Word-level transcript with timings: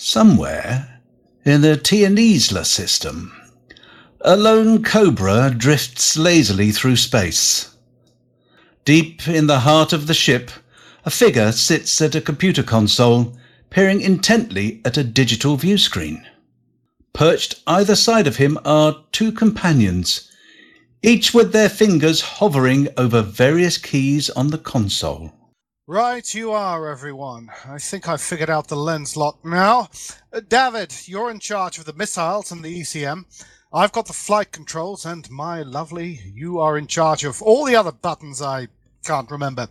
Somewhere 0.00 1.00
in 1.44 1.62
the 1.62 1.76
Tionisla 1.76 2.64
system, 2.64 3.32
a 4.20 4.36
lone 4.36 4.84
cobra 4.84 5.52
drifts 5.52 6.16
lazily 6.16 6.70
through 6.70 6.94
space. 6.94 7.74
Deep 8.84 9.26
in 9.26 9.48
the 9.48 9.58
heart 9.58 9.92
of 9.92 10.06
the 10.06 10.14
ship, 10.14 10.52
a 11.04 11.10
figure 11.10 11.50
sits 11.50 12.00
at 12.00 12.14
a 12.14 12.20
computer 12.20 12.62
console, 12.62 13.36
peering 13.70 14.00
intently 14.00 14.80
at 14.84 14.96
a 14.96 15.02
digital 15.02 15.56
view 15.56 15.76
screen. 15.76 16.24
Perched 17.12 17.60
either 17.66 17.96
side 17.96 18.28
of 18.28 18.36
him 18.36 18.56
are 18.64 19.04
two 19.10 19.32
companions, 19.32 20.30
each 21.02 21.34
with 21.34 21.52
their 21.52 21.68
fingers 21.68 22.20
hovering 22.20 22.86
over 22.96 23.20
various 23.20 23.76
keys 23.76 24.30
on 24.30 24.50
the 24.50 24.58
console. 24.58 25.32
Right, 25.90 26.34
you 26.34 26.52
are, 26.52 26.90
everyone. 26.90 27.48
I 27.66 27.78
think 27.78 28.10
I've 28.10 28.20
figured 28.20 28.50
out 28.50 28.68
the 28.68 28.76
Lenslok 28.76 29.42
now. 29.42 29.88
Uh, 30.30 30.42
David, 30.46 30.94
you're 31.06 31.30
in 31.30 31.40
charge 31.40 31.78
of 31.78 31.86
the 31.86 31.94
missiles 31.94 32.52
and 32.52 32.62
the 32.62 32.82
ECM. 32.82 33.24
I've 33.72 33.92
got 33.92 34.04
the 34.04 34.12
flight 34.12 34.52
controls, 34.52 35.06
and 35.06 35.30
my 35.30 35.62
lovely, 35.62 36.20
you 36.34 36.58
are 36.60 36.76
in 36.76 36.88
charge 36.88 37.24
of 37.24 37.40
all 37.40 37.64
the 37.64 37.74
other 37.74 37.90
buttons 37.90 38.42
I 38.42 38.68
can't 39.02 39.30
remember. 39.30 39.66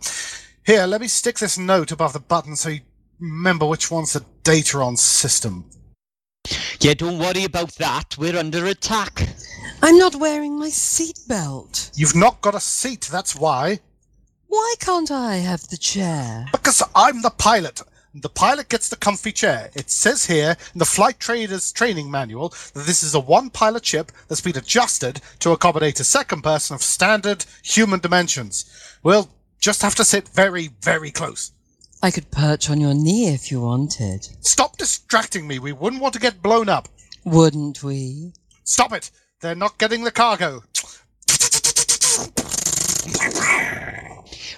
Here, 0.66 0.86
let 0.86 1.02
me 1.02 1.06
stick 1.06 1.38
this 1.38 1.56
note 1.56 1.92
above 1.92 2.14
the 2.14 2.18
button 2.18 2.56
so 2.56 2.70
you 2.70 2.80
remember 3.20 3.66
which 3.66 3.88
one's 3.88 4.14
the 4.14 4.24
data 4.42 4.78
on 4.78 4.96
system. 4.96 5.70
Yeah, 6.80 6.94
don't 6.94 7.20
worry 7.20 7.44
about 7.44 7.76
that. 7.76 8.18
We're 8.18 8.36
under 8.36 8.66
attack. 8.66 9.28
I'm 9.84 9.98
not 9.98 10.16
wearing 10.16 10.58
my 10.58 10.70
seatbelt. 10.70 11.92
You've 11.96 12.16
not 12.16 12.40
got 12.40 12.56
a 12.56 12.60
seat, 12.60 13.08
that's 13.08 13.36
why. 13.36 13.78
Why 14.48 14.74
can't 14.80 15.10
I 15.10 15.36
have 15.36 15.68
the 15.68 15.76
chair? 15.76 16.46
Because 16.52 16.82
I'm 16.94 17.20
the 17.20 17.30
pilot. 17.30 17.82
The 18.14 18.30
pilot 18.30 18.70
gets 18.70 18.88
the 18.88 18.96
comfy 18.96 19.30
chair. 19.30 19.70
It 19.74 19.90
says 19.90 20.24
here 20.24 20.56
in 20.72 20.78
the 20.78 20.86
Flight 20.86 21.20
Traders 21.20 21.70
Training 21.70 22.10
Manual 22.10 22.48
that 22.72 22.86
this 22.86 23.02
is 23.02 23.14
a 23.14 23.20
one 23.20 23.50
pilot 23.50 23.84
ship 23.84 24.10
that's 24.26 24.40
been 24.40 24.56
adjusted 24.56 25.20
to 25.40 25.52
accommodate 25.52 26.00
a 26.00 26.04
second 26.04 26.42
person 26.42 26.74
of 26.74 26.82
standard 26.82 27.44
human 27.62 28.00
dimensions. 28.00 28.64
We'll 29.02 29.28
just 29.60 29.82
have 29.82 29.94
to 29.96 30.04
sit 30.04 30.28
very, 30.28 30.70
very 30.80 31.10
close. 31.10 31.52
I 32.02 32.10
could 32.10 32.30
perch 32.30 32.70
on 32.70 32.80
your 32.80 32.94
knee 32.94 33.28
if 33.28 33.50
you 33.50 33.60
wanted. 33.60 34.26
Stop 34.40 34.78
distracting 34.78 35.46
me. 35.46 35.58
We 35.58 35.72
wouldn't 35.72 36.00
want 36.00 36.14
to 36.14 36.20
get 36.20 36.42
blown 36.42 36.70
up. 36.70 36.88
Wouldn't 37.24 37.82
we? 37.82 38.32
Stop 38.64 38.92
it. 38.92 39.10
They're 39.40 39.54
not 39.54 39.78
getting 39.78 40.04
the 40.04 40.10
cargo. 40.10 40.62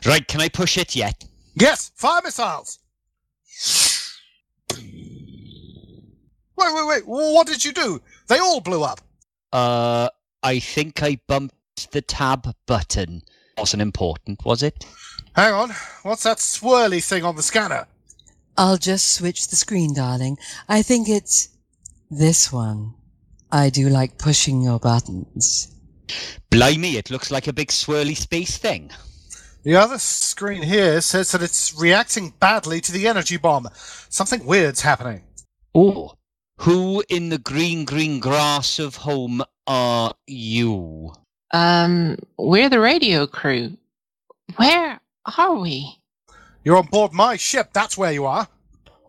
Right, 0.06 0.26
can 0.26 0.40
I 0.40 0.48
push 0.48 0.78
it 0.78 0.96
yet? 0.96 1.24
Yes, 1.54 1.92
fire 1.94 2.20
missiles. 2.24 2.78
Wait, 6.56 6.74
wait, 6.74 6.86
wait. 6.86 7.06
What 7.06 7.46
did 7.46 7.64
you 7.64 7.72
do? 7.72 8.00
They 8.28 8.38
all 8.38 8.60
blew 8.60 8.82
up. 8.82 9.00
Uh, 9.52 10.08
I 10.42 10.58
think 10.58 11.02
I 11.02 11.18
bumped 11.26 11.90
the 11.92 12.02
tab 12.02 12.54
button. 12.66 13.22
Wasn't 13.58 13.82
important, 13.82 14.44
was 14.44 14.62
it? 14.62 14.86
Hang 15.34 15.52
on. 15.52 15.70
What's 16.02 16.22
that 16.24 16.38
swirly 16.38 17.04
thing 17.04 17.24
on 17.24 17.36
the 17.36 17.42
scanner? 17.42 17.86
I'll 18.56 18.78
just 18.78 19.12
switch 19.12 19.48
the 19.48 19.56
screen, 19.56 19.94
darling. 19.94 20.36
I 20.68 20.82
think 20.82 21.08
it's 21.08 21.48
this 22.10 22.52
one. 22.52 22.94
I 23.52 23.70
do 23.70 23.88
like 23.88 24.18
pushing 24.18 24.62
your 24.62 24.78
buttons. 24.78 25.74
Blimey, 26.50 26.96
it 26.96 27.10
looks 27.10 27.30
like 27.30 27.46
a 27.46 27.52
big 27.52 27.68
swirly 27.68 28.16
space 28.16 28.58
thing. 28.58 28.90
The 29.62 29.76
other 29.76 29.98
screen 29.98 30.62
here 30.62 31.00
says 31.00 31.32
that 31.32 31.42
it's 31.42 31.74
reacting 31.78 32.32
badly 32.40 32.80
to 32.80 32.92
the 32.92 33.06
energy 33.06 33.36
bomb. 33.36 33.68
Something 34.08 34.46
weird's 34.46 34.80
happening. 34.80 35.22
Oh, 35.74 36.14
who 36.60 37.02
in 37.08 37.30
the 37.30 37.38
green, 37.38 37.84
green 37.84 38.20
grass 38.20 38.78
of 38.78 38.96
home 38.96 39.42
are 39.66 40.14
you? 40.26 41.12
Um, 41.52 42.18
we're 42.36 42.68
the 42.68 42.80
radio 42.80 43.26
crew. 43.26 43.76
Where 44.56 45.00
are 45.38 45.54
we? 45.54 45.96
You're 46.62 46.76
on 46.76 46.86
board 46.86 47.12
my 47.12 47.36
ship, 47.36 47.70
that's 47.72 47.96
where 47.96 48.12
you 48.12 48.26
are. 48.26 48.46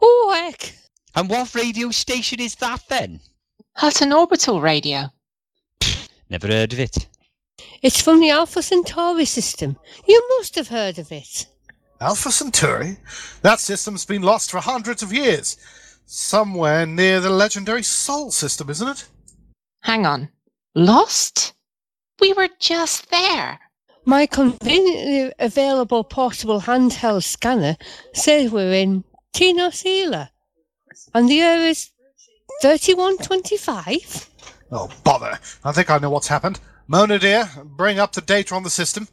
Oh, 0.02 0.32
heck. 0.34 0.74
And 1.16 1.30
what 1.30 1.54
radio 1.56 1.92
station 1.92 2.40
is 2.40 2.56
that 2.56 2.84
then? 2.88 3.20
That's 3.82 4.02
an 4.02 4.14
orbital 4.14 4.62
radio. 4.62 5.12
Never 6.30 6.48
heard 6.48 6.72
of 6.72 6.80
it. 6.80 7.08
It's 7.82 8.00
from 8.00 8.20
the 8.20 8.30
Alpha 8.30 8.62
Centauri 8.62 9.26
system. 9.26 9.76
You 10.08 10.24
must 10.38 10.56
have 10.56 10.68
heard 10.68 11.00
of 11.00 11.12
it. 11.12 11.48
Alpha 12.00 12.32
Centauri? 12.32 12.98
That 13.42 13.60
system's 13.60 14.06
been 14.06 14.22
lost 14.22 14.52
for 14.52 14.60
hundreds 14.60 15.02
of 15.02 15.12
years. 15.12 15.58
Somewhere 16.06 16.86
near 16.86 17.20
the 17.20 17.32
legendary 17.32 17.82
Sol 17.82 18.30
system, 18.30 18.70
isn't 18.70 18.88
it? 18.88 19.08
Hang 19.82 20.06
on. 20.06 20.30
Lost? 20.76 21.54
We 22.20 22.34
were 22.34 22.50
just 22.60 23.10
there. 23.10 23.60
My 24.06 24.28
conveniently 24.28 25.34
available 25.40 26.04
portable 26.04 26.62
handheld 26.62 27.24
scanner 27.24 27.78
says 28.14 28.52
we're 28.52 28.74
in 28.74 29.04
Tionisla. 29.34 30.30
And 31.16 31.28
the 31.30 31.34
year 31.34 31.58
is 31.58 31.90
3125? 32.62 34.30
Oh, 34.72 34.90
bother. 35.04 35.40
I 35.64 35.72
think 35.72 35.90
I 35.90 35.98
know 35.98 36.12
what's 36.12 36.28
happened. 36.28 36.60
Mona, 36.92 37.18
dear, 37.18 37.50
bring 37.64 38.00
up 38.00 38.12
the 38.12 38.20
data 38.20 38.54
on 38.54 38.64
the 38.64 38.70
system. 38.70 39.08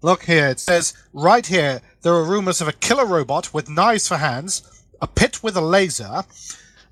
Look 0.00 0.22
here, 0.22 0.46
it 0.46 0.60
says 0.60 0.94
right 1.12 1.44
here 1.44 1.82
there 2.02 2.12
are 2.12 2.22
rumors 2.22 2.60
of 2.60 2.68
a 2.68 2.72
killer 2.72 3.04
robot 3.04 3.52
with 3.52 3.68
knives 3.68 4.06
for 4.06 4.16
hands, 4.16 4.84
a 5.02 5.08
pit 5.08 5.42
with 5.42 5.56
a 5.56 5.60
laser. 5.60 6.22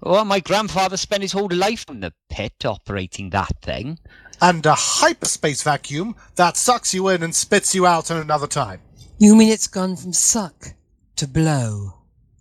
Well, 0.01 0.25
my 0.25 0.41
grandfather 0.41 0.97
spent 0.97 1.23
his 1.23 1.31
whole 1.31 1.51
life 1.53 1.85
in 1.89 2.01
the 2.01 2.13
pit 2.29 2.65
operating 2.65 3.31
that 3.31 3.53
thing. 3.63 4.01
And 4.43 4.67
a 4.67 4.75
hyperspace 4.75 5.63
vacuum 5.63 6.17
that 6.35 6.57
sucks 6.57 6.93
you 6.93 7.07
in 7.11 7.23
and 7.23 7.33
spits 7.33 7.73
you 7.73 7.87
out 7.87 8.11
in 8.11 8.17
another 8.17 8.49
time. 8.49 8.81
You 9.19 9.37
mean 9.37 9.53
it's 9.53 9.69
gone 9.69 9.95
from 9.95 10.13
suck 10.13 10.75
to 11.15 11.29
blow? 11.29 11.95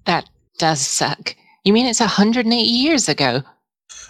That 0.05 0.27
does 0.57 0.81
suck. 0.81 1.35
You 1.63 1.73
mean 1.73 1.85
it's 1.85 1.99
180 1.99 2.59
years 2.59 3.07
ago? 3.07 3.43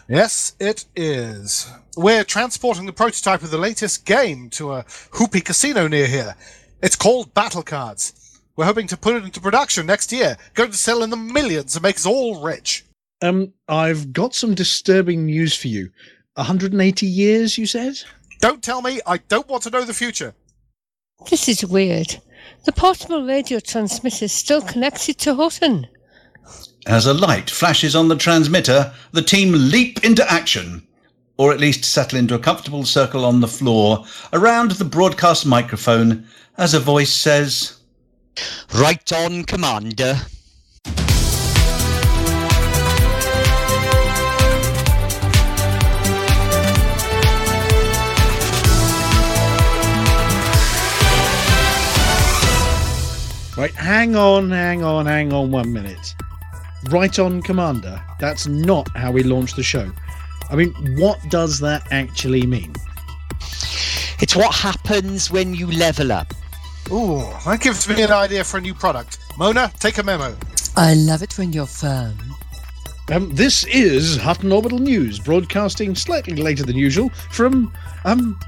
Yes, 0.08 0.54
it 0.60 0.86
is. 0.96 1.72
We're 1.98 2.24
transporting 2.24 2.86
the 2.86 2.94
prototype 2.94 3.42
of 3.42 3.50
the 3.50 3.58
latest 3.58 4.06
game 4.06 4.52
to 4.52 4.74
a 4.74 4.84
hoopy 4.84 5.44
casino 5.44 5.88
near 5.88 6.06
here. 6.06 6.36
It's 6.84 6.96
called 6.96 7.34
Battle 7.34 7.64
Cards. 7.64 8.40
We're 8.56 8.66
hoping 8.66 8.86
to 8.88 8.98
put 8.98 9.16
it 9.16 9.24
into 9.24 9.42
production 9.42 9.88
next 9.88 10.12
year, 10.12 10.38
going 10.54 10.70
to 10.70 10.78
sell 10.78 11.02
in 11.02 11.10
the 11.10 11.18
millions 11.18 11.76
and 11.76 11.82
make 11.82 11.96
us 11.96 12.06
all 12.06 12.44
rich. 12.44 12.86
Um, 13.24 13.52
I've 13.68 14.14
got 14.14 14.36
some 14.36 14.54
disturbing 14.54 15.26
news 15.26 15.56
for 15.56 15.70
you. 15.70 15.90
180 16.36 17.08
years, 17.08 17.58
you 17.58 17.66
said? 17.66 18.00
Don't 18.42 18.62
tell 18.62 18.84
me. 18.84 19.00
I 19.08 19.18
don't 19.18 19.50
want 19.50 19.64
to 19.64 19.72
know 19.72 19.86
the 19.86 19.94
future. 19.94 20.36
This 21.30 21.50
is 21.50 21.66
weird. 21.66 22.22
The 22.66 22.72
portable 22.72 23.26
radio 23.26 23.60
transmitter 23.60 24.26
is 24.26 24.32
still 24.32 24.62
connected 24.62 25.18
to 25.20 25.34
Hutton. 25.34 25.88
As 26.88 27.08
a 27.08 27.14
light 27.14 27.50
flashes 27.50 27.96
on 27.96 28.08
the 28.08 28.16
transmitter, 28.16 28.94
the 29.12 29.22
team 29.22 29.52
leap 29.54 30.04
into 30.04 30.30
action, 30.32 30.86
or 31.38 31.52
at 31.52 31.60
least 31.60 31.84
settle 31.84 32.20
into 32.20 32.36
a 32.36 32.40
comfortable 32.40 32.86
circle 32.86 33.26
on 33.26 33.42
the 33.42 33.48
floor 33.48 34.06
around 34.34 34.72
the 34.72 34.86
broadcast 34.86 35.46
microphone 35.46 36.28
as 36.58 36.74
a 36.74 36.80
voice 36.80 37.12
says, 37.12 37.78
Right 38.74 39.12
on, 39.12 39.44
Commander. 39.46 40.16
Right, 53.58 53.74
hang 53.74 54.18
on, 54.18 54.52
hang 54.52 54.84
on, 54.84 55.06
hang 55.06 55.32
on 55.32 55.50
one 55.50 55.72
minute. 55.72 56.14
Right 56.90 57.18
on, 57.18 57.42
Commander. 57.42 58.02
That's 58.20 58.48
not 58.48 58.90
how 58.96 59.12
we 59.12 59.24
launch 59.24 59.56
the 59.56 59.64
show. 59.64 59.92
I 60.50 60.56
mean, 60.56 60.74
what 60.98 61.20
does 61.30 61.60
that 61.60 61.88
actually 61.92 62.46
mean? 62.46 62.74
It's 64.20 64.36
what 64.36 64.54
happens 64.54 65.32
when 65.32 65.54
you 65.54 65.72
level 65.72 66.12
up. 66.12 66.34
Ooh, 66.92 67.24
that 67.46 67.62
gives 67.62 67.90
me 67.90 68.02
an 68.04 68.12
idea 68.12 68.44
for 68.44 68.58
a 68.58 68.62
new 68.62 68.74
product. 68.74 69.18
Mona, 69.38 69.72
take 69.80 69.98
a 69.98 70.04
memo. 70.04 70.36
I 70.78 70.94
love 70.94 71.24
it 71.24 71.38
when 71.38 71.52
you're 71.52 71.66
firm. 71.66 72.18
Um, 73.12 73.34
this 73.34 73.66
is 73.66 74.18
Hutton 74.18 74.52
Orbital 74.52 74.80
News, 74.80 75.20
broadcasting 75.20 75.96
slightly 75.96 76.36
later 76.36 76.64
than 76.64 76.76
usual 76.76 77.10
from, 77.32 77.72
um, 78.04 78.40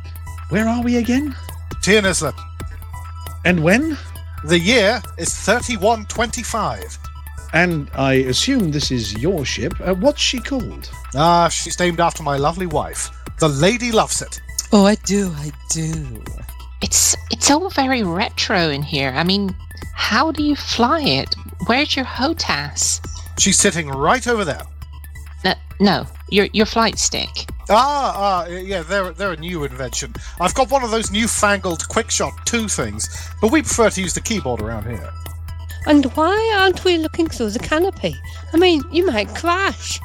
where 0.49 0.67
are 0.67 0.83
we 0.83 0.97
again? 0.97 1.35
Tionisla. 1.83 2.33
And 3.45 3.63
when? 3.63 3.97
The 4.45 4.59
year 4.59 5.01
is 5.17 5.33
3125. 5.33 6.97
And 7.53 7.89
I 7.93 8.13
assume 8.13 8.71
this 8.71 8.91
is 8.91 9.17
your 9.17 9.45
ship. 9.45 9.73
Uh, 9.79 9.93
what's 9.95 10.21
she 10.21 10.39
called? 10.39 10.89
Ah, 11.15 11.47
she's 11.49 11.79
named 11.79 11.99
after 11.99 12.23
my 12.23 12.37
lovely 12.37 12.67
wife. 12.67 13.09
The 13.39 13.47
lady 13.47 13.91
loves 13.91 14.21
it. 14.21 14.41
Oh, 14.71 14.85
I 14.85 14.95
do, 14.95 15.31
I 15.37 15.51
do. 15.71 16.23
It's 16.81 17.15
it's 17.31 17.49
all 17.49 17.69
very 17.69 18.03
retro 18.03 18.69
in 18.69 18.83
here. 18.83 19.13
I 19.15 19.23
mean, 19.23 19.55
how 19.93 20.31
do 20.31 20.43
you 20.43 20.55
fly 20.55 21.01
it? 21.01 21.35
Where's 21.67 21.95
your 21.95 22.05
HOTAS? 22.05 23.01
She's 23.39 23.57
sitting 23.57 23.89
right 23.89 24.27
over 24.27 24.43
there. 24.43 24.61
No, 25.43 25.53
no, 25.79 26.07
your 26.29 26.47
your 26.53 26.65
flight 26.65 26.99
stick. 26.99 27.29
Ah, 27.69 28.13
ah, 28.15 28.47
yeah, 28.47 28.81
they're 28.83 29.11
they're 29.11 29.33
a 29.33 29.37
new 29.37 29.63
invention. 29.63 30.13
I've 30.39 30.53
got 30.53 30.71
one 30.71 30.83
of 30.83 30.91
those 30.91 31.11
newfangled 31.11 31.79
QuickShot 31.89 32.45
2 32.45 32.67
things, 32.67 33.09
but 33.41 33.51
we 33.51 33.61
prefer 33.61 33.89
to 33.89 34.01
use 34.01 34.13
the 34.13 34.21
keyboard 34.21 34.61
around 34.61 34.87
here. 34.87 35.11
And 35.87 36.05
why 36.17 36.55
aren't 36.59 36.83
we 36.83 36.97
looking 36.97 37.27
through 37.27 37.51
the 37.51 37.59
canopy? 37.59 38.13
I 38.53 38.57
mean, 38.57 38.83
you 38.91 39.05
might 39.05 39.33
crash. 39.33 39.99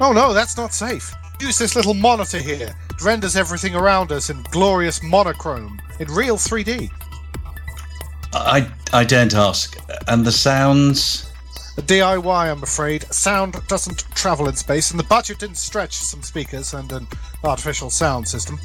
Oh 0.00 0.12
no, 0.12 0.32
that's 0.32 0.56
not 0.56 0.72
safe. 0.72 1.14
Use 1.38 1.58
this 1.58 1.76
little 1.76 1.92
monitor 1.92 2.38
here. 2.38 2.74
It 2.90 3.04
renders 3.04 3.36
everything 3.36 3.74
around 3.74 4.10
us 4.10 4.30
in 4.30 4.42
glorious 4.50 5.02
monochrome, 5.02 5.80
in 6.00 6.08
real 6.08 6.36
3D. 6.36 6.90
I, 8.32 8.70
I 8.92 9.04
daren't 9.04 9.34
ask. 9.34 9.76
And 10.08 10.24
the 10.24 10.32
sounds? 10.32 11.30
A 11.76 11.82
DIY, 11.82 12.50
I'm 12.50 12.62
afraid. 12.62 13.02
Sound 13.12 13.60
doesn't 13.68 13.98
travel 14.14 14.48
in 14.48 14.56
space, 14.56 14.90
and 14.90 14.98
the 14.98 15.04
budget 15.04 15.40
didn't 15.40 15.58
stretch 15.58 15.96
some 15.96 16.22
speakers 16.22 16.72
and 16.72 16.90
an 16.92 17.06
artificial 17.42 17.90
sound 17.90 18.26
system. 18.26 18.58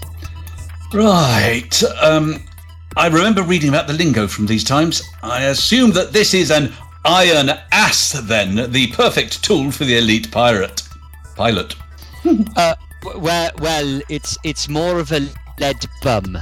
Right. 0.93 1.83
Um, 2.01 2.43
I 2.97 3.07
remember 3.07 3.43
reading 3.43 3.69
about 3.69 3.87
the 3.87 3.93
lingo 3.93 4.27
from 4.27 4.45
these 4.45 4.63
times. 4.63 5.01
I 5.23 5.43
assume 5.45 5.91
that 5.91 6.11
this 6.11 6.33
is 6.33 6.51
an 6.51 6.73
iron 7.05 7.51
ass, 7.71 8.11
then, 8.23 8.71
the 8.71 8.87
perfect 8.87 9.43
tool 9.43 9.71
for 9.71 9.85
the 9.85 9.97
elite 9.97 10.31
pirate. 10.31 10.81
Pilot. 11.35 11.75
Uh, 12.55 12.75
well, 13.15 13.51
well, 13.59 14.01
it's 14.09 14.37
it's 14.43 14.67
more 14.67 14.99
of 14.99 15.11
a 15.13 15.25
lead 15.59 15.85
bum, 16.01 16.37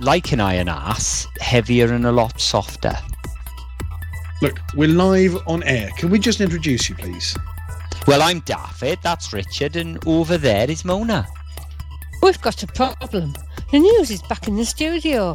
like 0.00 0.32
an 0.32 0.40
iron 0.40 0.68
ass, 0.68 1.26
heavier 1.40 1.92
and 1.92 2.06
a 2.06 2.12
lot 2.12 2.40
softer. 2.40 2.96
Look, 4.42 4.58
we're 4.74 4.88
live 4.88 5.36
on 5.46 5.62
air. 5.62 5.90
Can 5.98 6.10
we 6.10 6.18
just 6.18 6.40
introduce 6.40 6.88
you, 6.88 6.96
please? 6.96 7.36
Well, 8.06 8.22
I'm 8.22 8.40
Daffy, 8.40 8.96
that's 9.02 9.32
Richard, 9.32 9.76
and 9.76 10.04
over 10.06 10.36
there 10.38 10.68
is 10.68 10.84
Mona. 10.84 11.28
We've 12.22 12.40
got 12.40 12.62
a 12.62 12.66
problem. 12.66 13.34
The 13.70 13.78
news 13.78 14.10
is 14.10 14.22
back 14.22 14.48
in 14.48 14.56
the 14.56 14.64
studio. 14.64 15.34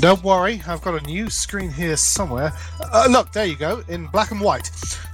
Don't 0.00 0.24
worry, 0.24 0.60
I've 0.66 0.82
got 0.82 1.00
a 1.00 1.06
news 1.06 1.34
screen 1.34 1.70
here 1.70 1.96
somewhere. 1.96 2.52
Uh, 2.80 3.06
look, 3.08 3.30
there 3.30 3.44
you 3.44 3.54
go, 3.54 3.84
in 3.88 4.06
black 4.08 4.32
and 4.32 4.40
white. 4.40 4.68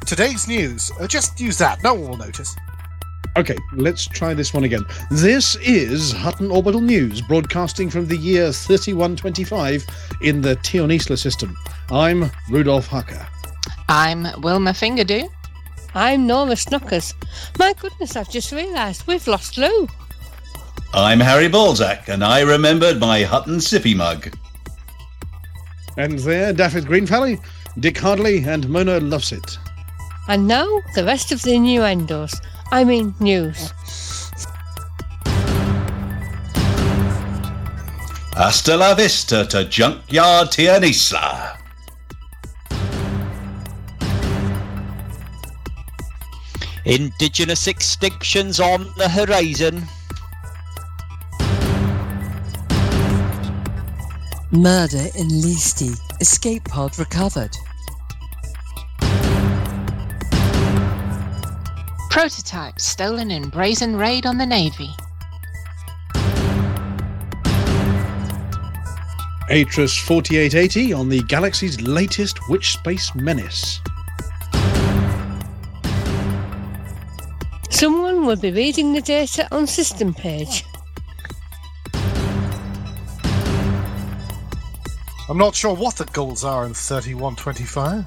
Today's 0.07 0.49
news. 0.49 0.91
Uh, 0.99 1.07
just 1.07 1.39
use 1.39 1.59
that, 1.59 1.83
no 1.83 1.93
one 1.93 2.09
will 2.09 2.17
notice. 2.17 2.57
Okay, 3.37 3.57
let's 3.75 4.07
try 4.07 4.33
this 4.33 4.55
one 4.55 4.65
again. 4.65 4.83
This 5.11 5.55
is 5.57 6.13
Hutton 6.13 6.51
Orbital 6.51 6.81
News, 6.81 7.21
broadcasting 7.21 7.91
from 7.91 8.07
the 8.07 8.17
year 8.17 8.53
3125 8.53 9.87
in 10.23 10.41
the 10.41 10.57
Tionisla 10.57 11.19
system. 11.19 11.55
I'm 11.91 12.31
Rudolf 12.49 12.89
Hucker. 12.89 13.27
I'm 13.89 14.27
Wilma 14.41 14.71
Fingerdo. 14.71 15.29
I'm 15.95 16.27
Nora 16.27 16.55
Snookers. 16.55 17.13
My 17.59 17.75
goodness, 17.75 18.17
I've 18.17 18.31
just 18.31 18.51
realised 18.51 19.07
we've 19.07 19.27
lost 19.29 19.59
Lou. 19.59 19.87
I'm 20.95 21.21
Harry 21.21 21.49
Balzac, 21.49 22.09
and 22.09 22.25
I 22.25 22.41
remembered 22.41 22.99
my 22.99 23.23
Hutton 23.23 23.59
sippy 23.59 23.95
mug. 23.95 24.35
And 26.01 26.19
there, 26.21 26.55
Daffy 26.55 26.81
Greenfelly, 26.81 27.39
Dick 27.79 27.99
Hardley, 27.99 28.43
and 28.43 28.67
Mona 28.71 29.01
loves 29.01 29.33
it. 29.33 29.59
And 30.29 30.49
now, 30.49 30.67
the 30.95 31.05
rest 31.05 31.31
of 31.31 31.43
the 31.43 31.53
innuendos. 31.53 32.33
I 32.73 32.85
mean, 32.85 33.15
news. 33.21 33.71
Hasta 38.35 38.79
la 38.79 38.95
vista 38.95 39.45
to 39.45 39.65
Junkyard 39.65 40.49
Tionisla. 40.49 41.59
Indigenous 46.87 47.67
extinctions 47.67 48.59
on 48.59 48.91
the 48.97 49.07
horizon. 49.07 49.83
Murder 54.53 55.07
in 55.15 55.29
Leesti. 55.29 55.97
Escape 56.21 56.65
pod 56.65 56.99
recovered. 56.99 57.57
Prototype 62.11 62.81
stolen 62.81 63.31
in 63.31 63.49
brazen 63.49 63.95
raid 63.95 64.27
on 64.27 64.39
the 64.39 64.47
Navy. 64.47 64.91
Atris 69.49 69.97
4880 70.05 70.95
on 70.95 71.09
the 71.09 71.23
galaxy's 71.29 71.81
latest 71.81 72.49
Witch 72.49 72.73
Space 72.73 73.15
Menace. 73.15 73.79
Someone 77.71 78.27
will 78.27 78.35
be 78.35 78.51
reading 78.51 78.95
the 78.95 79.01
data 79.01 79.47
on 79.53 79.69
system 79.69 80.13
page. 80.13 80.65
I'm 85.31 85.39
not 85.39 85.55
sure 85.55 85.77
what 85.77 85.95
the 85.95 86.07
goals 86.07 86.43
are 86.43 86.67
in 86.67 86.75
3125. 86.75 88.05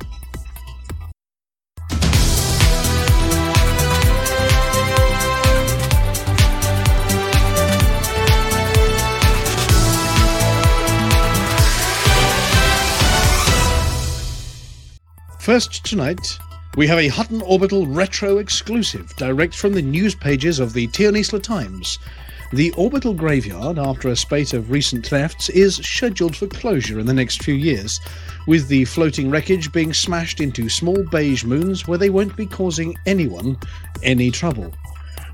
First 15.40 15.86
tonight, 15.86 16.20
we 16.76 16.88
have 16.88 17.00
a 17.00 17.08
Hutton 17.08 17.42
Orbital 17.44 17.88
retro 17.88 18.40
exclusive, 18.40 19.16
direct 19.16 19.56
from 19.56 19.72
the 19.72 19.82
news 19.82 20.14
pages 20.14 20.60
of 20.60 20.74
the 20.74 20.90
Tionisla 20.90 21.42
Times. 21.42 22.00
The 22.54 22.72
orbital 22.78 23.16
graveyard, 23.16 23.80
after 23.80 24.10
a 24.10 24.16
spate 24.16 24.54
of 24.54 24.70
recent 24.70 25.08
thefts, 25.08 25.50
is 25.50 25.78
scheduled 25.78 26.36
for 26.36 26.46
closure 26.46 27.00
in 27.00 27.08
the 27.08 27.14
next 27.14 27.42
few 27.42 27.56
years, 27.56 28.00
with 28.46 28.68
the 28.68 28.86
floating 28.86 29.32
wreckage 29.32 29.72
being 29.72 29.92
smashed 29.92 30.40
into 30.40 30.70
small 30.70 31.04
beige 31.10 31.44
moons 31.46 31.88
where 31.88 31.98
they 31.98 32.12
won't 32.12 32.36
be 32.36 32.46
causing 32.46 32.96
anyone 33.08 33.58
any 34.04 34.30
trouble. 34.30 34.72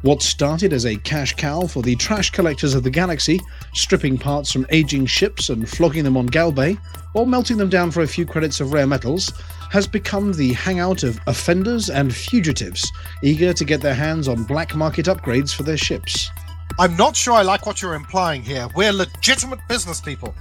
What 0.02 0.22
started 0.22 0.72
as 0.72 0.86
a 0.86 0.96
cash 0.96 1.36
cow 1.36 1.68
for 1.68 1.84
the 1.84 1.98
trash 1.98 2.30
collectors 2.30 2.74
of 2.74 2.84
the 2.84 2.90
galaxy, 2.90 3.42
stripping 3.74 4.18
parts 4.18 4.54
from 4.54 4.66
aging 4.70 5.06
ships 5.08 5.50
and 5.50 5.68
flogging 5.68 6.06
them 6.06 6.16
on 6.16 6.30
Galbay, 6.30 6.78
or 7.14 7.28
melting 7.28 7.58
them 7.58 7.68
down 7.68 7.92
for 7.92 8.00
a 8.00 8.08
few 8.08 8.26
credits 8.26 8.62
of 8.62 8.72
rare 8.72 8.88
metals, 8.88 9.34
has 9.72 9.88
become 9.88 10.32
the 10.32 10.54
hangout 10.54 11.04
of 11.04 11.20
offenders 11.28 11.90
and 11.90 12.16
fugitives, 12.16 12.90
eager 13.24 13.52
to 13.52 13.66
get 13.66 13.82
their 13.82 13.94
hands 13.94 14.30
on 14.30 14.46
black 14.46 14.74
market 14.74 15.08
upgrades 15.08 15.54
for 15.54 15.64
their 15.64 15.76
ships. 15.76 16.32
I'm 16.78 16.96
not 16.96 17.16
sure 17.16 17.34
I 17.34 17.42
like 17.42 17.66
what 17.66 17.82
you're 17.82 17.96
implying 17.96 18.44
here. 18.44 18.68
We're 18.76 18.94
legitimate 18.94 19.60
business 19.68 20.00
people. 20.00 20.36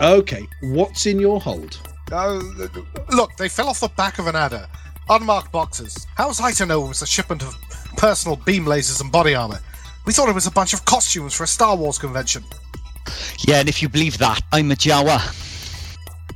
Okay, 0.00 0.48
what's 0.62 1.06
in 1.06 1.20
your 1.20 1.40
hold? 1.40 1.80
Uh, 2.10 2.40
look, 3.10 3.36
they 3.36 3.48
fell 3.48 3.68
off 3.68 3.80
the 3.80 3.88
back 3.88 4.18
of 4.18 4.26
an 4.26 4.36
adder. 4.36 4.66
Unmarked 5.08 5.52
boxes. 5.52 6.06
How 6.16 6.28
was 6.28 6.40
I 6.40 6.52
to 6.52 6.66
know 6.66 6.84
it 6.84 6.88
was 6.88 7.02
a 7.02 7.06
shipment 7.06 7.42
of 7.42 7.54
personal 7.96 8.36
beam 8.36 8.64
lasers 8.64 9.00
and 9.00 9.12
body 9.12 9.34
armor? 9.34 9.60
We 10.06 10.12
thought 10.12 10.28
it 10.28 10.34
was 10.34 10.46
a 10.46 10.50
bunch 10.50 10.72
of 10.74 10.84
costumes 10.84 11.34
for 11.34 11.44
a 11.44 11.46
Star 11.46 11.76
Wars 11.76 11.98
convention. 11.98 12.44
Yeah, 13.46 13.60
and 13.60 13.68
if 13.68 13.82
you 13.82 13.88
believe 13.88 14.18
that, 14.18 14.40
I'm 14.52 14.70
a 14.70 14.74
Jawa. 14.74 15.40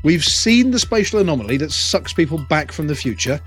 We've 0.05 0.25
seen 0.25 0.71
the 0.71 0.79
spatial 0.79 1.19
anomaly 1.19 1.57
that 1.59 1.73
sucks 1.73 2.13
people 2.13 2.39
back 2.39 2.71
from 2.71 2.87
the 2.87 2.95
future, 2.95 3.41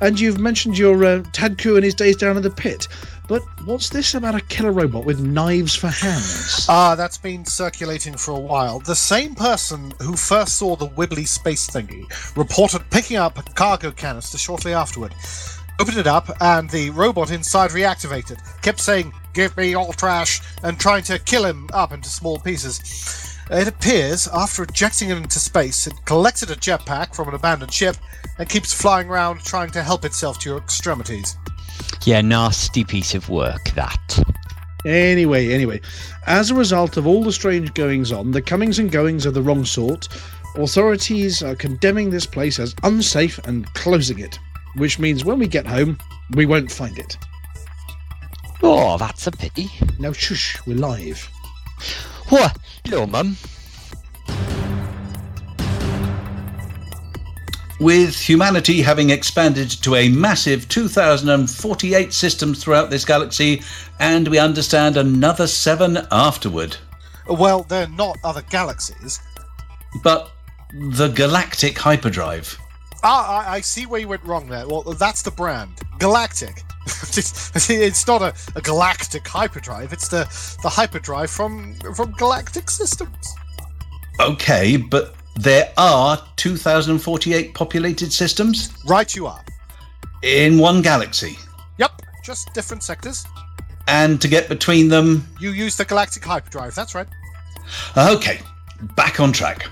and 0.00 0.20
you've 0.20 0.38
mentioned 0.38 0.76
your 0.76 1.02
uh, 1.04 1.22
Tadku 1.32 1.76
and 1.76 1.84
his 1.84 1.94
days 1.94 2.16
down 2.16 2.36
in 2.36 2.42
the 2.42 2.50
pit. 2.50 2.86
But 3.28 3.42
what's 3.64 3.88
this 3.88 4.14
about 4.14 4.36
a 4.36 4.40
killer 4.40 4.70
robot 4.70 5.04
with 5.04 5.20
knives 5.20 5.74
for 5.74 5.88
hands? 5.88 6.66
Ah, 6.68 6.94
that's 6.94 7.18
been 7.18 7.44
circulating 7.44 8.16
for 8.16 8.32
a 8.32 8.40
while. 8.40 8.78
The 8.78 8.94
same 8.94 9.34
person 9.34 9.92
who 10.00 10.14
first 10.14 10.56
saw 10.58 10.76
the 10.76 10.88
wibbly 10.88 11.26
space 11.26 11.68
thingy 11.68 12.06
reported 12.36 12.88
picking 12.90 13.16
up 13.16 13.38
a 13.38 13.42
cargo 13.42 13.90
canister 13.90 14.38
shortly 14.38 14.74
afterward. 14.74 15.12
Opened 15.80 15.98
it 15.98 16.06
up, 16.06 16.30
and 16.40 16.70
the 16.70 16.90
robot 16.90 17.30
inside 17.30 17.70
reactivated. 17.70 18.38
Kept 18.62 18.80
saying, 18.80 19.12
Give 19.34 19.54
me 19.56 19.70
your 19.70 19.92
trash, 19.92 20.40
and 20.62 20.78
trying 20.78 21.02
to 21.04 21.18
kill 21.18 21.44
him 21.44 21.68
up 21.72 21.92
into 21.92 22.08
small 22.08 22.38
pieces. 22.38 23.36
It 23.50 23.68
appears, 23.68 24.26
after 24.28 24.62
ejecting 24.62 25.10
it 25.10 25.18
into 25.18 25.38
space, 25.38 25.86
it 25.86 25.92
collected 26.04 26.50
a 26.50 26.56
jetpack 26.56 27.14
from 27.14 27.28
an 27.28 27.34
abandoned 27.34 27.72
ship 27.72 27.96
and 28.38 28.48
keeps 28.48 28.72
flying 28.72 29.08
around 29.08 29.40
trying 29.40 29.70
to 29.70 29.82
help 29.82 30.04
itself 30.04 30.38
to 30.40 30.48
your 30.48 30.58
extremities. 30.58 31.36
Yeah, 32.04 32.20
nasty 32.20 32.84
piece 32.84 33.14
of 33.14 33.28
work, 33.28 33.70
that. 33.74 34.22
Anyway, 34.84 35.52
anyway, 35.52 35.80
as 36.26 36.50
a 36.50 36.54
result 36.54 36.96
of 36.96 37.06
all 37.06 37.24
the 37.24 37.32
strange 37.32 37.74
goings 37.74 38.12
on, 38.12 38.30
the 38.30 38.42
comings 38.42 38.78
and 38.78 38.92
goings 38.92 39.26
of 39.26 39.34
the 39.34 39.42
wrong 39.42 39.64
sort, 39.64 40.08
authorities 40.54 41.42
are 41.42 41.56
condemning 41.56 42.10
this 42.10 42.26
place 42.26 42.58
as 42.58 42.74
unsafe 42.84 43.38
and 43.46 43.66
closing 43.74 44.20
it, 44.20 44.38
which 44.76 44.98
means 44.98 45.24
when 45.24 45.38
we 45.38 45.48
get 45.48 45.66
home, 45.66 45.98
we 46.34 46.46
won't 46.46 46.70
find 46.70 46.96
it. 46.98 47.16
Oh, 48.62 48.96
that's 48.96 49.26
a 49.26 49.32
pity. 49.32 49.68
Now, 49.98 50.12
shush, 50.12 50.64
we're 50.66 50.76
live. 50.76 51.28
What? 52.28 52.56
Hello, 52.84 53.06
Mum. 53.06 53.36
With 57.78 58.16
humanity 58.16 58.80
having 58.80 59.10
expanded 59.10 59.70
to 59.82 59.96
a 59.96 60.08
massive 60.08 60.68
2,048 60.68 62.12
systems 62.12 62.62
throughout 62.62 62.88
this 62.88 63.04
galaxy, 63.04 63.62
and 64.00 64.28
we 64.28 64.38
understand 64.38 64.96
another 64.96 65.46
seven 65.46 65.98
afterward. 66.10 66.76
Well, 67.28 67.64
they're 67.64 67.88
not 67.88 68.16
other 68.24 68.42
galaxies. 68.42 69.20
But 70.02 70.30
the 70.72 71.08
galactic 71.08 71.78
hyperdrive. 71.78 72.58
Ah, 73.02 73.46
I, 73.46 73.56
I 73.56 73.60
see 73.60 73.86
where 73.86 74.00
you 74.00 74.08
went 74.08 74.24
wrong 74.24 74.48
there. 74.48 74.66
Well, 74.66 74.82
that's 74.82 75.22
the 75.22 75.30
brand. 75.30 75.80
Galactic. 75.98 76.62
it's 76.86 77.68
it's 77.68 78.06
not 78.06 78.22
a, 78.22 78.32
a 78.54 78.60
galactic 78.60 79.26
hyperdrive. 79.26 79.92
It's 79.92 80.08
the, 80.08 80.24
the 80.62 80.68
hyperdrive 80.68 81.30
from 81.30 81.74
from 81.94 82.12
galactic 82.12 82.70
systems. 82.70 83.34
Okay, 84.20 84.76
but 84.76 85.15
there 85.36 85.72
are 85.76 86.18
2,048 86.36 87.54
populated 87.54 88.12
systems 88.12 88.70
Right, 88.86 89.14
you 89.14 89.26
are. 89.26 89.44
in 90.22 90.58
one 90.58 90.82
galaxy. 90.82 91.38
Yep, 91.78 92.02
just 92.24 92.52
different 92.54 92.82
sectors. 92.82 93.24
And 93.88 94.20
to 94.20 94.28
get 94.28 94.48
between 94.48 94.88
them, 94.88 95.26
You 95.38 95.50
use 95.50 95.76
the 95.76 95.84
galactic 95.84 96.24
hyperdrive. 96.24 96.74
That's 96.74 96.94
right. 96.94 97.06
Okay, 97.96 98.40
back 98.96 99.20
on 99.20 99.32
track. 99.32 99.66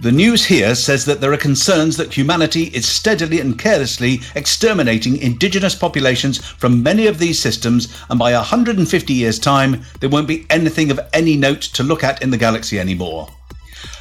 The 0.00 0.12
news 0.12 0.44
here 0.44 0.76
says 0.76 1.04
that 1.06 1.20
there 1.20 1.32
are 1.32 1.36
concerns 1.36 1.96
that 1.96 2.14
humanity 2.16 2.64
is 2.66 2.86
steadily 2.88 3.40
and 3.40 3.58
carelessly 3.58 4.20
exterminating 4.36 5.16
indigenous 5.16 5.74
populations 5.74 6.38
from 6.38 6.84
many 6.84 7.08
of 7.08 7.18
these 7.18 7.40
systems, 7.40 7.88
and 8.08 8.16
by 8.16 8.32
150 8.32 9.12
years' 9.12 9.40
time, 9.40 9.82
there 9.98 10.08
won't 10.08 10.28
be 10.28 10.46
anything 10.50 10.92
of 10.92 11.00
any 11.12 11.36
note 11.36 11.62
to 11.62 11.82
look 11.82 12.04
at 12.04 12.22
in 12.22 12.30
the 12.30 12.36
galaxy 12.36 12.78
anymore. 12.78 13.28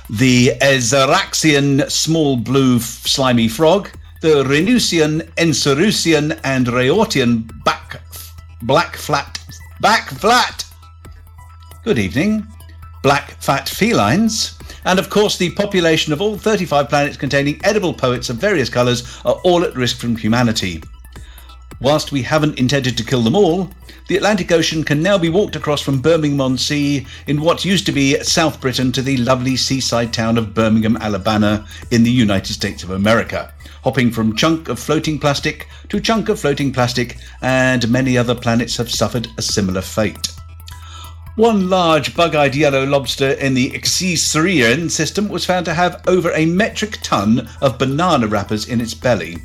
The 0.10 0.54
Ezeraxian 0.62 1.90
small 1.92 2.38
blue 2.38 2.80
slimy 2.80 3.48
frog, 3.48 3.90
the 4.22 4.44
Renusian, 4.44 5.30
Encerusian, 5.36 6.40
and 6.44 6.68
Raortian 6.68 7.52
back, 7.64 8.02
black 8.62 8.96
flat, 8.96 9.40
back 9.82 10.10
flat. 10.10 10.64
Good 11.84 12.00
evening 12.00 12.48
black 13.08 13.32
fat 13.42 13.70
felines, 13.70 14.58
and 14.84 15.00
of 15.00 15.10
course 15.10 15.38
the 15.38 15.52
population 15.52 16.12
of 16.12 16.22
all 16.22 16.38
35 16.38 16.90
planets 16.90 17.16
containing 17.16 17.58
edible 17.64 17.94
poets 17.94 18.30
of 18.30 18.36
various 18.36 18.70
colours 18.70 19.22
are 19.24 19.40
all 19.46 19.64
at 19.64 19.76
risk 19.76 19.98
from 19.98 20.16
humanity. 20.16 20.84
Whilst 21.80 22.12
we 22.12 22.24
haven't 22.24 22.58
intended 22.58 22.98
to 22.98 23.04
kill 23.04 23.22
them 23.22 23.36
all, 23.36 23.70
the 24.08 24.18
Atlantic 24.18 24.52
Ocean 24.52 24.84
can 24.84 25.04
now 25.04 25.18
be 25.20 25.30
walked 25.30 25.56
across 25.56 25.80
from 25.80 26.02
Birmingham 26.02 26.58
Sea 26.58 27.06
in 27.28 27.42
what 27.42 27.66
used 27.66 27.86
to 27.86 27.92
be 27.92 28.18
South 28.24 28.60
Britain 28.60 28.92
to 28.94 29.04
the 29.04 29.18
lovely 29.18 29.56
seaside 29.56 30.12
town 30.12 30.40
of 30.40 30.56
Birmingham, 30.56 30.98
Alabama 30.98 31.68
in 31.92 32.02
the 32.02 32.12
United 32.12 32.52
States 32.52 32.82
of 32.82 32.90
America, 32.90 33.54
hopping 33.84 34.10
from 34.10 34.36
chunk 34.36 34.70
of 34.70 34.80
floating 34.80 35.20
plastic 35.20 35.68
to 35.90 36.00
chunk 36.00 36.30
of 36.30 36.40
floating 36.40 36.74
plastic, 36.74 37.18
and 37.44 37.92
many 37.92 38.18
other 38.18 38.34
planets 38.34 38.78
have 38.78 38.90
suffered 38.90 39.28
a 39.38 39.44
similar 39.44 39.82
fate. 39.82 40.34
One 41.36 41.70
large 41.70 42.16
bug-eyed 42.16 42.56
yellow 42.56 42.86
lobster 42.86 43.34
in 43.34 43.54
the 43.54 43.70
Xisrian 43.74 44.90
system 44.90 45.30
was 45.30 45.46
found 45.46 45.66
to 45.66 45.76
have 45.76 46.02
over 46.08 46.32
a 46.32 46.48
metric 46.48 46.98
ton 47.04 47.48
of 47.62 47.78
banana 47.78 48.26
wrappers 48.26 48.68
in 48.68 48.82
its 48.82 48.96
belly. 48.96 49.38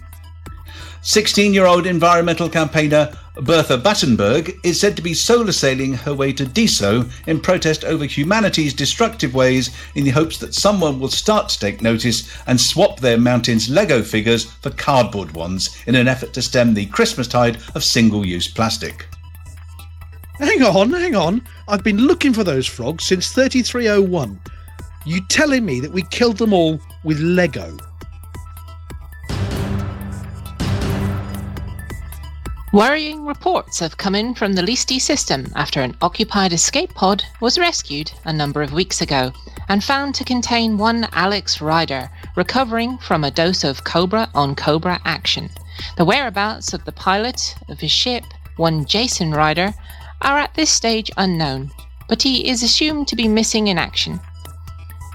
16-year-old 1.03 1.85
environmental 1.85 2.49
campaigner 2.49 3.13
Bertha 3.35 3.77
Battenberg 3.77 4.57
is 4.63 4.79
said 4.79 4.95
to 4.95 5.03
be 5.03 5.15
solar 5.15 5.51
sailing 5.51 5.95
her 5.95 6.15
way 6.15 6.33
to 6.33 6.45
Diso 6.45 7.11
in 7.27 7.41
protest 7.41 7.85
over 7.85 8.05
humanity's 8.05 8.73
destructive 8.73 9.35
ways 9.35 9.71
in 9.97 10.05
the 10.05 10.11
hopes 10.11 10.39
that 10.39 10.55
someone 10.55 11.01
will 11.01 11.09
start 11.09 11.49
to 11.49 11.59
take 11.59 11.83
notice 11.83 12.33
and 12.47 12.61
swap 12.61 13.01
their 13.01 13.19
mountain's 13.19 13.69
Lego 13.69 14.01
figures 14.01 14.45
for 14.45 14.71
cardboard 14.71 15.33
ones 15.33 15.77
in 15.89 15.97
an 15.97 16.07
effort 16.07 16.33
to 16.35 16.43
stem 16.43 16.73
the 16.73 16.87
Christmas 16.87 17.27
tide 17.27 17.59
of 17.75 17.83
single-use 17.83 18.47
plastic. 18.47 19.09
Hang 20.39 20.63
on, 20.63 20.93
hang 20.93 21.17
on. 21.17 21.43
I've 21.67 21.83
been 21.83 21.99
looking 21.99 22.33
for 22.33 22.45
those 22.45 22.69
frogs 22.69 23.03
since 23.03 23.33
3301. 23.33 24.41
You 25.05 25.21
telling 25.27 25.65
me 25.65 25.81
that 25.81 25.91
we 25.93 26.03
killed 26.03 26.39
them 26.39 26.53
all 26.53 26.81
with 27.03 27.19
Lego? 27.19 27.77
Worrying 32.73 33.27
reports 33.27 33.81
have 33.81 33.99
come 33.99 34.15
in 34.15 34.35
from 34.35 34.55
the 34.55 34.63
Leesti 34.63 34.99
system 34.99 35.53
after 35.55 35.83
an 35.83 35.95
occupied 36.01 36.55
escape 36.55 36.95
pod 36.95 37.23
was 37.39 37.59
rescued 37.59 38.11
a 38.25 38.33
number 38.33 38.63
of 38.63 38.73
weeks 38.73 39.03
ago 39.03 39.31
and 39.69 39.85
found 39.85 40.15
to 40.15 40.25
contain 40.25 40.79
one 40.79 41.07
Alex 41.13 41.61
Ryder, 41.61 42.11
recovering 42.35 42.97
from 42.97 43.25
a 43.25 43.31
dose 43.31 43.63
of 43.63 43.85
Cobra 43.85 44.31
on 44.35 44.55
Cobra 44.55 44.99
action. 45.05 45.51
The 45.99 46.07
whereabouts 46.07 46.73
of 46.73 46.87
the 46.87 46.93
pilot 46.93 47.55
of 47.69 47.79
his 47.79 47.93
ship, 47.93 48.25
one 48.57 48.87
Jason 48.87 49.33
Ryder, 49.33 49.75
are 50.23 50.39
at 50.39 50.55
this 50.55 50.71
stage 50.71 51.11
unknown, 51.19 51.73
but 52.09 52.23
he 52.23 52.49
is 52.49 52.63
assumed 52.63 53.07
to 53.09 53.17
be 53.17 53.29
missing 53.29 53.69
in 53.69 53.77
action. 53.77 54.19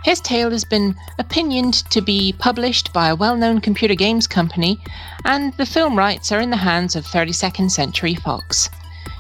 His 0.08 0.22
tale 0.22 0.52
has 0.52 0.64
been 0.64 0.96
opinioned 1.20 1.74
to 1.90 2.00
be 2.00 2.32
published 2.32 2.94
by 2.94 3.10
a 3.10 3.16
well 3.18 3.36
known 3.36 3.60
computer 3.60 3.94
games 3.94 4.26
company, 4.26 4.80
and 5.26 5.52
the 5.58 5.66
film 5.66 5.98
rights 5.98 6.32
are 6.32 6.40
in 6.40 6.50
the 6.50 6.64
hands 6.64 6.96
of 6.96 7.06
32nd 7.06 7.70
Century 7.70 8.16
Fox. 8.16 8.70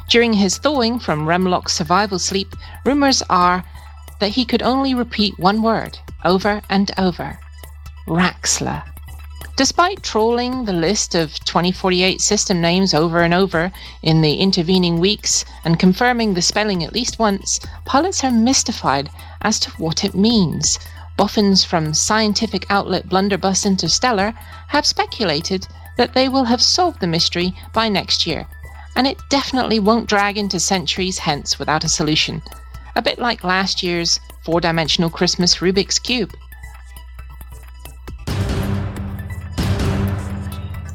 During 0.07 0.31
his 0.31 0.57
thawing 0.57 0.97
from 0.99 1.27
Remlok's 1.27 1.73
survival 1.73 2.19
sleep, 2.19 2.55
rumours 2.85 3.21
are 3.29 3.65
that 4.21 4.29
he 4.29 4.45
could 4.45 4.61
only 4.61 4.93
repeat 4.93 5.37
one 5.37 5.61
word 5.61 5.99
over 6.23 6.61
and 6.69 6.89
over 6.97 7.37
Raxxla. 8.07 8.83
Despite 9.57 10.03
trawling 10.03 10.63
the 10.63 10.71
list 10.71 11.15
of 11.15 11.33
2048 11.43 12.21
system 12.21 12.61
names 12.61 12.93
over 12.93 13.23
and 13.23 13.33
over 13.33 13.73
in 14.03 14.21
the 14.21 14.35
intervening 14.35 15.01
weeks 15.01 15.43
and 15.65 15.77
confirming 15.77 16.33
the 16.33 16.41
spelling 16.41 16.81
at 16.85 16.93
least 16.93 17.19
once, 17.19 17.59
pilots 17.83 18.23
are 18.23 18.31
mystified 18.31 19.09
as 19.41 19.59
to 19.59 19.71
what 19.71 20.03
it 20.03 20.15
means. 20.15 20.79
Boffins 21.17 21.63
from 21.63 21.93
scientific 21.93 22.65
outlet 22.69 23.09
Blunderbuss 23.09 23.65
Interstellar 23.65 24.33
have 24.67 24.85
speculated 24.85 25.67
that 25.97 26.13
they 26.13 26.29
will 26.29 26.45
have 26.45 26.61
solved 26.61 26.99
the 26.99 27.07
mystery 27.07 27.55
by 27.73 27.89
next 27.89 28.27
year, 28.27 28.47
and 28.95 29.07
it 29.07 29.17
definitely 29.29 29.79
won't 29.79 30.07
drag 30.07 30.37
into 30.37 30.59
centuries 30.59 31.17
hence 31.17 31.57
without 31.57 31.83
a 31.83 31.89
solution. 31.89 32.41
A 32.95 33.01
bit 33.01 33.19
like 33.19 33.43
last 33.43 33.81
year's 33.83 34.19
four 34.43 34.61
dimensional 34.61 35.09
Christmas 35.09 35.57
Rubik's 35.57 35.99
Cube. 35.99 36.33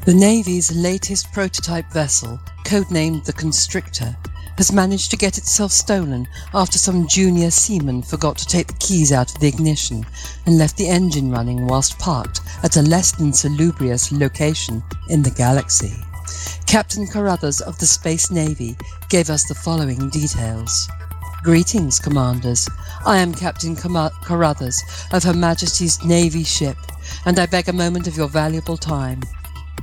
The 0.05 0.13
Navy's 0.13 0.75
latest 0.75 1.31
prototype 1.31 1.89
vessel, 1.93 2.39
codenamed 2.65 3.23
the 3.23 3.31
Constrictor, 3.31 4.15
has 4.57 4.71
managed 4.71 5.09
to 5.11 5.17
get 5.17 5.37
itself 5.37 5.71
stolen 5.71 6.27
after 6.53 6.77
some 6.77 7.07
junior 7.07 7.51
seaman 7.51 8.01
forgot 8.01 8.37
to 8.37 8.45
take 8.45 8.67
the 8.67 8.73
keys 8.73 9.11
out 9.11 9.33
of 9.33 9.39
the 9.39 9.47
ignition 9.47 10.05
and 10.45 10.57
left 10.57 10.77
the 10.77 10.87
engine 10.87 11.31
running 11.31 11.65
whilst 11.65 11.99
parked 11.99 12.41
at 12.63 12.77
a 12.77 12.81
less 12.81 13.11
than 13.13 13.33
salubrious 13.33 14.11
location 14.11 14.83
in 15.09 15.23
the 15.23 15.31
galaxy. 15.31 15.93
Captain 16.65 17.05
Carruthers 17.05 17.61
of 17.61 17.77
the 17.79 17.85
Space 17.85 18.31
Navy 18.31 18.75
gave 19.09 19.29
us 19.29 19.43
the 19.43 19.55
following 19.55 20.09
details. 20.09 20.87
Greetings, 21.43 21.99
Commanders. 21.99 22.69
I 23.05 23.17
am 23.17 23.33
Captain 23.33 23.75
Carruthers 23.75 24.81
of 25.11 25.23
Her 25.23 25.33
Majesty's 25.33 26.03
Navy 26.03 26.43
ship, 26.43 26.77
and 27.25 27.37
I 27.37 27.45
beg 27.45 27.67
a 27.67 27.73
moment 27.73 28.07
of 28.07 28.15
your 28.15 28.29
valuable 28.29 28.77
time. 28.77 29.21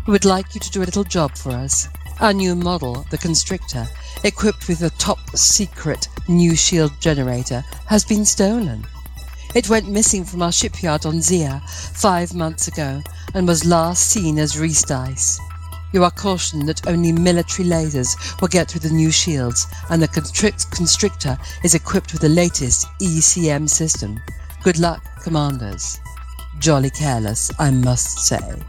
We 0.06 0.12
would 0.12 0.24
like 0.24 0.54
you 0.54 0.60
to 0.60 0.70
do 0.70 0.82
a 0.82 0.88
little 0.88 1.04
job 1.04 1.36
for 1.36 1.50
us. 1.50 1.88
Our 2.20 2.34
new 2.34 2.54
model, 2.54 3.06
the 3.08 3.16
Constrictor, 3.16 3.88
equipped 4.24 4.68
with 4.68 4.82
a 4.82 4.90
top 4.98 5.18
secret 5.30 6.06
new 6.28 6.54
shield 6.54 6.92
generator, 7.00 7.64
has 7.86 8.04
been 8.04 8.26
stolen. 8.26 8.86
It 9.54 9.70
went 9.70 9.88
missing 9.88 10.24
from 10.26 10.42
our 10.42 10.52
shipyard 10.52 11.06
on 11.06 11.14
Xeer 11.14 11.62
five 11.96 12.34
months 12.34 12.68
ago 12.68 13.02
and 13.32 13.48
was 13.48 13.64
last 13.64 14.10
seen 14.10 14.38
as 14.38 14.56
Reesdice. 14.56 15.38
You 15.94 16.04
are 16.04 16.10
cautioned 16.10 16.68
that 16.68 16.86
only 16.86 17.10
military 17.10 17.66
lasers 17.66 18.38
will 18.38 18.48
get 18.48 18.70
through 18.70 18.86
the 18.86 18.94
new 18.94 19.10
shields, 19.10 19.66
and 19.88 20.02
the 20.02 20.08
Constrictor 20.08 21.38
is 21.64 21.74
equipped 21.74 22.12
with 22.12 22.20
the 22.20 22.28
latest 22.28 22.86
ECM 23.00 23.66
system. 23.66 24.20
Good 24.62 24.78
luck, 24.78 25.02
Commanders. 25.22 25.98
Jolly 26.58 26.90
careless, 26.90 27.50
I 27.58 27.70
must 27.70 28.18
say. 28.18 28.62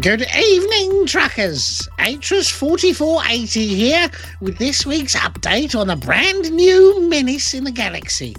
Good 0.00 0.24
evening, 0.34 1.04
truckers. 1.04 1.86
Atrus4480 1.98 3.68
here 3.68 4.08
with 4.40 4.56
this 4.56 4.86
week's 4.86 5.14
update 5.14 5.78
on 5.78 5.90
a 5.90 5.96
brand 5.96 6.50
new 6.52 7.06
menace 7.06 7.52
in 7.52 7.64
the 7.64 7.70
galaxy. 7.70 8.34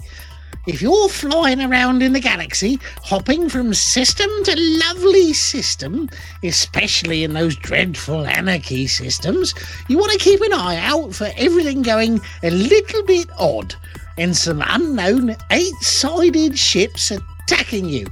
if 0.66 0.82
you're 0.82 1.08
flying 1.08 1.60
around 1.60 2.02
in 2.02 2.14
the 2.14 2.20
galaxy, 2.20 2.80
hopping 3.04 3.48
from 3.48 3.74
system 3.74 4.28
to 4.42 4.56
lovely 4.56 5.32
system, 5.32 6.08
especially 6.42 7.22
in 7.22 7.34
those 7.34 7.54
dreadful 7.54 8.26
anarchy 8.26 8.88
systems, 8.88 9.54
you 9.88 9.98
want 9.98 10.10
to 10.10 10.18
keep 10.18 10.40
an 10.40 10.54
eye 10.54 10.78
out 10.78 11.14
for 11.14 11.28
everything 11.36 11.82
going 11.82 12.20
a 12.42 12.50
little 12.50 13.04
bit 13.04 13.28
odd 13.38 13.72
and 14.18 14.36
some 14.36 14.64
unknown 14.66 15.36
eight 15.52 15.74
sided 15.80 16.58
ships 16.58 17.12
attacking 17.12 17.88
you. 17.88 18.08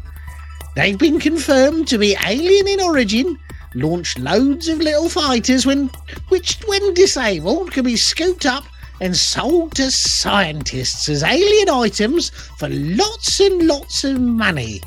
They've 0.77 0.99
been 0.99 1.19
confirmed 1.19 1.89
to 1.89 1.99
be 1.99 2.17
alien 2.25 2.69
in 2.69 2.81
origin, 2.81 3.39
launch 3.75 4.17
loads 4.19 4.69
of 4.69 4.79
little 4.79 5.09
fighters 5.09 5.67
when 5.67 5.91
which 6.29 6.59
when 6.67 6.95
disabled 6.95 7.73
can 7.73 7.85
be 7.85 7.97
scooped 7.97 8.47
up 8.47 8.65
and 9.00 9.17
sold 9.17 9.75
to 9.75 9.91
scientists 9.91 11.09
as 11.09 11.23
alien 11.23 11.71
items 11.71 12.31
for 12.31 12.69
lots 12.69 13.41
and 13.41 13.67
lots 13.67 14.05
of 14.05 14.21
money. 14.21 14.81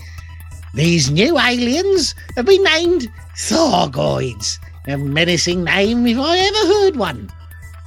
These 0.74 1.12
new 1.12 1.38
aliens 1.38 2.16
have 2.36 2.46
been 2.46 2.63
named 2.63 3.12
Thargoids, 3.38 4.60
a 4.88 4.98
menacing 4.98 5.63
name 5.63 6.08
if 6.08 6.18
I 6.18 6.38
ever 6.38 6.68
heard 6.74 6.96
one. 6.96 7.30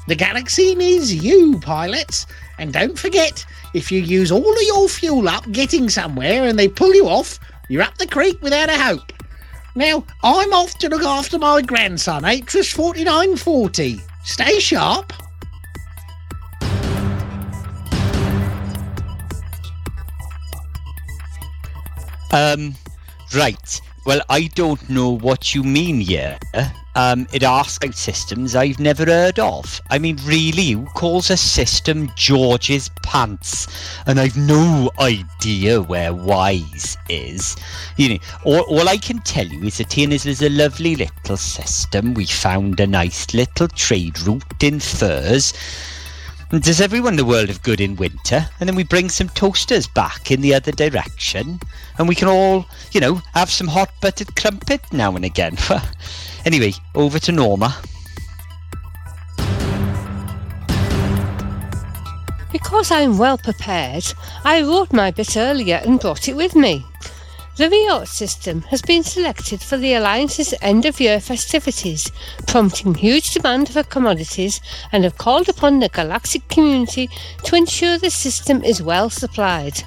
The 0.06 0.14
galaxy 0.14 0.74
needs 0.74 1.12
you, 1.12 1.58
pilots, 1.60 2.26
and 2.58 2.72
don't 2.72 2.98
forget, 2.98 3.44
if 3.74 3.90
you 3.90 4.00
use 4.00 4.30
all 4.30 4.52
of 4.52 4.62
your 4.62 4.88
fuel 4.88 5.28
up 5.28 5.50
getting 5.50 5.88
somewhere 5.88 6.44
and 6.44 6.58
they 6.58 6.68
pull 6.68 6.94
you 6.94 7.08
off, 7.08 7.40
you're 7.68 7.82
up 7.82 7.96
the 7.98 8.06
creek 8.06 8.40
without 8.42 8.68
a 8.68 8.78
hope. 8.78 9.12
Now, 9.74 10.04
I'm 10.22 10.52
off 10.52 10.78
to 10.78 10.88
look 10.88 11.02
after 11.02 11.38
my 11.38 11.60
grandson, 11.60 12.22
Atris 12.22 12.72
4940. 12.72 14.00
Stay 14.24 14.58
sharp. 14.58 15.12
Um, 22.32 22.74
right. 23.34 23.80
Well, 24.04 24.20
I 24.28 24.48
don't 24.54 24.88
know 24.88 25.16
what 25.18 25.54
you 25.54 25.62
mean 25.62 26.00
here. 26.00 26.38
Um, 26.96 27.26
it 27.30 27.42
asks 27.42 27.76
about 27.76 27.94
systems 27.94 28.56
I've 28.56 28.80
never 28.80 29.04
heard 29.04 29.38
of. 29.38 29.82
I 29.90 29.98
mean, 29.98 30.18
really, 30.24 30.70
who 30.70 30.86
calls 30.86 31.28
a 31.28 31.36
system 31.36 32.10
George's 32.16 32.88
pants? 33.02 33.66
And 34.06 34.18
I've 34.18 34.38
no 34.38 34.90
idea 34.98 35.82
where 35.82 36.14
Wise 36.14 36.96
is. 37.10 37.54
You 37.98 38.08
know, 38.08 38.18
all, 38.44 38.60
all 38.60 38.88
I 38.88 38.96
can 38.96 39.18
tell 39.18 39.46
you 39.46 39.64
is 39.64 39.76
that 39.76 39.90
Tierna's 39.90 40.24
is 40.24 40.40
a 40.40 40.48
lovely 40.48 40.96
little 40.96 41.36
system. 41.36 42.14
We 42.14 42.24
found 42.24 42.80
a 42.80 42.86
nice 42.86 43.34
little 43.34 43.68
trade 43.68 44.18
route 44.22 44.62
in 44.62 44.80
furs. 44.80 45.52
Does 46.50 46.80
everyone 46.80 47.16
the 47.16 47.24
world 47.24 47.48
have 47.48 47.64
good 47.64 47.80
in 47.80 47.96
winter? 47.96 48.48
And 48.60 48.68
then 48.68 48.76
we 48.76 48.84
bring 48.84 49.08
some 49.08 49.28
toasters 49.30 49.88
back 49.88 50.30
in 50.30 50.40
the 50.40 50.54
other 50.54 50.70
direction, 50.70 51.58
and 51.98 52.08
we 52.08 52.14
can 52.14 52.28
all, 52.28 52.66
you 52.92 53.00
know, 53.00 53.16
have 53.34 53.50
some 53.50 53.66
hot 53.66 53.90
buttered 54.00 54.36
crumpet 54.36 54.80
now 54.92 55.16
and 55.16 55.24
again. 55.24 55.56
anyway, 56.44 56.72
over 56.94 57.18
to 57.18 57.32
Norma. 57.32 57.76
Because 62.52 62.92
I'm 62.92 63.18
well 63.18 63.38
prepared, 63.38 64.04
I 64.44 64.62
wrote 64.62 64.92
my 64.92 65.10
bit 65.10 65.36
earlier 65.36 65.82
and 65.84 65.98
brought 65.98 66.28
it 66.28 66.36
with 66.36 66.54
me. 66.54 66.86
The 67.56 67.70
Riot 67.70 68.06
system 68.08 68.60
has 68.68 68.82
been 68.82 69.02
selected 69.02 69.62
for 69.62 69.78
the 69.78 69.94
Alliance's 69.94 70.52
end 70.60 70.84
of 70.84 71.00
year 71.00 71.18
festivities, 71.20 72.12
prompting 72.46 72.94
huge 72.94 73.32
demand 73.32 73.70
for 73.70 73.82
commodities, 73.82 74.60
and 74.92 75.04
have 75.04 75.16
called 75.16 75.48
upon 75.48 75.78
the 75.78 75.88
galactic 75.88 76.46
community 76.48 77.08
to 77.44 77.56
ensure 77.56 77.96
the 77.96 78.10
system 78.10 78.62
is 78.62 78.82
well 78.82 79.08
supplied. 79.08 79.82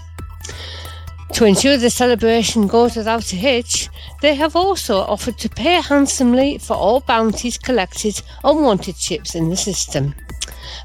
To 1.34 1.46
ensure 1.46 1.78
the 1.78 1.92
celebration 1.92 2.66
goes 2.66 2.96
without 2.96 3.32
a 3.34 3.36
hitch, 3.36 3.88
they 4.24 4.34
have 4.34 4.56
also 4.56 5.02
offered 5.02 5.38
to 5.38 5.48
pay 5.48 5.80
handsomely 5.80 6.58
for 6.58 6.74
all 6.74 7.02
bounties 7.02 7.60
collected 7.60 8.20
on 8.44 8.64
wanted 8.64 8.98
ships 8.98 9.36
in 9.36 9.50
the 9.50 9.58
system. 9.58 10.16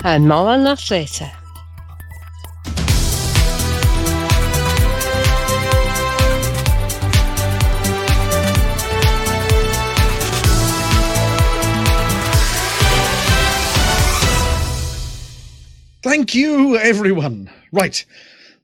And 0.03 0.29
more 0.29 0.49
on 0.49 0.65
that 0.65 0.91
later. 0.91 1.33
Thank 16.05 16.35
you, 16.35 16.77
everyone. 16.77 17.49
Right, 17.73 18.05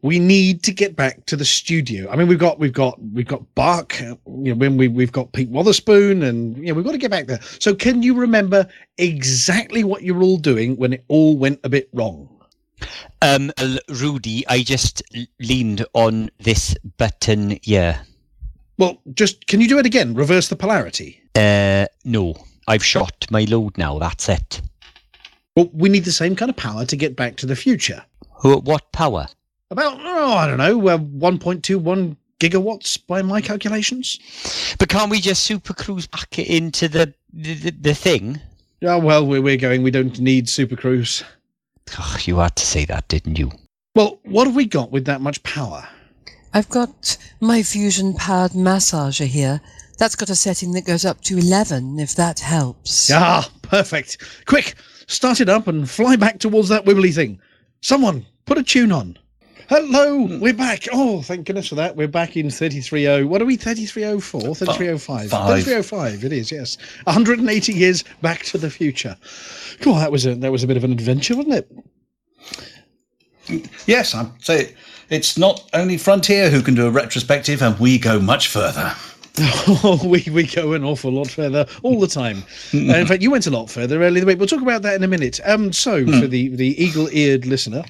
we 0.02 0.18
need 0.18 0.62
to 0.64 0.72
get 0.72 0.94
back 0.94 1.24
to 1.24 1.36
the 1.36 1.44
studio. 1.46 2.10
I 2.10 2.16
mean, 2.16 2.28
we've 2.28 2.38
got 2.38 2.58
we've 2.58 2.74
got 2.74 3.00
we've 3.14 3.26
got 3.26 3.54
Bark. 3.54 3.98
uh, 4.02 4.16
You 4.26 4.52
know, 4.52 4.56
when 4.56 4.76
we 4.76 4.88
we've 4.88 5.10
got 5.10 5.32
Pete 5.32 5.48
Wotherspoon, 5.48 6.22
and 6.24 6.54
you 6.58 6.64
know, 6.64 6.74
we've 6.74 6.84
got 6.84 6.92
to 6.92 6.98
get 6.98 7.10
back 7.10 7.28
there. 7.28 7.40
So, 7.58 7.74
can 7.74 8.02
you 8.02 8.12
remember 8.12 8.68
exactly 8.98 9.84
what 9.84 10.02
you 10.02 10.14
were 10.14 10.22
all 10.22 10.36
doing 10.36 10.76
when 10.76 10.92
it 10.92 11.02
all 11.08 11.38
went 11.38 11.60
a 11.64 11.70
bit 11.70 11.88
wrong? 11.94 12.28
Um, 13.22 13.50
Rudy, 13.88 14.46
I 14.46 14.62
just 14.62 15.02
leaned 15.38 15.86
on 15.94 16.30
this 16.40 16.76
button 16.98 17.58
here. 17.62 18.02
Well, 18.76 19.00
just 19.14 19.46
can 19.46 19.62
you 19.62 19.68
do 19.68 19.78
it 19.78 19.86
again? 19.86 20.12
Reverse 20.12 20.48
the 20.48 20.56
polarity. 20.56 21.22
Uh, 21.34 21.86
no, 22.04 22.34
I've 22.68 22.84
shot 22.84 23.26
my 23.30 23.44
load 23.44 23.78
now. 23.78 23.98
That's 23.98 24.28
it. 24.28 24.60
Well, 25.60 25.70
we 25.74 25.88
need 25.90 26.04
the 26.04 26.12
same 26.12 26.34
kind 26.36 26.48
of 26.50 26.56
power 26.56 26.86
to 26.86 26.96
get 26.96 27.16
back 27.16 27.36
to 27.36 27.46
the 27.46 27.54
future. 27.56 28.02
Wh- 28.42 28.64
What 28.64 28.90
power? 28.92 29.26
About 29.70 29.98
oh, 30.00 30.32
I 30.34 30.46
don't 30.46 30.56
know, 30.58 30.88
uh, 30.88 30.98
one 30.98 31.38
point 31.38 31.62
two 31.62 31.78
one 31.78 32.16
gigawatts 32.40 32.98
by 33.06 33.20
my 33.22 33.40
calculations. 33.42 34.18
But 34.78 34.88
can't 34.88 35.10
we 35.10 35.20
just 35.20 35.42
super 35.42 35.74
cruise 35.74 36.06
back 36.06 36.38
into 36.38 36.88
the 36.88 37.12
the, 37.32 37.54
the, 37.54 37.70
the 37.70 37.94
thing? 37.94 38.40
Oh 38.82 38.98
well, 38.98 39.26
we're 39.26 39.42
we're 39.42 39.56
going. 39.58 39.82
We 39.82 39.90
don't 39.90 40.18
need 40.18 40.48
super 40.48 40.76
cruise. 40.76 41.22
Oh, 41.98 42.16
you 42.22 42.38
had 42.38 42.56
to 42.56 42.64
say 42.66 42.84
that, 42.86 43.06
didn't 43.08 43.38
you? 43.38 43.52
Well, 43.94 44.18
what 44.24 44.46
have 44.46 44.56
we 44.56 44.64
got 44.64 44.90
with 44.90 45.04
that 45.04 45.20
much 45.20 45.42
power? 45.42 45.86
I've 46.54 46.68
got 46.68 47.16
my 47.40 47.62
fusion 47.62 48.14
powered 48.14 48.52
massager 48.52 49.26
here. 49.26 49.60
That's 49.98 50.16
got 50.16 50.30
a 50.30 50.34
setting 50.34 50.72
that 50.72 50.86
goes 50.86 51.04
up 51.04 51.20
to 51.22 51.36
11, 51.36 52.00
if 52.00 52.14
that 52.14 52.40
helps. 52.40 53.10
Ah, 53.12 53.48
perfect. 53.62 54.16
Quick, 54.46 54.74
start 55.10 55.40
it 55.40 55.48
up 55.48 55.66
and 55.66 55.90
fly 55.90 56.16
back 56.16 56.38
towards 56.38 56.68
that 56.68 56.84
wibbly 56.84 57.14
thing. 57.14 57.40
Someone, 57.80 58.24
put 58.46 58.58
a 58.58 58.62
tune 58.62 58.92
on. 58.92 59.18
Hello, 59.68 60.26
hmm. 60.26 60.40
we're 60.40 60.54
back. 60.54 60.86
Oh, 60.92 61.22
thank 61.22 61.46
goodness 61.46 61.68
for 61.68 61.74
that. 61.76 61.94
We're 61.94 62.08
back 62.08 62.36
in 62.36 62.50
330. 62.50 63.24
What 63.24 63.42
are 63.42 63.44
we? 63.44 63.56
3304? 63.56 64.54
3305. 64.54 65.30
Five. 65.30 65.62
3305. 65.62 66.24
It 66.24 66.32
is, 66.32 66.50
yes. 66.50 66.76
180 67.04 67.72
years 67.72 68.04
back 68.22 68.42
to 68.44 68.58
the 68.58 68.70
future. 68.70 69.16
Cool, 69.80 69.96
that 69.96 70.10
was 70.10 70.26
a 70.26 70.34
that 70.36 70.50
was 70.50 70.64
a 70.64 70.66
bit 70.66 70.76
of 70.76 70.84
an 70.84 70.92
adventure, 70.92 71.36
wasn't 71.36 71.54
it? 71.54 71.70
Yes, 73.86 74.14
I'd 74.14 74.30
say 74.42 74.74
it's 75.08 75.38
not 75.38 75.68
only 75.72 75.96
Frontier 75.96 76.50
who 76.50 76.62
can 76.62 76.74
do 76.74 76.86
a 76.86 76.90
retrospective, 76.90 77.62
and 77.62 77.78
we 77.78 77.98
go 77.98 78.20
much 78.20 78.48
further. 78.48 78.94
Oh, 79.42 80.00
we, 80.04 80.24
we 80.32 80.46
go 80.46 80.72
an 80.72 80.84
awful 80.84 81.12
lot 81.12 81.30
further 81.30 81.66
all 81.82 81.98
the 81.98 82.06
time. 82.06 82.44
Uh, 82.74 82.96
in 82.96 83.06
fact, 83.06 83.22
you 83.22 83.30
went 83.30 83.46
a 83.46 83.50
lot 83.50 83.70
further 83.70 83.96
earlier 84.02 84.18
in 84.18 84.20
the 84.20 84.26
week. 84.26 84.38
We'll 84.38 84.48
talk 84.48 84.62
about 84.62 84.82
that 84.82 84.94
in 84.94 85.02
a 85.02 85.08
minute. 85.08 85.40
Um, 85.44 85.72
so 85.72 86.04
for 86.04 86.26
the 86.26 86.48
the 86.48 86.82
eagle-eared 86.82 87.46
listener, 87.46 87.84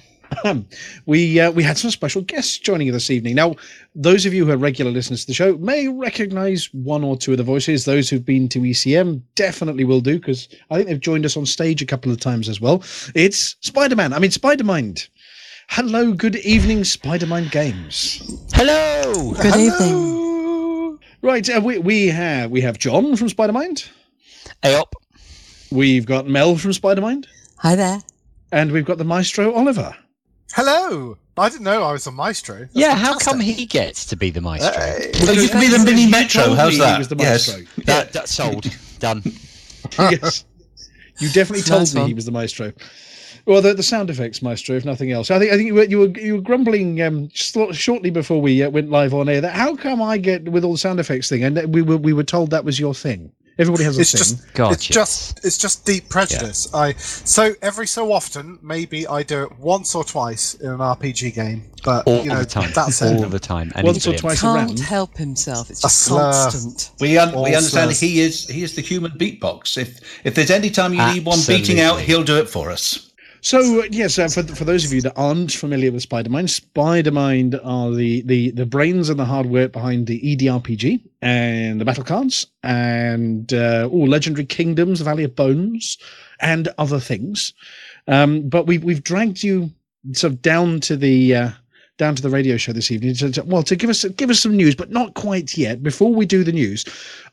um, 0.44 0.66
we 1.06 1.40
uh, 1.40 1.50
we 1.50 1.62
had 1.62 1.78
some 1.78 1.90
special 1.90 2.22
guests 2.22 2.58
joining 2.58 2.88
us 2.88 2.94
this 2.94 3.10
evening. 3.10 3.34
Now, 3.34 3.56
those 3.94 4.26
of 4.26 4.34
you 4.34 4.46
who 4.46 4.52
are 4.52 4.56
regular 4.56 4.90
listeners 4.90 5.22
to 5.22 5.26
the 5.28 5.34
show 5.34 5.56
may 5.58 5.88
recognise 5.88 6.72
one 6.72 7.04
or 7.04 7.16
two 7.16 7.32
of 7.32 7.38
the 7.38 7.44
voices. 7.44 7.84
Those 7.84 8.08
who've 8.08 8.24
been 8.24 8.48
to 8.50 8.60
ECM 8.60 9.22
definitely 9.34 9.84
will 9.84 10.00
do 10.00 10.18
because 10.18 10.48
I 10.70 10.76
think 10.76 10.88
they've 10.88 11.00
joined 11.00 11.26
us 11.26 11.36
on 11.36 11.46
stage 11.46 11.82
a 11.82 11.86
couple 11.86 12.12
of 12.12 12.20
times 12.20 12.48
as 12.48 12.60
well. 12.60 12.82
It's 13.14 13.56
Spider-Man. 13.60 14.12
I 14.12 14.18
mean 14.18 14.30
Spider-Mind. 14.30 15.08
Hello, 15.68 16.12
good 16.12 16.36
evening, 16.36 16.82
Spider-Mind 16.82 17.52
Games. 17.52 18.22
Hello. 18.52 19.34
Good 19.40 19.56
evening. 19.56 20.29
Right, 21.22 21.48
uh, 21.50 21.60
we 21.62 21.78
we 21.78 22.06
have 22.08 22.50
we 22.50 22.60
have 22.62 22.78
John 22.78 23.14
from 23.16 23.28
Spider-Mind. 23.28 23.88
Hey 24.62 24.74
up. 24.74 24.94
We've 25.70 26.06
got 26.06 26.26
Mel 26.26 26.56
from 26.56 26.72
Spider-Mind, 26.72 27.28
Hi 27.58 27.76
there. 27.76 28.00
and 28.52 28.72
we've 28.72 28.84
got 28.84 28.98
the 28.98 29.04
Maestro 29.04 29.52
Oliver. 29.52 29.94
Hello! 30.54 31.16
I 31.36 31.48
didn't 31.48 31.64
know 31.64 31.82
I 31.84 31.92
was 31.92 32.06
a 32.06 32.10
maestro. 32.12 32.58
That's 32.60 32.74
yeah, 32.74 32.94
how 32.94 33.16
come 33.16 33.40
he 33.40 33.64
gets 33.64 34.04
to 34.06 34.16
be 34.16 34.30
the 34.30 34.40
maestro? 34.42 34.78
Hey. 34.82 35.10
So 35.14 35.32
you 35.32 35.48
can 35.48 35.60
be 35.60 35.68
the 35.68 35.78
mini 35.78 36.06
metro. 36.10 36.48
me 36.48 36.54
How's 36.56 36.72
he 36.72 36.78
that? 36.80 36.98
was 36.98 37.08
the 37.08 37.16
yes. 37.16 37.48
Maestro. 37.48 37.84
That, 37.84 38.12
that's 38.12 38.34
sold. 38.34 38.66
Done. 38.98 39.22
yes, 39.98 40.44
you 41.18 41.30
definitely 41.30 41.62
told 41.62 41.94
me 41.94 42.06
he 42.06 42.14
was 42.14 42.26
the 42.26 42.32
Maestro. 42.32 42.72
Well, 43.50 43.60
the, 43.60 43.74
the 43.74 43.82
sound 43.82 44.10
effects, 44.10 44.42
Maestro, 44.42 44.76
if 44.76 44.84
nothing 44.84 45.10
else. 45.10 45.28
I 45.30 45.38
think 45.40 45.50
I 45.52 45.56
think 45.56 45.66
you 45.66 45.74
were 45.74 45.84
you 45.84 45.98
were, 45.98 46.08
you 46.18 46.34
were 46.36 46.40
grumbling 46.40 47.02
um, 47.02 47.28
shortly 47.32 48.10
before 48.10 48.40
we 48.40 48.62
uh, 48.62 48.70
went 48.70 48.90
live 48.90 49.12
on 49.12 49.28
air 49.28 49.40
that 49.40 49.54
how 49.54 49.74
come 49.74 50.00
I 50.00 50.18
get 50.18 50.48
with 50.48 50.62
all 50.64 50.72
the 50.72 50.78
sound 50.78 51.00
effects 51.00 51.28
thing, 51.28 51.42
and 51.42 51.74
we 51.74 51.82
were 51.82 51.96
we 51.96 52.12
were 52.12 52.22
told 52.22 52.50
that 52.50 52.64
was 52.64 52.78
your 52.78 52.94
thing. 52.94 53.32
Everybody 53.58 53.84
has 53.84 53.98
a 53.98 54.02
It's 54.02 54.12
thing. 54.12 54.18
just 54.20 54.54
God, 54.54 54.72
it's 54.74 54.86
just 54.86 55.44
it's 55.44 55.58
just 55.58 55.84
deep 55.84 56.08
prejudice. 56.08 56.72
I 56.72 56.92
so 56.94 57.52
every 57.60 57.86
so 57.88 58.12
often, 58.12 58.58
maybe 58.62 59.06
I 59.06 59.22
do 59.24 59.42
it 59.42 59.58
once 59.58 59.96
or 59.96 60.04
twice 60.04 60.54
in 60.54 60.70
an 60.70 60.78
RPG 60.78 61.34
game, 61.34 61.64
but 61.84 62.06
all 62.06 62.22
you 62.22 62.30
know 62.30 62.38
the 62.38 62.46
time. 62.46 62.70
that's 62.72 63.02
all 63.02 63.24
it. 63.24 63.28
the 63.30 63.38
time. 63.40 63.72
And 63.74 63.84
Once 63.84 63.96
he's 63.96 64.06
or 64.06 64.10
brilliant. 64.12 64.20
twice 64.22 64.40
Can't 64.42 64.56
around. 64.70 64.78
help 64.78 65.16
himself. 65.18 65.68
It's 65.70 65.80
A 65.80 65.82
just 65.88 65.98
slur. 66.02 66.30
constant. 66.32 66.92
We 67.00 67.18
un- 67.18 67.34
we 67.34 67.54
understand 67.54 67.90
slurs. 67.90 68.00
he 68.00 68.20
is 68.20 68.48
he 68.48 68.62
is 68.62 68.76
the 68.76 68.80
human 68.82 69.10
beatbox. 69.12 69.76
If 69.76 70.00
if 70.24 70.34
there's 70.36 70.50
any 70.52 70.70
time 70.70 70.94
you 70.94 71.04
need 71.12 71.24
one 71.26 71.40
beating 71.46 71.80
out, 71.80 72.00
he'll 72.00 72.22
do 72.24 72.38
it 72.38 72.48
for 72.48 72.70
us. 72.70 73.09
So 73.42 73.80
uh, 73.80 73.84
yes, 73.90 74.18
uh, 74.18 74.28
for 74.28 74.42
for 74.42 74.64
those 74.64 74.84
of 74.84 74.92
you 74.92 75.00
that 75.02 75.14
aren't 75.16 75.52
familiar 75.52 75.90
with 75.90 76.02
Spider-Mind, 76.02 76.50
Spider-Mind 76.50 77.58
are 77.64 77.90
the 77.90 78.22
the 78.22 78.50
the 78.50 78.66
brains 78.66 79.08
and 79.08 79.18
the 79.18 79.24
hard 79.24 79.46
work 79.46 79.72
behind 79.72 80.06
the 80.06 80.20
EDRPG 80.20 81.00
and 81.22 81.80
the 81.80 81.84
battle 81.84 82.04
cards 82.04 82.46
and 82.62 83.52
uh, 83.54 83.88
all 83.90 84.06
legendary 84.06 84.44
kingdoms, 84.44 85.00
Valley 85.00 85.24
of 85.24 85.34
Bones, 85.34 85.96
and 86.40 86.68
other 86.78 87.00
things. 87.00 87.54
Um, 88.08 88.48
but 88.48 88.66
we've 88.66 88.84
we've 88.84 89.02
dragged 89.04 89.42
you 89.42 89.70
sort 90.12 90.32
of 90.34 90.42
down 90.42 90.80
to 90.80 90.96
the. 90.96 91.34
Uh, 91.36 91.50
down 91.98 92.14
to 92.14 92.22
the 92.22 92.30
radio 92.30 92.56
show 92.56 92.72
this 92.72 92.90
evening 92.90 93.12
to, 93.12 93.30
to- 93.30 93.44
well 93.44 93.62
to 93.62 93.76
give 93.76 93.90
us 93.90 94.06
give 94.16 94.30
us 94.30 94.40
some 94.40 94.56
news 94.56 94.74
but 94.74 94.90
not 94.90 95.12
quite 95.12 95.58
yet 95.58 95.82
before 95.82 96.14
we 96.14 96.24
do 96.24 96.42
the 96.42 96.50
news 96.50 96.82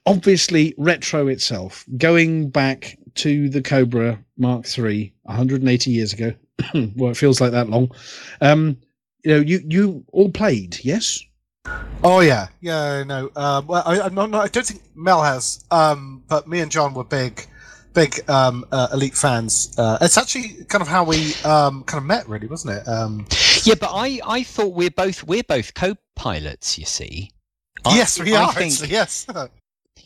obviously 0.06 0.76
retro 0.78 1.28
itself 1.28 1.86
going 1.96 2.50
back 2.50 2.98
to 3.18 3.50
the 3.50 3.62
cobra 3.62 4.18
mark 4.38 4.66
iii 4.78 5.14
180 5.24 5.92
years 5.92 6.14
ago 6.14 6.34
well 6.96 7.12
it 7.12 7.18
feels 7.18 7.40
like 7.42 7.52
that 7.52 7.70
long 7.70 7.92
um 8.42 8.78
you 9.24 9.32
know 9.34 9.40
you 9.40 9.62
you 9.68 10.04
all 10.14 10.30
played 10.32 10.78
yes 10.84 11.24
Oh 12.02 12.22
yeah, 12.22 12.48
yeah. 12.62 13.04
No, 13.04 13.30
um, 13.36 13.68
well, 13.68 13.84
I, 13.86 14.00
I'm 14.00 14.14
not, 14.16 14.30
not- 14.30 14.46
I 14.46 14.48
don't 14.48 14.66
think 14.66 14.82
Mel 14.96 15.22
has, 15.22 15.66
um, 15.70 16.24
but 16.30 16.48
me 16.48 16.62
and 16.62 16.72
John 16.72 16.94
were 16.94 17.04
big, 17.04 17.46
big 17.94 18.22
um, 18.30 18.64
uh, 18.72 18.88
elite 18.94 19.16
fans. 19.16 19.76
Uh, 19.78 19.98
it's 20.00 20.18
actually 20.18 20.64
kind 20.70 20.82
of 20.82 20.88
how 20.88 21.04
we 21.04 21.34
um, 21.44 21.84
kind 21.84 22.02
of 22.02 22.06
met, 22.06 22.26
really, 22.30 22.48
wasn't 22.48 22.76
it? 22.78 22.88
Um, 22.88 23.26
Yeah, 23.64 23.76
but 23.78 23.90
I, 23.92 24.22
I 24.26 24.44
thought 24.44 24.76
we're 24.76 24.92
both 24.92 25.26
we're 25.26 25.44
both 25.44 25.74
co-pilots. 25.74 26.78
You 26.78 26.86
see. 26.86 27.32
I- 27.84 27.98
yes, 27.98 28.18
we 28.18 28.34
I 28.34 28.44
are 28.44 28.54
think- 28.54 28.72
actually. 28.72 28.90
Yes. 28.92 29.28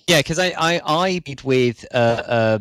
Yeah, 0.07 0.17
because 0.19 0.39
I 0.39 0.55
I 0.57 0.81
I 0.83 1.19
played 1.19 1.43
with 1.43 1.85
uh, 1.93 2.57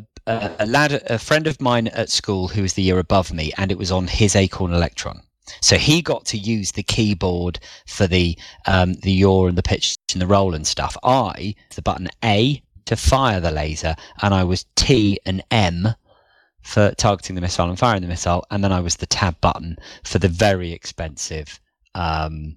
a, 0.59 0.67
lad, 0.67 0.93
a 1.07 1.19
friend 1.19 1.47
of 1.47 1.61
mine 1.61 1.89
at 1.89 2.11
school 2.11 2.49
who 2.49 2.63
was 2.63 2.75
the 2.75 2.83
year 2.83 2.99
above 2.99 3.33
me, 3.33 3.53
and 3.57 3.71
it 3.71 3.79
was 3.79 3.91
on 3.91 4.07
his 4.07 4.37
Acorn 4.37 4.73
Electron. 4.73 5.23
So 5.61 5.77
he 5.77 6.01
got 6.01 6.25
to 6.27 6.39
use 6.39 6.73
the 6.73 6.83
keyboard 6.83 7.59
for 7.87 8.07
the 8.07 8.39
um, 8.67 8.95
the 8.95 9.13
yaw 9.13 9.49
and 9.49 9.59
the 9.59 9.63
pitch 9.63 9.97
and 10.13 10.23
the 10.23 10.27
roll 10.27 10.55
and 10.55 10.67
stuff. 10.67 10.97
I 11.03 11.55
the 11.75 11.83
button 11.83 12.09
A 12.25 12.63
to 12.87 12.97
fire 12.97 13.41
the 13.41 13.51
laser, 13.51 13.97
and 14.23 14.33
I 14.33 14.45
was 14.45 14.67
T 14.77 15.19
and 15.27 15.43
M 15.51 15.89
for 16.63 16.93
targeting 16.97 17.35
the 17.35 17.41
missile 17.41 17.69
and 17.69 17.79
firing 17.79 18.03
the 18.03 18.09
missile, 18.09 18.45
and 18.51 18.63
then 18.63 18.73
I 18.73 18.81
was 18.81 18.97
the 18.97 19.07
tab 19.07 19.41
button 19.41 19.77
for 20.05 20.19
the 20.19 20.29
very 20.29 20.73
expensive, 20.73 21.59
um, 21.95 22.57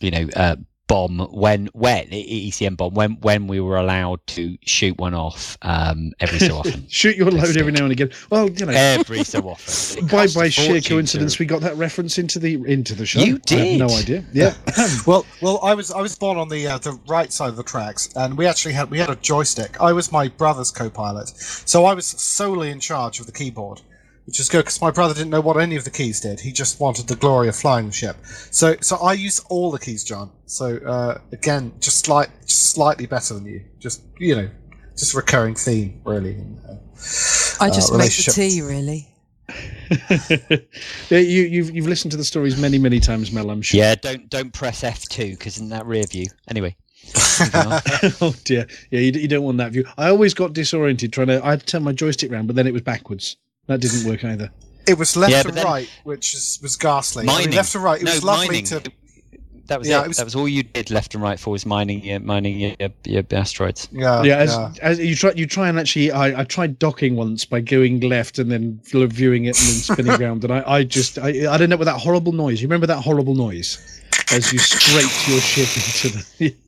you 0.00 0.10
know, 0.10 0.28
uh, 0.36 0.56
bomb 0.90 1.18
when 1.30 1.68
when 1.72 2.12
E- 2.12 2.50
ECM 2.50 2.76
bomb 2.76 2.94
when 2.94 3.12
when 3.20 3.46
we 3.46 3.60
were 3.60 3.76
allowed 3.76 4.20
to 4.26 4.58
shoot 4.66 4.98
one 4.98 5.14
off 5.14 5.56
um, 5.62 6.12
every 6.20 6.40
so 6.40 6.56
often. 6.60 6.84
shoot 6.88 7.16
your 7.16 7.30
load 7.30 7.56
every 7.56 7.70
now 7.72 7.84
and 7.84 7.92
again 7.92 8.10
well 8.30 8.50
you 8.50 8.66
know 8.66 8.72
every 8.74 9.22
so 9.22 9.38
often. 9.52 10.06
By 10.08 10.26
by 10.26 10.48
sheer 10.48 10.80
coincidence 10.80 11.36
to- 11.36 11.42
we 11.42 11.46
got 11.46 11.60
that 11.62 11.76
reference 11.76 12.18
into 12.18 12.38
the 12.38 12.54
into 12.66 12.94
the 12.96 13.06
show 13.06 13.20
You 13.20 13.38
did? 13.38 13.60
I 13.60 13.64
have 13.66 13.78
no 13.88 13.96
idea 13.96 14.24
yeah 14.32 14.54
Well, 15.06 15.24
well, 15.40 15.60
I 15.62 15.74
was 15.74 15.90
I 15.92 16.00
was 16.00 16.16
born 16.16 16.36
on 16.38 16.48
the 16.48 16.66
uh, 16.66 16.78
the 16.78 16.98
right 17.06 17.32
side 17.32 17.48
of 17.50 17.56
the 17.56 17.62
tracks, 17.62 18.10
and 18.16 18.36
we 18.36 18.46
actually 18.46 18.74
had 18.74 18.90
we 18.90 18.98
had 18.98 19.10
a 19.10 19.16
joystick. 19.16 19.80
I 19.80 19.92
was 19.92 20.10
my 20.12 20.28
brother's 20.28 20.70
co-pilot, 20.70 21.28
so 21.28 21.84
I 21.84 21.94
was 21.94 22.06
solely 22.06 22.70
in 22.70 22.80
charge 22.80 23.20
of 23.20 23.26
the 23.26 23.32
keyboard, 23.32 23.80
which 24.30 24.38
is 24.38 24.48
good 24.48 24.60
because 24.60 24.80
my 24.80 24.92
brother 24.92 25.12
didn't 25.12 25.30
know 25.30 25.40
what 25.40 25.56
any 25.56 25.74
of 25.74 25.82
the 25.82 25.90
keys 25.90 26.20
did. 26.20 26.38
He 26.38 26.52
just 26.52 26.78
wanted 26.78 27.08
the 27.08 27.16
glory 27.16 27.48
of 27.48 27.56
flying 27.56 27.86
the 27.86 27.92
ship. 27.92 28.16
So 28.52 28.76
so 28.80 28.94
I 28.98 29.14
use 29.14 29.40
all 29.48 29.72
the 29.72 29.78
keys, 29.80 30.04
John. 30.04 30.30
So 30.46 30.76
uh, 30.86 31.18
again, 31.32 31.72
just 31.80 32.04
slight 32.04 32.28
just 32.42 32.70
slightly 32.70 33.06
better 33.06 33.34
than 33.34 33.44
you. 33.44 33.64
Just 33.80 34.04
you 34.20 34.36
know, 34.36 34.48
just 34.96 35.14
a 35.14 35.16
recurring 35.16 35.56
theme, 35.56 36.00
really. 36.04 36.36
Uh, 36.68 36.76
I 37.58 37.70
just 37.70 37.92
uh, 37.92 37.98
make 37.98 38.12
the 38.12 38.30
tea, 38.32 38.62
really. 38.62 39.08
you, 41.10 41.18
you've 41.18 41.74
you've 41.74 41.88
listened 41.88 42.12
to 42.12 42.16
the 42.16 42.22
stories 42.22 42.56
many 42.56 42.78
many 42.78 43.00
times, 43.00 43.32
Mel. 43.32 43.50
I'm 43.50 43.62
sure. 43.62 43.80
Yeah, 43.80 43.96
don't 43.96 44.30
don't 44.30 44.52
press 44.52 44.84
F 44.84 45.08
two 45.08 45.30
because 45.30 45.58
in 45.58 45.70
that 45.70 45.86
rear 45.86 46.04
view. 46.04 46.26
Anyway, 46.46 46.76
oh 48.20 48.32
dear. 48.44 48.68
Yeah, 48.92 49.00
you, 49.00 49.10
you 49.10 49.26
don't 49.26 49.42
want 49.42 49.58
that 49.58 49.72
view. 49.72 49.86
I 49.98 50.08
always 50.08 50.34
got 50.34 50.52
disoriented 50.52 51.12
trying 51.12 51.26
to. 51.26 51.44
I 51.44 51.50
had 51.50 51.60
to 51.60 51.66
turn 51.66 51.82
my 51.82 51.92
joystick 51.92 52.30
round, 52.30 52.46
but 52.46 52.54
then 52.54 52.68
it 52.68 52.72
was 52.72 52.82
backwards. 52.82 53.36
That 53.66 53.80
didn't 53.80 54.08
work 54.08 54.24
either. 54.24 54.50
It 54.86 54.98
was 54.98 55.16
left 55.16 55.32
Yeah, 55.32 55.42
and 55.46 55.56
then- 55.56 55.64
right, 55.64 55.88
which 56.04 56.34
is, 56.34 56.58
was 56.62 56.76
ghastly. 56.76 57.26
I 57.28 57.38
mean, 57.40 57.50
left 57.52 57.74
and 57.74 57.84
right. 57.84 58.00
It 58.00 58.04
no, 58.04 58.12
was 58.12 58.24
lovely 58.24 58.46
mining. 58.48 58.64
to. 58.64 58.82
That 59.66 59.78
was 59.78 59.88
Yeah, 59.88 60.00
it. 60.00 60.06
it 60.06 60.08
was- 60.08 60.16
That 60.16 60.24
was 60.24 60.34
all 60.34 60.48
you 60.48 60.64
did, 60.64 60.90
left 60.90 61.14
and 61.14 61.22
right 61.22 61.38
for, 61.38 61.50
was 61.50 61.64
mining 61.64 62.02
your 62.04 62.18
mining 62.18 62.58
your, 62.58 62.74
your, 62.80 62.90
your 63.04 63.24
asteroids. 63.32 63.88
Yeah, 63.92 64.22
yeah, 64.24 64.38
as, 64.38 64.50
yeah. 64.50 64.72
as 64.82 64.98
you 64.98 65.14
try, 65.14 65.32
you 65.32 65.46
try 65.46 65.68
and 65.68 65.78
actually. 65.78 66.10
I, 66.10 66.40
I 66.40 66.44
tried 66.44 66.78
docking 66.80 67.14
once 67.14 67.44
by 67.44 67.60
going 67.60 68.00
left 68.00 68.38
and 68.40 68.50
then 68.50 68.80
viewing 68.82 69.44
it 69.44 69.56
and 69.60 69.68
then 69.68 69.74
spinning 69.76 70.12
around, 70.20 70.42
and 70.42 70.52
I, 70.52 70.64
I 70.66 70.82
just, 70.84 71.18
I, 71.18 71.52
I 71.52 71.56
don't 71.56 71.68
know 71.70 71.76
with 71.76 71.86
that 71.86 72.00
horrible 72.00 72.32
noise. 72.32 72.60
You 72.60 72.66
remember 72.66 72.88
that 72.88 73.00
horrible 73.02 73.36
noise 73.36 74.00
as 74.32 74.52
you 74.52 74.58
scraped 74.58 75.28
your 75.28 75.40
ship 75.40 75.68
into 75.76 76.18
the. 76.38 76.54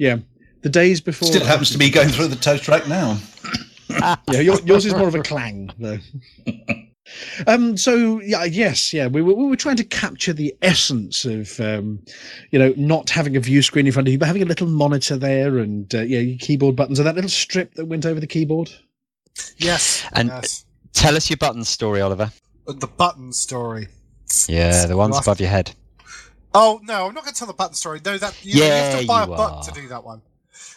Yeah, 0.00 0.18
the 0.62 0.68
days 0.68 1.00
before. 1.00 1.26
Still 1.26 1.44
happens 1.44 1.70
to 1.70 1.78
be 1.78 1.90
going 1.90 2.08
through 2.10 2.28
the 2.28 2.36
toast 2.36 2.68
rack 2.68 2.86
now. 2.86 3.18
Yeah, 4.30 4.40
your, 4.40 4.60
yours 4.60 4.84
is 4.86 4.94
more 4.94 5.08
of 5.08 5.14
a 5.14 5.22
clang, 5.22 5.70
though. 5.78 5.98
Um. 7.46 7.78
So 7.78 8.20
yeah, 8.20 8.44
yes, 8.44 8.92
yeah. 8.92 9.06
We 9.06 9.22
were 9.22 9.32
we 9.32 9.46
were 9.46 9.56
trying 9.56 9.76
to 9.76 9.84
capture 9.84 10.34
the 10.34 10.54
essence 10.60 11.24
of, 11.24 11.58
um, 11.58 12.00
you 12.50 12.58
know, 12.58 12.74
not 12.76 13.08
having 13.08 13.34
a 13.34 13.40
view 13.40 13.62
screen 13.62 13.86
in 13.86 13.92
front 13.92 14.08
of 14.08 14.12
you, 14.12 14.18
but 14.18 14.26
having 14.26 14.42
a 14.42 14.44
little 14.44 14.66
monitor 14.66 15.16
there, 15.16 15.56
and 15.56 15.94
uh, 15.94 16.00
yeah, 16.02 16.18
your 16.18 16.36
keyboard 16.38 16.76
buttons, 16.76 16.98
and 16.98 17.06
that 17.08 17.14
little 17.14 17.30
strip 17.30 17.72
that 17.76 17.86
went 17.86 18.04
over 18.04 18.20
the 18.20 18.26
keyboard. 18.26 18.70
Yes. 19.56 20.04
And- 20.12 20.28
yes. 20.28 20.66
Tell 20.92 21.16
us 21.16 21.30
your 21.30 21.36
buttons 21.36 21.68
story, 21.68 22.00
Oliver. 22.00 22.30
the 22.66 22.86
button 22.86 23.32
story. 23.32 23.88
Yeah, 24.48 24.84
the 24.86 24.96
ones 24.96 25.16
above 25.18 25.40
your 25.40 25.48
head. 25.48 25.74
Oh 26.54 26.80
no, 26.82 27.06
I'm 27.06 27.14
not 27.14 27.22
going 27.24 27.32
to 27.32 27.38
tell 27.38 27.46
the 27.48 27.54
button 27.54 27.74
story. 27.74 28.00
No, 28.04 28.18
that 28.18 28.44
you, 28.44 28.62
you 28.64 28.70
have 28.70 29.00
to 29.00 29.06
buy 29.06 29.22
a 29.22 29.28
you 29.28 29.34
button 29.34 29.62
to 29.72 29.80
do 29.80 29.88
that 29.88 30.02
one. 30.04 30.22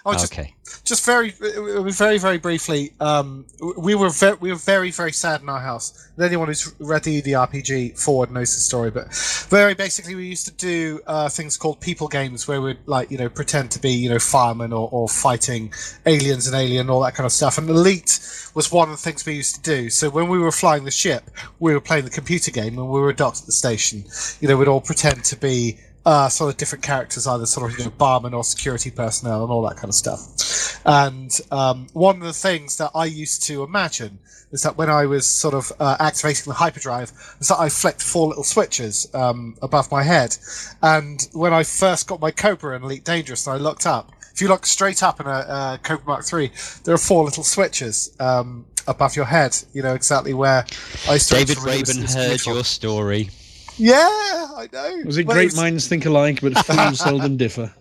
Oh, 0.03 0.13
just 0.13 0.33
okay. 0.33 0.55
just 0.83 1.05
very, 1.05 1.33
uh, 1.41 1.83
very, 1.83 2.17
very 2.17 2.39
briefly. 2.39 2.93
Um, 2.99 3.45
we 3.77 3.93
were 3.93 4.09
ve- 4.09 4.37
we 4.39 4.49
were 4.51 4.57
very, 4.57 4.89
very 4.89 5.11
sad 5.11 5.41
in 5.41 5.49
our 5.49 5.59
house. 5.59 6.09
Anyone 6.19 6.47
who's 6.47 6.73
read 6.79 7.03
the, 7.03 7.21
the 7.21 7.33
RPG 7.33 7.99
forward 7.99 8.31
knows 8.31 8.53
the 8.53 8.61
story. 8.61 8.89
But 8.89 9.13
very 9.49 9.75
basically, 9.75 10.15
we 10.15 10.25
used 10.25 10.47
to 10.47 10.53
do 10.53 11.01
uh, 11.05 11.29
things 11.29 11.55
called 11.55 11.81
people 11.81 12.07
games, 12.07 12.47
where 12.47 12.61
we'd 12.61 12.79
like 12.87 13.11
you 13.11 13.17
know 13.17 13.29
pretend 13.29 13.69
to 13.71 13.79
be 13.79 13.91
you 13.91 14.09
know 14.09 14.19
firemen 14.19 14.73
or, 14.73 14.89
or 14.91 15.07
fighting 15.07 15.71
aliens 16.05 16.47
and 16.47 16.55
alien 16.55 16.89
all 16.89 17.01
that 17.01 17.13
kind 17.13 17.25
of 17.25 17.31
stuff. 17.31 17.57
And 17.57 17.69
Elite 17.69 18.19
was 18.55 18.71
one 18.71 18.89
of 18.89 18.95
the 18.95 19.01
things 19.01 19.25
we 19.25 19.35
used 19.35 19.55
to 19.55 19.61
do. 19.61 19.89
So 19.89 20.09
when 20.09 20.29
we 20.29 20.39
were 20.39 20.51
flying 20.51 20.83
the 20.83 20.91
ship, 20.91 21.29
we 21.59 21.73
were 21.73 21.81
playing 21.81 22.05
the 22.05 22.11
computer 22.11 22.49
game, 22.49 22.77
and 22.77 22.89
we 22.89 22.99
were 22.99 23.13
docked 23.13 23.41
at 23.41 23.45
the 23.45 23.51
station. 23.51 24.03
You 24.39 24.47
know, 24.47 24.57
we'd 24.57 24.67
all 24.67 24.81
pretend 24.81 25.23
to 25.25 25.35
be 25.35 25.77
uh, 26.05 26.29
sort 26.29 26.51
of 26.51 26.57
different 26.57 26.83
characters, 26.83 27.27
either 27.27 27.45
sort 27.45 27.71
of 27.71 27.77
you 27.77 27.85
know 27.85 27.91
barman 27.91 28.33
or 28.33 28.43
security 28.43 28.89
personnel 28.91 29.43
and 29.43 29.51
all 29.51 29.61
that 29.63 29.75
kind 29.75 29.89
of 29.89 29.95
stuff. 29.95 30.79
And 30.85 31.31
um, 31.51 31.87
one 31.93 32.17
of 32.17 32.23
the 32.23 32.33
things 32.33 32.77
that 32.77 32.91
I 32.95 33.05
used 33.05 33.43
to 33.47 33.63
imagine 33.63 34.19
is 34.51 34.63
that 34.63 34.77
when 34.77 34.89
I 34.89 35.05
was 35.05 35.25
sort 35.25 35.53
of 35.53 35.71
uh, 35.79 35.95
activating 35.99 36.45
the 36.45 36.53
hyperdrive, 36.55 37.11
is 37.39 37.47
that 37.47 37.59
I 37.59 37.69
flicked 37.69 38.01
four 38.01 38.27
little 38.27 38.43
switches 38.43 39.07
um, 39.13 39.55
above 39.61 39.89
my 39.91 40.03
head. 40.03 40.35
And 40.81 41.25
when 41.33 41.53
I 41.53 41.63
first 41.63 42.07
got 42.07 42.19
my 42.19 42.31
Cobra 42.31 42.75
in 42.75 42.83
Elite 42.83 43.05
Dangerous, 43.05 43.47
and 43.47 43.53
I 43.55 43.57
looked 43.59 43.85
up, 43.85 44.11
if 44.33 44.41
you 44.41 44.47
look 44.47 44.65
straight 44.65 45.03
up 45.03 45.19
in 45.21 45.27
a 45.27 45.29
uh, 45.29 45.77
Cobra 45.77 46.05
Mark 46.05 46.25
III, 46.33 46.51
there 46.83 46.93
are 46.93 46.97
four 46.97 47.23
little 47.23 47.43
switches 47.43 48.13
um, 48.19 48.65
above 48.87 49.15
your 49.15 49.25
head. 49.25 49.55
You 49.73 49.83
know 49.83 49.93
exactly 49.93 50.33
where 50.33 50.65
I 51.07 51.17
started. 51.17 51.47
David 51.47 51.57
from, 51.57 51.69
and 51.69 51.75
it 51.77 51.79
was- 51.81 51.89
it 51.97 52.01
Raven 52.17 52.29
heard 52.31 52.45
your 52.45 52.63
story. 52.63 53.29
Yeah, 53.77 53.95
I 53.97 54.67
know. 54.71 55.01
Was 55.05 55.17
it 55.17 55.25
But 55.27 55.33
great 55.33 55.45
was- 55.45 55.55
minds 55.57 55.87
think 55.87 56.05
alike, 56.05 56.41
but 56.41 56.57
fools 56.65 56.99
seldom 57.03 57.37
differ? 57.37 57.73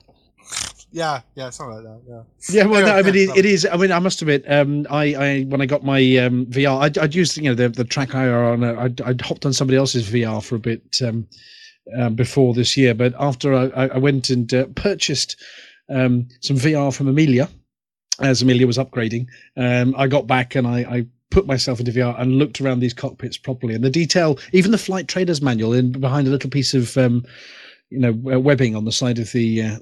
Yeah, 0.92 1.20
yeah, 1.36 1.50
something 1.50 1.76
like 1.76 1.84
that. 1.84 2.00
Yeah. 2.08 2.22
Yeah, 2.62 2.66
well, 2.66 2.84
no, 2.84 2.96
I 2.96 3.02
mean, 3.02 3.14
it, 3.14 3.36
it 3.36 3.44
is. 3.46 3.64
I 3.64 3.76
mean, 3.76 3.92
I 3.92 4.00
must 4.00 4.22
admit, 4.22 4.44
um, 4.50 4.86
I, 4.90 5.14
I 5.14 5.42
when 5.42 5.60
I 5.60 5.66
got 5.66 5.84
my 5.84 6.00
um, 6.16 6.46
VR, 6.46 6.80
I'd, 6.80 6.98
I'd 6.98 7.14
used 7.14 7.36
you 7.36 7.44
know 7.44 7.54
the 7.54 7.68
the 7.68 7.84
track 7.84 8.12
IR 8.14 8.42
on. 8.44 8.64
uh, 8.64 8.74
I'd, 8.76 9.00
I'd 9.02 9.20
hopped 9.20 9.46
on 9.46 9.52
somebody 9.52 9.76
else's 9.76 10.08
VR 10.10 10.42
for 10.42 10.56
a 10.56 10.58
bit 10.58 11.00
um, 11.04 11.28
um, 11.96 12.16
before 12.16 12.54
this 12.54 12.76
year, 12.76 12.92
but 12.94 13.14
after 13.20 13.54
I, 13.54 13.66
I 13.68 13.86
I 13.88 13.98
went 13.98 14.30
and 14.30 14.52
uh, 14.52 14.66
purchased 14.74 15.36
um, 15.88 16.26
some 16.40 16.56
VR 16.56 16.92
from 16.92 17.06
Amelia, 17.06 17.48
as 18.18 18.42
Amelia 18.42 18.66
was 18.66 18.78
upgrading, 18.78 19.28
um, 19.56 19.94
I 19.96 20.08
got 20.08 20.26
back 20.26 20.56
and 20.56 20.66
I, 20.66 20.78
I 20.80 21.06
put 21.30 21.46
myself 21.46 21.80
into 21.80 21.92
VR 21.92 22.20
and 22.20 22.32
looked 22.38 22.60
around 22.60 22.80
these 22.80 22.94
cockpits 22.94 23.36
properly, 23.36 23.74
and 23.74 23.84
the 23.84 23.90
detail, 23.90 24.38
even 24.52 24.70
the 24.70 24.78
flight 24.78 25.08
traders 25.08 25.40
manual, 25.40 25.72
in 25.72 25.92
behind 25.92 26.26
a 26.26 26.30
little 26.30 26.50
piece 26.50 26.74
of 26.74 26.96
um, 26.96 27.24
you 27.90 27.98
know 27.98 28.10
uh, 28.32 28.38
webbing 28.38 28.76
on 28.76 28.84
the 28.84 28.92
side 28.92 29.18
of 29.18 29.30
the 29.32 29.62
uh, 29.62 29.78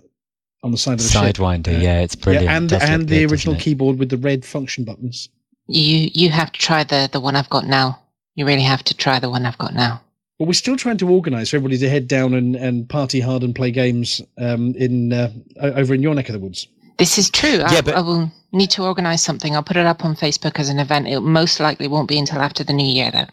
on 0.63 0.71
the 0.73 0.79
side 0.79 0.95
of 0.95 0.99
the 1.01 1.09
ship. 1.09 1.37
Sidewinder, 1.37 1.69
Yeah. 1.73 1.79
yeah, 1.79 2.01
it's 2.01 2.15
brilliant. 2.15 2.47
Yeah, 2.47 2.57
and 2.57 2.69
Does 2.69 2.83
and 2.83 3.09
the 3.09 3.21
good, 3.21 3.33
original 3.33 3.57
keyboard 3.57 3.99
with 3.99 4.11
the 4.11 4.19
red 4.19 4.45
function 4.45 4.85
buttons. 4.85 5.29
You 5.67 6.11
you 6.13 6.31
have 6.31 6.53
to 6.53 6.61
try 6.61 6.85
the 6.85 7.09
the 7.13 7.21
one 7.21 7.37
I've 7.37 7.51
got 7.51 7.67
now. 7.67 8.01
You 8.35 8.47
really 8.47 8.63
have 8.63 8.85
to 8.85 8.95
try 8.95 9.19
the 9.19 9.31
one 9.31 9.45
I've 9.45 9.59
got 9.59 9.75
now. 9.75 10.01
But 10.39 10.47
we're 10.47 10.53
still 10.53 10.77
trying 10.77 10.99
to 10.99 11.11
organise 11.11 11.51
for 11.51 11.57
everybody 11.57 11.79
to 11.79 11.89
head 11.91 12.07
down 12.07 12.33
and, 12.33 12.55
and 12.55 12.89
party 12.89 13.19
hard 13.19 13.43
and 13.43 13.53
play 13.57 13.73
games 13.73 14.23
um, 14.39 14.73
in 14.77 15.13
uh, 15.13 15.33
over 15.61 15.93
in 15.95 16.03
your 16.03 16.15
neck 16.15 16.29
of 16.29 16.35
the 16.35 16.39
woods. 16.39 16.69
This 16.99 17.19
is 17.19 17.31
true. 17.31 17.61
I, 17.65 17.73
Yeah, 17.75 17.81
but- 17.81 17.95
I 17.97 18.01
will 18.01 18.31
need 18.53 18.71
to 18.73 18.83
organise 18.85 19.23
something. 19.23 19.55
I'll 19.55 19.63
put 19.63 19.77
it 19.77 19.87
up 19.87 20.05
on 20.05 20.17
Facebook 20.17 20.59
as 20.59 20.69
an 20.69 20.79
event. 20.79 21.07
It 21.09 21.21
most 21.21 21.61
likely 21.61 21.87
won't 21.89 22.09
be 22.09 22.19
until 22.19 22.41
after 22.41 22.65
the 22.65 22.73
new 22.73 22.87
year, 22.87 23.11
though. 23.11 23.27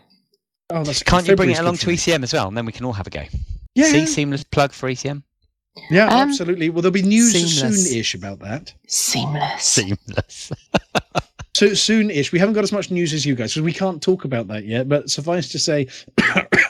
Oh, 0.71 0.83
that's 0.83 1.03
Can't 1.03 1.27
you 1.27 1.35
bring 1.35 1.49
February's 1.53 1.59
it 1.59 1.61
along 1.61 1.77
to. 1.77 1.87
ECM 1.87 2.23
as 2.23 2.33
well, 2.33 2.47
and 2.47 2.57
then 2.57 2.65
we 2.65 2.71
can 2.71 2.85
all 2.85 2.93
have 2.93 3.07
a 3.07 3.09
go? 3.11 3.23
Yeah, 3.75 3.85
See, 3.85 3.99
yeah. 3.99 4.05
seamless 4.05 4.43
plug 4.43 4.71
for 4.71 4.89
ECM. 4.89 5.23
Yeah, 5.91 6.05
Um, 6.07 6.29
absolutely. 6.29 6.69
Well, 6.69 6.81
there'll 6.81 6.93
be 6.93 7.01
news 7.01 7.33
Seamless. 7.33 7.85
soon-ish 7.89 8.15
about 8.15 8.39
that. 8.39 8.73
Seamless. 8.87 9.63
Seamless. 9.63 10.51
So 11.53 11.73
soon-ish. 11.73 12.31
We 12.31 12.39
haven't 12.39 12.55
got 12.55 12.63
as 12.63 12.71
much 12.71 12.91
news 12.91 13.13
as 13.13 13.25
you 13.25 13.35
guys, 13.35 13.53
so 13.53 13.61
we 13.61 13.73
can't 13.73 14.01
talk 14.01 14.25
about 14.25 14.47
that 14.47 14.65
yet. 14.65 14.87
But 14.89 15.09
suffice 15.09 15.49
to 15.49 15.59
say, 15.59 15.87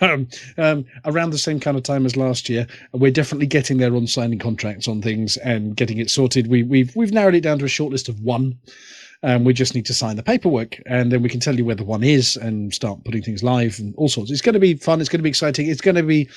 um, 0.02 0.86
around 1.06 1.32
the 1.32 1.38
same 1.38 1.60
kind 1.60 1.78
of 1.78 1.84
time 1.84 2.06
as 2.06 2.16
last 2.16 2.50
year, 2.50 2.68
we're 2.92 3.12
definitely 3.12 3.48
getting 3.48 3.78
there 3.78 3.96
on 3.96 4.08
signing 4.08 4.40
contracts 4.40 4.88
on 4.88 5.02
things 5.02 5.38
and 5.38 5.76
getting 5.76 5.98
it 5.98 6.10
sorted. 6.10 6.48
We, 6.48 6.64
we've 6.64 6.96
we've 6.96 7.12
narrowed 7.12 7.36
it 7.36 7.42
down 7.42 7.60
to 7.60 7.66
a 7.66 7.70
short 7.70 7.92
list 7.92 8.10
of 8.10 8.20
one. 8.22 8.58
Um, 9.24 9.44
we 9.44 9.54
just 9.54 9.74
need 9.74 9.88
to 9.88 9.94
sign 9.94 10.18
the 10.18 10.24
paperwork, 10.24 10.80
and 10.86 11.12
then 11.12 11.24
we 11.24 11.30
can 11.30 11.40
tell 11.40 11.56
you 11.56 11.66
where 11.66 11.76
the 11.76 11.84
one 11.84 12.04
is 12.04 12.38
and 12.38 12.74
start 12.74 13.04
putting 13.04 13.24
things 13.24 13.44
live 13.44 13.80
and 13.80 13.96
all 13.96 14.10
sorts. 14.10 14.30
It's 14.30 14.42
going 14.42 14.54
to 14.54 14.60
be 14.60 14.76
fun. 14.76 15.00
It's 15.00 15.10
going 15.10 15.20
to 15.20 15.24
be 15.24 15.30
exciting. 15.30 15.68
It's 15.68 15.82
going 15.82 15.96
to 15.96 16.04
be, 16.04 16.30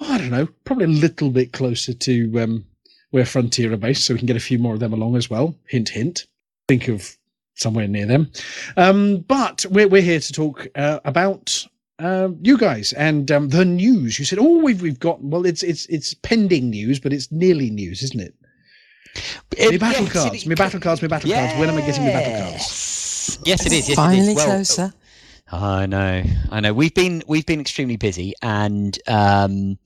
oh, 0.00 0.12
I 0.12 0.18
don't 0.18 0.30
know, 0.30 0.48
probably 0.64 0.84
a 0.84 0.88
little 0.88 1.30
bit 1.30 1.52
closer 1.52 1.92
to 1.92 2.40
um, 2.40 2.64
where 3.10 3.24
Frontier 3.24 3.72
are 3.72 3.76
based, 3.76 4.04
so 4.04 4.14
we 4.14 4.18
can 4.18 4.26
get 4.26 4.36
a 4.36 4.40
few 4.40 4.58
more 4.58 4.74
of 4.74 4.80
them 4.80 4.92
along 4.92 5.16
as 5.16 5.28
well. 5.28 5.56
Hint, 5.66 5.88
hint. 5.88 6.26
Think 6.68 6.88
of 6.88 7.16
somewhere 7.54 7.88
near 7.88 8.06
them. 8.06 8.30
Um, 8.76 9.24
but 9.26 9.64
we're, 9.70 9.88
we're 9.88 10.02
here 10.02 10.20
to 10.20 10.32
talk 10.32 10.68
uh, 10.76 11.00
about 11.04 11.66
um, 11.98 12.38
you 12.42 12.58
guys 12.58 12.92
and 12.92 13.30
um, 13.30 13.48
the 13.48 13.64
news. 13.64 14.18
You 14.18 14.24
said, 14.24 14.38
"Oh, 14.38 14.58
we've 14.62 14.82
we've 14.82 15.00
got 15.00 15.22
well, 15.22 15.46
it's 15.46 15.62
it's 15.62 15.86
it's 15.86 16.14
pending 16.14 16.70
news, 16.70 16.98
but 17.00 17.12
it's 17.12 17.30
nearly 17.32 17.70
news, 17.70 18.02
isn't 18.02 18.20
it?" 18.20 18.34
Me 19.70 19.78
battle 19.78 20.04
yes, 20.04 20.12
cards, 20.12 20.42
it- 20.42 20.46
me 20.46 20.54
battle 20.54 20.80
cards, 20.80 21.00
me 21.02 21.08
battle 21.08 21.30
cards. 21.30 21.58
When 21.58 21.70
am 21.70 21.76
I 21.76 21.80
getting 21.80 22.04
me 22.04 22.10
battle 22.12 22.38
cards? 22.38 22.58
Yes, 22.62 23.38
yes, 23.44 23.66
it 23.66 23.72
is. 23.72 23.88
Yes, 23.88 23.96
Finally 23.96 24.18
it 24.18 24.30
is. 24.30 24.36
Well, 24.36 24.46
closer. 24.46 24.92
I 25.50 25.86
know, 25.86 26.22
I 26.50 26.60
know. 26.60 26.74
We've 26.74 26.92
been 26.94 27.22
we've 27.26 27.46
been 27.46 27.60
extremely 27.60 27.96
busy, 27.96 28.34
and 28.42 28.98
um, 29.06 29.78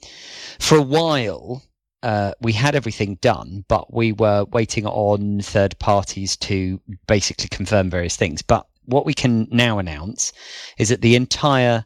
for 0.58 0.78
a 0.78 0.82
while 0.82 1.62
uh, 2.02 2.32
we 2.40 2.52
had 2.52 2.74
everything 2.74 3.16
done, 3.16 3.64
but 3.68 3.92
we 3.92 4.12
were 4.12 4.44
waiting 4.52 4.86
on 4.86 5.40
third 5.40 5.78
parties 5.78 6.36
to 6.38 6.80
basically 7.06 7.48
confirm 7.48 7.90
various 7.90 8.16
things. 8.16 8.42
But 8.42 8.66
what 8.86 9.04
we 9.06 9.14
can 9.14 9.46
now 9.50 9.78
announce 9.78 10.32
is 10.78 10.88
that 10.88 11.02
the 11.02 11.14
entire 11.14 11.84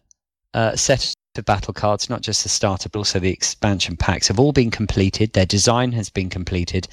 uh, 0.55 0.77
set 0.77 1.15
of 1.37 1.45
battle 1.45 1.75
cards, 1.75 2.09
not 2.09 2.23
just 2.23 2.45
the 2.45 2.49
starter, 2.49 2.89
but 2.89 2.99
also 2.99 3.19
the 3.19 3.33
expansion 3.33 3.97
packs, 3.97 4.29
have 4.29 4.39
all 4.39 4.53
been 4.53 4.71
completed. 4.71 5.33
Their 5.33 5.47
design 5.47 5.93
has 5.93 6.09
been 6.09 6.31
completed, 6.31 6.87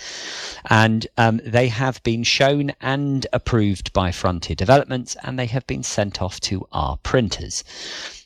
and 0.69 1.05
um, 1.17 1.41
they 1.45 1.67
have 1.67 2.01
been 2.03 2.23
shown 2.23 2.71
and 2.81 3.27
approved 3.33 3.93
by 3.93 4.11
Frontier 4.11 4.55
Developments, 4.55 5.15
and 5.23 5.37
they 5.37 5.45
have 5.45 5.65
been 5.67 5.83
sent 5.83 6.21
off 6.21 6.39
to 6.41 6.67
our 6.71 6.97
printers. 6.97 7.63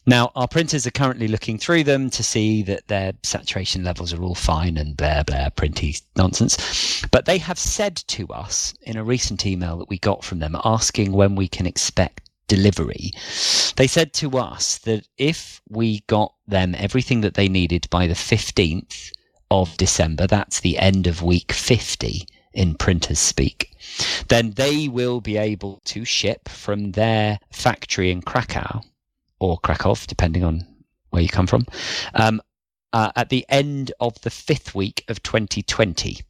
Now, 0.08 0.32
our 0.36 0.48
printers 0.48 0.86
are 0.86 0.92
currently 0.92 1.28
looking 1.28 1.58
through 1.58 1.84
them 1.84 2.12
to 2.12 2.22
see 2.22 2.62
that 2.64 2.88
their 2.88 3.14
saturation 3.24 3.84
levels 3.84 4.14
are 4.14 4.22
all 4.22 4.36
fine 4.36 4.78
and 4.78 4.96
blah, 4.96 5.24
blah, 5.24 5.50
printy 5.50 6.00
nonsense. 6.16 7.04
But 7.10 7.26
they 7.26 7.40
have 7.40 7.58
said 7.58 7.96
to 7.96 8.28
us 8.28 8.76
in 8.84 8.98
a 8.98 9.04
recent 9.04 9.48
email 9.48 9.78
that 9.80 9.90
we 9.90 9.98
got 9.98 10.24
from 10.24 10.40
them 10.40 10.56
asking 10.64 11.12
when 11.12 11.36
we 11.36 11.48
can 11.48 11.66
expect 11.66 12.22
delivery, 12.48 13.12
they 13.76 13.88
said 13.88 14.14
to 14.14 14.38
us 14.38 14.78
that 14.80 15.08
if 15.18 15.62
we 15.70 16.02
got 16.08 16.34
them 16.48 16.76
everything 16.76 17.22
that 17.22 17.34
they 17.34 17.48
needed 17.48 17.88
by 17.90 18.08
the 18.08 18.14
15th 18.14 19.12
of 19.52 19.76
December, 19.78 20.28
that's 20.28 20.60
the 20.60 20.78
end 20.78 21.08
of 21.08 21.22
week 21.22 21.52
50 21.52 22.28
in 22.54 22.76
printers 22.76 23.20
speak, 23.20 23.72
then 24.30 24.52
they 24.52 24.88
will 24.88 25.22
be 25.22 25.38
able 25.38 25.82
to 25.86 26.06
ship 26.06 26.48
from 26.50 26.92
their 26.94 27.40
factory 27.52 28.12
in 28.12 28.22
Krakow 28.22 28.82
or 29.40 29.58
Krakow, 29.60 29.96
depending 30.08 30.44
on 30.44 30.66
where 31.10 31.22
you 31.22 31.30
come 31.30 31.48
from, 31.48 31.66
um, 32.14 32.42
uh, 32.94 33.12
at 33.16 33.30
the 33.30 33.46
end 33.50 33.92
of 34.00 34.20
the 34.22 34.30
fifth 34.30 34.74
week 34.74 35.04
of 35.10 35.22
2020. 35.22 36.22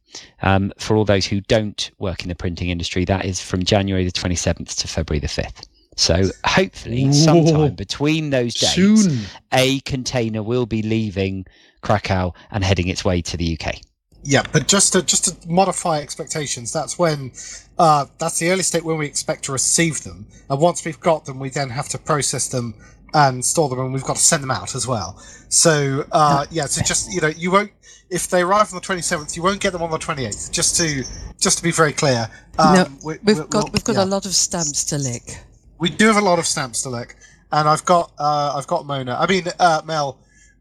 Um, 0.42 0.72
for 0.78 0.96
all 0.96 1.04
those 1.04 1.26
who 1.26 1.40
don't 1.42 1.90
work 1.98 2.22
in 2.22 2.28
the 2.28 2.34
printing 2.34 2.70
industry, 2.70 3.04
that 3.04 3.24
is 3.24 3.40
from 3.40 3.62
January 3.62 4.04
the 4.04 4.12
27th 4.12 4.76
to 4.76 4.88
February 4.88 5.20
the 5.20 5.26
5th. 5.28 5.66
So 5.96 6.24
hopefully, 6.44 7.04
Whoa. 7.06 7.12
sometime 7.12 7.74
between 7.74 8.30
those 8.30 8.54
dates, 8.54 8.74
Soon. 8.74 9.18
a 9.52 9.80
container 9.80 10.42
will 10.42 10.66
be 10.66 10.82
leaving 10.82 11.46
Krakow 11.82 12.32
and 12.50 12.62
heading 12.62 12.88
its 12.88 13.04
way 13.04 13.22
to 13.22 13.36
the 13.36 13.58
UK. 13.58 13.76
Yeah, 14.22 14.42
but 14.52 14.66
just 14.68 14.92
to 14.92 15.02
just 15.02 15.24
to 15.24 15.48
modify 15.48 16.00
expectations, 16.00 16.72
that's 16.72 16.98
when 16.98 17.30
uh, 17.78 18.06
that's 18.18 18.38
the 18.40 18.50
early 18.50 18.62
state 18.64 18.84
when 18.84 18.98
we 18.98 19.06
expect 19.06 19.44
to 19.44 19.52
receive 19.52 20.02
them, 20.02 20.26
and 20.50 20.60
once 20.60 20.84
we've 20.84 21.00
got 21.00 21.24
them, 21.24 21.38
we 21.38 21.48
then 21.48 21.70
have 21.70 21.88
to 21.90 21.98
process 21.98 22.48
them 22.48 22.74
and 23.14 23.44
store 23.44 23.68
them, 23.68 23.78
and 23.78 23.94
we've 23.94 24.02
got 24.04 24.16
to 24.16 24.22
send 24.22 24.42
them 24.42 24.50
out 24.50 24.74
as 24.74 24.86
well. 24.86 25.16
So 25.48 26.04
uh, 26.12 26.44
yeah, 26.50 26.66
so 26.66 26.82
just 26.82 27.12
you 27.12 27.20
know, 27.20 27.28
you 27.28 27.50
won't 27.52 27.70
if 28.10 28.28
they 28.28 28.42
arrive 28.42 28.68
on 28.72 28.74
the 28.74 28.80
twenty 28.84 29.00
seventh, 29.02 29.36
you 29.36 29.42
won't 29.44 29.60
get 29.60 29.72
them 29.72 29.82
on 29.82 29.90
the 29.92 29.98
twenty 29.98 30.26
eighth. 30.26 30.50
Just 30.52 30.76
to 30.78 31.04
just 31.40 31.58
to 31.58 31.62
be 31.62 31.70
very 31.70 31.92
clear, 31.92 32.28
um, 32.58 32.74
no, 32.74 32.86
we- 33.04 33.18
we've 33.22 33.38
we- 33.38 33.44
got 33.44 33.54
we'll- 33.64 33.70
we've 33.72 33.84
got 33.84 33.94
yeah. 33.94 34.04
a 34.04 34.06
lot 34.06 34.26
of 34.26 34.34
stamps 34.34 34.84
to 34.86 34.98
lick. 34.98 35.38
We 35.78 35.90
do 35.90 36.06
have 36.06 36.16
a 36.16 36.20
lot 36.24 36.38
of 36.38 36.46
stamps 36.46 36.82
to 36.82 36.88
lick, 36.90 37.16
and 37.52 37.68
I've 37.68 37.84
got 37.84 38.12
uh, 38.18 38.54
I've 38.56 38.66
got 38.66 38.86
Mona. 38.86 39.14
I 39.18 39.26
mean 39.26 39.44
uh, 39.58 39.82
Mel. 39.84 40.18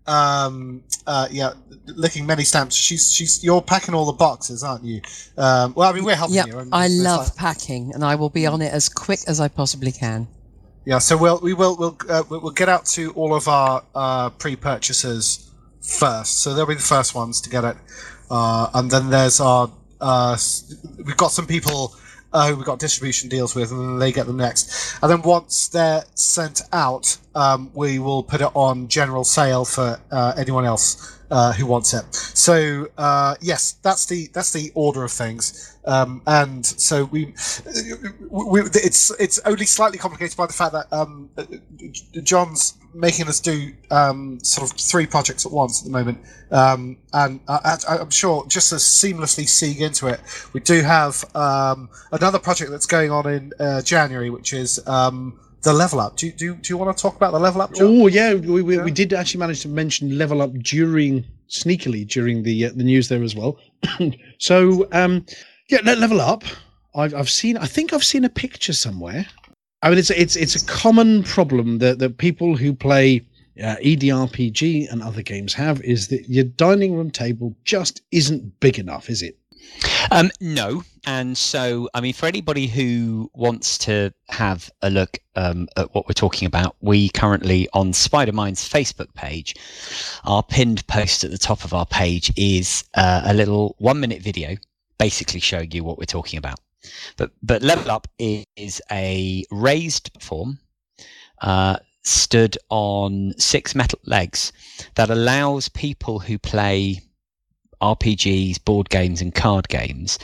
Um, 0.08 0.84
uh, 1.08 1.28
yeah, 1.32 1.54
licking 1.88 2.26
many 2.28 2.44
stamps. 2.44 2.76
She's 2.76 3.12
she's 3.12 3.44
you're 3.44 3.62
packing 3.62 3.96
all 3.96 4.06
the 4.06 4.14
boxes, 4.14 4.64
aren't 4.64 4.84
you? 4.84 5.02
Um, 5.38 5.74
well, 5.76 5.90
I 5.90 5.94
mean 5.94 6.04
we're 6.04 6.16
helping 6.16 6.36
Yeah, 6.36 6.46
you. 6.46 6.70
I 6.72 6.88
love 6.90 7.26
like- 7.28 7.36
packing, 7.36 7.92
and 7.94 8.04
I 8.04 8.14
will 8.16 8.30
be 8.30 8.46
on 8.46 8.62
it 8.62 8.72
as 8.72 8.88
quick 8.90 9.20
as 9.28 9.40
I 9.40 9.48
possibly 9.48 9.92
can. 9.92 10.28
yeah, 10.86 11.00
so 11.00 11.18
we'll 11.18 11.40
we 11.40 11.54
will 11.54 11.76
we'll 11.78 11.98
uh, 12.08 12.22
we'll 12.30 12.42
we'll 12.42 12.52
get 12.54 12.70
out 12.70 12.86
to 12.88 13.12
all 13.14 13.34
of 13.34 13.48
our 13.48 13.84
uh, 13.96 14.30
pre-purchasers 14.32 15.50
first. 15.82 16.42
So 16.42 16.54
they'll 16.54 16.68
be 16.68 16.76
the 16.76 16.82
first 16.82 17.16
ones 17.16 17.42
to 17.42 17.50
get 17.50 17.64
it, 17.64 17.78
uh, 18.30 18.70
and 18.76 18.92
then 18.92 19.10
there's 19.10 19.40
our 19.40 19.72
uh, 20.02 20.38
we've 21.04 21.18
got 21.18 21.32
some 21.32 21.48
people 21.48 21.96
uh, 22.36 22.50
who 22.50 22.56
we've 22.58 22.66
got 22.66 22.80
distribution 22.80 23.30
deals 23.30 23.56
with, 23.56 23.72
and 23.72 24.02
they 24.02 24.12
get 24.12 24.28
them 24.28 24.36
next. 24.38 24.98
And 25.02 25.10
then 25.10 25.22
once 25.22 25.70
they're 25.70 26.04
sent 26.16 26.62
out, 26.74 27.18
um, 27.34 27.72
we 27.74 27.98
will 27.98 28.24
put 28.24 28.42
it 28.42 28.52
on 28.54 28.90
general 28.90 29.24
sale 29.24 29.64
for 29.64 30.00
uh, 30.12 30.34
anyone 30.38 30.66
else 30.66 31.18
uh, 31.32 31.54
who 31.54 31.66
wants 31.66 31.94
it. 31.94 32.04
So 32.14 32.90
uh, 32.98 33.36
yes, 33.40 33.78
that's 33.82 34.06
the 34.06 34.28
that's 34.34 34.52
the 34.52 34.72
order 34.76 35.06
of 35.06 35.12
things. 35.12 35.75
Um, 35.88 36.22
and 36.26 36.66
so 36.66 37.06
we, 37.06 37.34
we, 38.30 38.62
it's 38.62 39.12
it's 39.20 39.40
only 39.46 39.66
slightly 39.66 39.98
complicated 39.98 40.36
by 40.36 40.48
the 40.48 40.54
fact 40.54 40.74
that 40.74 40.92
um, 40.92 41.30
John's 42.24 42.78
making 42.94 43.28
us 43.28 43.40
do 43.40 43.72
um, 43.92 44.40
sort 44.44 44.72
of 44.72 44.78
three 44.78 45.06
projects 45.06 45.46
at 45.46 45.52
once 45.52 45.82
at 45.82 45.86
the 45.86 45.92
moment, 45.92 46.18
um, 46.52 46.98
and 47.14 47.40
I, 47.48 47.78
I'm 47.88 48.10
sure 48.10 48.46
just 48.48 48.70
to 48.70 48.76
seamlessly 48.76 49.46
seeg 49.46 49.80
into 49.82 50.08
it, 50.08 50.20
we 50.54 50.60
do 50.62 50.82
have 50.82 51.24
um, 51.36 51.90
another 52.12 52.40
project 52.40 52.72
that's 52.72 52.86
going 52.88 53.12
on 53.12 53.28
in 53.30 53.54
uh, 53.60 53.82
January, 53.82 54.30
which 54.30 54.54
is 54.54 54.86
um, 54.88 55.40
the 55.64 55.74
level 55.74 56.00
up. 56.00 56.16
Do 56.18 56.28
you, 56.28 56.32
do, 56.32 56.46
you- 56.46 56.56
do 56.56 56.74
you 56.74 56.78
want 56.78 56.96
to 56.98 57.02
talk 57.02 57.16
about 57.16 57.32
the 57.34 57.40
level 57.40 57.62
up, 57.62 57.74
John? 57.74 57.88
Oh 57.88 58.08
yeah, 58.08 58.34
we, 58.34 58.62
we, 58.62 58.78
Yeah. 58.78 58.84
we 58.84 58.92
did 58.92 59.14
actually 59.14 59.40
manage 59.40 59.62
to 59.62 59.68
mention 59.70 60.18
level 60.18 60.42
up 60.42 60.54
during 60.54 61.26
sneakily 61.50 62.08
during 62.08 62.42
the 62.44 62.66
uh, 62.66 62.72
the 62.76 62.84
news 62.84 63.08
there 63.10 63.22
as 63.24 63.36
well. 63.36 63.58
so 64.40 64.88
um, 64.94 65.26
yeah, 65.70 65.80
le- 65.84 65.96
level 65.96 66.22
up. 66.22 66.44
I've 66.96 67.14
I've 67.14 67.30
seen. 67.30 67.58
I 67.58 67.66
think 67.66 67.94
I've 67.94 68.04
seen 68.04 68.24
a 68.24 68.30
picture 68.30 68.74
somewhere. 68.74 69.26
I 69.82 69.90
mean, 69.90 69.98
it's 69.98 70.10
it's 70.10 70.36
it's 70.36 70.56
a 70.56 70.66
common 70.66 71.24
problem 71.24 71.80
that 71.80 72.00
that 72.00 72.18
people 72.18 72.56
who 72.56 72.74
play 72.74 73.26
uh, 73.62 73.76
EDRPG 73.78 74.92
and 74.92 75.02
other 75.02 75.22
games 75.22 75.54
have 75.54 75.82
is 75.82 76.08
that 76.10 76.30
your 76.30 76.44
dining 76.44 76.96
room 76.96 77.12
table 77.12 77.56
just 77.64 78.02
isn't 78.12 78.60
big 78.60 78.80
enough, 78.80 79.10
is 79.10 79.22
it? 79.22 79.38
Um, 80.12 80.32
no, 80.40 80.84
and 81.06 81.38
so 81.38 81.90
I 81.94 82.02
mean, 82.02 82.14
for 82.14 82.28
anybody 82.28 82.68
who 82.68 83.30
wants 83.34 83.78
to 83.80 84.14
have 84.30 84.70
a 84.82 84.90
look 84.90 85.18
um, 85.36 85.68
at 85.76 85.94
what 85.94 86.08
we're 86.08 86.14
talking 86.14 86.46
about, 86.46 86.76
we 86.82 87.10
currently 87.10 87.68
on 87.74 87.92
Spider 87.92 88.32
Mind's 88.32 88.68
Facebook 88.68 89.14
page, 89.16 89.56
our 90.24 90.44
pinned 90.44 90.86
post 90.88 91.24
at 91.24 91.32
the 91.32 91.38
top 91.38 91.66
of 91.66 91.74
our 91.74 91.86
page 91.86 92.32
is 92.38 92.84
uh, 92.94 93.24
a 93.26 93.34
little 93.34 93.76
one-minute 93.80 94.22
video, 94.22 94.56
basically 94.98 95.40
showing 95.40 95.72
you 95.72 95.84
what 95.84 95.98
we're 95.98 96.06
talking 96.06 96.38
about. 96.38 96.60
But 97.18 97.32
but 97.42 97.62
level 97.62 97.92
up 97.92 98.08
is, 98.20 98.82
a 98.92 99.44
raised 99.52 100.14
platform. 100.14 100.60
Uh, 101.42 101.78
stood 102.04 102.56
on 102.70 103.34
six 103.38 103.74
metal 103.74 104.00
legs 104.06 104.54
that 104.94 105.10
allows 105.10 105.68
people 105.70 106.20
who 106.20 106.38
play 106.38 107.02
RPGs, 107.82 108.64
board 108.64 108.90
games, 108.90 109.22
and 109.22 109.34
card 109.34 109.68
games 109.68 110.18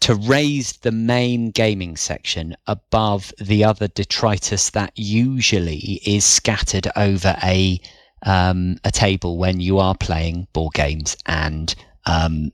to 0.00 0.14
raise 0.14 0.72
the 0.78 0.92
main 0.92 1.50
gaming 1.50 1.96
section 1.96 2.56
above 2.66 3.32
the 3.38 3.64
other 3.64 3.88
detritus 3.88 4.70
that 4.70 4.92
usually 4.94 6.00
is 6.06 6.24
scattered 6.24 6.88
over 6.96 7.36
a 7.42 7.80
um, 8.22 8.78
a 8.84 8.90
table 8.90 9.36
when 9.36 9.60
you 9.60 9.78
are 9.78 9.94
playing 9.94 10.48
board 10.52 10.72
games 10.72 11.16
and 11.26 11.74
um, 12.06 12.50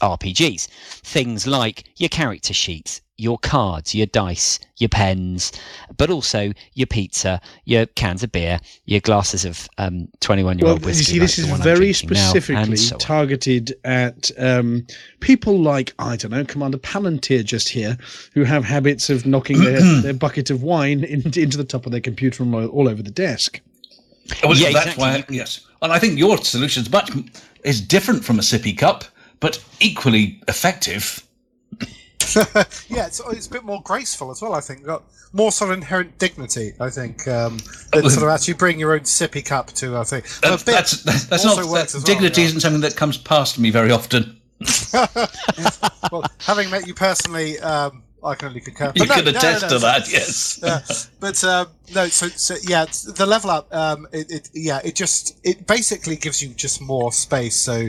RPGs. 0.00 0.66
Things 1.02 1.46
like 1.46 1.84
your 1.96 2.08
character 2.08 2.52
sheets, 2.54 3.00
your 3.16 3.38
cards, 3.38 3.94
your 3.94 4.06
dice, 4.06 4.58
your 4.78 4.88
pens, 4.88 5.52
but 5.96 6.10
also 6.10 6.52
your 6.72 6.86
pizza, 6.86 7.40
your 7.64 7.86
cans 7.86 8.22
of 8.24 8.32
beer, 8.32 8.58
your 8.86 9.00
glasses 9.00 9.44
of 9.44 9.68
um, 9.78 10.08
21 10.20 10.58
year 10.58 10.66
old 10.66 10.68
Well, 10.68 10.72
old 10.74 10.82
you 10.82 10.86
whiskey. 10.86 11.04
see, 11.12 11.18
this 11.20 11.36
the 11.36 11.42
is 11.44 11.50
one 11.50 11.62
very 11.62 11.92
drinking 11.92 12.10
now, 12.10 12.30
specifically 12.30 12.76
so 12.76 12.96
targeted 12.96 13.74
at 13.84 14.30
um, 14.38 14.84
people 15.20 15.60
like, 15.60 15.94
I 16.00 16.16
don't 16.16 16.32
know, 16.32 16.44
Commander 16.44 16.78
Palantir 16.78 17.44
just 17.44 17.68
here, 17.68 17.96
who 18.32 18.42
have 18.44 18.64
habits 18.64 19.10
of 19.10 19.26
knocking 19.26 19.60
their, 19.60 19.80
their 20.02 20.14
bucket 20.14 20.50
of 20.50 20.62
wine 20.64 21.04
in, 21.04 21.22
into 21.38 21.56
the 21.56 21.64
top 21.64 21.86
of 21.86 21.92
their 21.92 22.00
computer 22.00 22.42
and 22.42 22.52
all, 22.54 22.66
all 22.66 22.88
over 22.88 23.02
the 23.02 23.12
desk. 23.12 23.60
Well, 24.42 24.56
Yeah, 24.56 24.72
that's 24.72 24.86
exactly. 24.96 25.02
why. 25.02 25.16
You 25.28 25.36
Yes, 25.36 25.60
and 25.82 25.92
I 25.92 25.98
think 25.98 26.18
your 26.18 26.38
solution 26.38 26.82
is 26.82 26.90
much 26.90 27.10
is 27.62 27.80
different 27.80 28.24
from 28.24 28.38
a 28.38 28.42
sippy 28.42 28.76
cup, 28.76 29.04
but 29.44 29.62
equally 29.78 30.40
effective. 30.48 31.22
yeah, 32.88 33.04
it's, 33.04 33.20
it's 33.28 33.46
a 33.46 33.50
bit 33.50 33.62
more 33.62 33.82
graceful 33.82 34.30
as 34.30 34.40
well. 34.40 34.54
I 34.54 34.62
think 34.62 34.82
got 34.86 35.02
more 35.34 35.52
sort 35.52 35.70
of 35.70 35.76
inherent 35.76 36.18
dignity. 36.18 36.72
I 36.80 36.88
think 36.88 37.28
um, 37.28 37.58
than 37.92 38.08
sort 38.08 38.22
of 38.22 38.30
actually 38.30 38.54
bring 38.54 38.80
your 38.80 38.94
own 38.94 39.00
sippy 39.00 39.44
cup 39.44 39.66
to. 39.72 39.98
I 39.98 40.04
think 40.04 40.24
That's 40.40 40.62
that's, 40.62 41.02
that's, 41.26 41.44
not 41.44 41.56
works 41.58 41.92
that 41.92 41.94
as 41.94 41.94
well, 41.96 42.04
dignity 42.04 42.40
yeah. 42.40 42.46
isn't 42.46 42.60
something 42.60 42.80
that 42.80 42.96
comes 42.96 43.18
past 43.18 43.58
me 43.58 43.68
very 43.68 43.90
often. 43.90 44.40
well, 46.10 46.24
having 46.40 46.70
met 46.70 46.86
you 46.86 46.94
personally, 46.94 47.58
um, 47.58 48.02
I 48.24 48.34
can 48.34 48.48
only 48.48 48.60
concur. 48.60 48.92
You 48.94 49.06
no, 49.06 49.14
can 49.14 49.24
no, 49.24 49.30
no, 49.32 49.38
attest 49.38 49.62
no, 49.62 49.68
to 49.68 49.80
so- 49.80 49.86
that. 49.86 50.10
Yes. 50.12 50.62
uh, 50.62 50.80
but 51.20 51.44
um, 51.44 51.66
no, 51.94 52.06
so, 52.08 52.28
so 52.28 52.54
yeah, 52.68 52.86
the 52.86 53.26
level 53.26 53.50
up, 53.50 53.72
um, 53.74 54.06
it, 54.12 54.30
it 54.30 54.50
yeah, 54.54 54.80
it 54.84 54.94
just 54.94 55.38
it 55.44 55.66
basically 55.66 56.16
gives 56.16 56.42
you 56.42 56.48
just 56.54 56.80
more 56.80 57.12
space. 57.12 57.56
So 57.56 57.88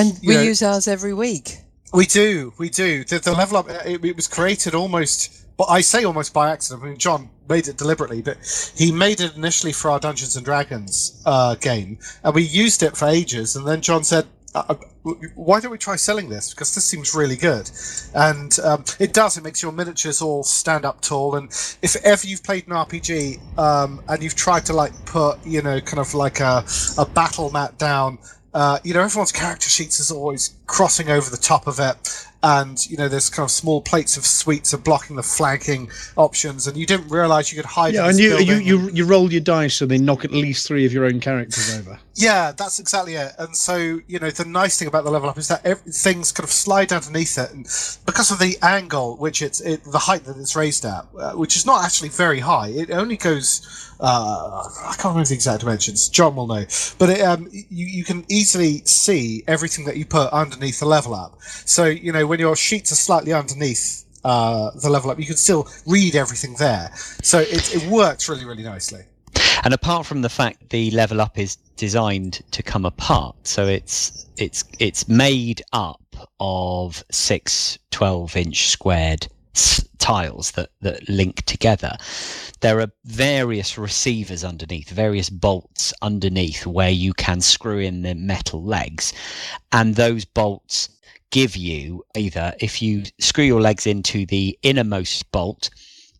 And 0.00 0.18
we 0.22 0.34
know, 0.34 0.42
use 0.42 0.62
ours 0.62 0.88
every 0.88 1.14
week. 1.14 1.58
we 1.92 2.06
do, 2.06 2.52
we 2.58 2.68
do. 2.68 3.04
The, 3.04 3.18
the 3.20 3.32
level 3.32 3.56
up, 3.58 3.68
it, 3.70 4.04
it 4.04 4.16
was 4.16 4.28
created 4.28 4.74
almost. 4.74 5.42
But 5.56 5.70
I 5.70 5.80
say 5.80 6.04
almost 6.04 6.34
by 6.34 6.50
accident. 6.50 6.82
I 6.84 6.88
mean, 6.88 6.98
John 6.98 7.30
made 7.48 7.66
it 7.66 7.78
deliberately, 7.78 8.20
but 8.20 8.36
he 8.76 8.92
made 8.92 9.20
it 9.22 9.36
initially 9.36 9.72
for 9.72 9.90
our 9.90 9.98
Dungeons 9.98 10.36
and 10.36 10.44
Dragons 10.44 11.22
uh, 11.24 11.54
game, 11.54 11.98
and 12.22 12.34
we 12.34 12.42
used 12.42 12.82
it 12.82 12.94
for 12.94 13.08
ages. 13.08 13.56
And 13.56 13.66
then 13.66 13.80
John 13.80 14.04
said, 14.04 14.26
uh, 14.56 14.74
uh, 15.04 15.12
"Why 15.34 15.60
don't 15.60 15.70
we 15.70 15.78
try 15.78 15.96
selling 15.96 16.28
this? 16.28 16.50
Because 16.52 16.74
this 16.74 16.84
seems 16.84 17.14
really 17.14 17.36
good." 17.36 17.70
And 18.14 18.58
um, 18.60 18.84
it 18.98 19.12
does. 19.12 19.36
It 19.36 19.44
makes 19.44 19.62
your 19.62 19.72
miniatures 19.72 20.22
all 20.22 20.42
stand 20.42 20.84
up 20.84 21.00
tall. 21.00 21.36
And 21.36 21.50
if 21.82 21.96
ever 22.04 22.26
you've 22.26 22.42
played 22.42 22.66
an 22.66 22.72
RPG 22.72 23.58
um, 23.58 24.02
and 24.08 24.22
you've 24.22 24.34
tried 24.34 24.64
to 24.66 24.72
like 24.72 24.92
put, 25.04 25.44
you 25.46 25.62
know, 25.62 25.80
kind 25.80 25.98
of 25.98 26.14
like 26.14 26.40
a, 26.40 26.64
a 26.98 27.06
battle 27.06 27.50
mat 27.50 27.78
down, 27.78 28.18
uh, 28.54 28.78
you 28.84 28.94
know, 28.94 29.02
everyone's 29.02 29.32
character 29.32 29.68
sheets 29.68 30.00
is 30.00 30.10
always 30.10 30.56
crossing 30.66 31.10
over 31.10 31.28
the 31.28 31.36
top 31.36 31.66
of 31.66 31.78
it. 31.78 32.26
And, 32.48 32.78
you 32.88 32.96
know, 32.96 33.08
there's 33.08 33.28
kind 33.28 33.44
of 33.44 33.50
small 33.50 33.80
plates 33.80 34.16
of 34.16 34.24
sweets 34.24 34.72
are 34.72 34.78
blocking 34.78 35.16
the 35.16 35.24
flanking 35.24 35.90
options. 36.16 36.68
And 36.68 36.76
you 36.76 36.86
didn't 36.86 37.08
realize 37.08 37.50
you 37.50 37.56
could 37.60 37.66
hide 37.66 37.94
Yeah, 37.94 38.08
and 38.08 38.18
you, 38.18 38.38
you, 38.38 38.54
you, 38.56 38.90
you 38.90 39.04
roll 39.04 39.32
your 39.32 39.40
dice 39.40 39.74
so 39.74 39.84
they 39.84 39.98
knock 39.98 40.24
at 40.24 40.30
least 40.30 40.68
three 40.68 40.86
of 40.86 40.92
your 40.92 41.06
own 41.06 41.18
characters 41.18 41.76
over. 41.76 41.98
Yeah, 42.14 42.52
that's 42.52 42.78
exactly 42.78 43.14
it. 43.14 43.32
And 43.38 43.56
so, 43.56 44.00
you 44.06 44.18
know, 44.20 44.30
the 44.30 44.44
nice 44.44 44.78
thing 44.78 44.86
about 44.86 45.04
the 45.04 45.10
level 45.10 45.28
up 45.28 45.38
is 45.38 45.48
that 45.48 45.66
ev 45.66 45.80
things 45.80 46.30
kind 46.30 46.44
of 46.44 46.52
slide 46.52 46.92
underneath 46.92 47.36
it, 47.36 47.50
and 47.50 47.64
because 48.06 48.30
of 48.30 48.38
the 48.38 48.56
angle, 48.62 49.16
which 49.16 49.42
it's 49.42 49.60
it, 49.60 49.84
the 49.84 49.98
height 49.98 50.24
that 50.24 50.36
it's 50.38 50.56
raised 50.56 50.84
at, 50.84 51.04
uh, 51.18 51.32
which 51.32 51.56
is 51.56 51.66
not 51.66 51.84
actually 51.84 52.08
very 52.08 52.40
high. 52.40 52.68
It 52.68 52.90
only 52.90 53.16
goes. 53.16 53.92
Uh, 54.00 54.62
I 54.84 54.94
can't 54.96 55.04
remember 55.04 55.28
the 55.28 55.34
exact 55.34 55.60
dimensions. 55.60 56.08
John 56.08 56.36
will 56.36 56.46
know, 56.46 56.64
but 56.98 57.10
it, 57.10 57.20
um, 57.22 57.48
you 57.52 57.86
you 57.86 58.04
can 58.04 58.24
easily 58.28 58.82
see 58.84 59.42
everything 59.46 59.84
that 59.86 59.96
you 59.96 60.04
put 60.04 60.32
underneath 60.32 60.80
the 60.80 60.86
level 60.86 61.14
up. 61.14 61.40
So 61.42 61.84
you 61.84 62.12
know 62.12 62.26
when 62.26 62.40
your 62.40 62.56
sheets 62.56 62.92
are 62.92 62.96
slightly 62.96 63.32
underneath. 63.32 64.02
Uh, 64.24 64.72
the 64.82 64.90
level 64.90 65.08
up, 65.08 65.20
you 65.20 65.24
can 65.24 65.36
still 65.36 65.68
read 65.86 66.16
everything 66.16 66.56
there, 66.58 66.90
so 67.22 67.38
it, 67.38 67.72
it 67.72 67.86
works 67.88 68.28
really, 68.28 68.44
really 68.44 68.64
nicely. 68.64 69.04
And 69.62 69.72
apart 69.72 70.04
from 70.04 70.22
the 70.22 70.28
fact 70.28 70.70
the 70.70 70.90
level 70.90 71.20
up 71.20 71.38
is 71.38 71.56
designed 71.76 72.42
to 72.50 72.62
come 72.62 72.84
apart, 72.84 73.36
so 73.44 73.66
it's 73.66 74.26
it's 74.36 74.64
it's 74.80 75.08
made 75.08 75.62
up 75.72 76.00
of 76.40 77.04
six 77.10 77.78
12 77.90 78.36
inch 78.36 78.68
squared 78.68 79.28
tiles 80.06 80.52
that 80.52 80.70
that 80.80 81.08
link 81.08 81.44
together. 81.46 81.96
There 82.60 82.80
are 82.80 82.92
various 83.04 83.76
receivers 83.76 84.44
underneath, 84.44 84.90
various 84.90 85.28
bolts 85.30 85.92
underneath 86.00 86.64
where 86.64 86.90
you 86.90 87.12
can 87.12 87.40
screw 87.40 87.80
in 87.80 88.02
the 88.02 88.14
metal 88.14 88.62
legs, 88.62 89.12
and 89.72 89.96
those 89.96 90.24
bolts 90.24 90.88
give 91.30 91.56
you 91.56 92.04
either 92.14 92.54
if 92.60 92.80
you 92.80 93.02
screw 93.18 93.44
your 93.44 93.60
legs 93.60 93.84
into 93.84 94.24
the 94.26 94.56
innermost 94.62 95.30
bolt 95.32 95.70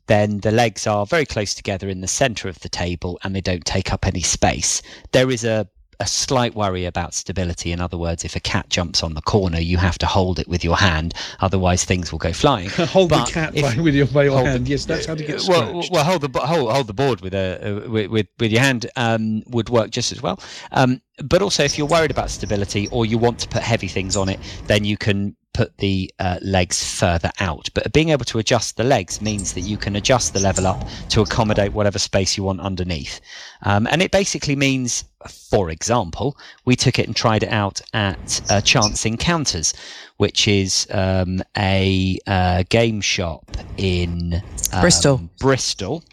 then 0.08 0.38
the 0.38 0.52
legs 0.52 0.86
are 0.86 1.06
very 1.06 1.26
close 1.26 1.54
together 1.54 1.88
in 1.88 2.00
the 2.00 2.08
center 2.08 2.48
of 2.48 2.58
the 2.60 2.68
table 2.68 3.18
and 3.22 3.34
they 3.34 3.40
don't 3.40 3.64
take 3.64 3.92
up 3.92 4.06
any 4.06 4.20
space. 4.20 4.80
There 5.10 5.30
is 5.30 5.44
a, 5.44 5.68
a 6.00 6.06
slight 6.06 6.54
worry 6.54 6.84
about 6.84 7.14
stability. 7.14 7.72
In 7.72 7.80
other 7.80 7.96
words, 7.96 8.24
if 8.24 8.36
a 8.36 8.40
cat 8.40 8.68
jumps 8.68 9.02
on 9.02 9.14
the 9.14 9.22
corner, 9.22 9.58
you 9.58 9.78
have 9.78 9.98
to 9.98 10.06
hold 10.06 10.38
it 10.38 10.46
with 10.48 10.62
your 10.62 10.76
hand, 10.76 11.14
otherwise 11.40 11.84
things 11.84 12.12
will 12.12 12.18
go 12.18 12.32
flying. 12.32 12.68
hold 12.70 13.10
But 13.10 13.26
the 13.26 13.32
cat 13.32 13.56
if- 13.56 13.76
with 13.76 13.94
your, 13.94 14.06
by 14.06 14.24
your 14.24 14.34
hold 14.34 14.46
the- 14.46 14.50
hand. 14.50 14.68
yes, 14.68 14.84
that's 14.84 15.06
how 15.06 15.14
to 15.14 15.24
get 15.24 15.42
well, 15.48 15.68
scratched. 15.82 15.92
well, 15.92 16.04
hold 16.04 16.22
the 16.22 16.40
hold, 16.40 16.72
hold 16.72 16.86
the 16.86 16.94
board 16.94 17.20
with 17.20 17.34
a 17.34 17.84
uh, 17.86 17.88
with, 17.90 18.10
with 18.10 18.26
with 18.38 18.52
your 18.52 18.60
hand 18.60 18.86
um, 18.96 19.42
would 19.48 19.68
work 19.68 19.90
just 19.90 20.12
as 20.12 20.22
well. 20.22 20.38
Um, 20.72 21.00
but 21.24 21.40
also, 21.42 21.62
if 21.64 21.78
you're 21.78 21.86
worried 21.86 22.10
about 22.10 22.30
stability 22.30 22.88
or 22.88 23.06
you 23.06 23.16
want 23.18 23.38
to 23.40 23.48
put 23.48 23.62
heavy 23.62 23.88
things 23.88 24.16
on 24.16 24.28
it, 24.28 24.38
then 24.66 24.84
you 24.84 24.96
can 24.96 25.34
put 25.56 25.78
the 25.78 26.12
uh, 26.18 26.38
legs 26.42 26.84
further 26.84 27.30
out. 27.40 27.70
But 27.72 27.90
being 27.94 28.10
able 28.10 28.26
to 28.26 28.38
adjust 28.38 28.76
the 28.76 28.84
legs 28.84 29.22
means 29.22 29.54
that 29.54 29.62
you 29.62 29.78
can 29.78 29.96
adjust 29.96 30.34
the 30.34 30.40
level 30.40 30.66
up 30.66 30.86
to 31.08 31.22
accommodate 31.22 31.72
whatever 31.72 31.98
space 31.98 32.36
you 32.36 32.42
want 32.42 32.60
underneath. 32.60 33.22
Um, 33.62 33.88
and 33.90 34.02
it 34.02 34.10
basically 34.10 34.54
means, 34.54 35.04
for 35.50 35.70
example, 35.70 36.36
we 36.66 36.76
took 36.76 36.98
it 36.98 37.06
and 37.06 37.16
tried 37.16 37.42
it 37.42 37.48
out 37.48 37.80
at 37.94 38.42
uh, 38.50 38.60
Chance 38.60 39.06
Encounters, 39.06 39.72
which 40.18 40.46
is 40.46 40.86
um, 40.90 41.42
a 41.56 42.18
uh, 42.26 42.64
game 42.68 43.00
shop 43.00 43.44
in 43.78 44.42
um, 44.74 44.80
Bristol. 44.82 45.30
Bristol. 45.38 46.04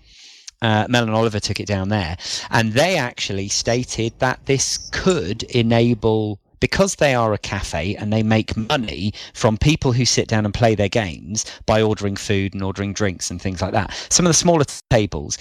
Uh, 0.62 0.86
Mel 0.88 1.04
and 1.04 1.12
Oliver 1.12 1.42
took 1.42 1.60
it 1.60 1.68
down 1.68 1.90
there, 1.90 2.16
and 2.50 2.72
they 2.72 2.96
actually 2.96 3.50
stated 3.50 4.14
that 4.20 4.46
this 4.46 4.90
could 4.94 5.44
enable 5.44 6.40
because 6.64 6.96
they 6.96 7.14
are 7.14 7.34
a 7.34 7.38
cafe 7.38 7.94
and 7.98 8.14
they 8.14 8.24
make 8.24 8.56
money 8.56 9.12
from 9.34 9.58
people 9.58 9.92
who 9.92 10.06
sit 10.06 10.30
down 10.30 10.46
and 10.46 10.54
play 10.54 10.76
their 10.76 10.88
games 10.88 11.46
by 11.66 11.82
ordering 11.82 12.16
food 12.16 12.54
and 12.54 12.64
ordering 12.64 12.94
drinks 12.94 13.30
and 13.30 13.42
things 13.42 13.62
like 13.62 13.74
that. 13.74 13.94
Some 14.10 14.26
of 14.26 14.30
the 14.30 14.34
smaller 14.34 14.64
tables 14.90 15.38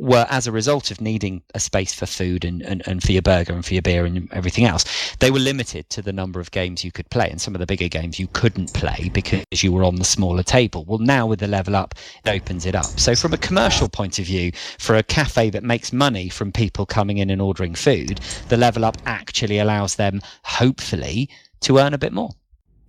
were, 0.00 0.26
as 0.30 0.46
a 0.46 0.52
result 0.52 0.90
of 0.90 1.00
needing 1.00 1.42
a 1.54 1.60
space 1.60 1.92
for 1.92 2.06
food 2.06 2.44
and, 2.44 2.62
and, 2.62 2.82
and 2.86 3.02
for 3.02 3.12
your 3.12 3.22
burger 3.22 3.52
and 3.52 3.64
for 3.64 3.74
your 3.74 3.82
beer 3.82 4.06
and 4.06 4.32
everything 4.32 4.64
else, 4.64 5.14
they 5.20 5.30
were 5.30 5.38
limited 5.38 5.88
to 5.90 6.02
the 6.02 6.12
number 6.12 6.40
of 6.40 6.50
games 6.50 6.82
you 6.82 6.90
could 6.90 7.08
play. 7.10 7.30
And 7.30 7.40
some 7.40 7.54
of 7.54 7.58
the 7.58 7.66
bigger 7.66 7.88
games 7.88 8.18
you 8.18 8.26
couldn't 8.28 8.72
play 8.72 9.10
because 9.12 9.44
you 9.62 9.72
were 9.72 9.84
on 9.84 9.96
the 9.96 10.04
smaller 10.04 10.42
table. 10.42 10.84
Well, 10.86 10.98
now 10.98 11.26
with 11.26 11.40
the 11.40 11.46
level 11.46 11.76
up, 11.76 11.94
it 12.24 12.30
opens 12.30 12.64
it 12.64 12.74
up. 12.74 12.86
So, 12.86 13.14
from 13.14 13.34
a 13.34 13.38
commercial 13.38 13.88
point 13.88 14.18
of 14.18 14.24
view, 14.24 14.52
for 14.78 14.96
a 14.96 15.02
cafe 15.02 15.50
that 15.50 15.62
makes 15.62 15.92
money 15.92 16.30
from 16.30 16.50
people 16.50 16.86
coming 16.86 17.18
in 17.18 17.28
and 17.28 17.42
ordering 17.42 17.74
food, 17.74 18.20
the 18.48 18.56
level 18.56 18.84
up 18.84 18.96
actually 19.04 19.58
allows 19.58 19.96
them, 19.96 20.22
hopefully, 20.42 21.28
to 21.60 21.78
earn 21.78 21.92
a 21.92 21.98
bit 21.98 22.12
more. 22.12 22.30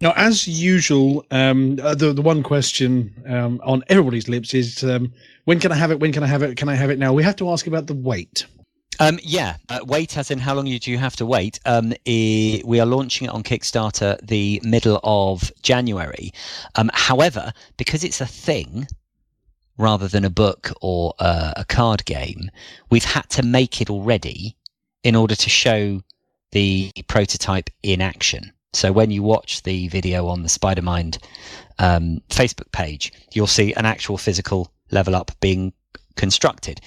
Now, 0.01 0.13
as 0.15 0.47
usual, 0.47 1.23
um, 1.29 1.75
the 1.75 2.11
the 2.13 2.21
one 2.23 2.41
question 2.41 3.13
um, 3.27 3.61
on 3.63 3.83
everybody's 3.87 4.27
lips 4.27 4.53
is 4.55 4.83
um, 4.83 5.13
when 5.45 5.59
can 5.59 5.71
I 5.71 5.75
have 5.75 5.91
it? 5.91 5.99
When 5.99 6.11
can 6.11 6.23
I 6.23 6.27
have 6.27 6.43
it? 6.43 6.57
Can 6.57 6.69
I 6.69 6.75
have 6.75 6.89
it 6.89 6.99
now? 6.99 7.13
We 7.13 7.23
have 7.23 7.35
to 7.37 7.49
ask 7.49 7.67
about 7.67 7.87
the 7.87 7.93
weight. 7.93 8.45
Um, 8.99 9.19
yeah, 9.23 9.57
uh, 9.69 9.79
wait 9.83 10.17
as 10.17 10.29
in 10.29 10.37
how 10.37 10.53
long 10.53 10.65
do 10.65 10.91
you 10.91 10.97
have 10.97 11.15
to 11.15 11.25
wait? 11.25 11.59
Um, 11.65 11.93
eh, 12.05 12.61
we 12.63 12.79
are 12.79 12.85
launching 12.85 13.27
it 13.27 13.31
on 13.31 13.41
Kickstarter 13.41 14.19
the 14.21 14.61
middle 14.63 14.99
of 15.03 15.51
January. 15.63 16.31
Um, 16.75 16.91
however, 16.93 17.51
because 17.77 18.03
it's 18.03 18.21
a 18.21 18.27
thing 18.27 18.87
rather 19.77 20.07
than 20.07 20.23
a 20.23 20.29
book 20.29 20.71
or 20.81 21.15
uh, 21.17 21.53
a 21.55 21.65
card 21.65 22.05
game, 22.05 22.51
we've 22.91 23.05
had 23.05 23.27
to 23.31 23.43
make 23.43 23.81
it 23.81 23.89
already 23.89 24.55
in 25.03 25.15
order 25.15 25.35
to 25.35 25.49
show 25.49 26.01
the 26.51 26.91
prototype 27.07 27.69
in 27.81 28.01
action. 28.01 28.51
So 28.73 28.91
when 28.91 29.09
you 29.09 29.23
watch 29.23 29.63
the 29.63 29.87
video 29.87 30.27
on 30.27 30.43
the 30.43 30.49
Spidermind 30.49 31.17
um, 31.79 32.21
Facebook 32.29 32.71
page, 32.71 33.11
you'll 33.33 33.47
see 33.47 33.73
an 33.73 33.85
actual 33.85 34.17
physical 34.17 34.71
level 34.91 35.15
up 35.15 35.31
being 35.39 35.73
constructed. 36.15 36.81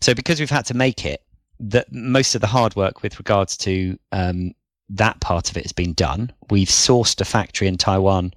So 0.00 0.14
because 0.14 0.40
we've 0.40 0.50
had 0.50 0.66
to 0.66 0.74
make 0.74 1.04
it, 1.04 1.22
that 1.60 1.92
most 1.92 2.34
of 2.34 2.40
the 2.40 2.46
hard 2.46 2.74
work 2.74 3.02
with 3.02 3.18
regards 3.18 3.56
to 3.58 3.98
um, 4.12 4.52
that 4.88 5.20
part 5.20 5.50
of 5.50 5.56
it 5.56 5.64
has 5.64 5.72
been 5.72 5.92
done. 5.92 6.32
We've 6.50 6.68
sourced 6.68 7.20
a 7.20 7.24
factory 7.24 7.68
in 7.68 7.76
Taiwan 7.76 8.32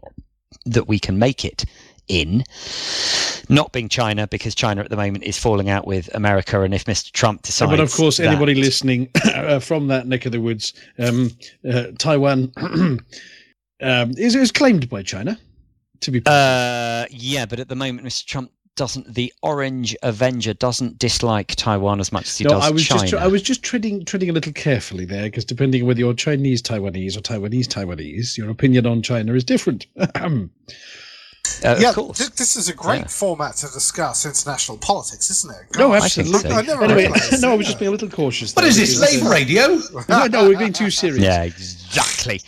that 0.65 0.87
we 0.87 0.99
can 0.99 1.17
make 1.17 1.45
it 1.45 1.65
in, 2.07 2.43
not 3.49 3.71
being 3.71 3.89
China, 3.89 4.27
because 4.27 4.53
China 4.53 4.81
at 4.81 4.89
the 4.89 4.97
moment 4.97 5.23
is 5.23 5.37
falling 5.37 5.69
out 5.69 5.87
with 5.87 6.13
America. 6.13 6.61
And 6.61 6.73
if 6.73 6.85
Mr. 6.85 7.11
Trump 7.11 7.41
decides, 7.43 7.71
but 7.71 7.79
of 7.79 7.93
course, 7.93 8.17
that- 8.17 8.27
anybody 8.27 8.55
listening 8.55 9.09
uh, 9.25 9.59
from 9.59 9.87
that 9.87 10.07
neck 10.07 10.25
of 10.25 10.31
the 10.31 10.41
woods, 10.41 10.73
um, 10.99 11.31
uh, 11.69 11.87
Taiwan 11.97 12.51
um, 12.57 13.01
is, 14.17 14.35
is 14.35 14.51
claimed 14.51 14.89
by 14.89 15.01
China 15.01 15.39
to 16.01 16.11
be. 16.11 16.21
Uh, 16.25 17.05
yeah, 17.09 17.45
but 17.45 17.59
at 17.59 17.69
the 17.69 17.75
moment, 17.75 18.05
Mr. 18.05 18.25
Trump 18.25 18.51
doesn't. 18.75 19.13
The 19.13 19.33
Orange 19.41 19.95
Avenger 20.03 20.53
doesn't 20.53 20.99
dislike 20.99 21.55
Taiwan 21.55 21.99
as 21.99 22.11
much 22.11 22.27
as 22.27 22.37
he 22.37 22.43
no, 22.43 22.51
does 22.51 22.63
I 22.63 22.69
was 22.71 22.85
China. 22.85 23.07
just 23.07 23.23
I 23.23 23.27
was 23.27 23.41
just 23.41 23.63
treading 23.63 24.05
treading 24.05 24.29
a 24.29 24.33
little 24.33 24.53
carefully 24.53 25.05
there 25.05 25.23
because 25.23 25.45
depending 25.45 25.81
on 25.81 25.87
whether 25.87 25.99
you're 25.99 26.13
Chinese 26.13 26.61
Taiwanese 26.61 27.17
or 27.17 27.21
Taiwanese 27.21 27.67
Taiwanese, 27.67 28.37
your 28.37 28.49
opinion 28.49 28.85
on 28.85 29.01
China 29.01 29.33
is 29.33 29.43
different. 29.43 29.87
Um, 30.15 30.51
Uh, 31.63 31.77
yeah, 31.79 31.89
of 31.89 31.95
course. 31.95 32.17
th- 32.17 32.31
this 32.31 32.55
is 32.55 32.69
a 32.69 32.73
great 32.73 33.01
Yeah. 33.01 33.07
format 33.07 33.55
to 33.57 33.67
discuss 33.67 34.25
international 34.25 34.77
politics, 34.77 35.29
isn't 35.29 35.51
it? 35.53 35.77
no, 35.77 35.89
Gosh, 35.89 36.01
I 36.01 36.05
absolutely. 36.05 36.49
so. 36.49 36.55
I 36.55 36.61
never 36.61 36.83
Anyway, 36.83 37.09
no, 37.39 37.51
I 37.51 37.55
was 37.55 37.65
just 37.67 37.79
being 37.79 37.89
a 37.89 37.91
little 37.91 38.09
cautious. 38.09 38.55
What 38.55 38.61
there 38.63 38.69
is 38.69 38.77
this, 38.77 38.95
because, 38.99 39.09
slave 39.11 39.25
uh, 39.25 39.29
radio? 39.29 39.79
no, 40.09 40.25
no, 40.27 40.47
we're 40.47 40.57
being 40.57 40.73
too 40.73 40.89
serious. 40.89 41.23
Yeah, 41.23 41.43
exactly. 41.43 42.41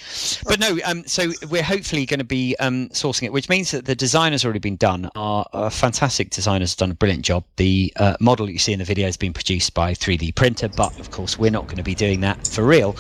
But 0.48 0.60
no, 0.60 0.78
um, 0.86 1.06
so 1.06 1.32
we're 1.50 1.64
hopefully 1.64 2.06
going 2.06 2.20
to 2.20 2.24
be 2.26 2.56
um, 2.60 2.90
sourcing 2.90 3.24
it, 3.24 3.34
which 3.34 3.50
means 3.50 3.72
that 3.72 3.86
the 3.86 3.96
design 3.96 4.32
has 4.32 4.44
already 4.46 4.60
been 4.60 4.78
done. 4.78 5.10
Our 5.16 5.46
uh, 5.54 5.70
fantastic 5.70 6.30
designers 6.30 6.72
have 6.72 6.78
done 6.78 6.92
a 6.92 6.96
brilliant 6.96 7.24
job. 7.26 7.44
The 7.58 7.92
uh, 7.98 8.16
model 8.20 8.50
you 8.50 8.60
see 8.60 8.74
in 8.74 8.80
the 8.80 8.86
video 8.86 9.06
has 9.06 9.18
been 9.18 9.34
produced 9.34 9.74
by 9.74 9.94
3D 9.94 10.36
printer, 10.36 10.70
but 10.70 10.98
of 11.00 11.12
course 11.12 11.38
we're 11.38 11.52
not 11.52 11.66
going 11.66 11.78
to 11.78 11.84
be 11.84 11.96
doing 11.96 12.22
that 12.22 12.48
for 12.48 12.64
real. 12.64 12.96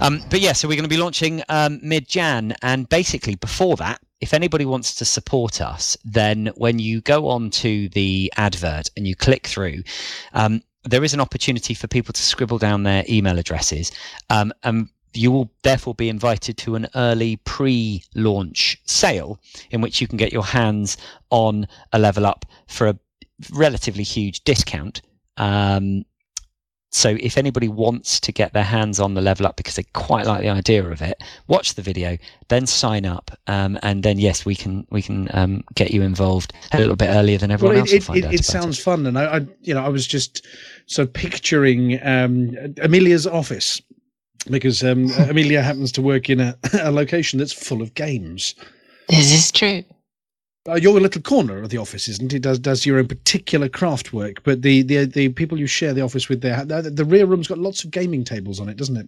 Um, 0.00 0.20
but 0.30 0.40
yeah, 0.40 0.52
so 0.52 0.66
we're 0.68 0.76
going 0.76 0.84
to 0.84 0.88
be 0.88 0.96
launching 0.96 1.42
um, 1.48 1.78
mid 1.82 2.08
Jan, 2.08 2.54
and 2.62 2.88
basically 2.88 3.34
before 3.36 3.76
that. 3.76 4.00
If 4.24 4.32
anybody 4.32 4.64
wants 4.64 4.94
to 4.94 5.04
support 5.04 5.60
us, 5.60 5.98
then 6.02 6.50
when 6.56 6.78
you 6.78 7.02
go 7.02 7.28
on 7.28 7.50
to 7.50 7.90
the 7.90 8.32
advert 8.38 8.88
and 8.96 9.06
you 9.06 9.14
click 9.14 9.46
through, 9.46 9.82
um, 10.32 10.62
there 10.82 11.04
is 11.04 11.12
an 11.12 11.20
opportunity 11.20 11.74
for 11.74 11.88
people 11.88 12.14
to 12.14 12.22
scribble 12.22 12.56
down 12.56 12.84
their 12.84 13.04
email 13.06 13.38
addresses. 13.38 13.92
Um, 14.30 14.50
and 14.62 14.88
you 15.12 15.30
will 15.30 15.50
therefore 15.62 15.94
be 15.94 16.08
invited 16.08 16.56
to 16.56 16.74
an 16.74 16.86
early 16.94 17.36
pre-launch 17.44 18.80
sale 18.86 19.38
in 19.70 19.82
which 19.82 20.00
you 20.00 20.08
can 20.08 20.16
get 20.16 20.32
your 20.32 20.46
hands 20.46 20.96
on 21.28 21.68
a 21.92 21.98
level 21.98 22.24
up 22.24 22.46
for 22.66 22.86
a 22.88 22.98
relatively 23.52 24.04
huge 24.04 24.42
discount. 24.44 25.02
Um, 25.36 26.06
so 26.94 27.16
if 27.18 27.36
anybody 27.36 27.66
wants 27.66 28.20
to 28.20 28.30
get 28.30 28.52
their 28.52 28.62
hands 28.62 29.00
on 29.00 29.14
the 29.14 29.20
level 29.20 29.46
up 29.46 29.56
because 29.56 29.74
they 29.74 29.82
quite 29.94 30.26
like 30.26 30.42
the 30.42 30.48
idea 30.48 30.88
of 30.88 31.02
it, 31.02 31.20
watch 31.48 31.74
the 31.74 31.82
video, 31.82 32.16
then 32.48 32.66
sign 32.66 33.04
up, 33.04 33.32
um, 33.48 33.76
and 33.82 34.04
then 34.04 34.20
yes, 34.20 34.46
we 34.46 34.54
can 34.54 34.86
we 34.90 35.02
can 35.02 35.28
um, 35.34 35.64
get 35.74 35.90
you 35.90 36.02
involved 36.02 36.52
a 36.70 36.78
little 36.78 36.94
bit 36.94 37.08
earlier 37.08 37.36
than 37.36 37.50
everyone 37.50 37.74
Well, 37.74 37.80
else 37.80 37.90
it, 37.90 37.94
will 37.94 37.98
it, 37.98 38.04
find 38.04 38.18
it, 38.18 38.24
out 38.26 38.34
it 38.34 38.40
about 38.48 38.62
sounds 38.62 38.78
fun, 38.78 39.06
and 39.06 39.18
I, 39.18 39.24
I, 39.24 39.46
you 39.62 39.74
know, 39.74 39.84
I 39.84 39.88
was 39.88 40.06
just 40.06 40.46
so 40.86 41.04
picturing 41.04 41.98
um, 42.06 42.56
Amelia's 42.80 43.26
office 43.26 43.82
because 44.48 44.84
um, 44.84 45.10
Amelia 45.18 45.62
happens 45.62 45.90
to 45.92 46.02
work 46.02 46.30
in 46.30 46.38
a, 46.38 46.56
a 46.80 46.92
location 46.92 47.40
that's 47.40 47.52
full 47.52 47.82
of 47.82 47.94
games. 47.94 48.54
This 49.08 49.32
is 49.32 49.50
true. 49.50 49.82
Uh, 50.66 50.76
your 50.76 50.98
little 50.98 51.20
corner 51.20 51.62
of 51.62 51.68
the 51.68 51.76
office, 51.76 52.08
isn't 52.08 52.32
it? 52.32 52.40
Does 52.40 52.58
does 52.58 52.86
your 52.86 52.98
own 52.98 53.06
particular 53.06 53.68
craft 53.68 54.14
work, 54.14 54.42
but 54.44 54.62
the, 54.62 54.80
the 54.82 55.04
the 55.04 55.28
people 55.30 55.58
you 55.58 55.66
share 55.66 55.92
the 55.92 56.00
office 56.00 56.28
with, 56.30 56.40
there, 56.40 56.64
the, 56.64 56.80
the 56.90 57.04
rear 57.04 57.26
room's 57.26 57.48
got 57.48 57.58
lots 57.58 57.84
of 57.84 57.90
gaming 57.90 58.24
tables 58.24 58.60
on 58.60 58.70
it, 58.70 58.78
doesn't 58.78 58.96
it? 58.96 59.06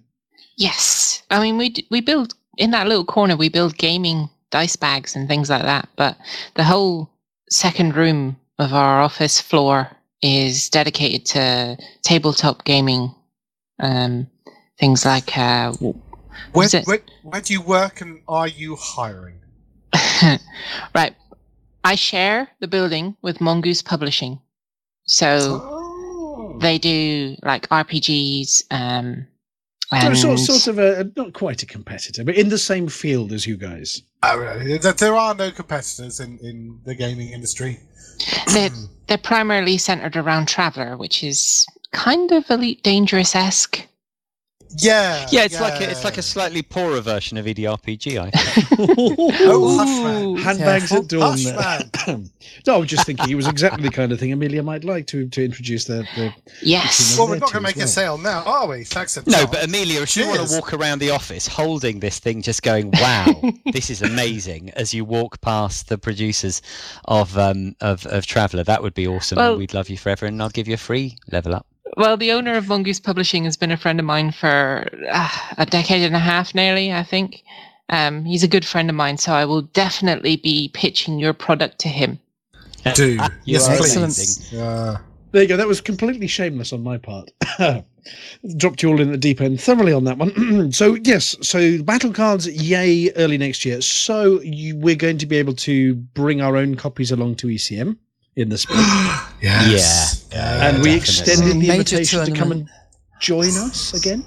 Yes. 0.58 1.22
I 1.30 1.40
mean, 1.40 1.56
we 1.56 1.74
we 1.90 2.02
build 2.02 2.34
in 2.58 2.72
that 2.72 2.88
little 2.88 3.06
corner. 3.06 3.36
We 3.36 3.48
build 3.48 3.78
gaming 3.78 4.28
dice 4.50 4.76
bags 4.76 5.16
and 5.16 5.28
things 5.28 5.48
like 5.48 5.62
that. 5.62 5.88
But 5.96 6.18
the 6.56 6.64
whole 6.64 7.08
second 7.50 7.96
room 7.96 8.36
of 8.58 8.74
our 8.74 9.00
office 9.00 9.40
floor 9.40 9.90
is 10.22 10.68
dedicated 10.68 11.24
to 11.26 11.78
tabletop 12.02 12.64
gaming. 12.64 13.14
Um, 13.80 14.26
things 14.78 15.06
like 15.06 15.36
uh, 15.38 15.72
w- 15.72 15.98
Where, 16.52 16.66
is 16.66 16.74
it- 16.74 16.86
where, 16.86 17.00
where 17.22 17.40
do 17.40 17.54
you 17.54 17.62
work 17.62 18.02
and 18.02 18.20
are 18.28 18.48
you 18.48 18.76
hiring? 18.76 19.40
right. 20.94 21.14
I 21.86 21.94
share 21.94 22.48
the 22.58 22.66
building 22.66 23.16
with 23.22 23.40
Mongoose 23.40 23.80
Publishing, 23.82 24.40
so 25.04 25.60
Oh. 25.62 26.58
they 26.60 26.78
do 26.78 27.36
like 27.42 27.68
RPGs. 27.70 28.64
Um, 28.70 29.26
So 29.88 29.96
and 29.96 30.18
sort, 30.18 30.38
sort 30.40 30.66
of 30.66 30.78
a 30.80 31.10
not 31.16 31.32
quite 31.32 31.62
a 31.62 31.66
competitor, 31.66 32.24
but 32.24 32.34
in 32.34 32.48
the 32.48 32.58
same 32.58 32.88
field 32.88 33.32
as 33.32 33.46
you 33.46 33.56
guys. 33.56 34.02
Oh, 34.24 34.36
really? 34.36 34.78
That 34.78 34.98
there 34.98 35.14
are 35.14 35.32
no 35.32 35.52
competitors 35.52 36.18
in, 36.18 36.38
in 36.42 36.80
the 36.84 36.94
gaming 36.96 37.28
industry. 37.28 37.78
they're, 38.52 38.70
they're 39.06 39.18
primarily 39.32 39.78
centered 39.78 40.16
around 40.16 40.46
Traveller, 40.48 40.96
which 40.96 41.22
is 41.22 41.64
kind 41.92 42.32
of 42.32 42.50
Elite 42.50 42.82
Dangerous 42.82 43.36
esque. 43.36 43.86
Yeah. 44.78 45.26
Yeah, 45.30 45.44
it's 45.44 45.60
like 45.60 45.80
a, 45.80 45.90
it's 45.90 46.04
like 46.04 46.18
a 46.18 46.22
slightly 46.22 46.62
poorer 46.62 47.00
version 47.00 47.38
of 47.38 47.46
EDRPG. 47.46 48.18
I 48.18 48.30
think. 48.30 48.66
Oh, 49.48 49.78
hush. 49.78 50.44
Handbags 50.44 50.88
Careful. 50.88 50.98
at 50.98 51.92
dawn. 51.92 52.30
No, 52.66 52.74
I 52.74 52.78
was 52.78 52.88
just 52.88 53.06
thinking 53.06 53.30
it 53.30 53.34
was 53.34 53.46
exactly 53.46 53.82
the 53.82 53.90
kind 53.90 54.12
of 54.12 54.18
thing 54.20 54.32
Amelia 54.32 54.62
might 54.62 54.84
like 54.84 55.06
to 55.08 55.28
to 55.28 55.44
introduce 55.44 55.84
the. 55.84 56.06
the 56.16 56.32
Yes. 56.62 57.16
Well, 57.18 57.28
we're 57.28 57.38
not 57.38 57.52
going 57.52 57.64
to 57.64 57.68
as 57.70 57.76
make 57.76 57.84
a 57.84 57.88
sale 57.88 58.18
now, 58.18 58.42
are 58.44 58.66
we? 58.68 58.84
Thanks 58.84 59.16
a 59.16 59.28
No, 59.28 59.46
but 59.46 59.64
Amelia, 59.64 60.02
if 60.02 60.16
you 60.16 60.26
want 60.26 60.48
to 60.48 60.54
walk 60.54 60.72
around 60.72 60.98
the 61.00 61.10
office 61.10 61.46
holding 61.46 62.00
this 62.00 62.18
thing, 62.18 62.42
just 62.42 62.62
going, 62.62 62.90
"Wow, 63.00 63.40
this 63.72 63.90
is 63.90 64.02
amazing!" 64.02 64.70
as 64.70 64.92
you 64.92 65.04
walk 65.04 65.40
past 65.40 65.88
the 65.88 65.98
producers 65.98 66.62
of 67.06 67.36
um 67.38 67.76
of 67.80 68.06
of 68.06 68.26
Traveller, 68.26 68.64
that 68.64 68.82
would 68.82 68.94
be 68.94 69.06
awesome. 69.06 69.36
Well- 69.36 69.50
and 69.52 69.58
we'd 69.58 69.74
love 69.74 69.88
you 69.88 69.96
forever, 69.96 70.26
and 70.26 70.40
I'll 70.42 70.50
give 70.50 70.68
you 70.68 70.74
a 70.74 70.78
free 70.78 71.16
level 71.30 71.54
up. 71.54 71.66
Well, 71.96 72.16
the 72.16 72.32
owner 72.32 72.56
of 72.56 72.68
Mongoose 72.68 73.00
Publishing 73.00 73.44
has 73.44 73.56
been 73.56 73.70
a 73.70 73.76
friend 73.76 73.98
of 74.00 74.06
mine 74.06 74.32
for 74.32 74.88
uh, 75.10 75.28
a 75.58 75.66
decade 75.66 76.02
and 76.02 76.16
a 76.16 76.20
half, 76.20 76.54
nearly, 76.54 76.92
I 76.92 77.02
think. 77.02 77.42
Um, 77.88 78.24
he's 78.24 78.42
a 78.42 78.48
good 78.48 78.64
friend 78.64 78.90
of 78.90 78.96
mine, 78.96 79.18
so 79.18 79.32
I 79.32 79.44
will 79.44 79.62
definitely 79.62 80.36
be 80.36 80.70
pitching 80.74 81.18
your 81.18 81.32
product 81.32 81.78
to 81.80 81.88
him. 81.88 82.18
Do. 82.94 83.12
You 83.12 83.20
yes, 83.44 83.66
please. 83.78 83.96
amazing. 83.96 84.58
Yeah. 84.58 84.98
There 85.32 85.42
you 85.42 85.48
go. 85.48 85.56
That 85.56 85.66
was 85.66 85.80
completely 85.80 86.26
shameless 86.26 86.72
on 86.72 86.82
my 86.82 86.98
part. 86.98 87.30
Dropped 88.56 88.82
you 88.82 88.88
all 88.88 89.00
in 89.00 89.10
the 89.10 89.18
deep 89.18 89.40
end 89.40 89.60
thoroughly 89.60 89.92
on 89.92 90.04
that 90.04 90.18
one. 90.18 90.72
so 90.72 90.94
yes, 91.02 91.36
so 91.42 91.82
battle 91.82 92.12
cards, 92.12 92.48
yay, 92.48 93.10
early 93.16 93.36
next 93.36 93.64
year. 93.64 93.80
So 93.80 94.40
you, 94.42 94.76
we're 94.76 94.96
going 94.96 95.18
to 95.18 95.26
be 95.26 95.36
able 95.36 95.54
to 95.54 95.94
bring 95.94 96.40
our 96.40 96.56
own 96.56 96.76
copies 96.76 97.10
along 97.10 97.36
to 97.36 97.48
ECM 97.48 97.96
in 98.36 98.50
the 98.50 98.58
spring, 98.58 98.78
yes. 99.42 100.28
Yeah. 100.30 100.68
and 100.68 100.82
we 100.82 100.90
definitely. 100.90 100.94
extended 100.96 101.60
the 101.60 101.70
invitation 101.70 102.24
to 102.26 102.32
come 102.32 102.52
and 102.52 102.68
join 103.18 103.48
us 103.48 103.94
again. 103.94 104.24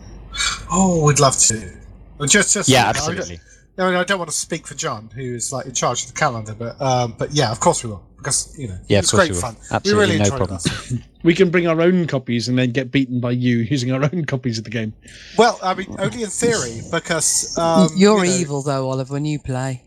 Oh, 0.72 1.06
we'd 1.06 1.20
love 1.20 1.38
to. 1.38 1.78
Well, 2.18 2.28
Just, 2.28 2.54
just 2.54 2.68
Yeah, 2.70 2.86
I- 2.86 2.90
absolutely. 2.90 3.40
I, 3.78 3.86
mean, 3.86 3.96
I 3.96 4.04
don't 4.04 4.20
want 4.20 4.30
to 4.30 4.36
speak 4.36 4.68
for 4.68 4.74
John, 4.74 5.10
who 5.16 5.22
is 5.22 5.54
like 5.54 5.66
in 5.68 5.74
charge 5.74 6.02
of 6.02 6.08
the 6.08 6.14
calendar, 6.20 6.54
but 6.54 6.80
um, 6.82 7.16
but 7.18 7.32
yeah, 7.32 7.50
of 7.50 7.62
course 7.62 7.82
we 7.84 7.90
will 7.92 8.04
because 8.18 8.54
you 8.60 8.68
know 8.68 8.78
Yeah, 8.90 8.98
of 8.98 9.04
it's 9.04 9.12
great 9.14 9.32
we 9.32 9.38
fun. 9.38 9.56
Absolutely, 9.72 9.94
we 9.94 10.00
really 10.00 10.18
no 10.18 10.24
enjoyed 10.26 10.38
problem. 10.38 10.60
that. 10.64 11.04
We 11.24 11.34
can 11.34 11.50
bring 11.50 11.68
our 11.68 11.82
own 11.82 12.08
copies 12.08 12.48
and 12.48 12.58
then 12.58 12.72
get 12.72 12.92
beaten 12.92 13.20
by 13.20 13.32
you 13.32 13.58
using 13.58 13.92
our 13.92 14.02
own 14.04 14.24
copies 14.26 14.58
of 14.58 14.64
the 14.64 14.70
game. 14.70 14.94
Well, 15.38 15.60
I 15.62 15.74
mean, 15.76 15.94
only 16.00 16.24
in 16.24 16.30
theory 16.30 16.80
because 16.92 17.58
um, 17.58 17.90
You're 17.96 18.24
you 18.26 18.32
know, 18.32 18.38
evil 18.38 18.62
though, 18.64 18.90
Oliver, 18.90 19.14
when 19.14 19.26
you 19.26 19.38
play. 19.40 19.84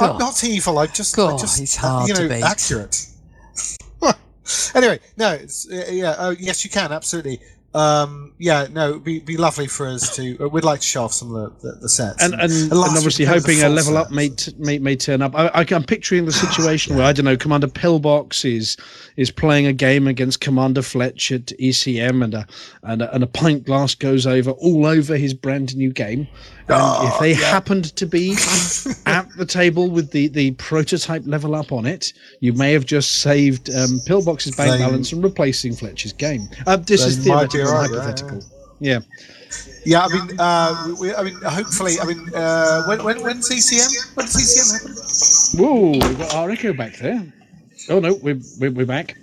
I'm 0.00 0.08
God. 0.12 0.18
not 0.20 0.42
evil. 0.44 0.78
I 0.78 0.86
just, 0.86 1.14
I 1.18 1.30
God, 1.30 1.38
just, 1.38 1.58
he's 1.60 1.76
uh, 1.76 1.80
hard 1.80 2.08
you 2.08 2.14
know, 2.14 2.22
to 2.22 2.28
beat. 2.34 2.42
accurate. 2.42 3.06
anyway, 4.74 5.00
no, 5.16 5.32
it's, 5.32 5.70
uh, 5.70 5.86
yeah, 5.90 6.16
oh, 6.18 6.30
yes, 6.30 6.64
you 6.64 6.70
can 6.70 6.92
absolutely. 6.92 7.40
Um, 7.74 8.34
yeah, 8.38 8.68
no, 8.70 8.90
it'd 8.90 9.04
be, 9.04 9.18
be 9.18 9.36
lovely 9.36 9.66
for 9.66 9.88
us 9.88 10.14
to. 10.14 10.38
Uh, 10.38 10.48
we'd 10.48 10.62
like 10.62 10.78
to 10.78 10.86
show 10.86 11.04
off 11.04 11.12
some 11.12 11.34
of 11.34 11.60
the, 11.60 11.72
the, 11.72 11.78
the 11.80 11.88
sets. 11.88 12.22
and 12.22 12.32
and, 12.34 12.42
and 12.52 12.70
last 12.70 12.96
obviously 12.96 13.24
week 13.24 13.30
we 13.30 13.34
had 13.34 13.42
the 13.42 13.52
hoping 13.52 13.64
a 13.64 13.68
level 13.68 13.96
up 13.96 14.06
set. 14.06 14.14
may, 14.14 14.28
t- 14.28 14.54
may 14.58 14.78
may 14.78 14.94
turn 14.94 15.22
up. 15.22 15.34
I, 15.34 15.66
I'm 15.72 15.82
picturing 15.82 16.24
the 16.24 16.32
situation 16.46 16.94
where 16.94 17.04
I 17.04 17.12
don't 17.12 17.24
know 17.24 17.36
Commander 17.36 17.66
Pillbox 17.66 18.44
is 18.44 18.76
is 19.16 19.32
playing 19.32 19.66
a 19.66 19.72
game 19.72 20.06
against 20.06 20.40
Commander 20.40 20.82
Fletch 20.82 21.32
at 21.32 21.46
ECM, 21.46 22.22
and 22.22 22.34
a 22.34 22.46
and 22.84 23.02
a, 23.02 23.12
and 23.12 23.24
a 23.24 23.26
pint 23.26 23.64
glass 23.64 23.96
goes 23.96 24.24
over 24.24 24.52
all 24.52 24.86
over 24.86 25.16
his 25.16 25.34
brand 25.34 25.76
new 25.76 25.92
game. 25.92 26.28
And 26.66 26.76
Oh, 26.80 27.10
if 27.12 27.20
they 27.20 27.30
yeah. 27.32 27.50
happened 27.50 27.94
to 27.96 28.06
be 28.06 28.32
at 29.06 29.28
the 29.36 29.44
table 29.46 29.90
with 29.90 30.10
the 30.12 30.28
the 30.28 30.52
prototype 30.52 31.22
level 31.26 31.54
up 31.54 31.72
on 31.72 31.84
it, 31.86 32.12
you 32.40 32.52
may 32.54 32.72
have 32.72 32.86
just 32.86 33.20
saved 33.20 33.68
um, 33.74 34.00
Pillbox's 34.06 34.56
bank 34.56 34.70
They- 34.72 34.78
balance 34.78 35.12
and 35.12 35.22
replacing 35.22 35.74
Fletcher's 35.74 36.12
game. 36.14 36.48
Uh, 36.66 36.76
this 36.76 37.04
is 37.04 37.18
theoretical, 37.18 37.60
and 37.68 37.70
right, 37.70 37.90
hypothetical. 37.90 38.42
Yeah. 38.80 39.00
Yeah, 39.84 40.06
I 40.06 40.08
mean, 40.08 40.40
uh, 40.40 40.84
we, 40.98 41.08
we- 41.08 41.14
I 41.14 41.22
mean, 41.22 41.34
hopefully, 41.42 42.00
I 42.00 42.06
mean, 42.06 42.34
uh, 42.34 42.84
when, 42.86 43.04
when, 43.04 43.22
when's 43.22 43.50
ECM? 43.50 44.16
When 44.16 44.26
ECM 44.26 44.72
happen? 44.72 45.62
Whoa, 45.62 45.90
we've 45.92 46.18
got 46.18 46.34
our 46.34 46.50
echo 46.50 46.72
back 46.72 46.96
there. 46.96 47.24
Oh 47.90 48.00
no, 48.00 48.14
we're 48.14 48.40
we're, 48.58 48.70
we're 48.70 48.86
back. 48.86 49.16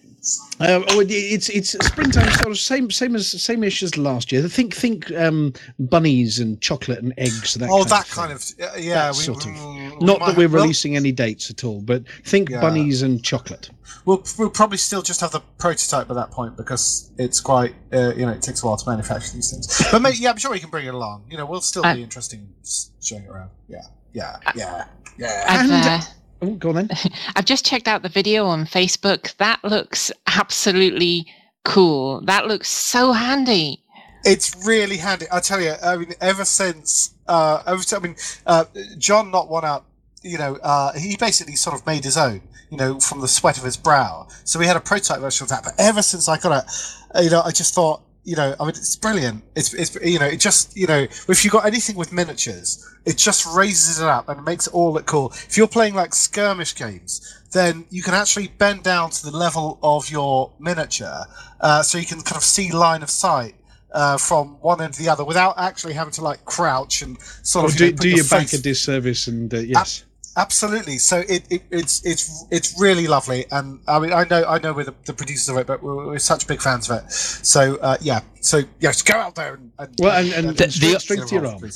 Uh, 0.59 0.83
oh, 0.89 1.03
it's 1.09 1.49
it's 1.49 1.71
springtime, 1.87 2.29
sort 2.33 2.49
of 2.51 2.57
same 2.59 2.91
same 2.91 3.15
as 3.15 3.41
same 3.41 3.63
ish 3.63 3.81
as 3.81 3.97
last 3.97 4.31
year. 4.31 4.47
Think 4.47 4.75
think 4.75 5.11
um, 5.13 5.51
bunnies 5.79 6.37
and 6.37 6.61
chocolate 6.61 6.99
and 6.99 7.11
eggs. 7.17 7.55
That 7.55 7.69
oh, 7.71 7.79
kind 7.79 7.89
that 7.89 8.05
of 8.05 8.11
kind 8.11 8.39
thing. 8.39 8.65
of 8.67 8.73
uh, 8.75 8.77
yeah. 8.77 8.93
That 9.11 9.13
we, 9.15 9.23
sort 9.23 9.45
of- 9.47 9.51
we 9.99 10.05
Not 10.05 10.19
that 10.25 10.37
we're 10.37 10.47
releasing 10.47 10.95
any 10.95 11.11
dates 11.11 11.49
at 11.49 11.63
all, 11.63 11.81
but 11.81 12.03
think 12.23 12.49
Yeah. 12.49 12.61
bunnies 12.61 13.01
and 13.01 13.23
chocolate. 13.23 13.71
We'll, 14.05 14.23
we'll 14.37 14.49
probably 14.51 14.77
still 14.77 15.01
just 15.01 15.21
have 15.21 15.31
the 15.31 15.41
prototype 15.57 16.09
at 16.09 16.15
that 16.15 16.31
point 16.31 16.55
because 16.55 17.11
it's 17.17 17.39
quite 17.39 17.73
uh, 17.91 18.13
you 18.15 18.25
know 18.27 18.31
it 18.31 18.43
takes 18.43 18.61
a 18.63 18.67
while 18.67 18.77
to 18.77 18.87
manufacture 18.89 19.33
these 19.33 19.49
things. 19.51 19.67
But 19.91 20.03
mate, 20.03 20.19
yeah, 20.19 20.29
I'm 20.29 20.37
sure 20.37 20.51
we 20.51 20.59
can 20.59 20.69
bring 20.69 20.85
it 20.85 20.93
along. 20.93 21.25
You 21.31 21.37
know, 21.37 21.47
we'll 21.47 21.61
still 21.61 21.83
Uh, 21.85 21.95
be 21.95 22.03
interesting 22.03 22.47
s- 22.61 22.91
showing 23.01 23.23
it 23.23 23.29
around. 23.29 23.49
Yeah, 23.67 23.81
yeah, 24.13 24.37
yeah, 24.55 24.85
yeah. 25.17 25.45
I've, 25.47 25.61
And- 25.61 25.71
uh, 25.71 26.01
Oh, 26.41 26.55
go 26.55 26.69
on 26.69 26.75
then. 26.75 26.89
I've 27.35 27.45
just 27.45 27.65
checked 27.65 27.87
out 27.87 28.01
the 28.01 28.09
video 28.09 28.45
on 28.45 28.65
Facebook. 28.65 29.35
That 29.37 29.63
looks 29.63 30.11
absolutely 30.27 31.27
cool. 31.63 32.21
That 32.21 32.47
looks 32.47 32.67
so 32.67 33.11
handy. 33.11 33.83
It's 34.23 34.65
really 34.65 34.97
handy. 34.97 35.25
I 35.31 35.39
tell 35.39 35.61
you, 35.61 35.73
I 35.83 35.97
mean, 35.97 36.13
ever 36.21 36.45
since, 36.45 37.13
uh, 37.27 37.63
ever 37.65 37.81
since, 37.81 37.93
I 37.93 37.99
mean, 37.99 38.15
uh, 38.45 38.65
John 38.97 39.31
not 39.31 39.49
one 39.49 39.65
out, 39.65 39.85
you 40.23 40.37
know, 40.37 40.57
uh, 40.57 40.93
he 40.93 41.17
basically 41.17 41.55
sort 41.55 41.79
of 41.79 41.85
made 41.87 42.03
his 42.03 42.17
own, 42.17 42.41
you 42.69 42.77
know, 42.77 42.99
from 42.99 43.21
the 43.21 43.27
sweat 43.27 43.57
of 43.57 43.63
his 43.63 43.77
brow. 43.77 44.27
So 44.43 44.59
we 44.59 44.67
had 44.67 44.77
a 44.77 44.81
prototype 44.81 45.19
version 45.19 45.45
of 45.45 45.49
that. 45.49 45.63
But 45.63 45.73
ever 45.79 46.01
since 46.01 46.29
I 46.29 46.37
got 46.37 46.63
it, 46.63 46.71
uh, 47.15 47.21
you 47.21 47.29
know, 47.31 47.41
I 47.41 47.51
just 47.51 47.73
thought, 47.73 48.01
you 48.23 48.35
know, 48.35 48.55
I 48.59 48.63
mean, 48.63 48.69
it's 48.69 48.95
brilliant. 48.95 49.43
It's, 49.55 49.73
it's, 49.73 49.95
you 49.95 50.19
know, 50.19 50.27
it 50.27 50.39
just, 50.39 50.77
you 50.77 50.87
know, 50.87 51.07
if 51.27 51.43
you've 51.43 51.53
got 51.53 51.65
anything 51.65 51.95
with 51.95 52.11
miniatures, 52.13 52.87
it 53.05 53.17
just 53.17 53.47
raises 53.55 53.99
it 53.99 54.05
up 54.05 54.29
and 54.29 54.43
makes 54.45 54.67
it 54.67 54.73
all 54.73 54.93
look 54.93 55.07
cool. 55.07 55.31
If 55.31 55.57
you're 55.57 55.67
playing 55.67 55.95
like 55.95 56.13
skirmish 56.13 56.75
games, 56.75 57.41
then 57.51 57.85
you 57.89 58.03
can 58.03 58.13
actually 58.13 58.47
bend 58.47 58.83
down 58.83 59.09
to 59.09 59.25
the 59.25 59.35
level 59.35 59.79
of 59.81 60.09
your 60.09 60.51
miniature, 60.59 61.25
uh, 61.59 61.81
so 61.83 61.97
you 61.97 62.05
can 62.05 62.21
kind 62.21 62.37
of 62.37 62.43
see 62.43 62.71
line 62.71 63.01
of 63.03 63.09
sight 63.09 63.55
uh, 63.91 64.17
from 64.17 64.49
one 64.61 64.81
end 64.81 64.93
to 64.93 65.03
the 65.03 65.09
other 65.09 65.25
without 65.25 65.55
actually 65.57 65.93
having 65.93 66.13
to 66.13 66.21
like 66.21 66.45
crouch 66.45 67.01
and 67.01 67.19
sort 67.43 67.65
Or 67.65 67.67
of 67.67 67.73
you 67.73 67.77
do, 67.79 67.85
know, 67.85 67.91
put 67.91 68.01
do 68.03 68.09
your 68.09 68.17
your 68.17 68.25
back 68.29 68.53
a 68.53 68.57
disservice 68.57 69.27
and 69.27 69.53
uh, 69.53 69.57
yes. 69.57 70.05
Absolutely. 70.37 70.97
So 70.97 71.23
it, 71.27 71.43
it 71.49 71.63
it's 71.71 72.05
it's 72.05 72.45
it's 72.51 72.79
really 72.79 73.05
lovely, 73.07 73.45
and 73.51 73.79
I 73.87 73.99
mean 73.99 74.13
I 74.13 74.23
know 74.23 74.45
I 74.45 74.59
know 74.59 74.71
we're 74.71 74.85
the, 74.85 74.95
the 75.05 75.13
producers 75.13 75.49
of 75.49 75.57
it, 75.57 75.67
but 75.67 75.83
we're, 75.83 76.07
we're 76.07 76.19
such 76.19 76.47
big 76.47 76.61
fans 76.61 76.89
of 76.89 77.03
it. 77.03 77.11
So 77.11 77.75
uh, 77.77 77.97
yeah, 78.01 78.21
so 78.39 78.59
yeah, 78.79 78.91
just 78.91 79.05
go 79.05 79.15
out 79.15 79.35
there 79.35 79.55
and, 79.55 79.71
and 79.77 79.93
Well, 79.99 80.17
and, 80.17 80.33
and 80.33 80.57
The- 80.57 80.71
strength, 80.71 80.93
the- 80.93 80.99
strength 80.99 81.27
to 81.29 81.35
your 81.35 81.43
Involved, 81.45 81.63
arm. 81.65 81.71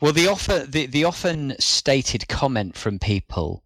Well, 0.00 0.12
the 0.12 0.28
offer, 0.28 0.60
the, 0.60 0.86
the 0.86 1.04
often 1.04 1.54
stated 1.58 2.26
comment 2.28 2.76
from 2.76 2.98
people 2.98 3.62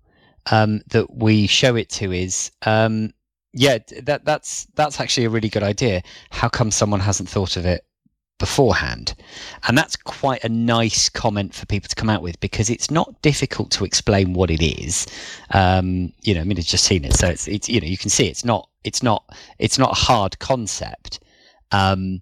um, 0.51 0.81
that 0.89 1.15
we 1.15 1.47
show 1.47 1.77
it 1.77 1.89
to 1.91 2.11
is, 2.11 2.51
um, 2.67 3.13
yeah, 3.53 3.79
that 4.03 4.25
that's 4.25 4.67
that's 4.75 4.99
actually 4.99 5.27
a 5.27 5.31
really 5.31 5.49
good 5.51 5.63
idea. 5.63 6.03
How 6.31 6.49
come 6.49 6.71
someone 6.71 7.01
hasn't 7.01 7.29
thought 7.29 7.57
of 7.57 7.67
it 7.67 7.85
beforehand? 8.43 9.15
And 9.69 9.79
that's 9.79 9.95
quite 9.95 10.43
a 10.43 10.49
nice 10.49 11.09
comment 11.09 11.55
for 11.55 11.65
people 11.67 11.89
to 11.89 11.95
come 11.95 12.11
out 12.11 12.23
with 12.23 12.41
because 12.41 12.69
it's 12.69 12.91
not 12.91 13.23
difficult 13.23 13.71
to 13.71 13.85
explain 13.85 14.33
what 14.33 14.51
it 14.51 14.61
is. 14.61 15.07
Um, 15.51 16.13
you 16.23 16.35
know, 16.35 16.41
I 16.41 16.45
mean, 16.45 16.59
it's 16.59 16.67
just 16.67 16.85
seen 16.85 17.05
it, 17.05 17.15
so 17.15 17.29
it's 17.29 17.47
it's 17.47 17.69
you 17.69 17.81
know 17.81 17.87
you 17.87 17.97
can 17.97 18.11
see 18.11 18.27
it's 18.27 18.45
not 18.45 18.69
it's 18.83 19.01
not 19.01 19.25
it's 19.61 19.79
not 19.79 19.93
a 19.93 20.01
hard 20.01 20.41
concept. 20.41 21.21
Um, 21.71 22.21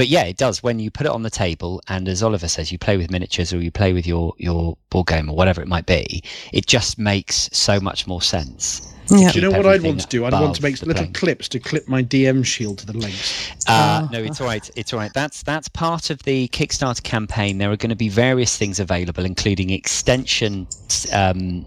but 0.00 0.08
yeah, 0.08 0.22
it 0.24 0.38
does 0.38 0.62
when 0.62 0.78
you 0.78 0.90
put 0.90 1.04
it 1.04 1.12
on 1.12 1.22
the 1.24 1.28
table, 1.28 1.82
and 1.88 2.08
as 2.08 2.22
Oliver 2.22 2.48
says, 2.48 2.72
you 2.72 2.78
play 2.78 2.96
with 2.96 3.10
miniatures 3.10 3.52
or 3.52 3.58
you 3.60 3.70
play 3.70 3.92
with 3.92 4.06
your 4.06 4.32
your 4.38 4.78
board 4.88 5.08
game 5.08 5.28
or 5.28 5.36
whatever 5.36 5.60
it 5.60 5.68
might 5.68 5.84
be. 5.84 6.22
It 6.54 6.64
just 6.66 6.98
makes 6.98 7.50
so 7.52 7.78
much 7.80 8.06
more 8.06 8.22
sense. 8.22 8.80
Yeah. 9.10 9.30
Do 9.30 9.40
you 9.40 9.50
know 9.50 9.50
what 9.58 9.66
I'd 9.66 9.82
want 9.82 10.00
to 10.00 10.06
do? 10.06 10.24
I'd 10.24 10.32
want 10.32 10.54
to 10.56 10.62
make 10.62 10.80
little 10.80 10.94
plane. 11.02 11.12
clips 11.12 11.48
to 11.50 11.58
clip 11.58 11.86
my 11.86 12.02
DM 12.02 12.46
shield 12.46 12.78
to 12.78 12.86
the 12.86 12.96
legs. 12.96 13.50
Uh, 13.68 14.06
Ah. 14.06 14.08
no, 14.10 14.20
it's 14.22 14.40
all 14.40 14.46
right. 14.46 14.70
It's 14.74 14.94
all 14.94 14.98
right. 15.00 15.12
That's 15.12 15.42
that's 15.42 15.68
part 15.68 16.08
of 16.08 16.22
the 16.22 16.48
Kickstarter 16.48 17.02
campaign. 17.02 17.58
There 17.58 17.70
are 17.70 17.76
going 17.76 17.90
to 17.90 17.96
be 17.96 18.08
various 18.08 18.56
things 18.56 18.80
available, 18.80 19.26
including 19.26 19.68
extension 19.68 20.66
um, 21.12 21.66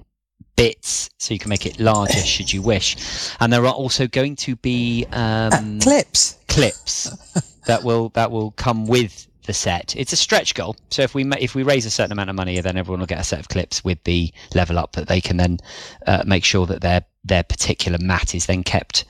bits, 0.56 1.10
so 1.20 1.36
you 1.36 1.40
can 1.40 1.50
make 1.50 1.68
it 1.68 1.80
larger 1.80 2.18
should 2.34 2.52
you 2.52 2.64
wish. 2.64 2.98
And 3.40 3.54
there 3.54 3.64
are 3.68 3.74
also 3.74 4.08
going 4.08 4.38
to 4.38 4.56
be 4.56 5.06
Uh, 5.12 5.52
um, 5.54 5.80
clips. 5.82 6.38
clips 6.48 7.10
that 7.66 7.84
will 7.84 8.10
that 8.10 8.32
will 8.32 8.52
come 8.52 8.86
with 8.86 9.28
the 9.46 9.54
set. 9.54 9.96
It's 9.96 10.14
a 10.14 10.18
stretch 10.18 10.56
goal. 10.56 10.76
So 10.90 11.02
if 11.02 11.14
we 11.14 11.30
if 11.40 11.56
we 11.56 11.64
raise 11.64 11.86
a 11.86 11.92
certain 11.92 12.12
amount 12.12 12.30
of 12.30 12.36
money, 12.36 12.60
then 12.62 12.78
everyone 12.78 13.00
will 13.00 13.08
get 13.08 13.20
a 13.20 13.24
set 13.24 13.40
of 13.40 13.50
clips 13.50 13.84
with 13.84 14.04
the 14.04 14.32
level 14.56 14.80
up 14.80 14.94
that 14.94 15.08
they 15.08 15.22
can 15.22 15.38
then 15.38 15.60
uh, 16.08 16.24
make 16.26 16.46
sure 16.46 16.66
that 16.68 16.82
their 16.82 17.06
their 17.24 17.44
particular 17.44 17.98
mat 18.00 18.36
is 18.36 18.46
then 18.46 18.64
kept 18.64 19.06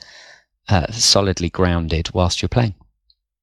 uh, 0.68 0.90
solidly 0.90 1.50
grounded 1.50 2.10
whilst 2.14 2.42
you're 2.42 2.48
playing. 2.48 2.74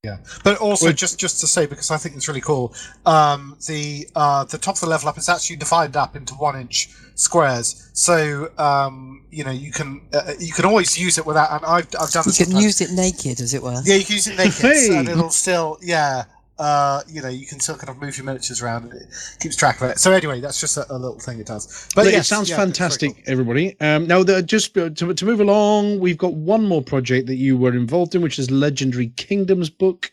Yeah, 0.03 0.17
but 0.43 0.57
also 0.57 0.85
Well- 0.87 0.93
just 0.93 1.19
just 1.19 1.39
to 1.41 1.47
say 1.47 1.67
because 1.67 1.91
I 1.91 1.97
think 1.97 2.15
it's 2.15 2.27
really 2.27 2.41
cool. 2.41 2.73
Um, 3.05 3.55
the 3.67 4.07
uh, 4.15 4.45
the 4.45 4.57
top 4.57 4.73
of 4.73 4.81
the 4.81 4.87
level 4.87 5.07
up 5.07 5.15
is 5.19 5.29
actually 5.29 5.57
divided 5.57 5.95
up 5.95 6.15
into 6.15 6.33
one 6.33 6.59
inch 6.59 6.89
squares, 7.13 7.87
so 7.93 8.49
um, 8.57 9.23
you 9.29 9.43
know 9.43 9.51
you 9.51 9.71
can 9.71 10.01
uh, 10.11 10.33
you 10.39 10.53
can 10.53 10.65
always 10.65 10.97
use 10.97 11.19
it 11.19 11.25
without. 11.27 11.51
And 11.51 11.63
I've 11.67 11.85
I've 12.01 12.09
done 12.09 12.23
You 12.25 12.31
this. 12.31 12.37
can 12.37 12.45
sometimes. 12.47 12.63
use 12.63 12.81
it 12.81 12.89
naked, 12.93 13.41
as 13.41 13.53
it 13.53 13.61
were. 13.61 13.79
Yeah, 13.85 13.93
you 13.93 14.03
can 14.05 14.15
use 14.15 14.25
it 14.25 14.37
naked, 14.39 14.91
and 14.97 15.07
it'll 15.07 15.29
still 15.29 15.77
yeah. 15.83 16.23
Uh, 16.61 17.01
you 17.07 17.23
know, 17.23 17.27
you 17.27 17.47
can 17.47 17.59
still 17.59 17.75
kind 17.75 17.89
of 17.89 17.99
move 17.99 18.15
your 18.17 18.25
miniatures 18.25 18.61
around, 18.61 18.83
and 18.83 18.93
it 18.93 19.07
keeps 19.39 19.55
track 19.55 19.81
of 19.81 19.89
it. 19.89 19.97
So 19.99 20.11
anyway, 20.11 20.39
that's 20.41 20.61
just 20.61 20.77
a, 20.77 20.85
a 20.93 20.97
little 20.97 21.17
thing 21.19 21.39
it 21.39 21.47
does. 21.47 21.89
But 21.95 22.05
Look, 22.05 22.13
yes, 22.13 22.25
it 22.25 22.27
sounds 22.29 22.49
yeah, 22.51 22.55
fantastic, 22.57 23.15
cool. 23.15 23.23
everybody. 23.25 23.75
Um, 23.81 24.05
now, 24.05 24.21
the, 24.21 24.43
just 24.43 24.77
uh, 24.77 24.91
to, 24.91 25.11
to 25.13 25.25
move 25.25 25.39
along, 25.39 25.99
we've 25.99 26.19
got 26.19 26.35
one 26.35 26.67
more 26.67 26.83
project 26.83 27.25
that 27.27 27.37
you 27.37 27.57
were 27.57 27.73
involved 27.73 28.13
in, 28.13 28.21
which 28.21 28.37
is 28.37 28.51
Legendary 28.51 29.07
Kingdoms 29.15 29.71
book. 29.71 30.11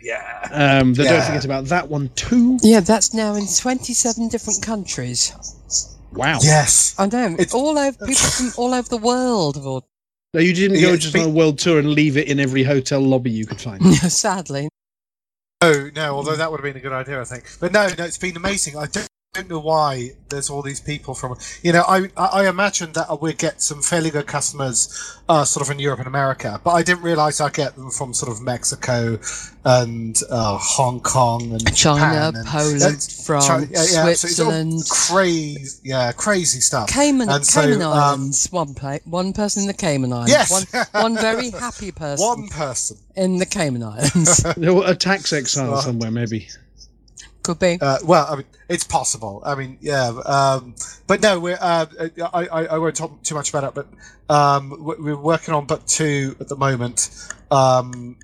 Yeah. 0.00 0.48
Um, 0.52 0.92
but 0.92 1.04
don't 1.06 1.24
forget 1.24 1.44
about 1.44 1.64
that 1.66 1.88
one 1.88 2.08
too. 2.10 2.58
Yeah, 2.62 2.80
that's 2.80 3.12
now 3.12 3.34
in 3.34 3.46
27 3.46 4.28
different 4.28 4.62
countries. 4.62 5.32
Wow. 6.12 6.38
Yes. 6.42 6.94
I 6.98 7.06
know. 7.06 7.32
It's- 7.32 7.52
all 7.52 7.76
over 7.76 8.06
people 8.06 8.14
from 8.14 8.50
all 8.56 8.74
over 8.74 8.88
the 8.88 8.98
world. 8.98 9.56
Have 9.56 9.66
all, 9.66 9.88
No, 10.34 10.40
you 10.40 10.52
didn't 10.52 10.80
go 10.80 10.92
it's 10.92 11.02
just 11.02 11.14
been- 11.14 11.24
on 11.24 11.30
a 11.30 11.32
world 11.32 11.58
tour 11.58 11.78
and 11.80 11.88
leave 11.90 12.16
it 12.16 12.28
in 12.28 12.38
every 12.38 12.62
hotel 12.62 13.00
lobby 13.00 13.30
you 13.32 13.44
could 13.46 13.60
find. 13.60 13.82
sadly. 13.96 14.68
No, 15.64 15.90
no. 15.94 16.14
Although 16.16 16.36
that 16.36 16.50
would 16.50 16.60
have 16.60 16.64
been 16.64 16.76
a 16.76 16.80
good 16.80 16.92
idea, 16.92 17.20
I 17.20 17.24
think. 17.24 17.44
But 17.60 17.72
no, 17.72 17.88
no. 17.96 18.04
It's 18.04 18.18
been 18.18 18.36
amazing. 18.36 18.76
I 18.76 18.86
don't, 18.86 19.08
don't 19.34 19.50
know 19.50 19.58
why 19.58 20.10
there's 20.28 20.48
all 20.48 20.62
these 20.62 20.80
people 20.80 21.14
from. 21.14 21.36
You 21.62 21.72
know, 21.72 21.82
I 21.86 22.08
I 22.16 22.26
I 22.44 22.48
imagine 22.48 22.92
that 22.92 23.20
we'll 23.20 23.32
get 23.32 23.60
some 23.60 23.82
fairly 23.82 24.10
good 24.10 24.26
customers, 24.26 25.18
uh, 25.28 25.44
sort 25.44 25.66
of 25.66 25.72
in 25.72 25.78
Europe 25.80 25.98
and 26.00 26.08
America. 26.08 26.60
But 26.64 26.70
I 26.72 26.82
didn't 26.82 27.02
realise 27.02 27.40
I'd 27.40 27.52
get 27.54 27.74
them 27.76 27.90
from 27.90 28.14
sort 28.14 28.30
of 28.32 28.40
Mexico 28.42 29.18
and 29.64 30.20
uh, 30.30 30.56
Hong 30.60 31.00
Kong 31.00 31.52
and 31.52 31.76
China, 31.76 32.00
Japan 32.32 32.34
and, 32.36 32.46
Poland, 32.46 32.82
uh, 32.82 33.22
France, 33.24 33.46
China- 33.46 33.66
yeah, 33.70 33.84
yeah, 33.90 34.04
so 34.12 34.14
Switzerland, 34.14 34.82
crazy, 34.90 35.80
yeah, 35.84 36.12
crazy 36.12 36.60
stuff. 36.60 36.88
Cayman, 36.88 37.28
And 37.28 37.44
so, 37.46 37.62
Cayman 37.62 37.82
um, 37.82 37.92
Islands. 37.92 38.48
One 38.52 38.74
play, 38.74 39.00
one 39.04 39.32
person 39.32 39.62
in 39.62 39.66
the 39.66 39.74
Cayman 39.74 40.12
Islands. 40.12 40.30
Yes! 40.30 40.50
One, 40.50 40.84
one 41.02 41.16
very 41.16 41.50
happy 41.50 41.90
person 42.02 42.26
One 42.26 42.48
person. 42.48 42.98
in 43.16 43.38
the 43.38 43.46
Cayman 43.46 43.82
Islands. 43.82 44.44
No, 44.56 44.82
a 44.82 44.94
tax 44.94 45.32
exile 45.32 45.72
Well- 45.72 45.80
somewhere, 45.82 46.10
maybe. 46.10 46.48
Could 47.44 47.58
be. 47.58 47.78
Uh, 47.80 47.98
well, 48.04 48.26
I 48.28 48.36
mean, 48.36 48.46
it's 48.70 48.84
possible. 48.84 49.42
I 49.44 49.54
mean, 49.54 49.76
yeah, 49.80 50.08
um, 50.24 50.74
but 51.06 51.20
no, 51.20 51.38
we're. 51.38 51.58
Uh, 51.60 51.86
I, 52.32 52.46
I, 52.46 52.64
I 52.66 52.78
won't 52.78 52.96
talk 52.96 53.22
too 53.22 53.34
much 53.34 53.50
about 53.50 53.64
it, 53.64 53.74
but 53.74 54.34
um, 54.34 54.70
we- 54.70 54.96
we're 54.96 55.16
working 55.16 55.52
on 55.54 55.66
but 55.66 55.86
two 55.86 56.34
at 56.40 56.48
the 56.48 56.56
moment, 56.56 57.10
um, 57.50 58.16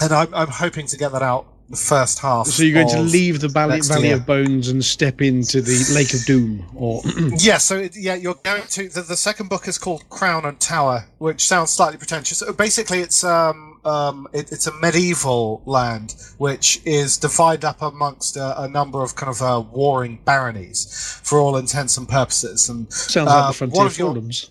and 0.00 0.12
I'm, 0.12 0.32
I'm 0.32 0.48
hoping 0.48 0.86
to 0.86 0.96
get 0.96 1.10
that 1.12 1.22
out 1.22 1.46
the 1.74 1.80
first 1.80 2.18
half. 2.20 2.46
So 2.46 2.62
you're 2.62 2.74
going 2.74 2.88
to 2.88 3.00
leave 3.00 3.40
the 3.40 3.48
Valley, 3.48 3.80
Valley 3.80 4.08
year. 4.08 4.16
of 4.16 4.26
Bones 4.26 4.68
and 4.68 4.84
step 4.84 5.20
into 5.22 5.60
the 5.60 5.76
Lake 5.94 6.14
of 6.14 6.24
Doom, 6.24 6.64
or 6.74 7.02
Yeah, 7.38 7.58
so 7.58 7.78
it, 7.78 7.96
yeah, 7.96 8.14
you're 8.14 8.40
going 8.42 8.62
to 8.76 8.88
the, 8.88 9.02
the 9.02 9.16
second 9.16 9.48
book 9.48 9.68
is 9.68 9.78
called 9.78 10.08
Crown 10.08 10.44
and 10.44 10.58
Tower, 10.60 11.06
which 11.18 11.46
sounds 11.46 11.70
slightly 11.70 11.98
pretentious. 11.98 12.42
Uh, 12.42 12.52
Basically, 12.52 13.00
it's 13.00 13.22
um 13.24 13.78
um 13.84 14.26
it, 14.32 14.50
it's 14.52 14.66
a 14.66 14.72
medieval 14.80 15.62
land 15.66 16.14
which 16.38 16.80
is 16.86 17.18
divided 17.18 17.64
up 17.66 17.82
amongst 17.82 18.36
a, 18.36 18.62
a 18.62 18.68
number 18.68 19.02
of 19.02 19.14
kind 19.14 19.30
of 19.30 19.42
uh, 19.42 19.62
warring 19.72 20.18
baronies 20.24 21.20
for 21.22 21.38
all 21.40 21.56
intents 21.56 21.96
and 21.98 22.08
purposes, 22.08 22.68
and 22.68 22.90
sounds 22.92 23.30
Uh, 23.30 23.34
like 23.34 23.48
the 23.48 23.58
Frontier 23.68 23.90
Forums. 23.90 24.50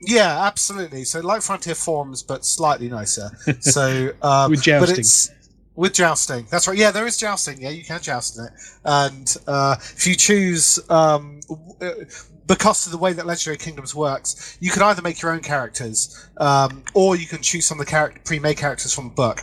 yeah, 0.00 0.44
absolutely. 0.46 1.04
So 1.04 1.20
like 1.20 1.42
Frontier 1.42 1.74
Forms, 1.74 2.22
but 2.22 2.44
slightly 2.44 2.88
nicer. 2.88 3.30
So 3.60 4.10
um, 4.22 4.50
With 4.50 4.60
but 4.60 4.64
jousting. 4.64 4.98
it's 5.00 5.30
with 5.76 5.92
jousting. 5.92 6.46
That's 6.50 6.68
right. 6.68 6.76
Yeah, 6.76 6.90
there 6.90 7.06
is 7.06 7.16
jousting. 7.16 7.60
Yeah, 7.60 7.70
you 7.70 7.84
can 7.84 8.00
joust 8.00 8.38
in 8.38 8.44
it. 8.46 8.52
And 8.84 9.36
uh, 9.46 9.76
if 9.78 10.06
you 10.06 10.14
choose, 10.14 10.78
um, 10.90 11.40
uh, 11.80 11.90
because 12.46 12.86
of 12.86 12.92
the 12.92 12.98
way 12.98 13.12
that 13.12 13.26
Legendary 13.26 13.56
Kingdoms 13.56 13.94
works, 13.94 14.56
you 14.60 14.70
can 14.70 14.82
either 14.82 15.02
make 15.02 15.22
your 15.22 15.32
own 15.32 15.40
characters, 15.40 16.28
um, 16.36 16.82
or 16.92 17.16
you 17.16 17.26
can 17.26 17.40
choose 17.40 17.66
some 17.66 17.80
of 17.80 17.86
the 17.86 17.90
character, 17.90 18.20
pre-made 18.24 18.56
characters 18.56 18.92
from 18.94 19.04
the 19.04 19.14
book. 19.14 19.42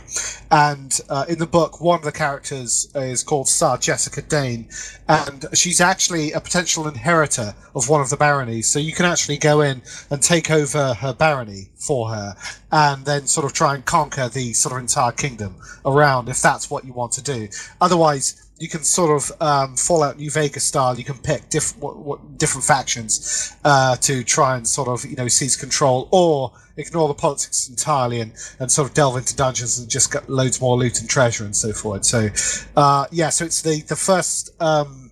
And 0.50 0.98
uh, 1.08 1.24
in 1.28 1.38
the 1.38 1.46
book, 1.46 1.80
one 1.80 1.98
of 1.98 2.04
the 2.04 2.12
characters 2.12 2.90
is 2.94 3.22
called 3.22 3.48
Sir 3.48 3.76
Jessica 3.78 4.22
Dane, 4.22 4.68
and 5.08 5.46
she's 5.54 5.80
actually 5.80 6.32
a 6.32 6.40
potential 6.40 6.86
inheritor 6.86 7.54
of 7.74 7.88
one 7.88 8.00
of 8.00 8.10
the 8.10 8.16
baronies. 8.16 8.68
So 8.68 8.78
you 8.78 8.92
can 8.92 9.06
actually 9.06 9.38
go 9.38 9.62
in 9.62 9.82
and 10.10 10.22
take 10.22 10.50
over 10.50 10.94
her 10.94 11.12
barony 11.12 11.70
for 11.76 12.08
her, 12.10 12.36
and 12.70 13.04
then 13.04 13.26
sort 13.26 13.46
of 13.46 13.52
try 13.52 13.74
and 13.74 13.84
conquer 13.84 14.28
the 14.28 14.52
sort 14.52 14.74
of 14.74 14.80
entire 14.80 15.12
kingdom 15.12 15.56
around 15.84 16.28
if 16.28 16.40
that's 16.40 16.70
what 16.70 16.84
you 16.84 16.92
want 16.92 17.12
to 17.12 17.22
do. 17.22 17.48
Otherwise, 17.80 18.50
you 18.62 18.68
can 18.68 18.84
sort 18.84 19.10
of 19.10 19.42
um, 19.42 19.74
Fallout 19.74 20.18
New 20.18 20.30
Vegas 20.30 20.62
style. 20.62 20.96
You 20.96 21.02
can 21.02 21.18
pick 21.18 21.48
different 21.48 21.82
what, 21.82 21.96
what, 21.96 22.38
different 22.38 22.64
factions 22.64 23.56
uh, 23.64 23.96
to 23.96 24.22
try 24.22 24.56
and 24.56 24.66
sort 24.66 24.86
of 24.86 25.04
you 25.04 25.16
know 25.16 25.26
seize 25.26 25.56
control, 25.56 26.08
or 26.12 26.52
ignore 26.76 27.08
the 27.08 27.14
politics 27.14 27.68
entirely 27.68 28.20
and, 28.20 28.32
and 28.60 28.70
sort 28.70 28.88
of 28.88 28.94
delve 28.94 29.16
into 29.16 29.34
dungeons 29.34 29.80
and 29.80 29.90
just 29.90 30.12
get 30.12 30.30
loads 30.30 30.60
more 30.60 30.76
loot 30.76 31.00
and 31.00 31.10
treasure 31.10 31.44
and 31.44 31.56
so 31.56 31.72
forth. 31.72 32.04
So 32.04 32.28
uh, 32.76 33.06
yeah, 33.10 33.30
so 33.30 33.44
it's 33.44 33.62
the 33.62 33.82
the 33.82 33.96
first 33.96 34.54
um, 34.62 35.10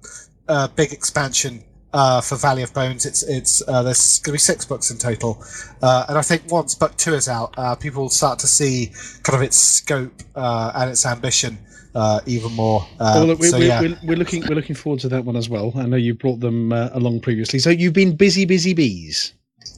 uh, 0.49 0.69
big 0.69 0.93
expansion 0.93 1.65
uh, 1.93 2.21
for 2.21 2.37
Valley 2.37 2.63
of 2.63 2.73
Bones. 2.73 3.05
It's 3.05 3.25
it's 3.25 3.67
uh, 3.67 3.83
there's 3.83 4.21
going 4.21 4.31
to 4.31 4.35
be 4.35 4.39
six 4.39 4.65
books 4.65 4.93
in 4.93 4.99
total, 4.99 5.43
uh, 5.83 6.07
and 6.09 6.17
I 6.17 6.23
think 6.23 6.43
once 6.53 6.77
book 6.77 6.97
two 6.97 7.15
is 7.15 7.29
out, 7.29 7.81
people 7.81 8.03
will 8.03 8.11
start 8.11 8.39
to 8.39 8.47
see 8.47 8.93
kind 9.25 9.37
of 9.37 9.43
its 9.43 9.59
scope 9.59 10.23
and 10.37 10.89
its 10.89 11.05
ambition 11.05 11.59
uh, 11.95 12.21
even 12.27 12.53
more. 12.53 12.87
Uh, 12.99 13.13
well, 13.17 13.27
look, 13.27 13.39
we're, 13.41 13.51
so, 13.51 13.57
yeah. 13.59 13.81
we're, 13.81 13.99
we're 14.05 14.17
looking 14.17 14.43
we're 14.49 14.55
looking 14.55 14.77
forward 14.77 15.01
to 15.01 15.09
that 15.09 15.25
one 15.25 15.37
as 15.37 15.49
well. 15.49 15.73
I 15.77 15.87
know 15.87 15.97
you 15.97 16.15
brought 16.15 16.41
them 16.41 16.73
uh, 16.73 16.91
along 16.93 17.21
previously, 17.21 17.59
so 17.59 17.71
you've 17.71 17.93
been 17.93 18.15
busy, 18.17 18.45
busy 18.45 18.75
bees. 18.75 19.35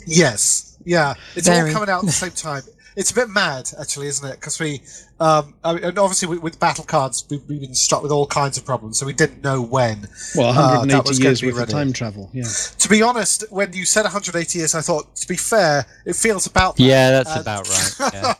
Yes, 0.07 0.79
yeah, 0.85 1.15
it's 1.35 1.47
Very. 1.47 1.71
all 1.71 1.75
coming 1.75 1.91
out 1.91 2.01
at 2.01 2.07
the 2.07 2.13
same 2.13 2.31
time. 2.33 2.63
It's 2.97 3.11
a 3.11 3.15
bit 3.15 3.29
mad, 3.31 3.71
actually, 3.81 4.09
isn't 4.09 4.29
it? 4.29 4.35
Because 4.41 4.59
we, 4.61 4.83
um, 5.19 5.55
I 5.65 5.75
mean, 5.75 5.85
and 5.85 5.99
obviously 5.99 6.29
with, 6.29 6.43
with 6.43 6.61
battle 6.61 6.85
cards, 6.85 7.25
we've, 7.31 7.43
we've 7.49 7.61
been 7.61 7.75
struck 7.75 8.03
with 8.03 8.13
all 8.13 8.27
kinds 8.27 8.59
of 8.59 8.65
problems, 8.67 8.99
so 8.99 9.07
we 9.07 9.13
didn't 9.13 9.43
know 9.43 9.63
when. 9.63 10.09
Well, 10.35 10.51
uh, 10.51 10.79
180 10.81 10.93
that 10.93 11.09
was 11.09 11.19
years 11.21 11.41
to 11.41 11.47
be 11.47 11.53
worth 11.53 11.55
of 11.55 11.61
ready. 11.61 11.73
time 11.73 11.93
travel. 11.93 12.31
Yeah. 12.33 12.45
To 12.79 12.89
be 12.89 13.03
honest, 13.03 13.45
when 13.51 13.73
you 13.73 13.85
said 13.85 14.03
180 14.03 14.59
years, 14.59 14.75
I 14.75 14.81
thought, 14.83 15.15
to 15.17 15.29
be 15.29 15.37
fair, 15.37 15.87
it 16.05 16.17
feels 16.17 16.47
about 16.47 16.77
that. 16.77 16.83
Yeah, 16.83 17.11
that's 17.11 17.37
Uh, 17.37 17.41
about 17.41 17.69
right. 17.69 18.13
Yeah. 18.15 18.35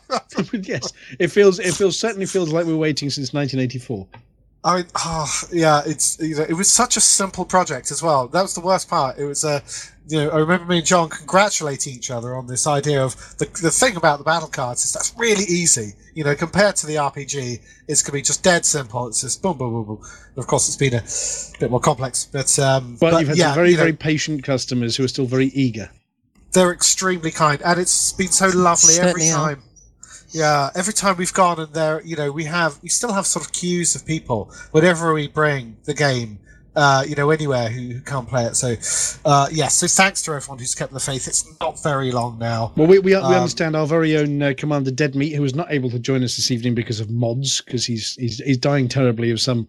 yes, 0.63 0.93
it 1.19 1.27
feels 1.29 1.59
it 1.59 1.73
feels 1.73 1.97
certainly 1.99 2.25
feels 2.25 2.51
like 2.51 2.65
we're 2.65 2.75
waiting 2.77 3.09
since 3.09 3.33
1984. 3.33 4.07
I 4.65 4.77
mean, 4.77 4.85
oh, 4.95 5.41
yeah, 5.51 5.81
it's 5.85 6.17
you 6.21 6.35
know, 6.35 6.45
it 6.47 6.53
was 6.53 6.71
such 6.71 6.95
a 6.95 7.01
simple 7.01 7.43
project 7.43 7.91
as 7.91 8.01
well. 8.01 8.27
That 8.29 8.41
was 8.41 8.53
the 8.55 8.61
worst 8.61 8.89
part. 8.89 9.17
It 9.19 9.25
was 9.25 9.43
a, 9.43 9.61
you 10.07 10.17
know, 10.17 10.29
I 10.29 10.37
remember 10.37 10.65
me 10.65 10.77
and 10.77 10.85
John 10.85 11.09
congratulating 11.09 11.93
each 11.93 12.09
other 12.09 12.35
on 12.35 12.47
this 12.47 12.65
idea 12.65 13.03
of 13.03 13.15
the 13.39 13.45
the 13.61 13.71
thing 13.71 13.97
about 13.97 14.19
the 14.19 14.23
battle 14.23 14.47
cards 14.47 14.85
is 14.85 14.93
that's 14.93 15.13
really 15.17 15.43
easy. 15.45 15.93
You 16.15 16.23
know, 16.23 16.35
compared 16.35 16.77
to 16.77 16.87
the 16.87 16.95
RPG, 16.95 17.59
it's 17.89 18.01
gonna 18.01 18.13
be 18.13 18.21
just 18.21 18.41
dead 18.43 18.65
simple. 18.65 19.07
It's 19.07 19.19
just 19.21 19.41
boom, 19.41 19.57
boom, 19.57 19.73
boom, 19.73 19.85
boom. 19.85 20.01
And 20.29 20.37
of 20.37 20.47
course, 20.47 20.67
it's 20.69 20.77
been 20.77 20.93
a 20.93 21.59
bit 21.59 21.69
more 21.69 21.81
complex, 21.81 22.25
but 22.25 22.57
um, 22.59 22.97
But, 23.01 23.19
you've 23.19 23.27
had 23.29 23.37
yeah, 23.37 23.47
some 23.47 23.55
very 23.55 23.71
you 23.71 23.77
know, 23.77 23.83
very 23.83 23.93
patient 23.93 24.43
customers 24.43 24.95
who 24.95 25.03
are 25.03 25.09
still 25.09 25.25
very 25.25 25.47
eager. 25.47 25.89
they're 26.53 26.71
extremely 26.71 27.31
kind, 27.31 27.61
and 27.63 27.79
it's 27.81 28.13
been 28.13 28.31
so 28.31 28.47
lovely 28.47 28.95
every 28.99 29.27
time. 29.29 29.59
are. 29.59 29.72
Yeah, 30.33 30.69
every 30.75 30.93
time 30.93 31.17
we've 31.17 31.33
gone 31.33 31.59
and 31.59 31.71
there, 31.73 32.01
you 32.01 32.15
know, 32.15 32.31
we 32.31 32.43
have 32.45 32.79
we 32.81 32.89
still 32.89 33.13
have 33.13 33.25
sort 33.27 33.45
of 33.45 33.51
queues 33.51 33.95
of 33.95 34.05
people 34.05 34.51
whenever 34.71 35.13
we 35.13 35.27
bring 35.27 35.77
the 35.83 35.93
game, 35.93 36.39
uh, 36.75 37.03
you 37.07 37.15
know, 37.15 37.29
anywhere 37.29 37.69
who, 37.69 37.81
who 37.93 38.01
can't 38.01 38.27
play 38.27 38.45
it. 38.45 38.55
So, 38.55 38.75
uh, 39.25 39.47
yes, 39.51 39.75
so 39.77 39.85
thanks 39.87 40.23
to 40.23 40.33
everyone 40.33 40.57
who's 40.57 40.73
kept 40.73 40.91
the 40.91 40.99
faith. 40.99 41.27
It's 41.27 41.45
not 41.61 41.81
very 41.83 42.11
long 42.11 42.39
now. 42.39 42.73
Well, 42.75 42.87
we, 42.87 42.97
we, 42.97 43.11
we 43.11 43.15
Um, 43.15 43.33
understand 43.33 43.75
our 43.75 43.85
very 43.85 44.17
own 44.17 44.41
uh, 44.41 44.53
Commander 44.57 44.89
Deadmeat, 44.89 45.35
who 45.35 45.43
was 45.43 45.53
not 45.53 45.71
able 45.71 45.91
to 45.91 45.99
join 45.99 46.23
us 46.23 46.35
this 46.35 46.49
evening 46.49 46.73
because 46.73 46.99
of 46.99 47.11
mods, 47.11 47.61
because 47.61 47.85
he's, 47.85 48.15
he's 48.15 48.39
he's 48.39 48.57
dying 48.57 48.87
terribly 48.87 49.29
of 49.29 49.39
some 49.39 49.67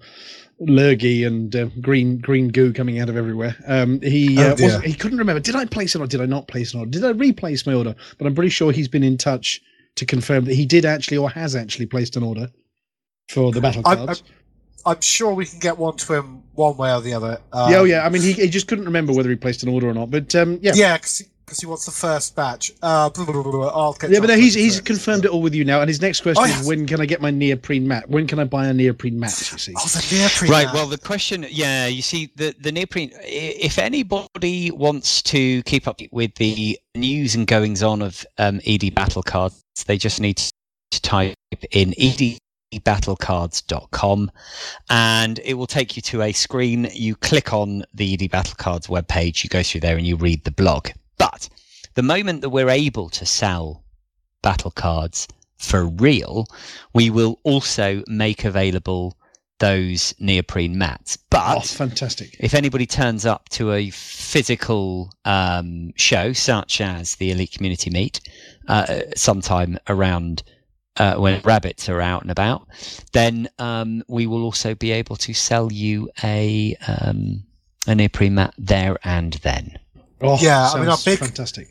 lurgy 0.60 1.24
and 1.24 1.54
uh, 1.56 1.66
green 1.82 2.16
green 2.18 2.48
goo 2.48 2.72
coming 2.72 3.00
out 3.00 3.10
of 3.10 3.16
everywhere. 3.18 3.54
Um, 3.66 4.00
he 4.00 4.38
Oh, 4.38 4.52
uh, 4.52 4.56
wasn't, 4.58 4.84
he 4.86 4.94
couldn't 4.94 5.18
remember. 5.18 5.40
Did 5.40 5.56
I 5.56 5.66
place 5.66 5.94
it 5.94 6.00
or 6.00 6.06
did 6.06 6.22
I 6.22 6.26
not 6.26 6.48
place 6.48 6.72
an 6.72 6.80
order? 6.80 6.90
Did 6.90 7.04
I 7.04 7.10
replace 7.10 7.66
my 7.66 7.74
order? 7.74 7.94
But 8.16 8.26
I'm 8.26 8.34
pretty 8.34 8.50
sure 8.50 8.72
he's 8.72 8.88
been 8.88 9.02
in 9.04 9.18
touch 9.18 9.60
to 9.96 10.06
confirm 10.06 10.44
that 10.46 10.54
he 10.54 10.66
did 10.66 10.84
actually 10.84 11.16
or 11.16 11.30
has 11.30 11.54
actually 11.56 11.86
placed 11.86 12.16
an 12.16 12.22
order 12.22 12.48
for 13.28 13.52
the 13.52 13.60
battle 13.60 13.82
I- 13.84 13.96
cards. 13.96 14.22
I'm 14.86 15.00
sure 15.00 15.32
we 15.32 15.46
can 15.46 15.60
get 15.60 15.78
one 15.78 15.96
to 15.96 16.12
him 16.14 16.42
one 16.52 16.76
way 16.76 16.92
or 16.92 17.00
the 17.00 17.14
other. 17.14 17.40
Um, 17.54 17.72
yeah, 17.72 17.78
oh 17.78 17.84
yeah. 17.84 18.04
I 18.04 18.10
mean, 18.10 18.20
he, 18.20 18.32
he 18.34 18.48
just 18.48 18.68
couldn't 18.68 18.84
remember 18.84 19.14
whether 19.14 19.30
he 19.30 19.36
placed 19.36 19.62
an 19.62 19.70
order 19.70 19.88
or 19.88 19.94
not. 19.94 20.10
But 20.10 20.34
um, 20.34 20.58
yeah, 20.60 20.72
yeah, 20.74 20.98
because 20.98 21.24
he, 21.58 21.66
wants 21.66 21.86
the 21.86 21.90
first 21.90 22.36
batch. 22.36 22.70
Uh, 22.82 23.08
blah, 23.08 23.24
blah, 23.24 23.32
blah, 23.32 23.42
blah, 23.44 23.52
blah. 23.52 23.68
I'll 23.68 23.94
get 23.94 24.10
Yeah, 24.10 24.20
but 24.20 24.26
no, 24.28 24.36
he's 24.36 24.52
he's 24.52 24.78
it. 24.80 24.84
confirmed 24.84 25.24
it 25.24 25.30
all 25.30 25.40
with 25.40 25.54
you 25.54 25.64
now. 25.64 25.80
And 25.80 25.88
his 25.88 26.02
next 26.02 26.20
question 26.20 26.42
Oh, 26.42 26.46
is, 26.46 26.56
yes. 26.56 26.66
when 26.66 26.86
can 26.86 27.00
I 27.00 27.06
get 27.06 27.22
my 27.22 27.30
neoprene 27.30 27.88
mat? 27.88 28.10
When 28.10 28.26
can 28.26 28.38
I 28.38 28.44
buy 28.44 28.66
a 28.66 28.74
neoprene 28.74 29.18
mat? 29.18 29.30
You 29.52 29.58
see. 29.58 29.72
Oh, 29.74 29.86
the 29.86 30.16
neoprene. 30.16 30.50
Right. 30.50 30.66
man. 30.66 30.74
Well, 30.74 30.86
the 30.86 30.98
question, 30.98 31.46
yeah, 31.48 31.86
you 31.86 32.02
see, 32.02 32.30
the 32.36 32.54
the 32.60 32.70
neoprene. 32.70 33.10
If 33.22 33.78
anybody 33.78 34.70
wants 34.70 35.22
to 35.22 35.62
keep 35.62 35.88
up 35.88 36.00
with 36.12 36.34
the 36.34 36.78
news 36.94 37.34
and 37.34 37.46
goings 37.46 37.82
on 37.82 38.02
of 38.02 38.26
um, 38.36 38.60
ED 38.66 38.94
battle 38.94 39.22
cards, 39.22 39.63
they 39.82 39.98
just 39.98 40.20
need 40.20 40.36
to 40.36 40.52
type 41.02 41.34
in 41.72 41.90
edbattlecards.com, 41.92 44.30
and 44.90 45.40
it 45.44 45.54
will 45.54 45.66
take 45.66 45.96
you 45.96 46.02
to 46.02 46.22
a 46.22 46.32
screen. 46.32 46.88
You 46.92 47.16
click 47.16 47.52
on 47.52 47.84
the 47.92 48.14
ED 48.14 48.30
battle 48.30 48.54
cards 48.56 48.86
webpage, 48.86 49.42
you 49.42 49.50
go 49.50 49.62
through 49.62 49.80
there, 49.80 49.96
and 49.96 50.06
you 50.06 50.16
read 50.16 50.44
the 50.44 50.50
blog. 50.52 50.90
But 51.18 51.48
the 51.94 52.02
moment 52.02 52.42
that 52.42 52.50
we're 52.50 52.70
able 52.70 53.08
to 53.10 53.26
sell 53.26 53.82
battle 54.42 54.70
cards 54.70 55.26
for 55.56 55.86
real, 55.86 56.46
we 56.92 57.10
will 57.10 57.40
also 57.42 58.02
make 58.06 58.44
available 58.44 59.16
those 59.60 60.12
neoprene 60.18 60.76
mats. 60.76 61.16
But 61.16 61.56
Oh, 61.56 61.60
fantastic! 61.60 62.36
if 62.40 62.54
anybody 62.54 62.86
turns 62.86 63.24
up 63.24 63.48
to 63.50 63.72
a 63.72 63.90
physical 63.90 65.12
um, 65.24 65.92
show, 65.96 66.32
such 66.32 66.80
as 66.80 67.14
the 67.16 67.30
Elite 67.30 67.52
Community 67.52 67.90
Meet, 67.90 68.20
uh, 68.68 69.00
sometime 69.16 69.78
around 69.88 70.42
uh, 70.96 71.16
when 71.16 71.40
rabbits 71.42 71.88
are 71.88 72.00
out 72.00 72.22
and 72.22 72.30
about, 72.30 72.66
then 73.12 73.48
um, 73.58 74.02
we 74.08 74.26
will 74.26 74.44
also 74.44 74.74
be 74.74 74.92
able 74.92 75.16
to 75.16 75.34
sell 75.34 75.72
you 75.72 76.08
a 76.22 76.76
um, 76.86 77.42
a 77.86 77.94
neoprene 77.94 78.34
mat 78.36 78.54
there 78.56 78.96
and 79.04 79.34
then. 79.42 79.78
Oh, 80.20 80.38
Yeah, 80.40 80.70
I 80.72 80.78
mean, 80.78 80.88
our 80.88 80.96
big- 81.04 81.18
fantastic. 81.18 81.68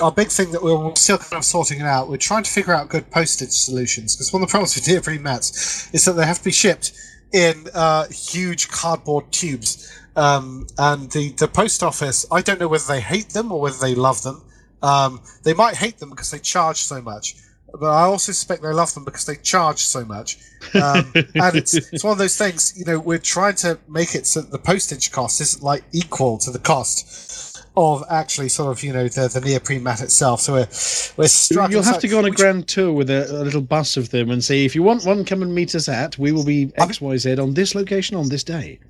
our 0.00 0.12
big 0.12 0.28
thing 0.28 0.52
that 0.52 0.62
we're 0.62 0.94
still 0.94 1.18
kind 1.18 1.38
of 1.40 1.44
sorting 1.44 1.80
it 1.80 1.86
out. 1.86 2.08
We're 2.08 2.16
trying 2.18 2.44
to 2.44 2.50
figure 2.50 2.72
out 2.74 2.88
good 2.90 3.10
postage 3.10 3.50
solutions 3.50 4.14
because 4.14 4.32
one 4.32 4.42
of 4.42 4.48
the 4.48 4.50
problems 4.52 4.76
with 4.76 4.86
neoprene 4.86 5.22
mats 5.22 5.88
is 5.92 6.04
that 6.04 6.12
they 6.12 6.26
have 6.26 6.38
to 6.38 6.44
be 6.44 6.52
shipped 6.52 6.92
in 7.32 7.66
uh, 7.74 8.06
huge 8.08 8.68
cardboard 8.68 9.32
tubes. 9.32 9.92
Um, 10.14 10.66
and 10.78 11.10
the, 11.12 11.30
the 11.32 11.48
post 11.48 11.82
office, 11.82 12.26
I 12.30 12.42
don't 12.42 12.58
know 12.60 12.68
whether 12.68 12.86
they 12.86 13.00
hate 13.00 13.30
them 13.30 13.50
or 13.52 13.60
whether 13.60 13.78
they 13.78 13.94
love 13.94 14.22
them. 14.22 14.42
Um, 14.82 15.20
they 15.44 15.54
might 15.54 15.76
hate 15.76 15.98
them 15.98 16.10
because 16.10 16.30
they 16.30 16.38
charge 16.38 16.78
so 16.78 17.00
much, 17.00 17.36
but 17.72 17.90
I 17.90 18.02
also 18.02 18.32
suspect 18.32 18.62
they 18.62 18.72
love 18.72 18.94
them 18.94 19.04
because 19.04 19.26
they 19.26 19.36
charge 19.36 19.80
so 19.80 20.04
much. 20.04 20.38
Um, 20.74 21.12
and 21.14 21.56
it's 21.56 21.74
it's 21.74 22.04
one 22.04 22.12
of 22.12 22.18
those 22.18 22.36
things. 22.36 22.74
You 22.76 22.84
know, 22.84 22.98
we're 22.98 23.18
trying 23.18 23.56
to 23.56 23.78
make 23.88 24.14
it 24.14 24.26
so 24.26 24.40
that 24.40 24.50
the 24.50 24.58
postage 24.58 25.10
cost 25.10 25.40
isn't 25.40 25.62
like 25.62 25.84
equal 25.92 26.38
to 26.38 26.50
the 26.50 26.58
cost 26.58 27.38
of 27.78 28.02
actually 28.10 28.48
sort 28.48 28.76
of 28.76 28.82
you 28.82 28.92
know 28.92 29.06
the 29.06 29.28
the 29.28 29.40
neoprene 29.40 29.82
mat 29.82 30.00
itself. 30.00 30.40
So 30.40 30.54
we're 30.54 30.68
we're 31.16 31.28
struggling. 31.28 31.72
You'll 31.72 31.84
have 31.84 32.00
to 32.00 32.08
go 32.08 32.18
on 32.18 32.24
a 32.24 32.30
grand 32.30 32.66
tour 32.66 32.92
with 32.92 33.08
a, 33.08 33.30
a 33.30 33.44
little 33.44 33.60
bus 33.60 33.96
of 33.96 34.10
them 34.10 34.30
and 34.30 34.42
say, 34.42 34.64
if 34.64 34.74
you 34.74 34.82
want 34.82 35.04
one, 35.04 35.24
come 35.24 35.42
and 35.42 35.54
meet 35.54 35.74
us 35.74 35.88
at. 35.88 36.18
We 36.18 36.32
will 36.32 36.44
be 36.44 36.72
X, 36.76 37.00
Y, 37.00 37.16
Z 37.16 37.38
on 37.38 37.54
this 37.54 37.74
location 37.74 38.16
on 38.16 38.28
this 38.28 38.42
day. 38.42 38.80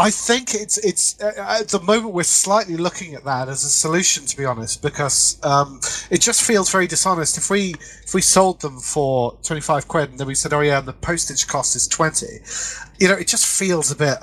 I 0.00 0.10
think 0.10 0.54
it's 0.54 0.78
it's 0.78 1.20
uh, 1.20 1.32
at 1.60 1.68
the 1.68 1.80
moment 1.80 2.14
we're 2.14 2.22
slightly 2.22 2.76
looking 2.76 3.14
at 3.14 3.24
that 3.24 3.48
as 3.48 3.64
a 3.64 3.68
solution, 3.68 4.24
to 4.26 4.36
be 4.36 4.44
honest, 4.44 4.80
because 4.80 5.38
um, 5.44 5.80
it 6.10 6.20
just 6.20 6.42
feels 6.44 6.70
very 6.70 6.86
dishonest. 6.86 7.36
If 7.36 7.50
we 7.50 7.74
if 8.04 8.14
we 8.14 8.20
sold 8.20 8.60
them 8.60 8.78
for 8.78 9.36
twenty 9.42 9.60
five 9.60 9.88
quid 9.88 10.10
and 10.10 10.18
then 10.18 10.28
we 10.28 10.36
said, 10.36 10.52
oh 10.52 10.60
yeah, 10.60 10.78
and 10.78 10.86
the 10.86 10.92
postage 10.92 11.48
cost 11.48 11.74
is 11.74 11.88
twenty, 11.88 12.38
you 13.00 13.08
know, 13.08 13.14
it 13.14 13.26
just 13.26 13.44
feels 13.46 13.90
a 13.90 13.96
bit, 13.96 14.18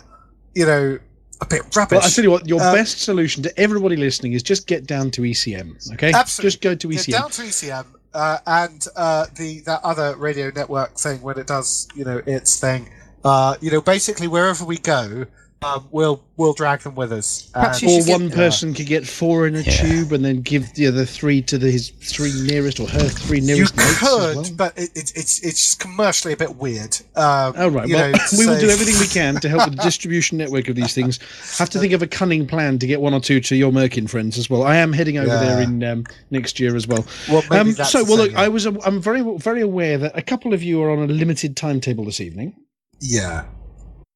you 0.53 0.65
know, 0.65 0.97
a 1.41 1.45
bit 1.45 1.61
rubbish. 1.75 1.97
Well, 1.97 2.05
I 2.05 2.09
tell 2.09 2.23
you 2.23 2.31
what, 2.31 2.47
your 2.47 2.61
Um, 2.61 2.73
best 2.73 3.01
solution 3.01 3.43
to 3.43 3.59
everybody 3.59 3.97
listening 3.97 4.31
is 4.31 4.43
just 4.43 4.67
get 4.67 4.87
down 4.87 5.11
to 5.11 5.21
ECM. 5.23 5.91
Okay, 5.93 6.13
Absolutely. 6.13 6.51
just 6.51 6.61
go 6.61 6.75
to 6.75 6.87
ECM. 6.87 7.11
down 7.11 7.29
to 7.31 7.41
ECM 7.41 7.85
uh, 8.13 8.37
and 8.47 8.87
uh, 8.95 9.25
the 9.35 9.59
that 9.65 9.81
other 9.83 10.15
radio 10.15 10.49
network 10.55 10.95
thing 10.95 11.21
when 11.21 11.37
it 11.37 11.47
does 11.47 11.89
you 11.95 12.05
know 12.05 12.21
its 12.25 12.59
thing. 12.61 12.89
Uh, 13.25 13.55
you 13.59 13.71
know, 13.71 13.81
basically 13.81 14.27
wherever 14.27 14.63
we 14.63 14.77
go, 14.77 15.25
um, 15.65 15.87
we'll 15.91 16.21
we'll 16.37 16.53
drag 16.53 16.81
them 16.81 16.95
with 16.95 17.11
us. 17.11 17.49
Perhaps 17.53 17.81
And- 17.81 17.89
Or 17.91 17.95
should 18.01 18.05
get- 18.07 18.11
one 18.19 18.29
person 18.29 18.73
could 18.73 18.85
get 18.87 19.07
four 19.07 19.47
in 19.47 19.55
a 19.55 19.61
Yeah. 19.61 19.71
tube 19.71 20.11
and 20.11 20.23
then 20.23 20.41
give 20.41 20.73
the 20.73 20.85
other 20.87 21.05
three 21.05 21.41
to 21.43 21.57
the, 21.57 21.71
his 21.71 21.89
three 22.01 22.31
nearest 22.43 22.79
or 22.79 22.87
her 22.87 23.07
three 23.07 23.39
you 23.39 23.45
nearest 23.47 23.75
mates 23.77 23.89
as 23.91 23.97
could, 23.99 24.35
well. 24.35 24.45
but 24.55 24.77
it, 24.77 24.89
it, 24.95 25.13
it's 25.15 25.39
it's 25.43 25.73
commercially 25.75 26.33
a 26.33 26.37
bit 26.37 26.55
weird. 26.57 26.95
Um, 27.15 27.53
Oh, 27.57 27.69
right. 27.69 27.87
you 27.87 27.95
Well, 27.95 28.11
know, 28.11 28.17
we 28.37 28.45
will 28.45 28.59
do 28.59 28.69
everything 28.69 28.99
we 28.99 29.07
can 29.07 29.35
to 29.41 29.49
help 29.49 29.65
with 29.69 29.77
the 29.77 29.83
distribution 29.91 30.37
network 30.37 30.67
of 30.67 30.75
these 30.75 30.93
things. 30.93 31.19
Have 31.57 31.69
to 31.71 31.79
think 31.79 31.93
of 31.93 32.01
a 32.01 32.07
cunning 32.07 32.45
plan 32.47 32.77
to 32.79 32.87
get 32.87 32.99
one 33.01 33.13
or 33.13 33.19
two 33.21 33.39
to 33.41 33.55
your 33.55 33.71
Merkin 33.71 34.09
friends 34.09 34.37
as 34.37 34.49
well. 34.49 34.63
I 34.63 34.75
am 34.75 34.91
heading 34.93 35.17
over 35.17 35.27
there 35.27 35.61
in 35.61 35.83
um, 35.83 36.03
next 36.31 36.59
year 36.59 36.75
as 36.75 36.85
well. 36.87 37.05
Well, 37.29 37.43
maybe 37.49 37.59
Um, 37.61 37.73
that's 37.73 37.91
so, 37.91 38.03
well, 38.03 38.17
look. 38.17 38.35
I 38.35 38.47
was 38.49 38.65
I'm 38.65 39.01
very 39.01 39.21
very 39.37 39.61
aware 39.61 39.97
that 39.97 40.17
a 40.17 40.21
couple 40.21 40.53
of 40.53 40.61
you 40.61 40.81
are 40.83 40.89
on 40.91 40.99
a 40.99 41.07
limited 41.07 41.55
timetable 41.55 42.03
this 42.05 42.19
evening. 42.19 42.55
yeah. 42.99 43.45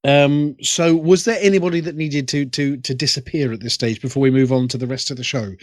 Um, 0.06 0.56
so, 0.62 0.96
was 0.96 1.26
there 1.26 1.38
anybody 1.42 1.82
that 1.82 1.96
needed 1.96 2.28
to 2.30 2.46
to 2.46 2.78
to 2.78 2.94
disappear 2.94 3.52
at 3.52 3.60
this 3.60 3.74
stage 3.74 4.02
before 4.02 4.22
we 4.22 4.32
move 4.32 4.52
on 4.52 4.68
to 4.70 4.78
the 4.78 4.88
rest 4.88 5.12
of 5.12 5.18
the 5.18 5.24
show 5.24 5.56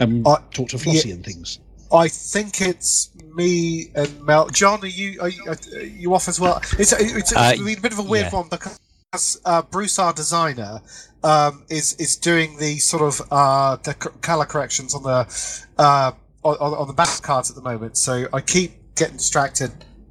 and 0.00 0.26
Uh, 0.26 0.38
talk 0.50 0.68
to 0.70 0.78
Flossie 0.78 1.12
and 1.12 1.24
things? 1.24 1.60
I 1.92 2.08
think 2.08 2.60
it's 2.60 3.10
me 3.34 3.90
and 3.94 4.20
Mel. 4.22 4.48
John, 4.48 4.82
are 4.82 4.86
you 4.86 5.20
are 5.20 5.28
you, 5.28 5.42
are 5.46 5.80
you 5.80 6.14
off 6.14 6.26
as 6.26 6.40
well? 6.40 6.60
It's 6.76 6.92
a, 6.92 6.96
it's 7.00 7.32
a, 7.32 7.38
Uh, 7.38 7.42
I 7.42 7.52
a 7.52 7.80
bit 7.80 7.92
of 7.92 8.00
a 8.00 8.02
weird 8.02 8.32
yeah. 8.32 8.40
one 8.40 8.48
because 8.48 9.40
uh, 9.44 9.62
Bruce, 9.62 9.98
our 10.00 10.12
designer, 10.12 10.80
um, 11.22 11.64
is 11.70 11.94
is 11.94 12.16
doing 12.16 12.56
the 12.58 12.78
sort 12.78 13.02
of 13.02 13.22
uh, 13.30 13.76
the 13.76 13.94
color 13.94 14.44
corrections 14.44 14.94
on 14.96 15.04
the 15.04 15.62
uh, 15.78 16.10
on, 16.42 16.56
on 16.56 16.74
on 16.74 16.86
the 16.88 16.94
back 16.94 17.22
cards 17.22 17.48
at 17.48 17.54
the 17.54 17.62
moment. 17.62 17.96
So 17.96 18.26
I 18.32 18.40
keep 18.40 18.72
getting 18.96 19.18
distracted 19.18 19.70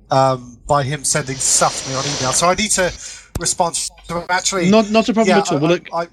um, 0.09 0.57
by 0.67 0.83
him 0.83 1.03
sending 1.03 1.35
stuff 1.35 1.83
to 1.83 1.89
me 1.89 1.95
on 1.95 2.05
email. 2.05 2.31
So 2.31 2.47
I 2.47 2.55
need 2.55 2.71
to 2.71 2.93
respond 3.39 3.75
to 4.07 4.17
him. 4.19 4.25
Actually, 4.29 4.69
Not 4.69 4.89
not 4.91 5.09
a 5.09 5.13
problem 5.13 5.35
yeah, 5.35 5.41
at 5.41 5.51
all. 5.51 5.57
I, 5.57 5.61
well, 5.61 5.71
look, 5.71 5.87
I, 5.93 6.01
I- 6.03 6.07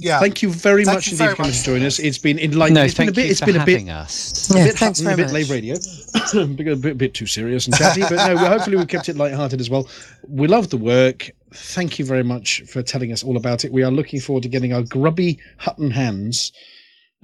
yeah. 0.00 0.20
thank 0.20 0.42
you 0.42 0.50
very 0.52 0.84
Thank 0.84 0.96
much 0.98 1.06
you 1.08 1.12
indeed 1.12 1.18
very 1.24 1.30
for 1.32 1.36
coming 1.38 1.50
much. 1.50 1.58
to 1.58 1.64
join 1.64 1.82
us. 1.82 1.98
It's 1.98 2.18
been 2.18 2.38
enlightening. 2.38 2.74
No, 2.74 2.84
it's 2.84 2.94
been 2.94 3.06
thank 3.06 3.10
a 3.10 3.14
bit. 3.14 3.24
you 3.26 3.30
It's 3.32 3.40
for 3.40 3.46
been 3.46 3.56
a 3.56 3.64
bit. 3.64 3.72
having 3.72 3.90
us. 3.90 4.50
a 4.50 4.58
Yeah, 4.58 4.64
bit 4.66 4.78
thanks 4.78 5.00
hot 5.00 5.06
and 5.06 5.06
very 5.06 5.14
a 5.14 5.16
bit 5.16 5.32
much. 5.32 5.48
late 5.48 5.50
radio, 5.50 6.72
a 6.72 6.76
bit, 6.76 6.98
bit 6.98 7.14
too 7.14 7.26
serious 7.26 7.66
and 7.66 7.74
chatty, 7.76 8.02
but 8.02 8.12
no, 8.12 8.34
well, 8.36 8.48
hopefully 8.50 8.76
we've 8.76 8.86
kept 8.88 9.08
it 9.08 9.16
light-hearted 9.16 9.60
as 9.60 9.68
well. 9.70 9.88
We 10.28 10.46
love 10.46 10.70
the 10.70 10.76
work. 10.76 11.30
Thank 11.52 11.98
you 11.98 12.04
very 12.04 12.22
much 12.22 12.62
for 12.68 12.82
telling 12.82 13.10
us 13.12 13.24
all 13.24 13.36
about 13.36 13.64
it. 13.64 13.72
We 13.72 13.82
are 13.82 13.90
looking 13.90 14.20
forward 14.20 14.42
to 14.44 14.48
getting 14.48 14.72
our 14.72 14.82
grubby 14.82 15.38
Hutton 15.56 15.90
hands 15.90 16.52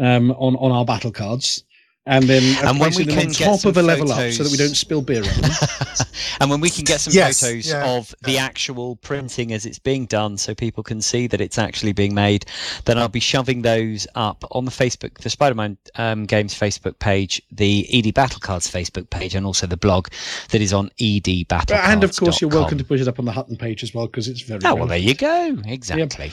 um, 0.01 0.33
on 0.33 0.57
on 0.57 0.73
our 0.73 0.85
battle 0.85 1.13
cards, 1.13 1.63
and 2.07 2.25
then 2.25 2.43
And 2.65 2.79
when 2.79 2.93
placing 2.93 3.07
we 3.07 3.13
them 3.13 3.19
on 3.19 3.25
can 3.25 3.33
get 3.33 3.45
top 3.47 3.61
some 3.61 3.71
of 3.71 3.77
a 3.79 3.83
level 3.83 4.13
up 4.13 4.33
so 4.33 4.43
that 4.43 4.53
we 4.53 4.59
don't 4.59 4.75
spill 4.75 5.01
beer 5.01 5.23
on 5.25 5.41
them. 5.41 5.51
and 6.41 6.51
when 6.51 6.61
we 6.61 6.69
can 6.69 6.85
get 6.85 7.01
some 7.01 7.15
Yes, 7.15 7.41
photos 7.41 7.69
yeah. 7.69 7.87
of 7.97 8.15
the 8.25 8.37
actual 8.37 8.97
printing 8.97 9.53
as 9.53 9.65
it's 9.65 9.79
being 9.79 10.05
done 10.07 10.37
so 10.37 10.55
people 10.55 10.83
can 10.83 11.01
see 11.01 11.27
that 11.27 11.41
it's 11.41 11.57
actually 11.59 11.93
being 11.93 12.15
made 12.15 12.45
then 12.85 12.99
i'll 12.99 13.09
be 13.09 13.21
shoving 13.21 13.63
those 13.63 14.07
up 14.15 14.45
on 14.51 14.65
the 14.65 14.71
facebook 14.71 15.19
the 15.19 15.29
Spidermind 15.29 15.77
um, 15.97 16.25
games 16.27 16.55
facebook 16.55 16.99
page 16.99 17.41
the 17.51 17.87
ed 17.93 18.13
battle 18.15 18.41
cards 18.41 18.71
facebook 18.71 19.09
page 19.11 19.35
and 19.35 19.47
also 19.47 19.67
the 19.67 19.77
blog 19.77 20.09
that 20.51 20.61
is 20.61 20.73
on 20.73 20.91
edbattle 21.01 21.75
and 21.75 22.05
of 22.05 22.15
course, 22.17 22.41
you're 22.41 22.51
welcome 22.51 22.79
to 22.79 22.85
put 22.85 23.01
it 23.01 23.09
up 23.09 23.19
on 23.19 23.25
the 23.25 23.33
Hutton 23.33 23.57
page 23.57 23.83
as 23.83 23.95
well 23.95 24.07
because 24.07 24.29
it's 24.29 24.43
very. 24.43 24.61
oh 24.65 24.75
well 24.75 24.87
relevant. 24.87 24.91
there 24.91 24.99
you 24.99 25.15
go 25.15 25.63
exactly 25.71 26.33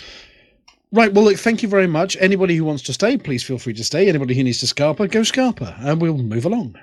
Right, 0.94 1.14
well, 1.14 1.24
look, 1.24 1.38
thank 1.38 1.64
you 1.64 1.70
very 1.70 1.88
much. 1.88 2.18
Anybody 2.20 2.56
who 2.58 2.66
wants 2.66 2.84
to 2.84 2.94
stay, 2.94 3.18
please 3.18 3.44
feel 3.44 3.58
free 3.58 3.74
to 3.74 3.84
stay. 3.84 4.10
Anybody 4.10 4.36
who 4.36 4.44
needs 4.44 4.60
to 4.60 4.68
Scarpa, 4.68 5.08
go 5.08 5.24
Scarpa, 5.24 5.78
and 5.80 6.02
we'll 6.02 6.18
move 6.18 6.46
along. 6.46 6.76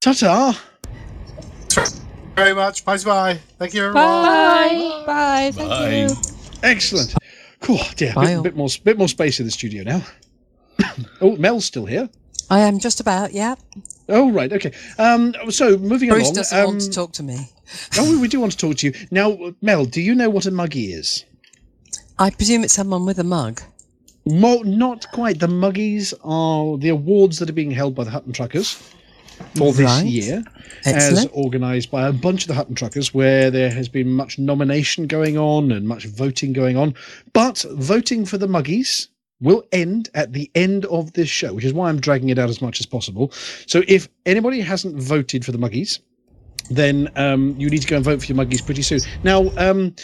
Ta-ta! 0.00 0.60
very 2.36 2.54
much. 2.54 2.84
Bye 2.84 2.98
bye. 2.98 3.38
Thank 3.58 3.74
you, 3.74 3.80
everyone. 3.80 3.94
Bye. 4.04 5.02
Bye. 5.06 5.50
Thank 5.52 5.68
Bye. 5.68 5.94
you. 5.96 6.08
Excellent. 6.62 7.14
Cool. 7.60 7.80
Dear, 7.96 8.12
Bye 8.14 8.34
bit, 8.34 8.42
bit 8.42 8.56
more, 8.56 8.68
bit 8.84 8.98
more 8.98 9.08
space 9.08 9.40
in 9.40 9.46
the 9.46 9.52
studio 9.52 9.82
now. 9.82 10.02
oh, 11.20 11.36
Mel's 11.36 11.64
still 11.64 11.86
here. 11.86 12.08
I 12.50 12.60
am 12.60 12.78
just 12.78 13.00
about, 13.00 13.32
yeah. 13.32 13.54
Oh, 14.08 14.30
right. 14.30 14.52
Okay. 14.52 14.72
Um. 14.98 15.34
So 15.50 15.78
moving 15.78 16.10
Bruce 16.10 16.24
along. 16.24 16.34
doesn't 16.34 16.58
um, 16.58 16.66
want 16.66 16.80
to 16.82 16.90
talk 16.90 17.12
to 17.12 17.22
me. 17.22 17.48
oh, 17.98 18.10
we- 18.10 18.18
we 18.18 18.28
do 18.28 18.38
want 18.38 18.52
to 18.52 18.58
talk 18.58 18.76
to 18.78 18.86
you 18.88 18.94
now, 19.10 19.54
Mel. 19.62 19.86
Do 19.86 20.00
you 20.00 20.14
know 20.14 20.28
what 20.28 20.46
a 20.46 20.50
muggy 20.50 20.92
is? 20.92 21.24
I 22.18 22.30
presume 22.30 22.64
it's 22.64 22.74
someone 22.74 23.06
with 23.06 23.18
a 23.18 23.24
mug. 23.24 23.60
Mo- 24.26 24.62
not 24.64 25.06
quite. 25.12 25.40
The 25.40 25.48
Muggies 25.48 26.14
are 26.22 26.78
the 26.78 26.88
awards 26.90 27.38
that 27.38 27.50
are 27.50 27.54
being 27.54 27.70
held 27.72 27.94
by 27.94 28.04
the 28.04 28.10
Hutton 28.10 28.32
Truckers 28.32 28.72
for 29.56 29.72
this 29.72 29.86
Right. 29.86 30.06
year, 30.06 30.44
as 30.86 31.26
organised 31.34 31.90
by 31.90 32.06
a 32.06 32.12
bunch 32.12 32.42
of 32.42 32.48
the 32.48 32.54
Hutton 32.54 32.74
Truckers, 32.74 33.12
where 33.12 33.50
there 33.50 33.70
has 33.70 33.88
been 33.88 34.10
much 34.10 34.38
nomination 34.38 35.06
going 35.08 35.36
on 35.36 35.72
and 35.72 35.86
much 35.86 36.06
voting 36.06 36.52
going 36.52 36.76
on. 36.76 36.94
But 37.32 37.64
voting 37.72 38.24
for 38.24 38.38
the 38.38 38.46
Muggies 38.46 39.08
will 39.40 39.64
end 39.72 40.08
at 40.14 40.32
the 40.32 40.50
end 40.54 40.84
of 40.86 41.12
this 41.14 41.28
show, 41.28 41.52
which 41.52 41.64
is 41.64 41.74
why 41.74 41.88
I'm 41.88 42.00
dragging 42.00 42.28
it 42.28 42.38
out 42.38 42.48
as 42.48 42.62
much 42.62 42.78
as 42.80 42.86
possible. 42.86 43.32
So 43.66 43.82
if 43.88 44.08
anybody 44.24 44.60
hasn't 44.60 45.02
voted 45.02 45.44
for 45.44 45.50
the 45.52 45.58
Muggies, 45.58 45.98
then 46.70 47.10
um, 47.16 47.54
you 47.58 47.68
need 47.68 47.82
to 47.82 47.88
go 47.88 47.96
and 47.96 48.04
vote 48.04 48.20
for 48.20 48.26
your 48.26 48.36
Muggies 48.36 48.64
pretty 48.64 48.82
soon. 48.82 49.00
Now, 49.24 49.50
um, 49.58 49.94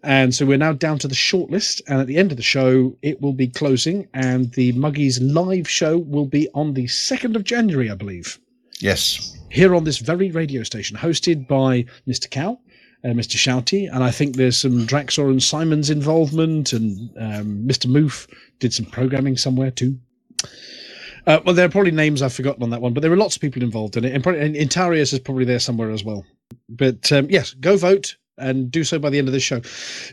And 0.05 0.35
so 0.35 0.47
we're 0.47 0.57
now 0.59 0.73
down 0.73 0.99
to 1.01 1.09
the 1.09 1.15
shortlist, 1.17 1.83
and 1.89 2.01
at 2.01 2.07
the 2.07 2.17
end 2.17 2.31
of 2.31 2.37
the 2.37 2.43
show, 2.45 2.97
it 3.03 3.21
will 3.21 3.33
be 3.33 3.49
closing, 3.49 4.07
and 4.15 4.53
the 4.53 4.73
Muggies 4.75 5.19
live 5.21 5.69
show 5.69 5.99
will 5.99 6.27
be 6.27 6.49
on 6.55 6.75
the 6.75 6.87
second 6.87 7.35
of 7.37 7.45
January, 7.45 7.91
I 7.91 7.95
believe, 7.95 8.39
Yes. 8.79 9.37
here 9.51 9.75
on 9.75 9.85
this 9.85 9.99
very 9.99 10.31
radio 10.31 10.63
station, 10.63 10.97
hosted 10.97 11.49
by 11.49 11.85
Mr. 12.09 12.31
Cow. 12.31 12.59
Uh, 13.03 13.09
Mr. 13.15 13.37
Shouty, 13.39 13.89
and 13.91 14.05
I 14.05 14.11
think 14.11 14.37
there's 14.37 14.59
some 14.59 14.87
Draxor 14.87 15.31
and 15.31 15.43
Simon's 15.43 15.89
involvement, 15.89 16.75
and 16.75 17.09
um, 17.17 17.67
Mr. 17.67 17.87
Moof 17.87 18.29
did 18.59 18.75
some 18.75 18.85
programming 18.85 19.39
somewhere 19.39 19.71
too. 19.71 19.99
Uh, 21.27 21.41
well, 21.45 21.55
there 21.55 21.67
are 21.67 21.71
probably 21.71 21.91
names 21.91 22.23
I've 22.23 22.33
forgotten 22.33 22.63
on 22.63 22.71
that 22.71 22.81
one, 22.81 22.93
but 22.93 23.01
there 23.01 23.13
are 23.13 23.17
lots 23.17 23.37
of 23.37 23.43
people 23.43 23.63
involved 23.63 23.97
in 23.97 24.05
it, 24.05 24.15
and, 24.15 24.23
probably, 24.23 24.41
and 24.41 24.55
Intarius 24.55 25.13
is 25.13 25.19
probably 25.19 25.45
there 25.45 25.59
somewhere 25.59 25.91
as 25.91 26.05
well. 26.05 26.25
But 26.69 27.11
um, 27.13 27.29
yes, 27.31 27.55
go 27.55 27.77
vote 27.77 28.17
and 28.39 28.71
do 28.71 28.85
so 28.85 28.99
by 28.99 29.11
the 29.11 29.19
end 29.19 29.29
of 29.29 29.33
the 29.33 29.41
show. 29.41 29.61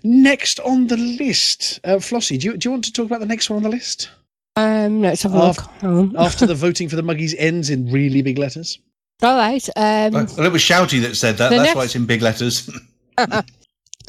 Next 0.03 0.59
on 0.61 0.87
the 0.87 0.97
list, 0.97 1.79
uh, 1.83 1.95
Flossie, 1.95 2.37
do 2.39 2.47
you, 2.47 2.57
do 2.57 2.67
you 2.67 2.71
want 2.71 2.83
to 2.85 2.93
talk 2.93 3.05
about 3.05 3.21
the 3.21 3.25
next 3.25 3.49
one 3.49 3.57
on 3.57 3.63
the 3.63 3.69
list 3.69 4.09
Um, 4.55 5.01
let's 5.01 5.23
have 5.23 5.33
a 5.33 5.39
look. 5.39 5.83
Um, 5.83 6.15
after 6.17 6.45
the 6.45 6.55
voting 6.65 6.89
for 6.89 6.97
the 6.97 7.03
Muggies 7.03 7.35
ends 7.37 7.69
in 7.69 7.91
really 7.91 8.21
big 8.21 8.37
letters? 8.37 8.79
all 9.23 9.37
right. 9.37 9.67
Um, 9.75 10.13
Well, 10.13 10.45
it 10.45 10.51
was 10.51 10.61
Shouty 10.61 11.01
that 11.01 11.15
said 11.15 11.37
that. 11.37 11.49
That's 11.49 11.63
next- 11.63 11.75
why 11.75 11.85
it's 11.85 11.95
in 11.95 12.05
big 12.05 12.21
letters. 12.21 12.69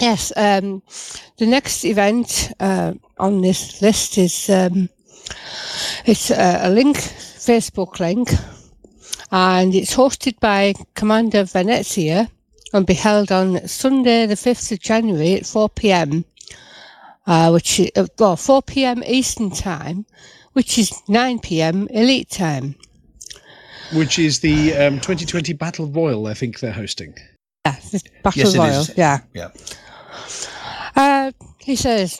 Yes, 0.01 0.33
um, 0.37 0.83
the 1.39 1.47
next 1.47 1.85
event 1.85 2.53
uh, 2.61 2.95
on 3.19 3.41
this 3.41 3.83
list 3.83 4.17
is 4.17 4.49
um, 4.49 4.89
it's 6.05 6.31
a, 6.31 6.61
a 6.63 6.71
link, 6.71 6.97
Facebook 6.97 8.01
link, 8.01 8.31
and 9.31 9.75
it's 9.75 9.95
hosted 9.95 10.39
by 10.41 10.75
Commander 10.95 11.45
Venezia 11.45 12.31
and 12.73 12.87
be 12.87 12.95
held 12.95 13.33
on 13.33 13.67
Sunday, 13.67 14.27
the 14.27 14.37
fifth 14.37 14.71
of 14.73 14.81
January 14.81 15.35
at 15.35 15.47
four 15.47 15.69
pm, 15.69 16.25
uh, 17.27 17.51
which 17.51 17.81
is, 17.81 17.91
uh, 17.97 18.07
well 18.19 18.37
four 18.37 18.63
pm 18.63 19.03
Eastern 19.07 19.51
time, 19.51 20.05
which 20.53 20.79
is 20.79 20.93
nine 21.09 21.39
pm 21.39 21.89
Elite 21.89 22.31
time. 22.31 22.75
which 23.95 24.19
is 24.19 24.41
the 24.41 24.75
um, 24.77 24.95
2020 25.01 25.53
Battle 25.55 25.87
Royal. 25.87 26.27
I 26.27 26.35
think 26.35 26.61
they're 26.61 26.73
hosting. 26.73 27.15
Yeah, 27.65 27.77
the 27.91 28.03
Battle 28.23 28.43
Yes, 28.43 28.57
Royal. 28.57 28.81
is. 28.83 28.93
Yeah. 28.97 29.19
Yeah. 29.35 29.49
Uh, 30.97 31.33
he 31.69 31.77
says, 31.77 32.19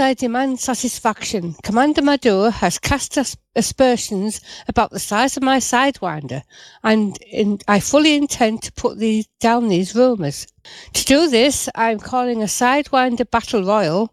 I 0.00 0.14
demand 0.14 0.58
satisfaction. 0.58 1.54
Commander 1.62 2.02
Maduro 2.02 2.50
has 2.50 2.80
cast 2.80 3.16
aspersions 3.54 4.40
about 4.66 4.90
the 4.90 4.98
size 4.98 5.36
of 5.36 5.44
my 5.44 5.58
sidewinder, 5.58 6.42
and 6.82 7.16
in, 7.18 7.60
I 7.68 7.78
fully 7.78 8.16
intend 8.16 8.62
to 8.62 8.72
put 8.72 8.98
these, 8.98 9.28
down 9.38 9.68
these 9.68 9.94
rumours. 9.94 10.48
To 10.94 11.04
do 11.04 11.30
this, 11.30 11.68
I'm 11.76 12.00
calling 12.00 12.42
a 12.42 12.46
sidewinder 12.46 13.30
battle 13.30 13.62
royal, 13.62 14.12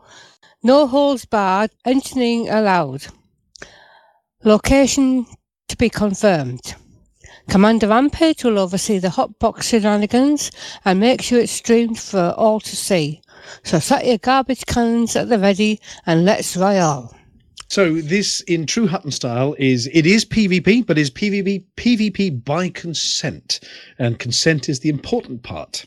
no 0.61 0.85
holds 0.85 1.25
barred, 1.25 1.71
engineering 1.83 2.49
allowed. 2.49 3.07
Location 4.43 5.25
to 5.67 5.77
be 5.77 5.89
confirmed. 5.89 6.75
Commander 7.49 7.87
Rampage 7.87 8.43
will 8.43 8.59
oversee 8.59 8.99
the 8.99 9.07
hotbox 9.07 9.63
shenanigans 9.63 10.51
and 10.85 10.99
make 10.99 11.23
sure 11.23 11.39
it's 11.39 11.51
streamed 11.51 11.97
for 11.97 12.35
all 12.37 12.59
to 12.59 12.75
see. 12.75 13.23
So 13.63 13.79
set 13.79 14.05
your 14.05 14.17
garbage 14.17 14.65
cans 14.65 15.15
at 15.15 15.29
the 15.29 15.39
ready 15.39 15.79
and 16.05 16.25
let's 16.25 16.55
royal. 16.55 17.15
So 17.67 17.95
this, 17.95 18.41
in 18.41 18.67
true 18.67 18.87
Hutton 18.87 19.11
style, 19.11 19.55
is 19.57 19.89
it 19.91 20.05
is 20.05 20.23
PvP, 20.23 20.85
but 20.85 20.97
is 20.97 21.09
PvP 21.09 21.63
PvP 21.77 22.43
by 22.45 22.69
consent, 22.69 23.59
and 23.97 24.19
consent 24.19 24.69
is 24.69 24.81
the 24.81 24.89
important 24.89 25.43
part. 25.43 25.85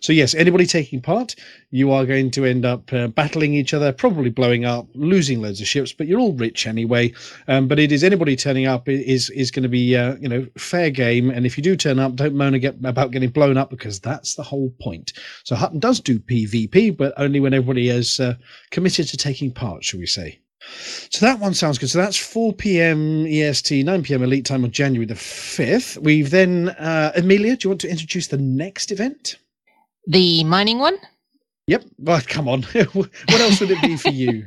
So 0.00 0.12
yes, 0.12 0.34
anybody 0.34 0.66
taking 0.66 1.00
part, 1.00 1.34
you 1.70 1.92
are 1.92 2.06
going 2.06 2.30
to 2.32 2.44
end 2.44 2.64
up 2.64 2.92
uh, 2.92 3.08
battling 3.08 3.54
each 3.54 3.74
other, 3.74 3.92
probably 3.92 4.30
blowing 4.30 4.64
up, 4.64 4.86
losing 4.94 5.40
loads 5.40 5.60
of 5.60 5.68
ships, 5.68 5.92
but 5.92 6.06
you're 6.06 6.20
all 6.20 6.34
rich 6.34 6.66
anyway. 6.66 7.12
Um, 7.46 7.68
but 7.68 7.78
it 7.78 7.92
is 7.92 8.04
anybody 8.04 8.36
turning 8.36 8.66
up 8.66 8.88
is 8.88 9.30
is 9.30 9.50
going 9.50 9.62
to 9.64 9.68
be 9.68 9.96
uh, 9.96 10.16
you 10.16 10.28
know 10.28 10.46
fair 10.56 10.90
game, 10.90 11.30
and 11.30 11.46
if 11.46 11.56
you 11.56 11.62
do 11.62 11.76
turn 11.76 11.98
up, 11.98 12.14
don't 12.16 12.34
moan 12.34 12.54
ag- 12.54 12.84
about 12.84 13.10
getting 13.10 13.30
blown 13.30 13.56
up 13.56 13.70
because 13.70 14.00
that's 14.00 14.34
the 14.34 14.42
whole 14.42 14.70
point. 14.80 15.12
So 15.44 15.56
Hutton 15.56 15.78
does 15.78 16.00
do 16.00 16.18
PvP, 16.18 16.96
but 16.96 17.12
only 17.16 17.40
when 17.40 17.54
everybody 17.54 17.88
is 17.88 18.20
uh, 18.20 18.34
committed 18.70 19.08
to 19.08 19.16
taking 19.16 19.52
part, 19.52 19.84
shall 19.84 20.00
we 20.00 20.06
say? 20.06 20.40
So 21.10 21.24
that 21.24 21.38
one 21.38 21.54
sounds 21.54 21.78
good. 21.78 21.88
So 21.90 21.98
that's 21.98 22.16
4 22.16 22.52
p.m. 22.52 23.26
EST, 23.26 23.84
9 23.84 24.02
p.m. 24.02 24.22
Elite 24.22 24.44
Time 24.44 24.64
on 24.64 24.70
January 24.70 25.06
the 25.06 25.14
5th. 25.14 25.98
We've 25.98 26.30
then, 26.30 26.70
uh, 26.70 27.12
Amelia, 27.16 27.56
do 27.56 27.66
you 27.66 27.70
want 27.70 27.80
to 27.82 27.90
introduce 27.90 28.26
the 28.26 28.38
next 28.38 28.90
event? 28.92 29.36
The 30.10 30.42
mining 30.44 30.78
one? 30.78 30.96
Yep. 31.66 31.84
Well, 31.98 32.22
come 32.26 32.48
on. 32.48 32.62
what 32.92 33.40
else 33.40 33.60
would 33.60 33.70
it 33.70 33.82
be 33.82 33.98
for 33.98 34.08
you? 34.08 34.46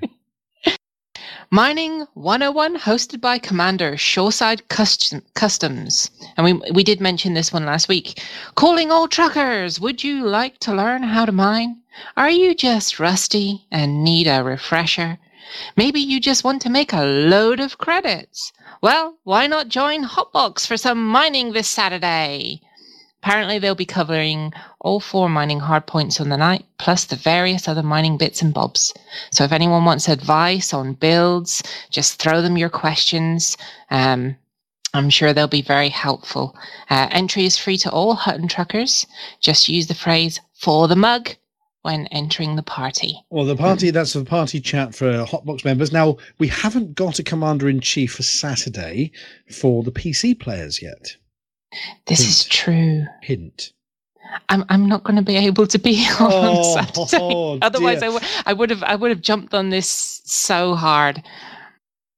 Mining 1.51 2.07
101, 2.15 2.79
hosted 2.79 3.21
by 3.21 3.37
Commander 3.37 3.95
Shoreside 3.95 4.67
Custom- 4.69 5.21
Customs. 5.35 6.09
And 6.35 6.45
we, 6.45 6.71
we 6.73 6.83
did 6.83 6.99
mention 6.99 7.35
this 7.35 7.53
one 7.53 7.67
last 7.67 7.87
week. 7.87 8.23
Calling 8.55 8.91
all 8.91 9.07
truckers, 9.07 9.79
would 9.79 10.03
you 10.03 10.25
like 10.25 10.57
to 10.61 10.73
learn 10.73 11.03
how 11.03 11.25
to 11.25 11.31
mine? 11.31 11.81
Are 12.17 12.31
you 12.31 12.55
just 12.55 12.99
rusty 12.99 13.67
and 13.69 14.03
need 14.03 14.25
a 14.25 14.43
refresher? 14.43 15.19
Maybe 15.77 15.99
you 15.99 16.19
just 16.19 16.43
want 16.43 16.63
to 16.63 16.71
make 16.71 16.91
a 16.91 17.05
load 17.05 17.59
of 17.59 17.77
credits. 17.77 18.51
Well, 18.81 19.19
why 19.25 19.45
not 19.45 19.67
join 19.67 20.05
Hotbox 20.05 20.65
for 20.65 20.75
some 20.75 21.07
mining 21.07 21.53
this 21.53 21.67
Saturday? 21.67 22.61
Apparently, 23.21 23.59
they'll 23.59 23.75
be 23.75 23.85
covering 23.85 24.51
all 24.81 24.99
four 24.99 25.29
mining 25.29 25.59
hardpoints 25.59 26.19
on 26.19 26.29
the 26.29 26.37
night, 26.37 26.65
plus 26.79 27.05
the 27.05 27.15
various 27.15 27.67
other 27.67 27.83
mining 27.83 28.17
bits 28.17 28.41
and 28.41 28.53
bobs. 28.53 28.93
So 29.31 29.43
if 29.43 29.51
anyone 29.51 29.85
wants 29.85 30.09
advice 30.09 30.73
on 30.73 30.93
builds, 30.93 31.61
just 31.91 32.19
throw 32.19 32.41
them 32.41 32.57
your 32.57 32.69
questions. 32.69 33.57
Um, 33.91 34.35
I'm 34.93 35.09
sure 35.09 35.33
they'll 35.33 35.47
be 35.47 35.61
very 35.61 35.89
helpful. 35.89 36.57
Uh, 36.89 37.07
entry 37.11 37.45
is 37.45 37.57
free 37.57 37.77
to 37.77 37.91
all 37.91 38.15
Hutton 38.15 38.47
truckers. 38.47 39.05
Just 39.39 39.69
use 39.69 39.87
the 39.87 39.93
phrase 39.93 40.41
for 40.53 40.87
the 40.87 40.95
mug 40.95 41.29
when 41.83 42.07
entering 42.07 42.55
the 42.55 42.63
party. 42.63 43.15
Well, 43.29 43.45
the 43.45 43.55
party, 43.55 43.91
that's 43.91 44.13
the 44.13 44.25
party 44.25 44.59
chat 44.59 44.93
for 44.93 45.25
Hotbox 45.25 45.63
members. 45.63 45.91
Now, 45.91 46.17
we 46.39 46.47
haven't 46.47 46.95
got 46.95 47.19
a 47.19 47.23
commander 47.23 47.69
in 47.69 47.79
chief 47.81 48.13
for 48.13 48.23
Saturday 48.23 49.11
for 49.49 49.83
the 49.83 49.91
PC 49.91 50.39
players 50.39 50.81
yet. 50.81 51.15
This 52.07 52.19
is 52.19 52.45
true. 52.45 53.05
Hint. 53.21 53.71
I'm 54.49 54.65
I'm 54.69 54.87
not 54.87 55.03
going 55.03 55.17
to 55.17 55.21
be 55.21 55.37
able 55.37 55.67
to 55.67 55.79
be 55.79 56.05
on 56.19 56.31
Oh, 56.31 56.75
Saturday. 56.75 57.17
oh, 57.23 57.59
Otherwise. 57.61 58.03
I 58.03 58.09
would 58.09 58.23
I 58.45 58.53
would 58.53 58.69
have 58.69 58.83
I 58.83 58.95
would 58.95 59.11
have 59.11 59.21
jumped 59.21 59.53
on 59.53 59.69
this 59.69 60.21
so 60.25 60.75
hard. 60.75 61.23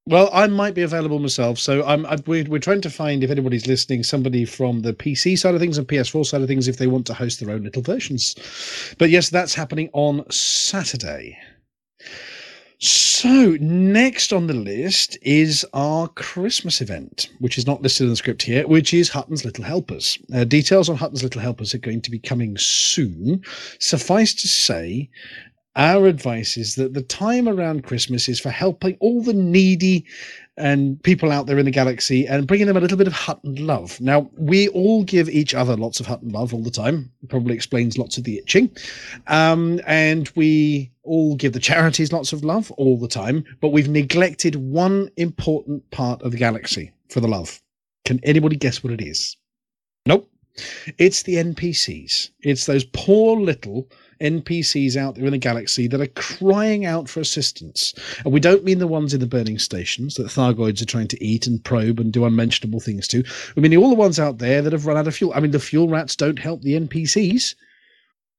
Well, 0.05 0.30
I 0.34 0.47
might 0.47 0.76
be 0.76 0.82
available 0.82 1.18
myself, 1.20 1.57
so 1.59 1.82
I'm, 1.86 2.05
i 2.05 2.18
we're, 2.28 2.43
we're 2.43 2.59
trying 2.59 2.82
to 2.82 2.89
find 2.89 3.24
if 3.24 3.32
anybody's 3.32 3.68
listening, 3.68 4.03
somebody 4.03 4.43
from 4.43 4.82
the 4.82 4.93
PC 4.93 5.39
side 5.39 5.53
of 5.55 5.61
things 5.61 5.78
and 5.78 5.88
PS4 5.88 6.26
side 6.26 6.41
of 6.41 6.47
things, 6.49 6.68
if 6.68 6.76
they 6.76 6.88
want 6.88 7.07
to 7.07 7.14
host 7.14 7.39
their 7.39 7.55
own 7.55 7.64
little 7.64 7.82
versions. 7.82 8.36
But 8.97 9.11
yes, 9.11 9.30
that's 9.30 9.53
happening 9.55 9.89
on 9.93 10.30
Saturday. 10.30 11.38
So 12.84 13.56
next 13.62 14.34
on 14.34 14.48
the 14.48 14.54
list 14.54 15.18
is 15.22 15.66
our 15.74 16.10
Christmas 16.10 16.82
event, 16.82 17.30
which 17.40 17.58
is 17.58 17.66
not 17.66 17.82
listed 17.82 18.04
in 18.04 18.10
the 18.10 18.18
script 18.18 18.42
here, 18.42 18.68
which 18.68 18.94
is 18.94 19.08
Hutton's 19.08 19.46
Little 19.46 19.64
Helpers. 19.64 20.18
Uh, 20.36 20.44
details 20.44 20.90
on 20.90 20.98
Hutton's 20.98 21.24
Little 21.24 21.40
Helpers 21.40 21.74
are 21.74 21.78
going 21.78 22.02
to 22.02 22.12
be 22.12 22.20
coming 22.20 22.58
soon. 22.58 23.42
Suffice 23.80 24.34
to 24.34 24.50
say, 24.50 25.10
our 25.78 26.08
advice 26.08 26.58
is 26.58 26.76
that 26.76 26.94
the 26.94 27.04
time 27.04 27.48
around 27.48 27.86
Christmas 27.86 28.28
is 28.28 28.42
for 28.42 28.50
helping 28.50 28.98
all 29.00 29.24
the 29.24 29.34
needy 29.34 30.06
and 30.58 31.02
people 31.04 31.32
out 31.32 31.48
there 31.48 31.58
in 31.60 31.66
the 31.66 31.72
galaxy 31.72 32.28
and 32.28 32.48
bringing 32.48 32.68
them 32.68 32.76
a 32.76 32.82
little 32.82 32.98
bit 32.98 33.08
of 33.08 33.14
Hutton 33.14 33.66
love. 33.66 34.02
Now, 34.02 34.30
we 34.38 34.68
all 34.68 35.06
give 35.06 35.30
each 35.30 35.54
other 35.54 35.78
lots 35.78 36.02
of 36.02 36.06
Hutton 36.06 36.34
love 36.34 36.54
all 36.54 36.62
the 36.62 36.70
time. 36.70 37.10
Probably 37.30 37.56
explains 37.56 37.98
lots 37.98 38.18
of 38.18 38.26
the 38.26 38.40
itching. 38.40 38.70
Um, 39.28 39.80
and 39.88 40.30
we 40.36 40.92
all 41.04 41.36
give 41.36 41.54
the 41.54 41.60
charities 41.60 42.14
lots 42.14 42.34
of 42.34 42.43
love 42.43 42.72
all 42.72 42.97
the 42.97 43.08
time, 43.08 43.43
but 43.62 43.70
we've 43.70 43.89
neglected 43.89 44.56
one 44.56 45.10
important 45.18 45.89
part 45.91 46.22
of 46.22 46.32
the 46.32 46.38
galaxy 46.38 46.91
for 47.10 47.20
the 47.20 47.28
love. 47.28 47.62
Can 48.06 48.20
anybody 48.24 48.56
guess 48.56 48.84
what 48.84 48.93
it 48.93 49.01
is? 49.01 49.38
Nope. 50.06 50.30
It's 50.97 51.24
the 51.24 51.36
NPCs. 51.36 52.30
It's 52.41 52.66
those 52.68 52.84
poor 52.84 53.39
little 53.39 53.89
NPCs 54.22 54.95
out 54.95 55.16
there 55.16 55.26
in 55.26 55.32
the 55.32 55.38
galaxy 55.38 55.88
that 55.88 55.99
are 55.99 56.08
crying 56.08 56.86
out 56.86 57.10
for 57.10 57.20
assistance. 57.20 57.93
And 58.24 58.32
we 58.32 58.39
don't 58.39 58.64
mean 58.64 58.80
the 58.80 58.88
ones 58.88 59.14
in 59.14 59.20
the 59.20 59.26
burning 59.26 59.58
stations 59.58 60.16
that 60.16 60.28
Thargoids 60.28 60.82
are 60.82 60.86
trying 60.86 61.08
to 61.08 61.24
eat 61.24 61.47
and 61.47 61.64
probe 61.64 61.99
and 61.99 62.14
do 62.14 62.26
unmentionable 62.26 62.80
things 62.80 63.08
to. 63.10 63.24
We 63.56 63.64
mean 63.64 63.76
all 63.76 63.89
the 63.89 63.95
ones 63.95 64.20
out 64.20 64.38
there 64.38 64.62
that 64.62 64.74
have 64.74 64.86
run 64.86 64.97
out 64.97 65.08
of 65.08 65.16
fuel. 65.16 65.34
I 65.36 65.39
mean, 65.39 65.51
the 65.51 65.60
fuel 65.60 65.89
rats 65.89 66.16
don't 66.16 66.39
help 66.39 66.62
the 66.62 66.80
NPCs. 66.80 67.56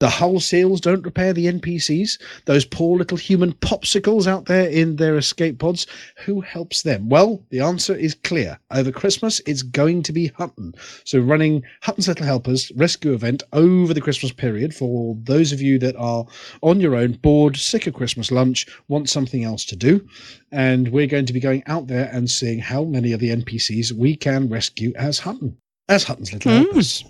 The 0.00 0.08
hull 0.08 0.40
seals 0.40 0.80
don't 0.80 1.04
repair 1.04 1.32
the 1.32 1.46
NPCs. 1.46 2.20
Those 2.46 2.64
poor 2.64 2.98
little 2.98 3.16
human 3.16 3.52
popsicles 3.52 4.26
out 4.26 4.46
there 4.46 4.68
in 4.68 4.96
their 4.96 5.16
escape 5.16 5.60
pods, 5.60 5.86
who 6.24 6.40
helps 6.40 6.82
them? 6.82 7.08
Well, 7.08 7.44
the 7.50 7.60
answer 7.60 7.94
is 7.94 8.14
clear. 8.14 8.58
Over 8.72 8.90
Christmas, 8.90 9.40
it's 9.46 9.62
going 9.62 10.02
to 10.02 10.12
be 10.12 10.28
Hutton. 10.28 10.74
So, 11.04 11.20
running 11.20 11.62
Hutton's 11.80 12.08
Little 12.08 12.26
Helpers 12.26 12.72
rescue 12.72 13.12
event 13.12 13.44
over 13.52 13.94
the 13.94 14.00
Christmas 14.00 14.32
period 14.32 14.74
for 14.74 15.16
those 15.22 15.52
of 15.52 15.62
you 15.62 15.78
that 15.78 15.96
are 15.96 16.26
on 16.62 16.80
your 16.80 16.96
own, 16.96 17.12
bored, 17.12 17.56
sick 17.56 17.86
of 17.86 17.94
Christmas 17.94 18.32
lunch, 18.32 18.66
want 18.88 19.08
something 19.08 19.44
else 19.44 19.64
to 19.66 19.76
do. 19.76 20.06
And 20.50 20.88
we're 20.88 21.06
going 21.06 21.26
to 21.26 21.32
be 21.32 21.40
going 21.40 21.62
out 21.66 21.86
there 21.86 22.10
and 22.12 22.28
seeing 22.28 22.58
how 22.58 22.84
many 22.84 23.12
of 23.12 23.20
the 23.20 23.30
NPCs 23.30 23.92
we 23.92 24.16
can 24.16 24.48
rescue 24.48 24.92
as 24.96 25.20
Hutton, 25.20 25.56
as 25.88 26.04
Hutton's 26.04 26.32
Little 26.32 26.50
Mm. 26.50 26.64
Helpers. 26.64 27.04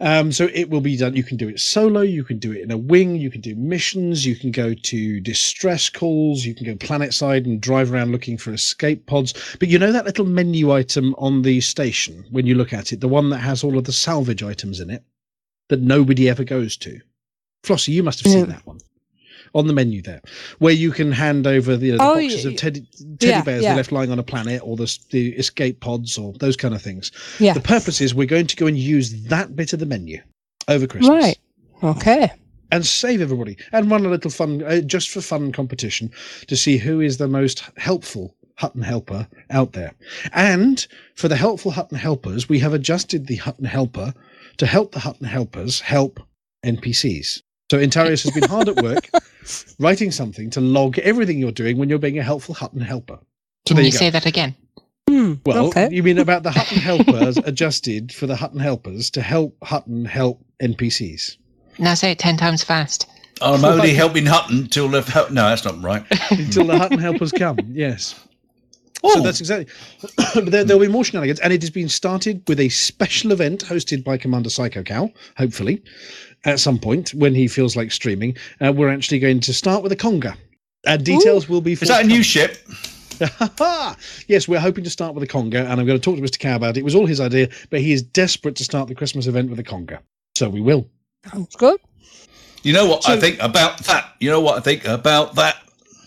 Um, 0.00 0.32
so 0.32 0.48
it 0.52 0.70
will 0.70 0.80
be 0.80 0.96
done. 0.96 1.16
You 1.16 1.22
can 1.22 1.36
do 1.36 1.48
it 1.48 1.60
solo. 1.60 2.00
You 2.00 2.24
can 2.24 2.38
do 2.38 2.52
it 2.52 2.62
in 2.62 2.70
a 2.70 2.76
wing. 2.76 3.16
You 3.16 3.30
can 3.30 3.40
do 3.40 3.54
missions. 3.54 4.24
You 4.26 4.36
can 4.36 4.50
go 4.50 4.74
to 4.74 5.20
distress 5.20 5.88
calls. 5.88 6.44
You 6.44 6.54
can 6.54 6.66
go 6.66 6.76
planet 6.76 7.14
side 7.14 7.46
and 7.46 7.60
drive 7.60 7.92
around 7.92 8.12
looking 8.12 8.36
for 8.38 8.52
escape 8.52 9.06
pods. 9.06 9.34
But 9.58 9.68
you 9.68 9.78
know 9.78 9.92
that 9.92 10.04
little 10.06 10.26
menu 10.26 10.72
item 10.72 11.14
on 11.18 11.42
the 11.42 11.60
station 11.60 12.24
when 12.30 12.46
you 12.46 12.54
look 12.54 12.72
at 12.72 12.92
it, 12.92 13.00
the 13.00 13.08
one 13.08 13.30
that 13.30 13.38
has 13.38 13.62
all 13.64 13.78
of 13.78 13.84
the 13.84 13.92
salvage 13.92 14.42
items 14.42 14.80
in 14.80 14.90
it 14.90 15.02
that 15.68 15.80
nobody 15.80 16.28
ever 16.28 16.44
goes 16.44 16.76
to. 16.78 17.00
Flossie, 17.64 17.92
you 17.92 18.02
must 18.02 18.22
have 18.22 18.32
seen 18.32 18.40
Yeah. 18.46 18.52
that 18.56 18.66
one 18.66 18.78
on 19.56 19.66
the 19.66 19.72
menu 19.72 20.02
there, 20.02 20.20
where 20.58 20.74
you 20.74 20.90
can 20.92 21.10
hand 21.10 21.46
over 21.46 21.76
the, 21.76 21.92
the 21.92 21.96
Oh, 21.96 22.14
boxes 22.14 22.44
of 22.44 22.56
teddy, 22.56 22.86
teddy 23.18 23.32
yeah, 23.32 23.42
bears 23.42 23.62
yeah. 23.62 23.74
left 23.74 23.90
lying 23.90 24.12
on 24.12 24.18
a 24.18 24.22
planet, 24.22 24.60
or 24.62 24.76
the, 24.76 24.98
the 25.10 25.30
escape 25.36 25.80
pods, 25.80 26.18
or 26.18 26.34
those 26.34 26.56
kind 26.56 26.74
of 26.74 26.82
things. 26.82 27.10
Yeah. 27.40 27.54
The 27.54 27.60
purpose 27.60 28.00
is 28.00 28.14
we're 28.14 28.26
going 28.26 28.46
to 28.46 28.56
go 28.56 28.66
and 28.66 28.78
use 28.78 29.24
that 29.24 29.56
bit 29.56 29.72
of 29.72 29.80
the 29.80 29.86
menu 29.86 30.20
over 30.68 30.86
Christmas. 30.86 31.08
Right. 31.08 31.38
Okay. 31.82 32.30
And 32.70 32.84
save 32.84 33.20
everybody 33.22 33.56
and 33.72 33.90
run 33.90 34.04
a 34.04 34.10
little 34.10 34.30
fun, 34.30 34.62
uh, 34.62 34.80
just 34.80 35.08
for 35.08 35.20
fun 35.22 35.52
competition 35.52 36.10
to 36.48 36.56
see 36.56 36.76
who 36.76 37.00
is 37.00 37.16
the 37.16 37.28
most 37.28 37.62
helpful 37.76 38.34
Hutton 38.56 38.82
helper 38.82 39.26
out 39.50 39.72
there. 39.72 39.94
And 40.32 40.86
for 41.14 41.28
the 41.28 41.36
helpful 41.36 41.70
Hutton 41.70 41.96
helpers, 41.96 42.48
we 42.48 42.58
have 42.58 42.74
adjusted 42.74 43.26
the 43.26 43.36
Hutton 43.36 43.66
helper 43.66 44.12
to 44.58 44.66
help 44.66 44.92
the 44.92 44.98
Hutton 44.98 45.26
helpers 45.26 45.80
help 45.80 46.20
NPCs. 46.64 47.42
So 47.70 47.78
Intarius 47.78 48.22
has 48.22 48.32
been 48.32 48.48
hard 48.48 48.68
at 48.68 48.82
work 48.82 49.08
writing 49.78 50.10
something 50.10 50.50
to 50.50 50.60
log 50.60 50.98
everything 50.98 51.38
you're 51.38 51.52
doing 51.52 51.78
when 51.78 51.88
you're 51.88 51.98
being 51.98 52.18
a 52.18 52.22
helpful 52.22 52.54
Hutton 52.54 52.80
helper. 52.80 53.18
So 53.66 53.74
Can 53.74 53.76
there 53.76 53.84
you 53.84 53.90
you 53.92 53.98
say 53.98 54.10
that 54.10 54.26
again? 54.26 54.54
Hmm, 55.08 55.34
Well, 55.44 55.66
okay. 55.68 55.88
you 55.90 56.02
mean 56.02 56.18
about 56.18 56.42
the 56.42 56.50
Hutton 56.50 56.78
helpers 56.90 57.36
adjusted 57.38 58.12
for 58.12 58.26
the 58.26 58.36
Hutton 58.36 58.58
helpers 58.60 59.10
to 59.10 59.22
help 59.22 59.56
Hutton 59.62 60.04
help 60.04 60.44
NPCs? 60.62 61.36
Now 61.78 61.94
say 61.94 62.12
it 62.12 62.18
ten 62.18 62.36
times 62.36 62.64
fast. 62.64 63.08
I'm 63.42 63.64
only 63.64 63.92
helping 63.92 64.24
Hutton 64.26 64.66
till 64.68 64.88
they've. 64.88 65.06
No, 65.14 65.48
that's 65.48 65.64
not 65.64 65.80
right. 65.82 66.04
Until 66.30 66.66
the 66.66 66.78
Hutton 66.78 66.98
helpers 67.08 67.32
come, 67.32 67.58
yes. 67.70 68.14
Oh. 69.02 69.14
So 69.14 69.20
that's 69.20 69.40
exactly. 69.40 69.72
but 70.34 70.50
there, 70.50 70.64
there'll 70.64 70.80
be 70.80 70.88
more 70.88 71.04
shenanigans, 71.04 71.40
and 71.40 71.52
it 71.52 71.62
has 71.62 71.70
been 71.70 71.88
started 71.88 72.42
with 72.48 72.60
a 72.60 72.68
special 72.68 73.32
event 73.32 73.64
hosted 73.64 74.04
by 74.04 74.16
Commander 74.16 74.50
Psycho 74.50 74.82
Cow. 74.82 75.10
Hopefully, 75.36 75.82
at 76.44 76.60
some 76.60 76.78
point 76.78 77.14
when 77.14 77.34
he 77.34 77.48
feels 77.48 77.76
like 77.76 77.92
streaming, 77.92 78.36
uh, 78.64 78.72
we're 78.72 78.88
actually 78.88 79.18
going 79.18 79.40
to 79.40 79.52
start 79.52 79.82
with 79.82 79.92
a 79.92 79.96
conga, 79.96 80.36
and 80.86 81.04
details 81.04 81.48
will 81.48 81.60
be. 81.60 81.72
Is 81.72 81.88
that 81.88 82.04
a 82.04 82.08
new 82.08 82.22
ship? 82.22 82.58
yes, 84.28 84.46
we're 84.46 84.60
hoping 84.60 84.84
to 84.84 84.90
start 84.90 85.14
with 85.14 85.24
a 85.24 85.26
conga, 85.26 85.60
and 85.60 85.80
I'm 85.80 85.86
going 85.86 85.98
to 85.98 86.04
talk 86.04 86.16
to 86.16 86.22
Mr. 86.22 86.38
Cow 86.38 86.56
about 86.56 86.76
it. 86.76 86.80
It 86.80 86.84
was 86.84 86.94
all 86.94 87.06
his 87.06 87.20
idea, 87.20 87.48
but 87.70 87.80
he 87.80 87.92
is 87.92 88.02
desperate 88.02 88.56
to 88.56 88.64
start 88.64 88.88
the 88.88 88.94
Christmas 88.94 89.26
event 89.26 89.50
with 89.50 89.58
a 89.58 89.64
conga, 89.64 90.00
so 90.34 90.48
we 90.48 90.60
will. 90.60 90.88
Sounds 91.30 91.56
good. 91.56 91.80
You 92.62 92.72
know 92.72 92.86
what 92.86 93.08
I 93.08 93.18
think 93.18 93.40
about 93.40 93.78
that? 93.84 94.14
You 94.20 94.30
know 94.30 94.40
what 94.40 94.58
I 94.58 94.60
think 94.60 94.84
about 94.86 95.36
that? 95.36 95.56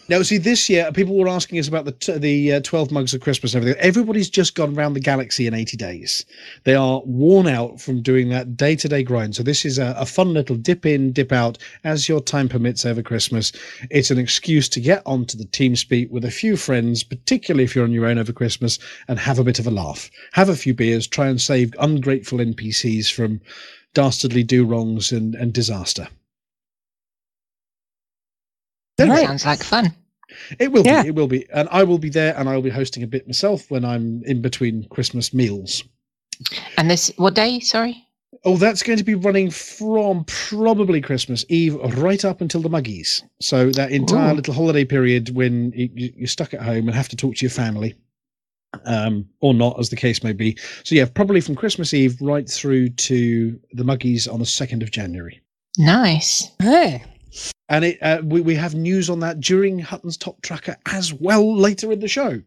Now, 0.10 0.24
see, 0.24 0.40
this 0.40 0.68
year 0.72 0.92
people 0.92 1.16
were 1.16 1.30
asking 1.30 1.60
us 1.60 1.68
about 1.68 1.86
the 1.86 1.92
t- 1.92 2.18
the 2.18 2.54
uh, 2.54 2.60
twelve 2.62 2.90
mugs 2.90 3.14
of 3.14 3.22
Christmas 3.22 3.54
and 3.54 3.62
everything. 3.62 3.80
Everybody's 3.80 4.28
just 4.28 4.56
gone 4.56 4.76
around 4.76 4.94
the 4.94 5.00
galaxy 5.00 5.46
in 5.46 5.54
eighty 5.54 5.78
days. 5.78 6.26
They 6.64 6.74
are 6.74 7.04
worn 7.06 7.46
out 7.46 7.80
from 7.80 8.02
doing 8.02 8.30
that 8.30 8.58
day 8.58 8.76
to 8.78 8.90
day 8.90 9.04
grind. 9.04 9.36
So 9.36 9.44
this 9.44 9.66
is 9.66 9.78
a, 9.78 9.94
a 10.00 10.08
fun 10.08 10.34
little 10.34 10.56
dip 10.56 10.84
in, 10.84 11.12
dip 11.12 11.32
out 11.32 11.60
as 11.84 12.10
your 12.10 12.22
time 12.22 12.50
permits 12.50 12.88
over 12.88 13.04
Christmas. 13.04 13.52
It's 13.92 14.10
an 14.10 14.18
excuse 14.18 14.68
to 14.70 14.82
get 14.82 15.04
onto 15.06 15.38
the 15.38 15.46
TeamSpeak 15.46 16.10
with 16.10 16.26
a 16.26 16.32
few 16.32 16.58
friends, 16.58 17.04
particularly 17.04 17.66
if 17.66 17.76
you're 17.76 17.86
on 17.86 17.92
your 17.92 18.08
own 18.08 18.18
over 18.18 18.34
Christmas, 18.34 18.80
and 19.08 19.20
have 19.20 19.38
a 19.38 19.44
bit 19.44 19.60
of 19.60 19.68
a 19.68 19.72
laugh. 19.72 20.10
Have 20.32 20.50
a 20.50 20.56
few 20.56 20.74
beers. 20.74 21.06
Try 21.06 21.28
and 21.28 21.40
save 21.40 21.76
ungrateful 21.80 22.40
NPCs 22.40 23.14
from 23.14 23.42
dastardly 23.94 24.42
do 24.42 24.66
wrongs 24.66 25.12
and, 25.12 25.36
and 25.36 25.54
disaster. 25.54 26.08
Anyway, 29.00 29.24
Sounds 29.26 29.46
like 29.46 29.64
fun. 29.64 29.94
it 30.60 30.72
will 30.72 30.84
Yeah. 30.86 31.04
be. 31.04 31.10
It 31.10 31.16
will 31.16 31.28
be. 31.28 31.46
And 31.54 31.68
I 31.72 31.84
will 31.84 31.98
be 32.00 32.10
there 32.10 32.38
and 32.38 32.48
I 32.50 32.56
will 32.56 32.62
be 32.62 32.70
hosting 32.70 33.04
a 33.04 33.08
bit 33.08 33.28
myself 33.28 33.70
when 33.72 33.84
I'm 33.86 34.24
in 34.26 34.42
between 34.42 34.86
Christmas 34.90 35.34
meals. 35.34 35.84
And 36.78 36.90
this 36.90 37.12
what 37.18 37.34
day? 37.36 37.60
Sorry. 37.60 38.04
Oh, 38.46 38.56
that's 38.56 38.84
going 38.84 38.98
to 39.00 39.04
be 39.04 39.16
running 39.16 39.50
from 39.52 40.24
probably 40.26 41.02
Christmas 41.02 41.44
Eve 41.50 41.76
right 41.98 42.24
up 42.24 42.40
until 42.40 42.62
the 42.62 42.70
Muggies. 42.70 43.22
So 43.42 43.70
that 43.72 43.92
entire 43.92 44.32
Ooh. 44.32 44.36
little 44.36 44.54
holiday 44.54 44.86
period 44.86 45.36
when 45.36 45.74
you, 45.76 45.90
you- 45.94 46.14
you're 46.20 46.28
stuck 46.28 46.54
at 46.54 46.62
home 46.62 46.88
and 46.88 46.96
have 46.96 47.10
to 47.10 47.18
talk 47.18 47.36
to 47.36 47.42
your 47.44 47.50
family, 47.50 47.96
um, 48.86 49.28
or 49.42 49.54
not, 49.54 49.78
as 49.80 49.90
the 49.90 49.96
case 49.98 50.24
may 50.24 50.32
be. 50.32 50.58
So 50.86 50.96
yeah, 50.96 51.06
probably 51.14 51.42
from 51.42 51.56
Christmas 51.56 51.94
Eve 51.94 52.16
right 52.22 52.48
through 52.50 52.90
to 52.92 53.60
the 53.74 53.84
Muggies 53.84 54.32
on 54.32 54.40
the 54.40 54.46
second 54.46 54.84
of 54.84 54.92
January. 54.92 55.42
Nice. 55.78 56.50
Hey. 56.62 57.04
And 57.70 57.86
it, 57.86 58.00
uh, 58.02 58.22
we, 58.24 58.42
we 58.42 58.56
have 58.56 58.74
news 58.76 59.10
on 59.10 59.20
that 59.20 59.40
during 59.40 59.78
Hutton's 59.80 60.18
Top 60.18 60.42
Trucker 60.42 60.76
as 60.88 61.14
well 61.14 61.56
later 61.56 61.92
in 61.92 62.00
the 62.00 62.08
show. 62.08 62.42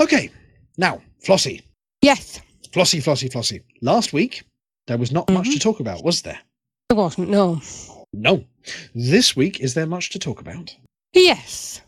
Okay, 0.00 0.30
now 0.76 1.00
Flossie, 1.24 1.62
Yes. 2.02 2.40
Flossie, 2.72 3.02
Flossie, 3.02 3.30
Flossie. 3.30 3.62
Last 3.80 4.12
week 4.12 4.42
there 4.86 4.98
was 4.98 5.10
not 5.10 5.30
much 5.30 5.50
to 5.50 5.58
talk 5.58 5.80
about, 5.80 6.04
was 6.04 6.22
there? 6.22 6.38
There 6.88 6.96
wasn't, 6.98 7.30
no. 7.30 7.60
No. 8.12 8.44
This 8.94 9.34
week 9.34 9.60
is 9.60 9.74
there 9.74 9.86
much 9.86 10.10
to 10.10 10.18
talk 10.18 10.40
about? 10.40 10.76
Yes. 11.14 11.80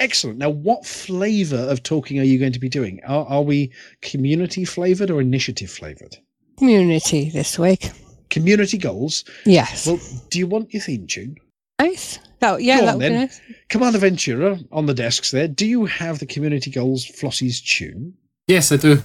Excellent. 0.00 0.38
Now, 0.38 0.48
what 0.48 0.86
flavour 0.86 1.58
of 1.58 1.82
talking 1.82 2.18
are 2.18 2.24
you 2.24 2.38
going 2.38 2.52
to 2.54 2.58
be 2.58 2.70
doing? 2.70 3.00
Are, 3.06 3.26
are 3.26 3.42
we 3.42 3.70
community 4.00 4.64
flavoured 4.64 5.10
or 5.10 5.20
initiative 5.20 5.70
flavoured? 5.70 6.16
Community 6.56 7.28
this 7.28 7.58
week. 7.58 7.90
Community 8.30 8.78
goals. 8.78 9.24
Yes. 9.44 9.86
Well, 9.86 10.00
do 10.30 10.38
you 10.38 10.46
want 10.46 10.72
your 10.72 10.82
theme 10.82 11.06
tune? 11.06 11.36
nice. 11.78 12.18
That, 12.40 12.62
yeah, 12.62 12.80
Go 12.80 12.86
that 12.86 12.92
on 12.94 12.98
then. 13.00 13.12
nice. 13.12 13.40
Commander 13.68 13.98
Ventura 13.98 14.58
on 14.72 14.86
the 14.86 14.94
desks 14.94 15.30
there. 15.30 15.46
Do 15.48 15.66
you 15.66 15.84
have 15.84 16.18
the 16.18 16.26
community 16.26 16.70
goals 16.70 17.04
Flossie's 17.06 17.60
tune? 17.60 18.14
Yes, 18.46 18.72
I 18.72 18.76
do. 18.76 19.02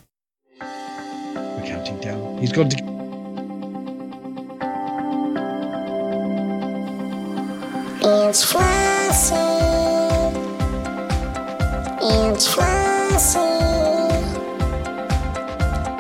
We're 0.62 1.64
counting 1.66 2.00
down. 2.00 2.38
He's 2.40 2.52
gone 2.54 2.70
to. 2.70 2.96
It's 8.08 8.46
Flossie. 8.46 9.36
It's 12.02 12.48
Flossie. 12.48 13.42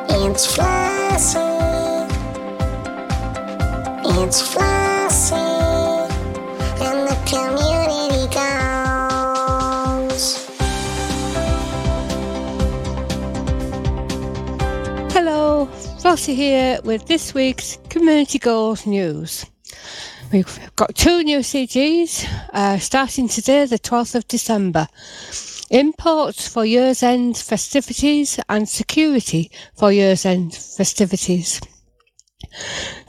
It's 0.09 0.47
Flossie. 0.55 2.09
It's 4.05 4.41
Flossie. 4.41 4.84
Flossie 16.15 16.33
here 16.33 16.79
with 16.85 17.07
this 17.07 17.33
week's 17.33 17.77
Community 17.89 18.39
Goals 18.39 18.85
News. 18.85 19.45
We've 20.31 20.59
got 20.77 20.95
two 20.95 21.25
new 21.25 21.39
CGs 21.39 22.25
uh, 22.53 22.79
starting 22.79 23.27
today, 23.27 23.65
the 23.65 23.77
12th 23.77 24.15
of 24.15 24.27
December. 24.29 24.87
Imports 25.71 26.47
for 26.47 26.63
year's 26.63 27.03
end 27.03 27.35
festivities 27.35 28.39
and 28.47 28.69
security 28.69 29.51
for 29.77 29.91
year's 29.91 30.25
end 30.25 30.55
festivities. 30.55 31.59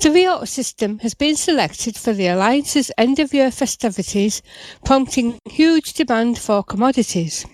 The 0.01 0.11
Rio 0.11 0.45
system 0.45 0.99
has 0.99 1.15
been 1.15 1.37
selected 1.37 1.97
for 1.97 2.13
the 2.13 2.27
Alliance's 2.27 2.91
end 2.99 3.21
of 3.21 3.33
year 3.33 3.53
festivities, 3.53 4.43
prompting 4.85 5.39
huge 5.45 5.93
demand 5.93 6.41
for 6.41 6.65
commodities. 6.65 7.47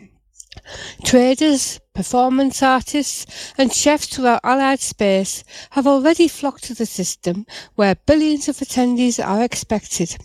Traders, 1.04 1.80
performance 1.94 2.62
artists, 2.62 3.52
and 3.58 3.72
chefs 3.72 4.06
throughout 4.06 4.40
Allied 4.44 4.80
space 4.80 5.44
have 5.70 5.86
already 5.86 6.28
flocked 6.28 6.64
to 6.64 6.74
the 6.74 6.86
system 6.86 7.46
where 7.74 7.94
billions 7.94 8.48
of 8.48 8.56
attendees 8.56 9.24
are 9.24 9.42
expected. 9.42 10.16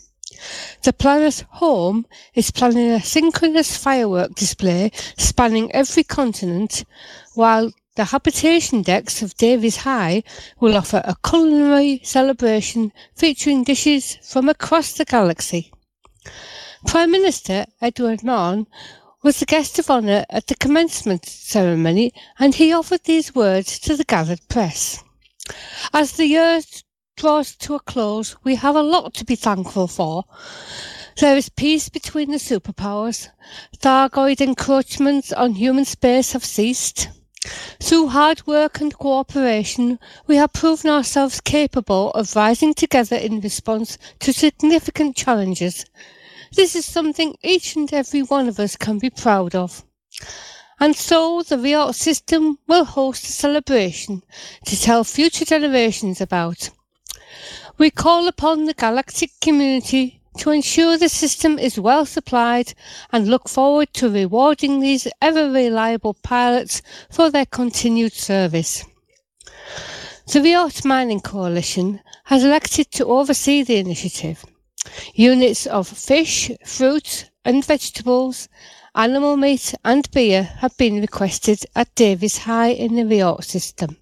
The 0.84 0.94
planet 0.94 1.46
Home 1.54 2.06
is 2.36 2.52
planning 2.52 2.92
a 2.92 3.02
synchronous 3.02 3.76
firework 3.76 4.36
display 4.36 4.92
spanning 5.18 5.72
every 5.72 6.04
continent, 6.04 6.86
while 7.34 7.72
the 7.96 8.06
habitation 8.06 8.84
decks 8.84 9.24
of 9.24 9.36
Davies 9.38 9.78
High 9.78 10.22
will 10.60 10.78
offer 10.78 11.02
a 11.04 11.16
culinary 11.28 12.00
celebration 12.04 12.94
featuring 13.16 13.64
dishes 13.64 14.20
from 14.22 14.48
across 14.48 14.94
the 14.94 15.06
galaxy. 15.06 15.72
Prime 16.86 17.10
Minister 17.10 17.66
Edward 17.82 18.24
Mahon 18.24 18.68
was 19.28 19.42
the 19.42 19.46
guest 19.46 19.78
of 19.78 19.90
honour 19.90 20.24
at 20.30 20.48
the 20.48 20.56
commencement 20.56 21.26
ceremony 21.26 22.14
and 22.40 22.56
he 22.56 22.72
offered 22.72 23.04
these 23.04 23.36
words 23.36 23.78
to 23.78 23.94
the 23.94 24.06
gathered 24.06 24.40
press. 24.48 25.04
As 25.94 26.14
the 26.14 26.28
year 26.28 26.62
draws 27.18 27.54
to 27.58 27.76
a 27.76 27.80
close, 27.82 28.38
we 28.46 28.56
have 28.56 28.78
a 28.78 28.82
lot 28.82 29.14
to 29.16 29.26
be 29.26 29.36
thankful 29.36 29.90
for. 29.90 30.24
There 31.20 31.36
is 31.36 31.50
peace 31.50 31.90
between 31.90 32.32
the 32.32 32.38
superpowers. 32.38 33.28
Thargoid 33.80 34.40
encroachments 34.40 35.34
on 35.34 35.56
human 35.56 35.84
space 35.84 36.32
have 36.32 36.46
ceased. 36.46 37.10
Through 37.82 38.08
hard 38.08 38.48
work 38.48 38.80
and 38.80 38.98
cooperation, 38.98 40.00
we 40.26 40.38
have 40.38 40.54
proven 40.54 40.90
ourselves 40.90 41.42
capable 41.42 42.12
of 42.12 42.34
rising 42.34 42.74
together 42.74 43.18
in 43.18 43.42
response 43.42 43.98
to 44.20 44.32
significant 44.32 45.18
challenges. 45.18 45.84
This 46.54 46.76
is 46.76 46.86
something 46.86 47.36
each 47.44 47.76
and 47.76 47.92
every 47.94 48.22
one 48.22 48.48
of 48.48 48.60
us 48.60 48.76
can 48.76 49.00
be 49.00 49.10
proud 49.10 49.56
of. 49.56 49.84
And 50.80 50.96
so 50.96 51.42
the 51.42 51.58
Riot 51.58 51.96
system 51.96 52.60
will 52.68 52.86
host 52.86 53.24
a 53.26 53.32
celebration 53.32 54.24
to 54.66 54.80
tell 54.80 55.04
future 55.04 55.46
generations 55.46 56.22
about. 56.22 56.70
We 57.78 57.90
call 57.90 58.28
upon 58.28 58.66
the 58.66 58.74
galactic 58.74 59.32
community 59.42 60.22
to 60.38 60.52
ensure 60.52 60.98
the 60.98 61.10
system 61.10 61.58
is 61.58 61.80
well 61.80 62.06
supplied 62.06 62.74
and 63.12 63.28
look 63.28 63.50
forward 63.50 63.94
to 63.94 64.10
rewarding 64.10 64.80
these 64.80 65.08
ever 65.22 65.52
reliable 65.52 66.14
pilots 66.14 66.82
for 67.10 67.32
their 67.32 67.46
continued 67.46 68.14
service. 68.14 68.86
The 70.32 70.42
Riot 70.42 70.86
Mining 70.86 71.22
Coalition 71.22 72.02
has 72.26 72.44
elected 72.44 72.92
to 72.92 73.06
oversee 73.06 73.64
the 73.64 73.78
initiative. 73.78 74.46
Units 75.14 75.66
of 75.68 75.88
fish, 75.88 76.52
fruit, 76.66 77.30
and 77.46 77.66
vegetables, 77.66 78.50
animal 78.96 79.38
meat, 79.38 79.74
and 79.84 80.10
beer 80.12 80.44
have 80.44 80.76
been 80.78 81.02
requested 81.02 81.66
at 81.76 81.94
Davis 81.96 82.40
High 82.40 82.70
in 82.70 82.96
the 82.96 83.06
Riot 83.06 83.44
system. 83.44 83.98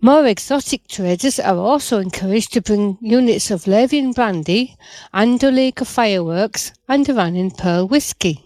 More 0.00 0.26
exotic 0.26 0.88
traders 0.88 1.38
are 1.38 1.56
also 1.56 2.00
encouraged 2.00 2.52
to 2.54 2.60
bring 2.60 2.98
units 3.00 3.50
of 3.50 3.66
Lavian 3.66 4.12
brandy, 4.12 4.76
Anduliga 5.14 5.86
fireworks, 5.86 6.72
and 6.88 7.06
Eranin 7.06 7.56
Pearl 7.56 7.86
whiskey. 7.86 8.40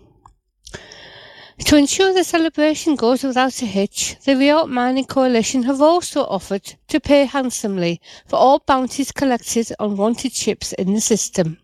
To 1.64 1.76
ensure 1.76 2.12
the 2.12 2.22
celebration 2.22 2.96
goes 2.96 3.24
without 3.24 3.62
a 3.62 3.66
hitch, 3.66 4.16
the 4.24 4.36
Riot 4.36 4.68
Mining 4.68 5.06
Coalition 5.06 5.62
have 5.62 5.80
also 5.80 6.24
offered 6.24 6.74
to 6.88 7.00
pay 7.00 7.24
handsomely 7.24 8.00
for 8.28 8.36
all 8.36 8.58
bounties 8.58 9.10
collected 9.10 9.72
on 9.78 9.96
wanted 9.96 10.32
ships 10.32 10.74
in 10.74 10.92
the 10.92 11.00
system. 11.00 11.58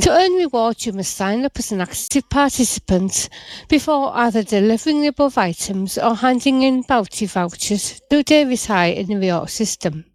To 0.00 0.10
earn 0.10 0.32
rewards, 0.32 0.86
you 0.86 0.94
must 0.94 1.14
sign 1.14 1.44
up 1.44 1.58
as 1.58 1.70
an 1.70 1.82
active 1.82 2.28
participant 2.30 3.28
before 3.68 4.16
either 4.16 4.42
delivering 4.42 5.02
the 5.02 5.08
above 5.08 5.36
items 5.36 5.98
or 5.98 6.16
handing 6.16 6.62
in 6.62 6.80
bounty 6.80 7.26
vouchers 7.26 8.00
to 8.10 8.22
Davis 8.22 8.66
High 8.66 8.86
in 8.86 9.06
the 9.06 9.16
Riot 9.16 9.50
system. 9.50 10.06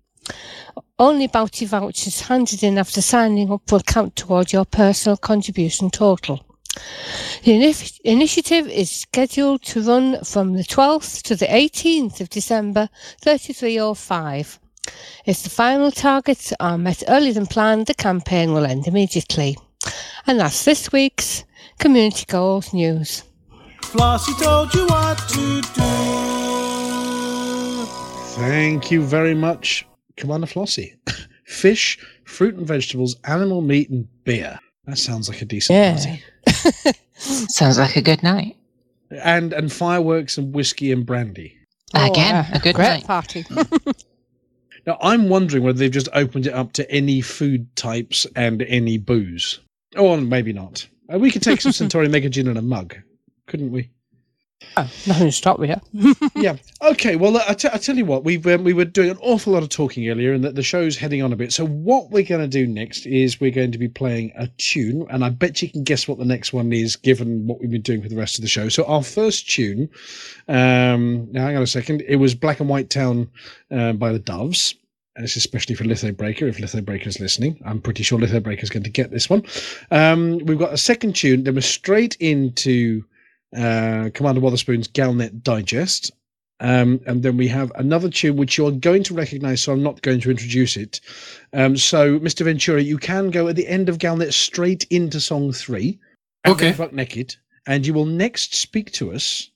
Only 0.97 1.27
bounty 1.27 1.65
vouchers 1.65 2.21
handed 2.21 2.63
in 2.63 2.79
after 2.79 3.01
signing 3.01 3.51
up 3.51 3.71
will 3.71 3.81
count 3.81 4.15
toward 4.15 4.51
your 4.51 4.65
personal 4.65 5.17
contribution 5.17 5.91
total. 5.91 6.50
The 7.43 7.51
inif- 7.51 7.99
initiative 8.03 8.67
is 8.67 8.89
scheduled 8.89 9.63
to 9.63 9.81
run 9.81 10.23
from 10.23 10.53
the 10.53 10.63
12th 10.63 11.21
to 11.23 11.35
the 11.35 11.47
18th 11.47 12.21
of 12.21 12.29
December 12.29 12.89
3305. 13.21 14.59
If 15.25 15.43
the 15.43 15.49
final 15.49 15.91
targets 15.91 16.53
are 16.59 16.77
met 16.77 17.03
earlier 17.07 17.33
than 17.33 17.47
planned, 17.47 17.87
the 17.87 17.93
campaign 17.93 18.53
will 18.53 18.65
end 18.65 18.87
immediately. 18.87 19.57
And 20.27 20.39
that's 20.39 20.65
this 20.65 20.91
week's 20.91 21.43
Community 21.79 22.25
Goals 22.27 22.73
News. 22.73 23.23
Flossie 23.81 24.33
told 24.41 24.73
you 24.73 24.85
what 24.85 25.17
to 25.29 25.61
do. 25.61 25.81
Thank 28.35 28.91
you 28.91 29.01
very 29.03 29.35
much, 29.35 29.85
Commander 30.15 30.47
Flossie. 30.47 30.95
Fish, 31.45 31.99
fruit 32.23 32.55
and 32.55 32.65
vegetables, 32.65 33.15
animal 33.25 33.61
meat, 33.61 33.89
and 33.89 34.07
beer. 34.23 34.59
That 34.85 34.97
sounds 34.97 35.29
like 35.29 35.41
a 35.41 35.45
decent 35.45 35.75
Yeah. 35.77 35.95
party. 35.95 36.97
Sounds 37.15 37.77
like 37.77 37.95
a 37.97 38.01
good 38.01 38.23
night. 38.23 38.57
And 39.11 39.53
and 39.53 39.71
fireworks 39.71 40.37
and 40.37 40.53
whiskey 40.55 40.91
and 40.91 41.05
brandy. 41.05 41.55
Again, 41.93 42.45
Oh, 42.51 42.55
a 42.55 42.59
good 42.59 42.75
great 42.75 42.87
night. 42.87 43.05
party. 43.05 43.45
Now 44.87 44.97
I'm 44.99 45.29
wondering 45.29 45.63
whether 45.63 45.77
they've 45.77 45.91
just 45.91 46.09
opened 46.13 46.47
it 46.47 46.53
up 46.53 46.73
to 46.73 46.89
any 46.91 47.21
food 47.21 47.75
types 47.75 48.25
and 48.35 48.63
any 48.63 48.97
booze. 48.97 49.59
Or 49.95 50.17
maybe 50.19 50.53
not. 50.53 50.87
Uh, 51.13 51.19
we 51.19 51.29
could 51.29 51.43
take 51.43 51.61
some 51.61 51.71
Centauri 51.71 52.07
Mega 52.07 52.29
Gin 52.29 52.47
in 52.47 52.57
a 52.57 52.63
mug, 52.63 52.95
couldn't 53.45 53.71
we? 53.71 53.91
Nothing 54.77 55.27
to 55.27 55.31
stop 55.31 55.59
with 55.59 55.69
you. 55.69 56.15
yeah. 56.35 56.55
Okay. 56.81 57.15
Well, 57.15 57.37
I 57.47 57.53
t- 57.53 57.69
I 57.71 57.77
tell 57.77 57.97
you 57.97 58.05
what, 58.05 58.23
we've 58.23 58.45
um, 58.47 58.63
we 58.63 58.73
were 58.73 58.85
doing 58.85 59.09
an 59.09 59.17
awful 59.21 59.53
lot 59.53 59.63
of 59.63 59.69
talking 59.69 60.09
earlier, 60.09 60.33
and 60.33 60.43
that 60.43 60.55
the 60.55 60.63
show's 60.63 60.97
heading 60.97 61.21
on 61.21 61.33
a 61.33 61.35
bit. 61.35 61.51
So 61.51 61.65
what 61.65 62.11
we're 62.11 62.23
going 62.23 62.41
to 62.41 62.47
do 62.47 62.65
next 62.65 63.05
is 63.05 63.39
we're 63.39 63.51
going 63.51 63.71
to 63.71 63.77
be 63.77 63.87
playing 63.87 64.31
a 64.37 64.47
tune, 64.57 65.05
and 65.09 65.25
I 65.25 65.29
bet 65.29 65.61
you 65.61 65.69
can 65.69 65.83
guess 65.83 66.07
what 66.07 66.17
the 66.17 66.25
next 66.25 66.53
one 66.53 66.71
is, 66.71 66.95
given 66.95 67.47
what 67.47 67.59
we've 67.59 67.71
been 67.71 67.81
doing 67.81 68.01
for 68.01 68.09
the 68.09 68.15
rest 68.15 68.37
of 68.37 68.41
the 68.41 68.47
show. 68.47 68.69
So 68.69 68.85
our 68.85 69.03
first 69.03 69.49
tune, 69.49 69.89
um, 70.47 71.31
now 71.31 71.45
hang 71.45 71.57
on 71.57 71.63
a 71.63 71.67
second, 71.67 72.01
it 72.07 72.17
was 72.17 72.33
Black 72.33 72.59
and 72.59 72.69
White 72.69 72.89
Town 72.89 73.29
uh, 73.71 73.93
by 73.93 74.11
the 74.11 74.19
Doves. 74.19 74.75
And 75.17 75.25
it's 75.25 75.35
especially 75.35 75.75
for 75.75 75.83
Litho 75.83 76.13
Breaker, 76.13 76.47
if 76.47 76.57
Litho 76.57 76.79
Breaker's 76.79 77.19
listening. 77.19 77.61
I'm 77.65 77.81
pretty 77.81 78.01
sure 78.01 78.17
Litho 78.17 78.39
Breaker's 78.39 78.69
going 78.69 78.83
to 78.83 78.89
get 78.89 79.11
this 79.11 79.29
one. 79.29 79.43
Um, 79.91 80.39
we've 80.45 80.57
got 80.57 80.71
a 80.71 80.77
second 80.77 81.17
tune, 81.17 81.43
then 81.43 81.55
we're 81.55 81.61
straight 81.61 82.15
into 82.21 83.03
uh, 83.55 84.09
Commander 84.13 84.41
Wotherspoon's 84.41 84.87
Galnet 84.87 85.43
Digest. 85.43 86.11
Um, 86.59 87.01
and 87.07 87.23
then 87.23 87.37
we 87.37 87.47
have 87.47 87.71
another 87.75 88.07
tune 88.07 88.35
which 88.35 88.55
you're 88.55 88.71
going 88.71 89.01
to 89.03 89.15
recognize, 89.15 89.63
so 89.63 89.73
I'm 89.73 89.81
not 89.81 90.03
going 90.03 90.21
to 90.21 90.29
introduce 90.29 90.77
it. 90.77 91.01
Um, 91.53 91.75
so, 91.75 92.19
Mr. 92.19 92.45
Ventura, 92.45 92.81
you 92.81 92.99
can 92.99 93.31
go 93.31 93.47
at 93.47 93.55
the 93.55 93.67
end 93.67 93.89
of 93.89 93.97
Galnet 93.97 94.31
straight 94.31 94.85
into 94.91 95.19
song 95.19 95.51
three. 95.53 95.99
Okay. 96.45 96.71
Fuck 96.71 96.93
Naked. 96.93 97.35
And 97.65 97.85
you 97.85 97.95
will 97.95 98.05
next 98.05 98.53
speak 98.53 98.91
to 98.93 99.11
us 99.11 99.49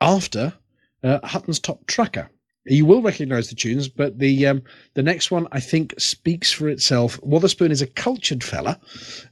after 0.00 0.52
uh, 1.04 1.20
Hutton's 1.22 1.60
Top 1.60 1.86
Trucker. 1.86 2.28
You 2.64 2.84
will 2.84 3.02
recognize 3.02 3.48
the 3.48 3.54
tunes, 3.54 3.88
but 3.88 4.18
the 4.18 4.46
um, 4.46 4.62
the 4.94 5.02
next 5.02 5.30
one 5.30 5.46
I 5.52 5.60
think 5.60 5.94
speaks 5.98 6.52
for 6.52 6.68
itself. 6.68 7.18
Wotherspoon 7.22 7.70
is 7.70 7.80
a 7.80 7.86
cultured 7.86 8.44
fella, 8.44 8.78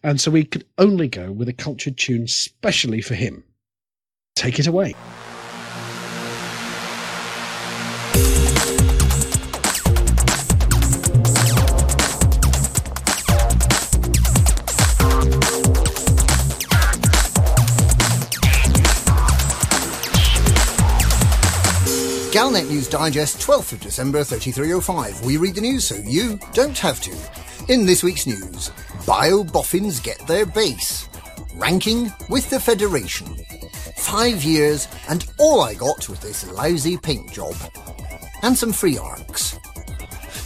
and 0.03 0.21
so 0.21 0.31
we 0.31 0.45
could 0.45 0.64
only 0.79 1.09
go 1.09 1.33
with 1.33 1.49
a 1.49 1.53
cultured 1.53 1.99
tune 1.99 2.29
specially 2.29 3.03
for 3.03 3.14
him. 3.14 3.45
Take 4.37 4.59
it 4.59 4.66
away. 4.66 4.95
Galnet 22.30 22.68
News 22.68 22.87
Digest, 22.89 23.39
12th 23.39 23.72
of 23.72 23.80
December 23.80 24.22
3305. 24.22 25.24
We 25.24 25.39
read 25.39 25.55
the 25.55 25.62
news 25.62 25.87
so 25.87 25.95
you 25.95 26.39
don't 26.53 26.76
have 26.76 27.01
to. 27.01 27.72
In 27.72 27.87
this 27.87 28.05
week's 28.05 28.26
news, 28.26 28.70
Bio 29.07 29.43
Boffins 29.43 29.99
get 29.99 30.18
their 30.26 30.45
base. 30.45 31.09
Ranking 31.55 32.12
with 32.28 32.51
the 32.51 32.61
Federation. 32.61 33.34
Five 34.07 34.45
years 34.45 34.87
and 35.09 35.27
all 35.37 35.63
I 35.63 35.75
got 35.75 36.09
was 36.09 36.21
this 36.21 36.49
lousy 36.53 36.97
paint 36.97 37.33
job. 37.33 37.57
And 38.43 38.57
some 38.57 38.73
free 38.73 38.97
ARX. 38.97 39.59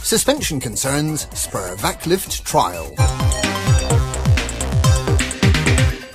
Suspension 0.01 0.59
concerns 0.59 1.27
spur 1.37 1.75
Vac-Lift 1.75 2.43
trial. 2.43 2.91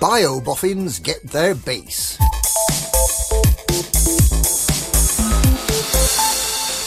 Bio 0.01 0.40
Boffins 0.40 0.99
get 0.99 1.22
their 1.22 1.55
base. 1.55 2.18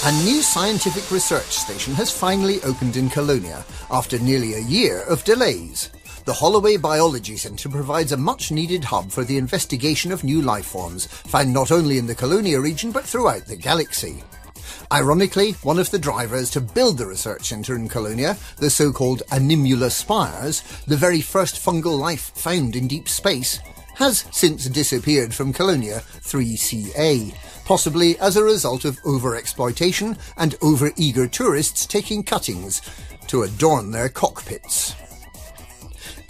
A 0.04 0.12
new 0.26 0.42
scientific 0.42 1.10
research 1.10 1.52
station 1.52 1.94
has 1.94 2.12
finally 2.12 2.62
opened 2.64 2.98
in 2.98 3.10
Colonia 3.10 3.64
after 3.90 4.20
nearly 4.20 4.56
a 4.56 4.60
year 4.60 5.04
of 5.04 5.24
delays. 5.24 5.90
The 6.30 6.36
Holloway 6.36 6.78
Biology 6.78 7.38
Centre 7.38 7.70
provides 7.70 8.12
a 8.12 8.18
much 8.18 8.52
needed 8.52 8.84
hub 8.84 9.10
for 9.10 9.24
the 9.24 9.38
investigation 9.38 10.12
of 10.12 10.24
new 10.24 10.44
life 10.44 10.68
forms 10.68 11.08
found 11.08 11.52
not 11.52 11.72
only 11.72 11.98
in 11.98 12.06
the 12.06 12.14
Colonia 12.14 12.60
region 12.60 12.92
but 12.92 13.04
throughout 13.04 13.48
the 13.48 13.56
galaxy. 13.56 14.24
Ironically, 14.92 15.54
one 15.64 15.80
of 15.80 15.90
the 15.90 15.98
drivers 15.98 16.52
to 16.52 16.62
build 16.62 17.00
the 17.00 17.08
research 17.08 17.48
centre 17.48 17.76
in 17.76 17.90
Colonia, 17.90 18.38
the 18.58 18.70
so-called 18.70 19.24
Animula 19.32 19.90
spires, 19.90 20.62
the 20.86 20.96
very 20.96 21.20
first 21.20 21.56
fungal 21.56 21.98
life 21.98 22.32
found 22.36 22.76
in 22.76 22.88
deep 22.88 23.10
space, 23.10 23.60
has 23.96 24.26
since 24.30 24.66
disappeared 24.66 25.34
from 25.34 25.52
Colonia 25.52 26.04
3CA, 26.22 27.34
possibly 27.66 28.20
as 28.20 28.38
a 28.38 28.44
result 28.44 28.86
of 28.86 29.02
overexploitation 29.02 30.16
and 30.38 30.54
over-eager 30.62 31.28
tourists 31.28 31.88
taking 31.88 32.22
cuttings 32.22 32.84
to 33.26 33.42
adorn 33.42 33.90
their 33.90 34.10
cockpits. 34.10 34.94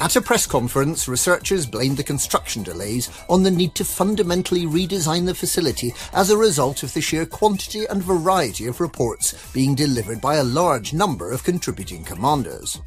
At 0.01 0.15
a 0.15 0.21
press 0.21 0.45
conference, 0.45 1.09
researchers 1.09 1.65
blamed 1.65 1.97
the 1.97 2.03
construction 2.03 2.63
delays 2.63 3.09
on 3.29 3.43
the 3.43 3.51
need 3.51 3.75
to 3.75 3.83
fundamentally 3.83 4.65
redesign 4.65 5.25
the 5.25 5.35
facility 5.35 5.93
as 6.13 6.29
a 6.29 6.37
result 6.37 6.83
of 6.83 6.93
the 6.93 7.01
sheer 7.01 7.25
quantity 7.25 7.85
and 7.85 8.01
variety 8.01 8.65
of 8.67 8.79
reports 8.79 9.35
being 9.51 9.75
delivered 9.75 10.21
by 10.21 10.35
a 10.35 10.43
large 10.43 10.93
number 10.93 11.31
of 11.31 11.43
contributing 11.43 12.05
commanders. 12.05 12.79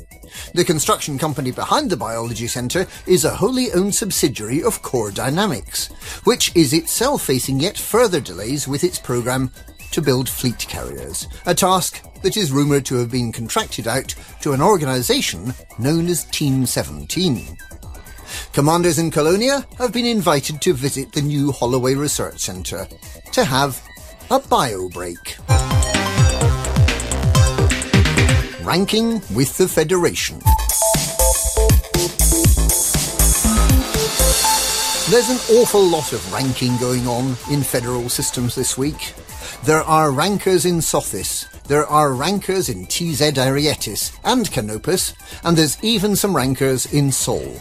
The 0.54 0.64
construction 0.64 1.18
company 1.18 1.50
behind 1.50 1.90
the 1.90 1.98
Biology 1.98 2.46
Centre 2.46 2.86
is 3.06 3.26
a 3.26 3.36
wholly 3.36 3.70
owned 3.72 3.94
subsidiary 3.94 4.62
of 4.62 4.80
Core 4.80 5.10
Dynamics, 5.10 5.88
which 6.24 6.50
is 6.56 6.72
itself 6.72 7.26
facing 7.26 7.60
yet 7.60 7.76
further 7.76 8.20
delays 8.20 8.66
with 8.66 8.84
its 8.84 8.98
programme 8.98 9.50
to 9.90 10.00
build 10.00 10.30
fleet 10.30 10.60
carriers, 10.60 11.28
a 11.44 11.54
task 11.54 12.02
that 12.22 12.36
is 12.36 12.52
rumoured 12.52 12.84
to 12.86 12.96
have 12.96 13.10
been 13.10 13.32
contracted 13.32 13.86
out 13.86 14.14
to 14.40 14.52
an 14.52 14.60
organisation 14.60 15.54
known 15.78 16.06
as 16.08 16.24
Team 16.26 16.66
17. 16.66 17.56
Commanders 18.52 18.98
in 18.98 19.10
Colonia 19.10 19.66
have 19.78 19.92
been 19.92 20.06
invited 20.06 20.60
to 20.62 20.72
visit 20.72 21.12
the 21.12 21.22
new 21.22 21.52
Holloway 21.52 21.94
Research 21.94 22.40
Centre 22.40 22.86
to 23.32 23.44
have 23.44 23.82
a 24.30 24.38
bio 24.38 24.88
break. 24.88 25.36
Ranking 28.64 29.14
with 29.34 29.56
the 29.58 29.68
Federation. 29.68 30.40
There's 35.10 35.28
an 35.28 35.56
awful 35.58 35.82
lot 35.82 36.12
of 36.14 36.32
ranking 36.32 36.76
going 36.78 37.06
on 37.06 37.36
in 37.50 37.62
federal 37.62 38.08
systems 38.08 38.54
this 38.54 38.78
week. 38.78 39.12
There 39.64 39.82
are 39.82 40.11
rankers 40.11 40.64
in 40.64 40.76
Sothis, 40.76 41.49
there 41.64 41.86
are 41.86 42.12
rankers 42.12 42.68
in 42.68 42.86
TZ 42.86 43.20
Arietis 43.38 44.18
and 44.24 44.51
Canopus, 44.51 45.14
and 45.45 45.57
there's 45.57 45.82
even 45.82 46.16
some 46.16 46.34
rankers 46.34 46.93
in 46.93 47.12
Sol. 47.12 47.57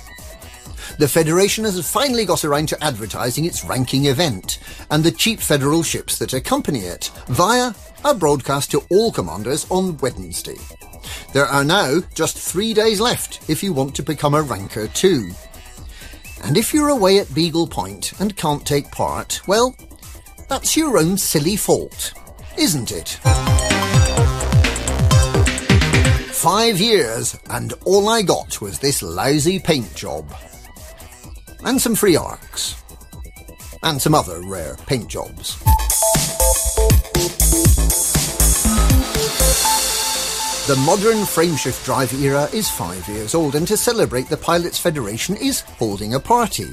The 0.98 1.08
Federation 1.08 1.64
has 1.64 1.90
finally 1.90 2.26
got 2.26 2.44
around 2.44 2.68
to 2.70 2.84
advertising 2.84 3.46
its 3.46 3.64
ranking 3.64 4.06
event 4.06 4.60
and 4.90 5.04
the 5.04 5.12
cheap 5.12 5.40
federal 5.40 5.84
ships 5.84 6.18
that 6.20 6.34
accompany 6.34 6.80
it 6.80 7.12
via 7.28 7.74
a 8.04 8.14
broadcast 8.14 8.72
to 8.72 8.84
all 8.90 9.12
commanders 9.12 9.66
on 9.70 9.98
Wednesday. 9.98 10.58
There 11.34 11.46
are 11.46 11.64
now 11.64 12.02
just 12.14 12.38
three 12.38 12.74
days 12.74 13.00
left 13.00 13.50
if 13.50 13.64
you 13.64 13.74
want 13.74 13.96
to 13.96 14.04
become 14.04 14.34
a 14.34 14.42
ranker 14.42 14.88
too. 14.88 15.32
And 16.44 16.58
if 16.58 16.74
you're 16.74 16.90
away 16.90 17.20
at 17.20 17.34
Beagle 17.34 17.68
Point 17.68 18.20
and 18.20 18.36
can't 18.36 18.66
take 18.66 18.92
part, 18.92 19.42
well, 19.48 19.76
that's 20.52 20.76
your 20.76 20.98
own 20.98 21.18
silly 21.18 21.56
fault, 21.56 22.12
isn't 22.58 22.92
it? 22.92 23.08
Five 26.34 26.78
years, 26.78 27.40
and 27.50 27.72
all 27.86 28.10
I 28.10 28.22
got 28.22 28.60
was 28.60 28.78
this 28.78 29.02
lousy 29.02 29.60
paint 29.60 29.96
job. 29.96 30.30
And 31.64 31.80
some 31.80 31.96
free 31.96 32.18
ARX. 32.18 32.84
And 33.82 34.02
some 34.02 34.14
other 34.14 34.42
rare 34.42 34.76
paint 34.88 35.08
jobs. 35.08 35.58
The 40.68 40.76
modern 40.86 41.24
frameshift 41.24 41.86
drive 41.86 42.14
era 42.22 42.50
is 42.52 42.70
five 42.70 43.08
years 43.08 43.36
old, 43.36 43.56
and 43.56 43.66
to 43.70 43.78
celebrate, 43.78 44.28
the 44.28 44.36
Pilots 44.36 44.78
Federation 44.78 45.38
is 45.38 45.62
holding 45.62 46.16
a 46.16 46.20
party. 46.20 46.72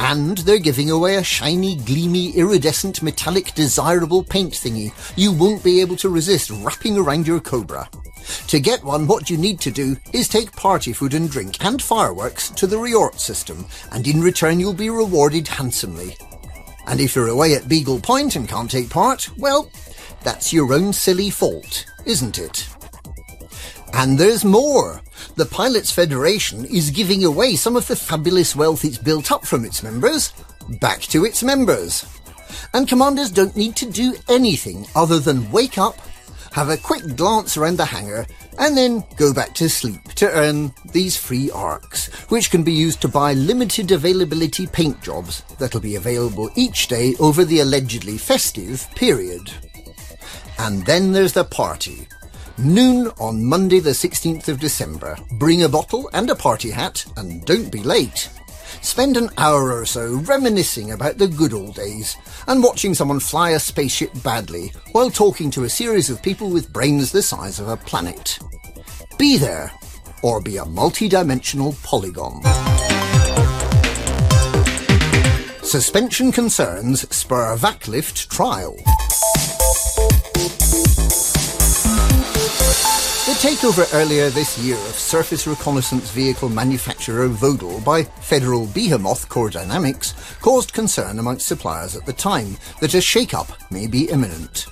And 0.00 0.38
they're 0.38 0.60
giving 0.60 0.90
away 0.92 1.16
a 1.16 1.24
shiny, 1.24 1.74
gleamy, 1.74 2.32
iridescent, 2.36 3.02
metallic, 3.02 3.52
desirable 3.54 4.22
paint 4.22 4.52
thingy 4.52 4.92
you 5.18 5.32
won't 5.32 5.64
be 5.64 5.80
able 5.80 5.96
to 5.96 6.08
resist 6.08 6.50
wrapping 6.50 6.96
around 6.96 7.26
your 7.26 7.40
Cobra. 7.40 7.90
To 8.46 8.60
get 8.60 8.84
one, 8.84 9.08
what 9.08 9.28
you 9.28 9.36
need 9.36 9.58
to 9.60 9.72
do 9.72 9.96
is 10.12 10.28
take 10.28 10.52
party 10.52 10.92
food 10.92 11.14
and 11.14 11.28
drink 11.28 11.64
and 11.64 11.82
fireworks 11.82 12.48
to 12.50 12.68
the 12.68 12.76
Riort 12.76 13.18
system, 13.18 13.66
and 13.90 14.06
in 14.06 14.20
return 14.20 14.60
you'll 14.60 14.72
be 14.72 14.88
rewarded 14.88 15.48
handsomely. 15.48 16.16
And 16.86 17.00
if 17.00 17.16
you're 17.16 17.26
away 17.26 17.54
at 17.56 17.68
Beagle 17.68 17.98
Point 17.98 18.36
and 18.36 18.48
can't 18.48 18.70
take 18.70 18.90
part, 18.90 19.28
well, 19.36 19.68
that's 20.22 20.52
your 20.52 20.72
own 20.72 20.92
silly 20.92 21.28
fault, 21.28 21.86
isn't 22.06 22.38
it? 22.38 22.68
And 23.94 24.18
there's 24.18 24.44
more. 24.44 25.00
The 25.36 25.46
Pilots 25.46 25.90
Federation 25.90 26.64
is 26.64 26.90
giving 26.90 27.24
away 27.24 27.56
some 27.56 27.76
of 27.76 27.86
the 27.88 27.96
fabulous 27.96 28.54
wealth 28.54 28.84
it's 28.84 28.98
built 28.98 29.32
up 29.32 29.44
from 29.44 29.64
its 29.64 29.82
members 29.82 30.32
back 30.80 31.00
to 31.00 31.24
its 31.24 31.42
members. 31.42 32.04
And 32.74 32.88
commanders 32.88 33.30
don't 33.30 33.56
need 33.56 33.76
to 33.76 33.90
do 33.90 34.14
anything 34.28 34.86
other 34.94 35.18
than 35.18 35.50
wake 35.50 35.78
up, 35.78 35.96
have 36.52 36.68
a 36.68 36.76
quick 36.76 37.16
glance 37.16 37.56
around 37.56 37.76
the 37.76 37.84
hangar, 37.84 38.26
and 38.58 38.76
then 38.76 39.04
go 39.16 39.32
back 39.32 39.54
to 39.54 39.68
sleep 39.68 40.02
to 40.14 40.30
earn 40.30 40.72
these 40.92 41.16
free 41.16 41.50
ARX, 41.50 42.08
which 42.30 42.50
can 42.50 42.62
be 42.62 42.72
used 42.72 43.00
to 43.02 43.08
buy 43.08 43.32
limited 43.32 43.90
availability 43.90 44.66
paint 44.66 45.00
jobs 45.02 45.42
that'll 45.58 45.80
be 45.80 45.96
available 45.96 46.50
each 46.56 46.88
day 46.88 47.14
over 47.20 47.44
the 47.44 47.60
allegedly 47.60 48.18
festive 48.18 48.88
period. 48.94 49.52
And 50.58 50.84
then 50.84 51.12
there's 51.12 51.34
the 51.34 51.44
party. 51.44 52.08
Noon 52.60 53.12
on 53.20 53.44
Monday, 53.44 53.78
the 53.78 53.90
16th 53.90 54.48
of 54.48 54.58
December. 54.58 55.16
Bring 55.34 55.62
a 55.62 55.68
bottle 55.68 56.10
and 56.12 56.28
a 56.28 56.34
party 56.34 56.72
hat, 56.72 57.06
and 57.16 57.44
don't 57.44 57.70
be 57.70 57.84
late. 57.84 58.28
Spend 58.82 59.16
an 59.16 59.30
hour 59.38 59.72
or 59.72 59.86
so 59.86 60.16
reminiscing 60.16 60.90
about 60.90 61.18
the 61.18 61.28
good 61.28 61.52
old 61.52 61.76
days 61.76 62.16
and 62.48 62.60
watching 62.60 62.94
someone 62.94 63.20
fly 63.20 63.50
a 63.50 63.60
spaceship 63.60 64.10
badly 64.24 64.72
while 64.90 65.08
talking 65.08 65.52
to 65.52 65.64
a 65.64 65.70
series 65.70 66.10
of 66.10 66.20
people 66.20 66.50
with 66.50 66.72
brains 66.72 67.12
the 67.12 67.22
size 67.22 67.60
of 67.60 67.68
a 67.68 67.76
planet. 67.76 68.40
Be 69.18 69.36
there, 69.36 69.70
or 70.24 70.40
be 70.40 70.56
a 70.56 70.64
multi-dimensional 70.64 71.76
polygon. 71.84 72.42
Suspension 75.62 76.32
concerns 76.32 77.08
spur 77.14 77.54
VACLIFT 77.54 78.28
trial. 78.28 78.76
The 83.28 83.34
takeover 83.34 83.86
earlier 83.94 84.30
this 84.30 84.58
year 84.58 84.74
of 84.74 84.94
surface 84.94 85.46
reconnaissance 85.46 86.10
vehicle 86.12 86.48
manufacturer 86.48 87.28
Vodal 87.28 87.84
by 87.84 88.04
federal 88.04 88.64
behemoth 88.68 89.28
Core 89.28 89.50
Dynamics 89.50 90.14
caused 90.40 90.72
concern 90.72 91.18
amongst 91.18 91.46
suppliers 91.46 91.94
at 91.94 92.06
the 92.06 92.12
time 92.14 92.56
that 92.80 92.94
a 92.94 93.02
shake-up 93.02 93.52
may 93.70 93.86
be 93.86 94.08
imminent. 94.08 94.64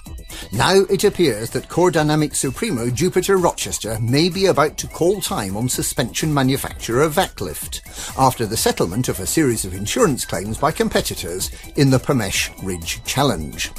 Now 0.52 0.72
it 0.88 1.04
appears 1.04 1.50
that 1.50 1.68
Core 1.68 1.90
Dynamics 1.90 2.38
Supremo 2.38 2.88
Jupiter 2.88 3.36
Rochester 3.36 3.98
may 4.00 4.30
be 4.30 4.46
about 4.46 4.78
to 4.78 4.86
call 4.86 5.20
time 5.20 5.54
on 5.54 5.68
suspension 5.68 6.32
manufacturer 6.32 7.10
VACLIFT 7.10 7.82
after 8.16 8.46
the 8.46 8.56
settlement 8.56 9.10
of 9.10 9.20
a 9.20 9.26
series 9.26 9.66
of 9.66 9.74
insurance 9.74 10.24
claims 10.24 10.56
by 10.56 10.72
competitors 10.72 11.50
in 11.76 11.90
the 11.90 11.98
Pamesh 11.98 12.50
Ridge 12.64 13.04
Challenge. 13.04 13.70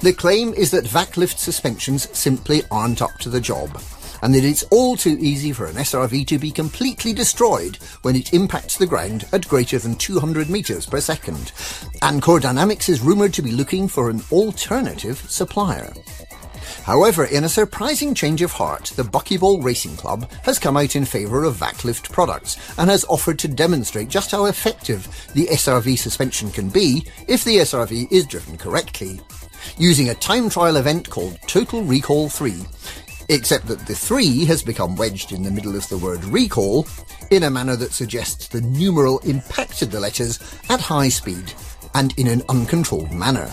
The 0.00 0.12
claim 0.12 0.54
is 0.54 0.70
that 0.70 0.86
VACLIFT 0.86 1.38
suspensions 1.38 2.08
simply 2.16 2.62
aren't 2.70 3.02
up 3.02 3.18
to 3.18 3.28
the 3.28 3.40
job, 3.40 3.80
and 4.22 4.34
that 4.34 4.44
it's 4.44 4.62
all 4.64 4.96
too 4.96 5.16
easy 5.20 5.52
for 5.52 5.66
an 5.66 5.76
SRV 5.76 6.26
to 6.28 6.38
be 6.38 6.50
completely 6.50 7.12
destroyed 7.12 7.76
when 8.02 8.16
it 8.16 8.32
impacts 8.32 8.76
the 8.76 8.86
ground 8.86 9.26
at 9.32 9.48
greater 9.48 9.78
than 9.78 9.94
200 9.94 10.48
metres 10.48 10.86
per 10.86 11.00
second, 11.00 11.52
and 12.02 12.22
Core 12.22 12.40
Dynamics 12.40 12.88
is 12.88 13.00
rumoured 13.00 13.34
to 13.34 13.42
be 13.42 13.52
looking 13.52 13.88
for 13.88 14.10
an 14.10 14.22
alternative 14.32 15.18
supplier. 15.28 15.92
However, 16.86 17.24
in 17.24 17.42
a 17.42 17.48
surprising 17.48 18.14
change 18.14 18.42
of 18.42 18.52
heart, 18.52 18.92
the 18.94 19.02
Buckyball 19.02 19.62
Racing 19.62 19.96
Club 19.96 20.30
has 20.44 20.60
come 20.60 20.76
out 20.76 20.94
in 20.94 21.04
favour 21.04 21.42
of 21.42 21.56
VACLIFT 21.56 22.12
products 22.12 22.56
and 22.78 22.88
has 22.88 23.04
offered 23.06 23.40
to 23.40 23.48
demonstrate 23.48 24.08
just 24.08 24.30
how 24.30 24.44
effective 24.44 25.08
the 25.34 25.46
SRV 25.46 25.98
suspension 25.98 26.48
can 26.50 26.68
be 26.68 27.04
if 27.26 27.42
the 27.42 27.56
SRV 27.56 28.10
is 28.12 28.24
driven 28.24 28.56
correctly 28.56 29.20
using 29.78 30.08
a 30.08 30.14
time 30.14 30.48
trial 30.48 30.76
event 30.76 31.08
called 31.10 31.38
Total 31.46 31.82
Recall 31.82 32.28
3, 32.28 32.54
except 33.28 33.66
that 33.66 33.86
the 33.86 33.94
3 33.94 34.44
has 34.46 34.62
become 34.62 34.96
wedged 34.96 35.32
in 35.32 35.42
the 35.42 35.50
middle 35.50 35.76
of 35.76 35.88
the 35.88 35.98
word 35.98 36.24
recall 36.24 36.86
in 37.30 37.42
a 37.42 37.50
manner 37.50 37.76
that 37.76 37.92
suggests 37.92 38.48
the 38.48 38.60
numeral 38.60 39.18
impacted 39.20 39.90
the 39.90 40.00
letters 40.00 40.38
at 40.68 40.80
high 40.80 41.08
speed 41.08 41.52
and 41.94 42.18
in 42.18 42.26
an 42.28 42.42
uncontrolled 42.48 43.12
manner. 43.12 43.50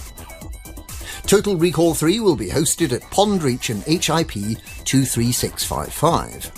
Total 1.25 1.55
Recall 1.55 1.93
3 1.95 2.19
will 2.19 2.35
be 2.35 2.49
hosted 2.49 2.91
at 2.91 3.09
Pond 3.09 3.41
Reach 3.43 3.69
and 3.69 3.81
HIP 3.83 4.31
23655. 4.83 6.51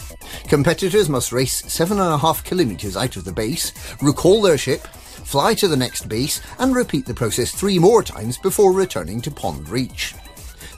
Competitors 0.47 1.07
must 1.07 1.31
race 1.31 1.61
7.5 1.61 2.43
kilometres 2.43 2.97
out 2.97 3.15
of 3.15 3.25
the 3.25 3.31
base, 3.31 3.71
recall 4.01 4.41
their 4.41 4.57
ship, 4.57 4.87
fly 5.26 5.53
to 5.56 5.68
the 5.68 5.76
next 5.76 6.07
base, 6.07 6.39
and 6.60 6.76
repeat 6.76 7.06
the 7.06 7.14
process 7.14 7.52
three 7.52 7.80
more 7.80 8.03
times 8.03 8.38
before 8.38 8.72
returning 8.72 9.22
to 9.22 9.31
Pond 9.31 9.68
Reach. 9.68 10.15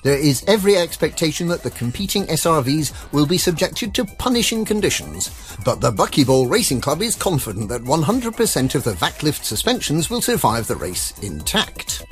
There 0.04 0.18
is 0.18 0.44
every 0.48 0.78
expectation 0.78 1.48
that 1.50 1.64
the 1.64 1.72
competing 1.72 2.26
SRVs 2.28 3.12
will 3.12 3.26
be 3.26 3.38
subjected 3.38 3.94
to 3.96 4.06
punishing 4.06 4.64
conditions, 4.64 5.58
but 5.66 5.82
the 5.82 5.92
Buckyball 5.92 6.50
Racing 6.50 6.82
Club 6.82 7.02
is 7.02 7.16
confident 7.16 7.68
that 7.70 7.82
100% 7.82 8.76
of 8.76 8.84
the 8.84 8.94
VACLIFT 8.94 9.44
suspensions 9.44 10.10
will 10.10 10.22
survive 10.22 10.68
the 10.68 10.76
race 10.76 11.14
intact. 11.22 12.06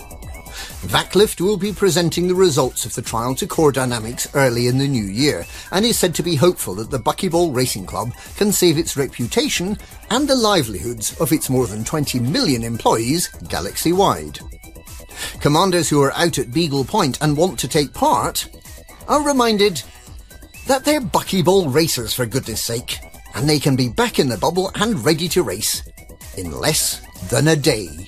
VACLIFT 0.86 1.42
will 1.42 1.58
be 1.58 1.74
presenting 1.74 2.28
the 2.28 2.36
results 2.36 2.86
of 2.86 2.94
the 2.94 3.02
trial 3.02 3.34
to 3.36 3.48
Core 3.48 3.72
Dynamics 3.72 4.28
early 4.36 4.68
in 4.68 4.78
the 4.78 4.88
new 4.88 5.04
year 5.04 5.46
and 5.72 5.84
is 5.84 5.98
said 5.98 6.14
to 6.16 6.24
be 6.24 6.36
hopeful 6.36 6.76
that 6.76 6.92
the 6.92 7.00
Buckyball 7.00 7.54
Racing 7.54 7.88
Club 7.88 8.14
can 8.38 8.52
save 8.52 8.78
its 8.78 8.96
reputation 8.96 9.78
and 10.12 10.28
the 10.28 10.36
livelihoods 10.36 11.20
of 11.20 11.32
its 11.32 11.50
more 11.50 11.66
than 11.66 11.84
20 11.84 12.20
million 12.20 12.64
employees 12.64 13.30
galaxy 13.50 13.94
wide. 13.94 14.40
Commanders 15.40 15.90
who 15.90 16.02
are 16.02 16.14
out 16.14 16.38
at 16.38 16.54
Beagle 16.54 16.86
Point 16.86 17.18
and 17.20 17.36
want 17.36 17.58
to 17.60 17.68
take 17.68 17.94
part 17.94 18.48
are 19.08 19.26
reminded 19.26 19.82
that 20.68 20.86
they're 20.86 21.02
Buckyball 21.02 21.74
racers 21.74 22.14
for 22.14 22.26
goodness 22.26 22.64
sake, 22.64 23.00
and 23.34 23.50
they 23.50 23.60
can 23.60 23.76
be 23.76 23.90
back 23.90 24.20
in 24.20 24.30
the 24.30 24.38
bubble 24.38 24.72
and 24.76 25.04
ready 25.04 25.28
to 25.30 25.42
race 25.42 25.82
in 26.38 26.52
less 26.52 27.02
than 27.30 27.48
a 27.48 27.56
day. 27.56 28.08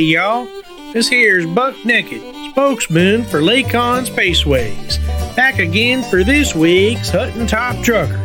Howdy, 0.00 0.12
y'all. 0.12 0.48
This 0.94 1.08
here's 1.08 1.44
Buck 1.44 1.74
Naked, 1.84 2.22
spokesman 2.50 3.22
for 3.24 3.40
Lakon 3.40 4.06
Spaceways. 4.06 4.96
Back 5.36 5.58
again 5.58 6.02
for 6.08 6.24
this 6.24 6.54
week's 6.54 7.10
Hutton 7.10 7.46
Top 7.46 7.84
Trucker. 7.84 8.16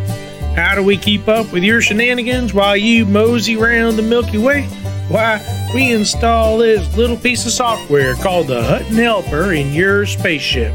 How 0.56 0.74
do 0.76 0.84
we 0.84 0.96
keep 0.96 1.28
up 1.28 1.52
with 1.52 1.64
your 1.64 1.82
shenanigans 1.82 2.54
while 2.54 2.78
you 2.78 3.06
mosey 3.06 3.58
around 3.58 3.98
the 3.98 4.04
Milky 4.04 4.38
Way? 4.38 4.64
Why, 5.10 5.42
we 5.74 5.92
install 5.92 6.60
this 6.60 6.96
little 6.96 7.18
piece 7.18 7.46
of 7.46 7.52
software 7.52 8.16
called 8.16 8.48
the 8.48 8.64
Hutton 8.64 8.96
Helper 8.96 9.52
in 9.52 9.74
your 9.74 10.06
spaceship. 10.06 10.74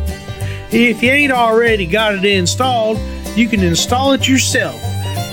If 0.71 1.03
you 1.03 1.11
ain't 1.11 1.33
already 1.33 1.87
got 1.87 2.15
it 2.15 2.25
installed, 2.27 2.99
you 3.35 3.49
can 3.49 3.63
install 3.63 4.13
it 4.13 4.29
yourself, 4.29 4.79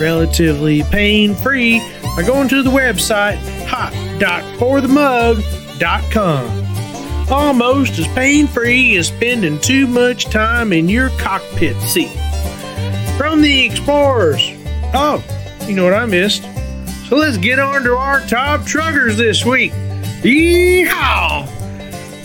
relatively 0.00 0.82
pain 0.84 1.34
free, 1.34 1.80
by 2.16 2.22
going 2.26 2.48
to 2.48 2.62
the 2.62 2.70
website 2.70 3.36
hot.forthemug.com. 3.66 5.57
Almost 7.30 7.98
as 7.98 8.06
pain 8.08 8.46
free 8.46 8.96
as 8.96 9.08
spending 9.08 9.60
too 9.60 9.86
much 9.86 10.24
time 10.26 10.72
in 10.72 10.88
your 10.88 11.10
cockpit 11.10 11.80
seat. 11.82 12.12
From 13.16 13.42
the 13.42 13.64
Explorers. 13.66 14.40
Oh, 14.94 15.22
you 15.66 15.74
know 15.74 15.84
what 15.84 15.94
I 15.94 16.06
missed. 16.06 16.42
So 17.08 17.16
let's 17.16 17.36
get 17.36 17.58
on 17.58 17.82
to 17.84 17.96
our 17.96 18.20
top 18.26 18.64
truckers 18.64 19.16
this 19.16 19.44
week. 19.44 19.72
Yeehaw! 20.22 21.46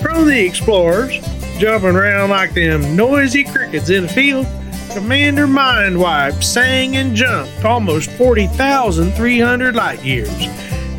From 0.02 0.26
the 0.26 0.46
Explorers, 0.46 1.20
jumping 1.58 1.96
around 1.96 2.30
like 2.30 2.54
them 2.54 2.96
noisy 2.96 3.44
crickets 3.44 3.90
in 3.90 4.04
the 4.04 4.10
field, 4.10 4.48
Commander 4.94 5.48
Mindwipe 5.48 6.44
sang 6.44 6.98
and 6.98 7.16
jumped 7.16 7.66
almost 7.66 8.12
40,300 8.12 9.76
light 9.76 10.04
years. 10.04 10.30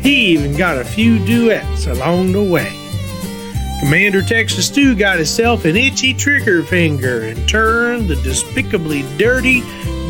He 0.05 0.27
even 0.27 0.55
got 0.55 0.77
a 0.77 0.85
few 0.85 1.17
duets 1.25 1.87
along 1.87 2.31
the 2.31 2.43
way. 2.43 2.71
Commander 3.79 4.21
Texas 4.21 4.67
Stew 4.67 4.93
got 4.93 5.17
himself 5.17 5.65
an 5.65 5.75
itchy 5.75 6.13
trigger 6.13 6.61
finger 6.61 7.21
and 7.21 7.49
turned 7.49 8.07
the 8.07 8.15
despicably 8.17 9.01
dirty, 9.17 9.61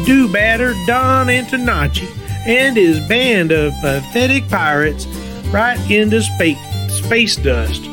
do 0.04 0.30
batter 0.30 0.74
Don 0.86 1.28
Antonacci 1.28 2.10
and 2.46 2.76
his 2.76 3.00
band 3.08 3.54
of 3.54 3.72
pathetic 3.80 4.46
pirates 4.50 5.06
right 5.48 5.80
into 5.90 6.22
space, 6.22 6.58
space 6.90 7.38
dust. 7.38 7.84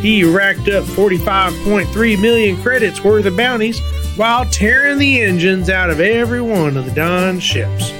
He 0.00 0.24
racked 0.24 0.70
up 0.70 0.84
45.3 0.84 2.22
million 2.22 2.56
credits 2.62 3.04
worth 3.04 3.26
of 3.26 3.36
bounties 3.36 3.80
while 4.16 4.46
tearing 4.46 4.96
the 4.96 5.20
engines 5.20 5.68
out 5.68 5.90
of 5.90 6.00
every 6.00 6.40
one 6.40 6.78
of 6.78 6.86
the 6.86 6.92
Don 6.92 7.38
ships. 7.38 7.92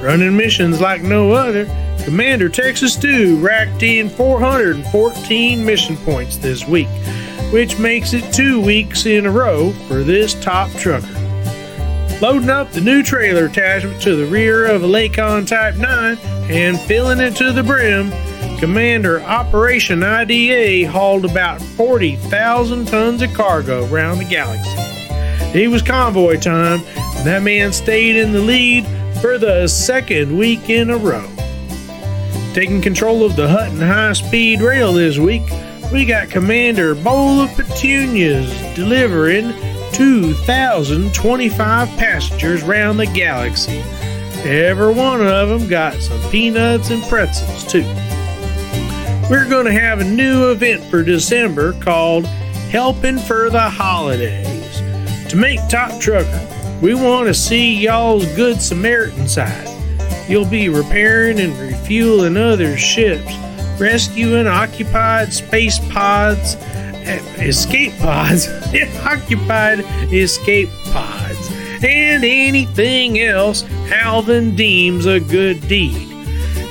Running 0.00 0.36
missions 0.36 0.80
like 0.80 1.02
no 1.02 1.32
other, 1.32 1.66
Commander 2.04 2.48
Texas 2.48 2.94
Stew 2.94 3.36
racked 3.38 3.82
in 3.82 4.08
414 4.08 5.64
mission 5.64 5.96
points 5.98 6.36
this 6.36 6.66
week, 6.66 6.88
which 7.52 7.78
makes 7.78 8.12
it 8.14 8.32
two 8.32 8.60
weeks 8.60 9.06
in 9.06 9.26
a 9.26 9.30
row 9.30 9.70
for 9.86 10.02
this 10.02 10.34
top 10.42 10.70
trucker. 10.72 11.06
Loading 12.20 12.50
up 12.50 12.70
the 12.72 12.80
new 12.80 13.02
trailer 13.02 13.46
attachment 13.46 14.00
to 14.02 14.16
the 14.16 14.26
rear 14.26 14.66
of 14.66 14.82
a 14.82 14.86
Lakon 14.86 15.46
Type 15.46 15.76
9 15.76 16.18
and 16.50 16.78
filling 16.80 17.20
it 17.20 17.36
to 17.36 17.52
the 17.52 17.62
brim, 17.62 18.10
Commander 18.58 19.22
Operation 19.22 20.02
IDA 20.02 20.86
hauled 20.90 21.24
about 21.24 21.62
40,000 21.62 22.86
tons 22.86 23.22
of 23.22 23.32
cargo 23.32 23.90
around 23.90 24.18
the 24.18 24.24
galaxy. 24.24 24.68
It 25.58 25.68
was 25.68 25.80
convoy 25.80 26.38
time, 26.38 26.80
and 26.96 27.26
that 27.26 27.42
man 27.42 27.72
stayed 27.72 28.16
in 28.16 28.32
the 28.32 28.40
lead 28.40 28.86
for 29.20 29.38
the 29.38 29.66
second 29.66 30.36
week 30.36 30.68
in 30.68 30.90
a 30.90 30.96
row. 30.98 31.26
Taking 32.52 32.82
control 32.82 33.24
of 33.24 33.36
the 33.36 33.46
Hutton 33.48 33.78
High 33.80 34.12
Speed 34.12 34.60
Rail 34.60 34.92
this 34.92 35.18
week, 35.18 35.44
we 35.92 36.04
got 36.04 36.30
Commander 36.30 36.96
Bowl 36.96 37.40
of 37.40 37.48
Petunias 37.54 38.50
delivering 38.74 39.52
2,025 39.92 41.88
passengers 41.96 42.64
round 42.64 42.98
the 42.98 43.06
galaxy. 43.06 43.78
Every 44.42 44.92
one 44.92 45.24
of 45.24 45.48
them 45.48 45.68
got 45.68 45.94
some 45.94 46.20
peanuts 46.32 46.90
and 46.90 47.04
pretzels, 47.04 47.62
too. 47.70 47.84
We're 49.30 49.48
going 49.48 49.66
to 49.66 49.72
have 49.72 50.00
a 50.00 50.04
new 50.04 50.50
event 50.50 50.82
for 50.84 51.04
December 51.04 51.74
called 51.74 52.26
Helping 52.26 53.18
for 53.18 53.48
the 53.48 53.60
Holidays. 53.60 54.80
To 55.30 55.36
make 55.36 55.60
Top 55.68 56.00
Trucker, 56.00 56.48
we 56.82 56.94
want 56.94 57.28
to 57.28 57.34
see 57.34 57.76
y'all's 57.76 58.26
Good 58.34 58.60
Samaritan 58.60 59.28
side. 59.28 59.69
You'll 60.30 60.44
be 60.44 60.68
repairing 60.68 61.40
and 61.40 61.58
refueling 61.58 62.36
other 62.36 62.76
ships, 62.76 63.34
rescuing 63.80 64.46
occupied 64.46 65.32
space 65.32 65.80
pods, 65.90 66.54
eh, 66.54 67.18
escape 67.40 67.98
pods, 67.98 68.46
occupied 69.04 69.80
escape 70.12 70.68
pods, 70.92 71.50
and 71.82 72.22
anything 72.22 73.18
else 73.18 73.64
Alvin 73.90 74.54
deems 74.54 75.04
a 75.04 75.18
good 75.18 75.66
deed. 75.66 76.06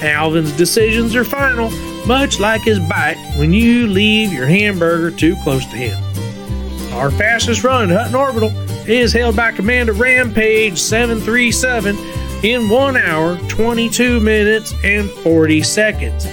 Alvin's 0.02 0.54
decisions 0.54 1.14
are 1.14 1.26
final, 1.26 1.70
much 2.08 2.40
like 2.40 2.62
his 2.62 2.80
bite 2.80 3.22
when 3.38 3.52
you 3.52 3.88
leave 3.88 4.32
your 4.32 4.48
hamburger 4.48 5.12
too 5.12 5.36
close 5.44 5.66
to 5.66 5.76
him. 5.76 6.94
Our 6.94 7.12
fastest 7.12 7.66
run, 7.66 7.90
Hutton 7.90 8.16
Orbital, 8.16 8.52
is 8.88 9.12
held 9.12 9.36
by 9.36 9.52
Commander 9.52 9.92
Rampage 9.92 10.80
737 10.80 12.19
in 12.44 12.70
1 12.70 12.98
hour, 12.98 13.38
22 13.50 14.20
minutes, 14.20 14.74
and 14.84 15.10
40 15.10 15.62
seconds. 15.62 16.28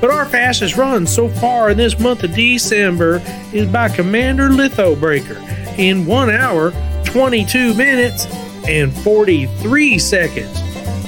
But 0.00 0.10
our 0.10 0.26
fastest 0.26 0.76
run 0.76 1.06
so 1.06 1.28
far 1.28 1.70
in 1.70 1.76
this 1.76 1.98
month 2.00 2.24
of 2.24 2.34
December 2.34 3.22
is 3.52 3.68
by 3.68 3.88
Commander 3.88 4.48
Lithobreaker 4.48 5.38
in 5.78 6.06
1 6.06 6.30
hour, 6.30 6.72
22 7.04 7.74
minutes, 7.74 8.26
and 8.66 8.92
43 8.92 9.98
seconds. 9.98 10.58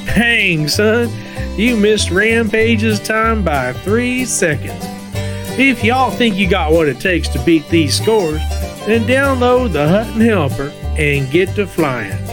Hang, 0.06 0.68
son, 0.68 1.10
you 1.58 1.76
missed 1.76 2.10
Rampage's 2.10 3.00
time 3.00 3.42
by 3.42 3.72
3 3.72 4.24
seconds. 4.24 4.84
If 5.58 5.82
y'all 5.82 6.10
think 6.10 6.36
you 6.36 6.48
got 6.48 6.72
what 6.72 6.88
it 6.88 7.00
takes 7.00 7.28
to 7.28 7.44
beat 7.44 7.68
these 7.68 7.96
scores, 8.00 8.40
then 8.86 9.02
download 9.02 9.72
the 9.72 9.88
Hutton 9.88 10.20
Helper 10.20 10.70
and 10.96 11.30
get 11.30 11.54
to 11.56 11.66
flying. 11.66 12.23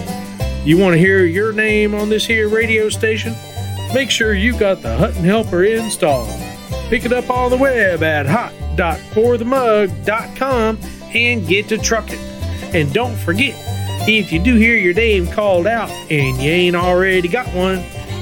You 0.64 0.78
want 0.78 0.94
to 0.94 1.00
hear 1.00 1.26
your 1.26 1.54
name 1.54 1.96
on 1.96 2.10
this 2.10 2.24
here 2.24 2.48
radio 2.48 2.88
station? 2.90 3.34
Make 3.96 4.12
sure 4.12 4.36
you 4.36 4.56
got 4.58 4.84
the 4.84 4.96
Hutton 4.96 5.24
Helper 5.24 5.64
installed. 5.64 6.30
Pick 6.90 7.04
it 7.04 7.12
up 7.12 7.32
on 7.32 7.50
the 7.50 7.58
web 7.58 8.04
at 8.04 8.28
hot.forthemug.com 8.28 10.78
and 11.16 11.48
get 11.48 11.68
to 11.70 11.80
trucking. 11.80 12.20
And 12.76 12.94
don't 12.94 13.18
forget, 13.18 13.56
if 14.08 14.32
you 14.32 14.40
do 14.40 14.54
hear 14.56 14.78
your 14.78 14.94
name 14.94 15.26
called 15.26 15.66
out 15.66 15.90
and 15.90 16.38
you 16.38 16.52
ain't 16.52 16.76
already 16.76 17.28
got 17.28 17.52
one, 17.56 17.78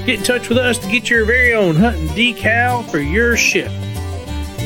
get 0.06 0.20
in 0.20 0.24
touch 0.24 0.48
with 0.48 0.58
us 0.58 0.78
to 0.80 0.90
get 0.90 1.10
your 1.10 1.26
very 1.26 1.54
own 1.54 1.76
Hutton 1.76 2.08
decal 2.10 2.90
for 2.90 3.00
your 3.00 3.36
ship. 3.36 3.70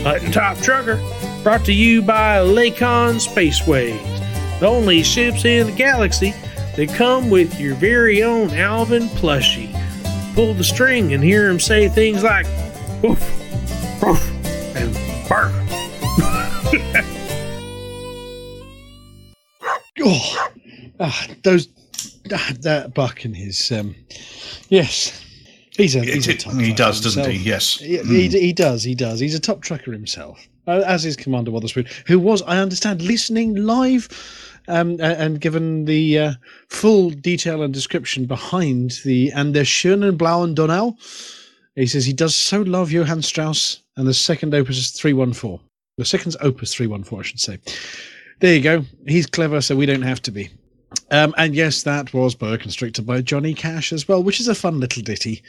Hutton 0.04 0.32
Top 0.32 0.60
Trucker, 0.60 1.02
brought 1.42 1.66
to 1.66 1.74
you 1.74 2.04
by 2.04 2.38
Lakon 2.38 3.16
Spaceways, 3.16 4.00
the 4.60 4.68
only 4.68 5.02
ships 5.02 5.44
in 5.44 5.66
the 5.66 5.74
galaxy 5.74 6.36
that 6.76 6.90
come 6.96 7.30
with 7.30 7.60
your 7.60 7.76
very 7.76 8.24
own 8.24 8.50
Alvin 8.52 9.04
plushie. 9.10 9.72
Pull 10.36 10.54
the 10.56 10.64
string 10.64 11.14
and 11.14 11.24
hear 11.24 11.48
him 11.50 11.60
say 11.60 11.88
things 11.88 12.24
like 12.24 12.46
woof, 13.04 13.22
woof, 14.02 14.76
and 14.76 14.94
bark. 15.30 15.52
Oh, 20.06 20.50
ah, 21.00 21.28
those 21.44 21.68
ah, 22.34 22.52
that 22.62 22.94
buck 22.94 23.24
and 23.26 23.36
his 23.36 23.72
um, 23.72 23.96
yes, 24.70 25.24
he's 25.78 25.96
a 25.96 26.02
he's 26.04 26.28
a 26.28 26.36
top 26.36 26.54
he 26.56 26.74
does, 26.74 27.00
doesn't 27.00 27.30
he? 27.30 27.38
Yes. 27.38 27.78
He, 27.78 27.98
Mm. 28.00 28.06
he, 28.10 28.28
he 28.40 28.54
does, 28.54 28.84
he 28.84 28.96
does. 28.96 29.20
He's 29.20 29.36
a 29.36 29.40
top 29.40 29.62
trucker 29.62 29.92
himself, 29.94 30.46
as 30.68 31.06
is 31.06 31.16
Commander 31.16 31.52
Wotherspoon, 31.52 31.86
who 32.08 32.20
was, 32.20 32.42
I 32.42 32.58
understand, 32.58 33.02
listening 33.02 33.56
live 33.56 34.10
um, 34.68 34.98
and 35.00 35.42
given 35.42 35.86
the 35.86 36.20
uh, 36.20 36.34
full 36.70 37.10
detail 37.10 37.62
and 37.64 37.74
description 37.74 38.26
behind 38.26 39.00
the 39.06 39.32
and 39.32 39.54
the 39.54 39.62
schönen 39.62 40.18
blauen 40.18 40.56
Donau. 40.56 40.96
He 41.76 41.88
says 41.88 42.06
he 42.06 42.14
does 42.14 42.36
so 42.36 42.62
love 42.62 42.92
Johann 42.92 43.24
Strauss 43.24 43.82
and 43.98 44.08
the 44.08 44.14
second 44.14 44.54
opus 44.54 44.78
is 44.78 44.92
314. 44.92 45.60
The 45.98 46.06
second's 46.06 46.38
opus 46.42 46.74
314, 46.74 47.20
I 47.20 47.22
should 47.24 47.40
say. 47.40 47.60
There 48.40 48.56
you 48.56 48.62
go. 48.62 48.86
He's 49.08 49.26
clever, 49.26 49.62
so 49.62 49.76
we 49.76 49.86
don't 49.86 50.02
have 50.02 50.22
to 50.24 50.32
be. 50.32 50.50
Um, 51.12 51.34
and 51.38 51.56
yes, 51.56 51.84
that 51.84 52.14
was 52.14 52.36
Boa 52.36 52.58
Constrictor 52.58 53.02
by 53.02 53.22
Johnny 53.22 53.54
Cash 53.54 53.94
as 53.94 54.08
well, 54.08 54.24
which 54.24 54.40
is 54.40 54.48
a 54.48 54.56
fun 54.56 54.80
little 54.80 55.04
ditty. 55.04 55.44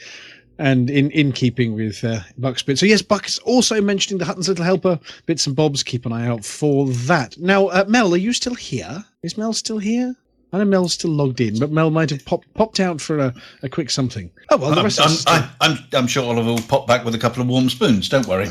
And 0.57 0.89
in, 0.89 1.11
in 1.11 1.33
keeping 1.33 1.75
with 1.75 2.03
uh, 2.03 2.21
Buck's 2.37 2.63
bit. 2.63 2.79
So, 2.79 2.85
yes, 2.85 3.01
Buck 3.01 3.27
is 3.27 3.39
also 3.39 3.81
mentioning 3.81 4.19
the 4.19 4.25
Hutton's 4.25 4.47
Little 4.47 4.63
Helper, 4.63 4.97
bits 5.25 5.45
and 5.47 5.55
bobs. 5.55 5.83
Keep 5.83 6.05
an 6.05 6.13
eye 6.13 6.27
out 6.27 6.45
for 6.45 6.87
that. 6.87 7.37
Now, 7.37 7.67
uh, 7.67 7.83
Mel, 7.89 8.13
are 8.13 8.17
you 8.17 8.31
still 8.31 8.55
here? 8.55 9.03
Is 9.21 9.37
Mel 9.37 9.51
still 9.51 9.79
here? 9.79 10.15
I 10.53 10.59
know 10.59 10.65
Mel's 10.65 10.93
still 10.93 11.11
logged 11.11 11.41
in, 11.41 11.59
but 11.59 11.71
Mel 11.71 11.91
might 11.91 12.09
have 12.11 12.23
pop, 12.23 12.45
popped 12.53 12.79
out 12.79 13.01
for 13.01 13.19
a, 13.19 13.33
a 13.63 13.67
quick 13.67 13.89
something. 13.89 14.31
Oh, 14.49 14.55
well, 14.55 14.71
the 14.71 14.77
I'm, 14.77 14.83
rest 14.85 14.99
of 14.99 15.05
I'm, 15.07 15.11
still- 15.11 15.33
I'm, 15.33 15.49
I'm, 15.59 15.77
I'm 15.93 16.07
sure 16.07 16.23
Oliver 16.23 16.51
will 16.51 16.61
pop 16.61 16.87
back 16.87 17.03
with 17.03 17.13
a 17.13 17.17
couple 17.17 17.41
of 17.41 17.49
warm 17.49 17.69
spoons. 17.69 18.07
Don't 18.07 18.25
worry. 18.25 18.47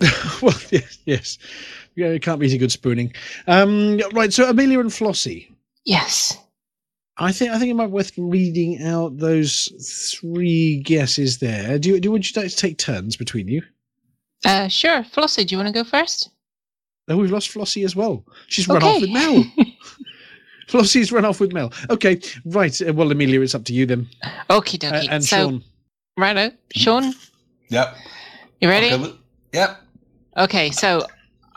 well, 0.42 0.54
yes, 0.70 0.98
yes. 1.06 1.38
Yeah, 1.96 2.08
it 2.08 2.22
can't 2.22 2.38
be 2.38 2.54
a 2.54 2.58
good 2.58 2.70
spooning. 2.70 3.12
Um, 3.48 4.00
right, 4.12 4.32
so 4.32 4.48
Amelia 4.48 4.78
and 4.78 4.90
Flossie. 4.90 5.50
Yes. 5.84 6.38
I 7.20 7.32
think 7.32 7.50
I 7.52 7.58
think 7.58 7.70
it 7.70 7.74
might 7.74 7.86
be 7.86 7.92
worth 7.92 8.12
reading 8.16 8.82
out 8.82 9.18
those 9.18 9.66
three 10.18 10.80
guesses 10.80 11.38
there. 11.38 11.78
Do 11.78 11.90
you, 11.90 12.00
do 12.00 12.10
would 12.10 12.24
you 12.28 12.40
like 12.42 12.50
to 12.50 12.56
take 12.56 12.78
turns 12.78 13.16
between 13.16 13.46
you? 13.46 13.62
Uh, 14.44 14.68
sure. 14.68 15.02
Flossie, 15.04 15.46
do 15.46 15.54
you 15.54 15.58
want 15.58 15.68
to 15.68 15.72
go 15.72 15.84
first? 15.84 16.30
Oh, 17.08 17.16
we've 17.18 17.30
lost 17.30 17.50
Flossie 17.52 17.84
as 17.84 17.94
well. 17.94 18.24
She's 18.48 18.66
run 18.68 18.82
off 18.82 19.00
with 19.02 19.10
Mel. 19.10 19.44
Flossie's 20.68 21.10
run 21.12 21.24
off 21.24 21.40
with 21.40 21.52
Mel. 21.52 21.72
Okay, 21.90 22.20
right. 22.46 22.80
uh, 22.80 22.92
Well, 22.94 23.10
Amelia, 23.10 23.40
it's 23.40 23.54
up 23.54 23.64
to 23.64 23.74
you 23.74 23.84
then. 23.86 24.08
Okie 24.48 24.82
Uh, 24.84 25.06
and 25.10 25.22
so, 25.24 25.36
Sean. 25.36 25.64
righto. 26.16 26.52
Sean, 26.74 27.12
Yep. 27.68 27.96
you 28.60 28.68
ready? 28.68 28.92
Okay, 28.94 29.14
Yep. 29.52 29.80
Okay, 30.36 30.70
so 30.70 31.04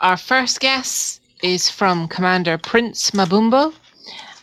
our 0.00 0.16
first 0.16 0.58
guess 0.60 1.20
is 1.42 1.70
from 1.70 2.08
Commander 2.08 2.58
Prince 2.58 3.12
Mabumbo, 3.12 3.72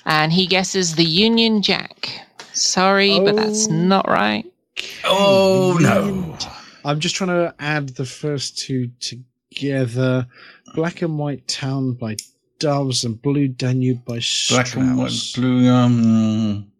and 0.05 0.31
he 0.31 0.45
guesses 0.47 0.95
the 0.95 1.03
Union 1.05 1.61
Jack. 1.61 2.09
Sorry, 2.53 3.19
but 3.19 3.35
that's 3.35 3.67
Oh. 3.67 3.71
not 3.71 4.07
right. 4.09 4.45
Oh, 5.05 5.77
no. 5.81 6.37
I'm 6.83 6.99
just 6.99 7.15
trying 7.15 7.29
to 7.29 7.53
add 7.59 7.89
the 7.89 8.05
first 8.05 8.57
two 8.57 8.89
together. 8.99 10.27
Black 10.75 11.01
and 11.01 11.17
White 11.17 11.47
Town 11.47 11.93
by 11.93 12.15
Doves 12.59 13.03
and 13.03 13.21
Blue 13.21 13.47
Danube 13.47 14.03
by 14.05 14.19
Strauss. 14.19 14.73
Black 14.73 14.75
and 14.87 14.97
white, 14.97 15.31
blue. 15.35 15.69
Um, 15.69 16.71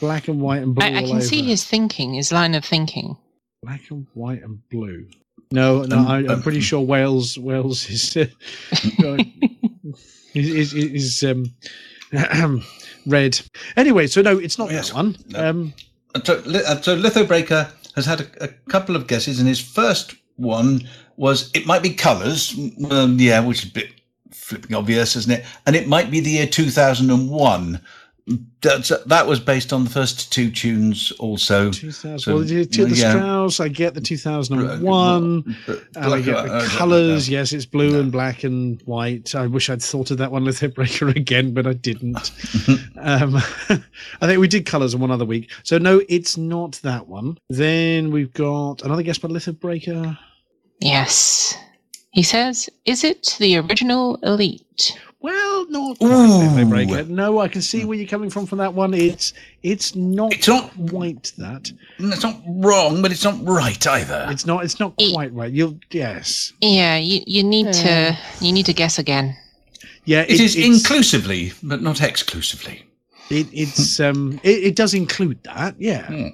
Black 0.00 0.28
and 0.28 0.40
white 0.40 0.62
and 0.62 0.74
blue. 0.74 0.84
I, 0.86 0.90
I 0.90 1.02
all 1.02 1.08
can 1.08 1.20
see 1.22 1.40
over. 1.40 1.48
his 1.48 1.64
thinking, 1.64 2.14
his 2.14 2.32
line 2.32 2.54
of 2.54 2.64
thinking. 2.64 3.16
black 3.62 3.82
and 3.90 4.06
white 4.14 4.42
and 4.42 4.58
blue. 4.68 5.06
No, 5.52 5.82
no, 5.82 5.98
Um, 5.98 6.06
I, 6.08 6.16
I'm 6.18 6.30
um, 6.30 6.42
pretty 6.42 6.60
sure 6.60 6.80
Wales, 6.80 7.38
Wales 7.38 7.88
is 7.88 8.16
uh, 8.16 8.26
is, 10.34 10.74
is, 10.74 10.74
is 10.74 11.22
um, 11.24 11.46
red. 13.06 13.40
Anyway, 13.76 14.06
so 14.06 14.22
no, 14.22 14.38
it's 14.38 14.58
not 14.58 14.70
Yes. 14.70 14.88
that 14.88 14.94
one. 14.96 15.16
No. 15.28 15.50
Um, 15.50 15.74
so, 16.24 16.34
uh, 16.46 16.80
so 16.80 16.94
Litho 16.94 17.24
Breaker 17.26 17.68
has 17.96 18.06
had 18.06 18.20
a, 18.20 18.44
a 18.44 18.48
couple 18.68 18.96
of 18.96 19.06
guesses, 19.06 19.38
and 19.40 19.48
his 19.48 19.60
first 19.60 20.14
one 20.36 20.86
was 21.16 21.50
it 21.54 21.66
might 21.66 21.82
be 21.82 21.90
colours. 21.90 22.54
Um, 22.90 23.16
yeah, 23.18 23.40
which 23.40 23.64
is 23.64 23.70
a 23.70 23.72
bit 23.72 23.88
flipping 24.32 24.74
obvious, 24.76 25.16
isn't 25.16 25.32
it? 25.32 25.44
And 25.66 25.74
it 25.76 25.88
might 25.88 26.10
be 26.10 26.20
the 26.20 26.30
year 26.30 26.46
2001. 26.46 27.80
That's, 28.62 28.88
that 28.88 29.26
was 29.26 29.38
based 29.38 29.74
on 29.74 29.84
the 29.84 29.90
first 29.90 30.32
two 30.32 30.50
tunes, 30.50 31.12
also. 31.18 31.70
2000, 31.70 32.18
So, 32.18 32.34
well, 32.36 32.42
the, 32.42 32.64
to 32.64 32.86
the 32.86 32.96
yeah. 32.96 33.10
Strauss, 33.10 33.60
I 33.60 33.68
get 33.68 33.92
the 33.92 34.00
2001. 34.00 35.56
But 35.66 35.84
And 35.96 36.14
I 36.14 36.20
get 36.22 36.34
uh, 36.34 36.42
the 36.44 36.52
uh, 36.54 36.68
colours. 36.68 37.28
Yes, 37.28 37.52
it's 37.52 37.66
blue 37.66 37.92
No. 37.92 38.00
and 38.00 38.10
black 38.10 38.42
and 38.44 38.80
white. 38.86 39.34
I 39.34 39.46
wish 39.46 39.68
I'd 39.68 39.82
thought 39.82 40.10
of 40.10 40.16
that 40.18 40.32
one 40.32 40.44
with 40.44 40.74
Breaker 40.74 41.08
again, 41.16 41.52
but 41.52 41.66
I 41.66 41.74
didn't. 41.74 42.30
um, 42.98 43.36
I 43.68 44.26
think 44.26 44.40
we 44.40 44.48
did 44.48 44.64
colours 44.64 44.94
on 44.94 45.02
one 45.02 45.10
other 45.10 45.26
week. 45.26 45.50
So 45.62 45.76
no, 45.76 46.00
it's 46.08 46.38
not 46.38 46.80
that 46.82 47.06
one. 47.06 47.36
Then 47.50 48.10
we've 48.10 48.32
got 48.32 48.82
another 48.82 49.02
guest 49.02 49.20
by 49.20 49.28
Litho 49.28 49.52
Breaker. 49.52 50.16
Yes. 50.80 51.54
He 52.12 52.22
says, 52.22 52.70
is 52.86 53.04
it 53.04 53.36
the 53.38 53.58
original 53.58 54.16
Elite? 54.22 54.98
Well, 55.24 55.66
not 55.70 55.96
Ooh. 56.02 56.50
quite 56.52 56.68
Breaker. 56.68 57.04
No, 57.04 57.38
I 57.38 57.48
can 57.48 57.62
see 57.62 57.86
where 57.86 57.96
you're 57.96 58.06
coming 58.06 58.28
from 58.28 58.44
from 58.44 58.58
that 58.58 58.74
one. 58.74 58.92
It's 58.92 59.32
it's 59.62 59.94
not 59.94 60.34
It's 60.34 60.46
not- 60.46 60.70
quite 60.90 61.32
that. 61.38 61.72
It's 61.98 62.22
not 62.22 62.42
wrong, 62.46 63.00
but 63.00 63.10
it's 63.10 63.24
not 63.24 63.36
right 63.42 63.86
either. 63.86 64.26
It's 64.28 64.44
not. 64.44 64.64
It's 64.64 64.78
not 64.78 64.92
quite 65.12 65.32
right. 65.32 65.50
You'll 65.50 65.78
yes. 65.90 66.52
Yeah, 66.60 66.98
you, 66.98 67.22
you 67.26 67.42
need 67.42 67.72
to 67.72 68.18
you 68.42 68.52
need 68.52 68.66
to 68.66 68.74
guess 68.74 68.98
again. 68.98 69.34
Yeah, 70.04 70.22
it 70.28 70.38
is 70.40 70.56
it's- 70.56 70.66
inclusively, 70.80 71.52
but 71.62 71.80
not 71.80 72.02
exclusively. 72.02 72.84
It, 73.30 73.46
it's 73.50 73.98
um, 74.00 74.38
it, 74.42 74.62
it 74.62 74.76
does 74.76 74.92
include 74.92 75.42
that. 75.44 75.74
Yeah, 75.78 76.06
Hmm. 76.06 76.26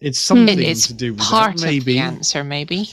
it's 0.00 0.18
something 0.18 0.58
It- 0.58 0.68
it's 0.68 0.86
to 0.86 0.94
do 0.94 1.12
with 1.12 1.20
part 1.20 1.56
that, 1.58 1.62
maybe. 1.66 1.78
of 1.78 1.84
the 1.84 1.98
answer, 1.98 2.42
maybe. 2.42 2.88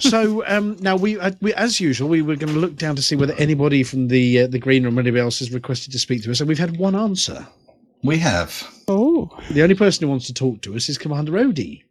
So 0.00 0.44
um, 0.46 0.76
now 0.80 0.96
we, 0.96 1.18
uh, 1.18 1.30
we, 1.40 1.52
as 1.54 1.80
usual, 1.80 2.08
we 2.08 2.22
were 2.22 2.36
going 2.36 2.52
to 2.52 2.58
look 2.58 2.76
down 2.76 2.96
to 2.96 3.02
see 3.02 3.16
whether 3.16 3.34
anybody 3.34 3.82
from 3.82 4.08
the 4.08 4.40
uh, 4.42 4.46
the 4.46 4.58
green 4.58 4.84
room 4.84 4.96
or 4.98 5.00
anybody 5.00 5.20
else 5.20 5.38
has 5.40 5.52
requested 5.52 5.92
to 5.92 5.98
speak 5.98 6.22
to 6.24 6.30
us, 6.30 6.40
and 6.40 6.48
we've 6.48 6.58
had 6.58 6.76
one 6.76 6.94
answer. 6.94 7.46
We 8.02 8.18
have. 8.18 8.68
Oh. 8.88 9.30
The 9.50 9.62
only 9.62 9.74
person 9.74 10.04
who 10.04 10.10
wants 10.10 10.26
to 10.26 10.34
talk 10.34 10.60
to 10.62 10.76
us 10.76 10.88
is 10.88 10.98
Commander 10.98 11.32
Odie. 11.32 11.82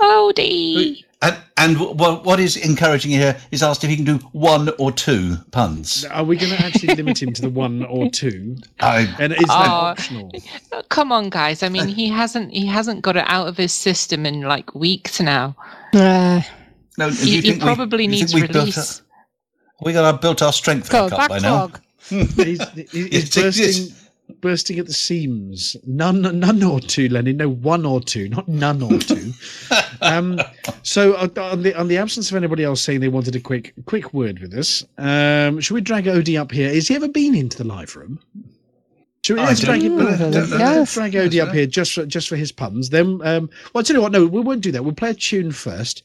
Odie. 0.00 1.04
And, 1.22 1.36
and 1.58 1.74
w- 1.76 1.94
what 1.96 2.24
what 2.24 2.40
is 2.40 2.56
encouraging 2.56 3.10
here 3.10 3.36
is 3.50 3.62
asked 3.62 3.84
if 3.84 3.90
he 3.90 3.96
can 3.96 4.06
do 4.06 4.16
one 4.32 4.70
or 4.78 4.90
two 4.90 5.36
puns. 5.50 6.06
Are 6.06 6.24
we 6.24 6.36
going 6.36 6.52
to 6.52 6.64
actually 6.64 6.94
limit 6.94 7.20
him 7.22 7.34
to 7.34 7.42
the 7.42 7.50
one 7.50 7.84
or 7.84 8.08
two? 8.08 8.56
I, 8.80 9.00
And 9.18 9.32
is 9.34 9.40
that 9.40 9.66
Oh. 9.68 9.90
optional? 9.92 10.30
Come 10.88 11.12
on, 11.12 11.28
guys. 11.28 11.62
I 11.62 11.68
mean, 11.68 11.88
he 11.88 12.08
hasn't 12.08 12.52
he 12.52 12.64
hasn't 12.64 13.02
got 13.02 13.16
it 13.18 13.24
out 13.26 13.48
of 13.48 13.58
his 13.58 13.74
system 13.74 14.24
in 14.24 14.42
like 14.42 14.74
weeks 14.74 15.20
now. 15.20 15.54
Uh, 15.92 16.40
no, 17.00 17.10
do 17.10 17.16
He, 17.16 17.36
you 17.36 17.42
he 17.42 17.50
think 17.50 17.62
we- 17.62 17.66
probably 17.74 17.98
do 18.06 18.12
you 18.14 18.20
needs 18.20 18.32
think 18.32 18.42
we've 18.44 18.52
built 18.52 18.64
release. 18.66 19.00
our- 19.00 19.06
we 19.82 19.92
got 19.94 20.04
our, 20.04 20.18
built 20.18 20.42
our 20.42 20.52
strength 20.52 20.90
go, 20.90 21.08
back 21.08 21.18
up 21.20 21.28
by 21.30 21.38
now. 21.38 21.68
backlog. 21.68 21.80
he's, 22.36 22.60
he's 22.90 23.34
bursting, 23.34 23.66
yes. 23.66 24.08
bursting 24.40 24.78
at 24.78 24.86
the 24.86 24.92
seams. 24.92 25.74
None, 25.86 26.20
none 26.38 26.62
or 26.62 26.80
two, 26.80 27.08
Lenny. 27.08 27.32
No, 27.32 27.48
one 27.48 27.86
or 27.86 28.00
two, 28.00 28.28
not 28.28 28.46
none 28.48 28.82
or 28.82 28.98
two. 28.98 29.32
um, 30.02 30.38
so, 30.82 31.14
uh, 31.14 31.28
on 31.38 31.62
the 31.62 31.74
on 31.78 31.88
the 31.88 31.96
absence 31.98 32.30
of 32.30 32.36
anybody 32.36 32.62
else 32.64 32.82
saying 32.82 33.00
they 33.00 33.08
wanted 33.08 33.36
a 33.36 33.40
quick 33.40 33.72
quick 33.86 34.12
word 34.12 34.40
with 34.40 34.52
us, 34.54 34.84
um, 34.98 35.60
should 35.60 35.74
we 35.74 35.80
drag 35.80 36.04
Odie 36.04 36.38
up 36.38 36.50
here? 36.52 36.68
Has 36.74 36.88
he 36.88 36.94
ever 36.94 37.08
been 37.08 37.34
into 37.34 37.56
the 37.58 37.64
live 37.64 37.96
room? 37.96 38.18
Should 39.24 39.36
we 39.36 39.42
let's 39.42 39.60
drag, 39.60 39.80
don't 39.82 39.98
him, 39.98 40.04
let's- 40.04 40.20
let's 40.20 40.50
Yes. 40.50 40.94
drag 40.94 41.12
Odie 41.12 41.42
up 41.46 41.54
here 41.54 41.66
just 41.66 41.92
for 41.94 42.04
just 42.06 42.28
for 42.28 42.36
his 42.36 42.52
puns? 42.52 42.90
Then, 42.90 43.20
um, 43.24 43.48
well, 43.74 43.82
tell 43.84 43.96
you 43.96 44.02
what, 44.02 44.12
no, 44.12 44.26
we 44.26 44.40
won't 44.40 44.62
do 44.62 44.72
that. 44.72 44.82
We'll 44.84 44.94
play 44.94 45.10
a 45.10 45.14
tune 45.14 45.52
first. 45.52 46.02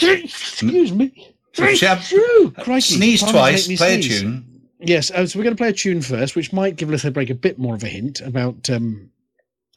Excuse 0.00 0.92
me. 0.92 1.34
Shab- 1.54 2.02
Phew, 2.02 2.52
crikey, 2.62 2.94
Sneeze 2.94 3.20
twice, 3.22 3.68
make 3.68 3.74
me 3.74 3.76
play 3.76 3.98
a 3.98 4.02
tune. 4.02 4.62
Yes, 4.80 5.10
uh, 5.10 5.26
so 5.26 5.38
we're 5.38 5.44
going 5.44 5.54
to 5.54 5.60
play 5.60 5.68
a 5.68 5.72
tune 5.72 6.00
first, 6.00 6.34
which 6.34 6.52
might 6.52 6.76
give 6.76 6.88
Little 6.90 7.10
Break 7.10 7.30
a 7.30 7.34
bit 7.34 7.58
more 7.58 7.74
of 7.74 7.84
a 7.84 7.88
hint 7.88 8.20
about. 8.22 8.68
Um, 8.70 9.10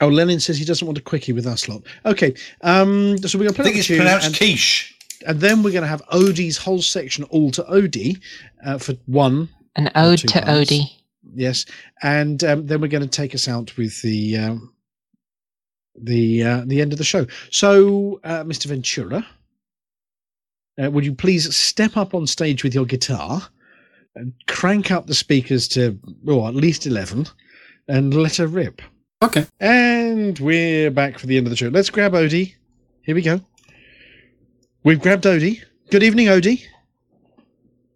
oh, 0.01 0.07
Lenin 0.07 0.39
says 0.39 0.57
he 0.57 0.65
doesn't 0.65 0.85
want 0.85 0.97
a 0.97 1.01
quickie 1.01 1.33
with 1.33 1.45
us 1.45 1.67
lot. 1.67 1.83
Okay, 2.05 2.33
um, 2.61 3.17
so 3.19 3.37
we're 3.37 3.43
going 3.43 3.53
to 3.55 3.61
I 3.61 3.63
play 3.63 3.65
think 3.65 3.75
the 3.75 3.79
it's 3.79 3.87
tune, 3.87 3.97
pronounced 3.97 4.27
and, 4.27 4.37
quiche. 4.37 4.95
and 5.27 5.39
then 5.39 5.61
we're 5.63 5.71
going 5.71 5.83
to 5.83 5.87
have 5.87 6.01
Odie's 6.07 6.57
whole 6.57 6.81
section 6.81 7.23
all 7.25 7.51
to 7.51 7.63
Odie 7.63 8.19
uh, 8.65 8.77
for 8.77 8.93
one. 9.05 9.49
An 9.75 9.91
ode 9.95 10.19
to 10.19 10.27
puns. 10.41 10.69
Odie. 10.69 10.89
Yes, 11.33 11.65
and 12.01 12.41
um, 12.45 12.65
then 12.65 12.79
we're 12.79 12.87
going 12.87 13.03
to 13.03 13.09
take 13.09 13.35
us 13.35 13.47
out 13.49 13.75
with 13.77 14.01
the 14.01 14.37
um, 14.37 14.73
the 16.01 16.43
uh, 16.43 16.63
the 16.65 16.81
end 16.81 16.93
of 16.93 16.97
the 16.97 17.03
show. 17.03 17.25
So, 17.51 18.19
uh, 18.23 18.43
Mr. 18.43 18.65
Ventura, 18.67 19.25
uh, 20.81 20.89
would 20.91 21.06
you 21.06 21.14
please 21.14 21.56
step 21.56 21.97
up 21.97 22.14
on 22.14 22.27
stage 22.27 22.64
with 22.64 22.73
your 22.73 22.85
guitar, 22.85 23.41
and 24.15 24.34
crank 24.47 24.91
up 24.91 25.07
the 25.07 25.15
speakers 25.15 25.68
to 25.69 25.97
oh, 26.27 26.47
at 26.47 26.56
least 26.56 26.85
eleven, 26.85 27.26
and 27.88 28.14
let 28.14 28.35
her 28.38 28.47
rip. 28.47 28.81
Okay. 29.22 29.45
And 29.60 30.38
we're 30.39 30.91
back 30.91 31.18
for 31.19 31.27
the 31.27 31.38
end 31.38 31.47
of 31.47 31.52
the 31.52 31.57
show. 31.57 31.69
Let's 31.69 31.89
grab 31.89 32.14
Odie. 32.14 32.53
Here 33.02 33.15
we 33.15 33.22
go. 33.22 33.39
We've 34.84 34.99
grabbed 34.99 35.23
Odie. 35.23 35.61
Good 35.89 36.03
evening, 36.03 36.27
Odie. 36.27 36.64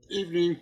Evening. 0.10 0.58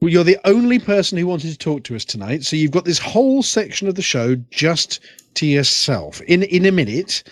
Well, 0.00 0.10
you're 0.10 0.24
the 0.24 0.38
only 0.44 0.78
person 0.78 1.16
who 1.16 1.26
wanted 1.26 1.50
to 1.50 1.58
talk 1.58 1.82
to 1.84 1.96
us 1.96 2.04
tonight, 2.04 2.44
so 2.44 2.56
you've 2.56 2.70
got 2.72 2.84
this 2.84 2.98
whole 2.98 3.42
section 3.42 3.88
of 3.88 3.94
the 3.94 4.02
show 4.02 4.34
just 4.50 5.00
to 5.34 5.46
yourself. 5.46 6.20
In 6.22 6.42
in 6.42 6.66
a 6.66 6.72
minute, 6.72 7.22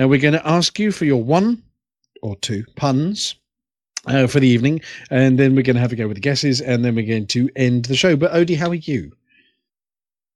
uh, 0.00 0.08
we're 0.08 0.20
going 0.20 0.34
to 0.34 0.48
ask 0.48 0.78
you 0.78 0.90
for 0.90 1.04
your 1.04 1.22
one 1.22 1.62
or 2.22 2.34
two 2.36 2.64
puns 2.74 3.36
uh, 4.08 4.26
for 4.26 4.40
the 4.40 4.48
evening, 4.48 4.80
and 5.10 5.38
then 5.38 5.54
we're 5.54 5.62
going 5.62 5.76
to 5.76 5.80
have 5.80 5.92
a 5.92 5.96
go 5.96 6.08
with 6.08 6.16
the 6.16 6.20
guesses, 6.20 6.60
and 6.60 6.84
then 6.84 6.94
we're 6.94 7.06
going 7.06 7.26
to 7.28 7.48
end 7.56 7.84
the 7.84 7.96
show. 7.96 8.16
But 8.16 8.32
Odie, 8.32 8.56
how 8.56 8.70
are 8.70 8.74
you? 8.74 9.12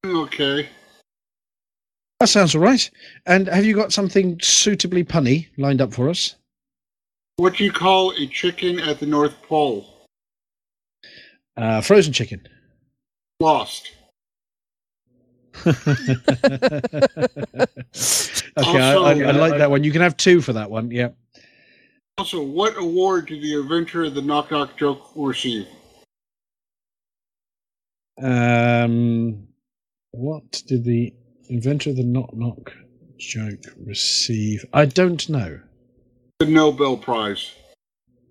Okay. 0.04 0.68
That 2.20 2.28
sounds 2.28 2.54
all 2.54 2.60
right. 2.60 2.88
And 3.26 3.48
have 3.48 3.64
you 3.64 3.74
got 3.74 3.92
something 3.92 4.38
suitably 4.40 5.04
punny 5.04 5.48
lined 5.56 5.80
up 5.80 5.92
for 5.92 6.08
us? 6.08 6.36
What 7.36 7.56
do 7.56 7.64
you 7.64 7.72
call 7.72 8.12
a 8.12 8.26
chicken 8.26 8.78
at 8.78 9.00
the 9.00 9.06
North 9.06 9.40
Pole? 9.42 10.06
Uh, 11.56 11.80
frozen 11.80 12.12
chicken. 12.12 12.46
Lost. 13.40 13.90
okay, 15.66 15.76
I, 18.56 18.94
I, 18.94 19.10
I 19.12 19.30
like 19.32 19.58
that 19.58 19.70
one. 19.70 19.84
You 19.84 19.92
can 19.92 20.00
have 20.00 20.16
two 20.16 20.40
for 20.40 20.52
that 20.54 20.70
one. 20.70 20.90
Yeah. 20.90 21.10
Also, 22.22 22.40
what 22.40 22.76
award 22.78 23.26
did 23.26 23.42
the 23.42 23.54
inventor 23.54 24.04
of 24.04 24.14
the 24.14 24.22
knock 24.22 24.52
knock 24.52 24.76
joke 24.76 25.10
receive? 25.16 25.66
Um, 28.22 29.48
what 30.12 30.62
did 30.68 30.84
the 30.84 31.12
inventor 31.48 31.90
of 31.90 31.96
the 31.96 32.04
knock 32.04 32.32
knock 32.32 32.72
joke 33.18 33.64
receive? 33.84 34.64
I 34.72 34.84
don't 34.84 35.28
know. 35.28 35.58
The 36.38 36.46
Nobel 36.46 36.96
Prize. 36.96 37.50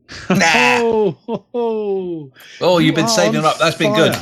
Oh, 0.29 1.17
oh, 1.27 1.45
oh. 1.53 2.31
Oh, 2.61 2.77
you've 2.77 2.91
You 2.91 2.93
been 2.93 3.09
saving 3.09 3.43
up. 3.43 3.57
That's 3.57 3.75
been 3.75 3.93
good. 3.93 4.15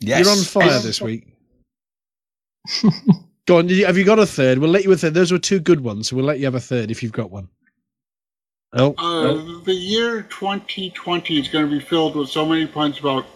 Yes. 0.00 0.24
You're 0.24 0.36
on 0.36 0.42
fire 0.42 0.80
this 0.80 1.00
week. 1.08 1.36
Go 3.46 3.58
on. 3.58 3.68
Have 3.68 3.96
you 3.96 4.04
got 4.04 4.18
a 4.18 4.26
third? 4.26 4.58
We'll 4.58 4.70
let 4.70 4.82
you 4.82 4.90
a 4.90 4.96
third. 4.96 5.14
Those 5.14 5.30
were 5.30 5.38
two 5.38 5.60
good 5.60 5.82
ones, 5.82 6.08
so 6.08 6.16
we'll 6.16 6.24
let 6.24 6.40
you 6.40 6.46
have 6.46 6.56
a 6.56 6.60
third 6.60 6.90
if 6.90 7.00
you've 7.00 7.12
got 7.12 7.30
one. 7.30 7.48
Oh, 8.74 8.94
Uh, 8.98 9.62
The 9.64 9.74
year 9.74 10.22
2020 10.22 11.38
is 11.40 11.48
going 11.48 11.64
to 11.64 11.70
be 11.70 11.80
filled 11.80 12.16
with 12.16 12.28
so 12.28 12.44
many 12.44 12.66
puns 12.66 12.98
about 12.98 13.26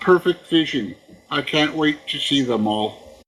perfect 0.00 0.48
vision. 0.48 0.94
I 1.30 1.42
can't 1.42 1.74
wait 1.74 2.06
to 2.08 2.18
see 2.18 2.42
them 2.42 2.66
all. 2.66 3.22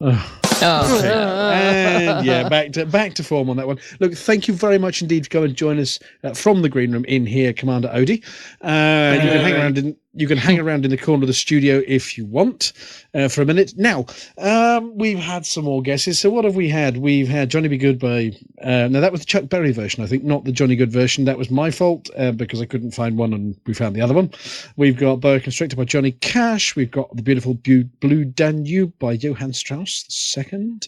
oh. 0.00 0.40
Okay. 0.62 1.12
and 1.12 2.24
yeah, 2.24 2.48
back 2.48 2.72
to 2.72 2.86
back 2.86 3.12
to 3.14 3.24
form 3.24 3.50
on 3.50 3.56
that 3.56 3.66
one. 3.66 3.78
Look, 4.00 4.14
thank 4.14 4.48
you 4.48 4.54
very 4.54 4.78
much 4.78 5.02
indeed 5.02 5.24
for 5.26 5.30
coming 5.30 5.50
and 5.50 5.56
join 5.58 5.78
us 5.78 5.98
uh, 6.22 6.32
from 6.32 6.62
the 6.62 6.68
green 6.70 6.92
room 6.92 7.04
in 7.06 7.26
here, 7.26 7.52
Commander 7.52 7.88
Odie. 7.88 8.24
Uh, 8.62 9.14
you 9.22 9.28
can 9.30 9.40
hang 9.44 9.54
around 9.54 9.76
in 9.78 9.96
you 10.14 10.28
can 10.28 10.38
hang 10.38 10.58
around 10.60 10.84
in 10.84 10.90
the 10.90 10.96
corner 10.96 11.24
of 11.24 11.26
the 11.26 11.34
studio 11.34 11.82
if 11.86 12.16
you 12.16 12.24
want 12.24 12.72
uh, 13.14 13.28
for 13.28 13.42
a 13.42 13.44
minute. 13.44 13.74
Now, 13.76 14.06
um, 14.38 14.96
we've 14.96 15.18
had 15.18 15.44
some 15.44 15.64
more 15.64 15.82
guesses. 15.82 16.20
So 16.20 16.30
what 16.30 16.44
have 16.44 16.56
we 16.56 16.68
had? 16.68 16.98
We've 16.98 17.28
had 17.28 17.50
Johnny 17.50 17.68
Be 17.68 17.78
Good 17.78 17.98
by 17.98 18.32
uh, 18.62 18.88
now 18.88 19.00
that 19.00 19.12
was 19.12 19.20
the 19.20 19.26
Chuck 19.26 19.48
Berry 19.48 19.72
version, 19.72 20.02
I 20.02 20.06
think, 20.06 20.24
not 20.24 20.44
the 20.44 20.52
Johnny 20.52 20.76
Good 20.76 20.92
version. 20.92 21.24
That 21.24 21.38
was 21.38 21.50
my 21.50 21.70
fault 21.70 22.08
uh, 22.16 22.32
because 22.32 22.60
I 22.60 22.66
couldn't 22.66 22.92
find 22.92 23.18
one 23.18 23.32
and 23.32 23.56
we 23.66 23.74
found 23.74 23.94
the 23.94 24.00
other 24.00 24.14
one. 24.14 24.30
We've 24.76 24.96
got 24.96 25.20
Boa 25.20 25.40
Constrictor 25.40 25.76
by 25.76 25.84
Johnny 25.84 26.12
Cash. 26.12 26.76
We've 26.76 26.90
got 26.90 27.14
the 27.16 27.22
beautiful 27.22 27.54
Bu- 27.54 27.84
Blue 28.00 28.24
Danube 28.24 28.98
by 28.98 29.12
Johann 29.12 29.52
Strauss 29.52 30.36
II. 30.36 30.78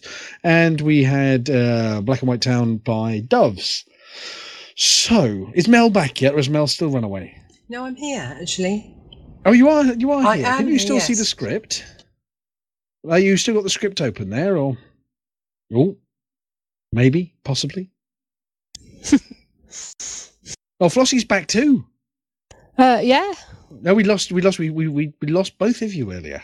And 0.43 0.81
we 0.81 1.03
had 1.03 1.49
uh, 1.49 2.01
Black 2.01 2.21
and 2.21 2.29
White 2.29 2.41
Town 2.41 2.77
by 2.77 3.19
Doves. 3.19 3.85
So, 4.75 5.49
is 5.53 5.67
Mel 5.67 5.89
back 5.89 6.21
yet, 6.21 6.33
or 6.33 6.37
has 6.37 6.49
Mel 6.49 6.67
still 6.67 6.89
run 6.89 7.03
away? 7.03 7.37
No, 7.69 7.85
I'm 7.85 7.95
here 7.95 8.37
actually. 8.39 8.96
Oh, 9.47 9.53
you 9.53 9.69
are. 9.69 9.85
You 9.85 10.11
are 10.11 10.25
I 10.25 10.37
here. 10.37 10.45
am 10.45 10.57
Can 10.57 10.67
you 10.67 10.73
here, 10.73 10.79
still 10.79 10.99
see 10.99 11.13
the 11.13 11.23
script? 11.23 11.85
Are 13.09 13.17
you 13.17 13.37
still 13.37 13.55
got 13.55 13.63
the 13.63 13.69
script 13.69 14.01
open 14.01 14.29
there, 14.29 14.57
or? 14.57 14.77
Oh, 15.73 15.95
maybe, 16.91 17.33
possibly. 17.45 17.89
oh, 20.81 20.89
Flossie's 20.89 21.23
back 21.23 21.47
too. 21.47 21.85
Uh, 22.77 22.99
yeah. 23.01 23.33
No, 23.71 23.93
we 23.93 24.03
lost. 24.03 24.33
We 24.33 24.41
lost. 24.41 24.59
We 24.59 24.69
we 24.69 24.89
we, 24.89 25.13
we 25.21 25.29
lost 25.29 25.57
both 25.57 25.81
of 25.81 25.93
you 25.93 26.11
earlier. 26.11 26.43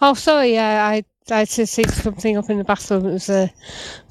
Oh, 0.00 0.14
sorry. 0.14 0.52
Yeah, 0.52 0.86
I 0.86 1.04
I 1.32 1.38
had 1.40 1.48
to 1.48 1.66
see 1.66 1.82
something 1.82 2.36
up 2.36 2.50
in 2.50 2.58
the 2.58 2.64
bathroom. 2.64 3.04
It 3.06 3.14
was 3.14 3.28
uh, 3.28 3.48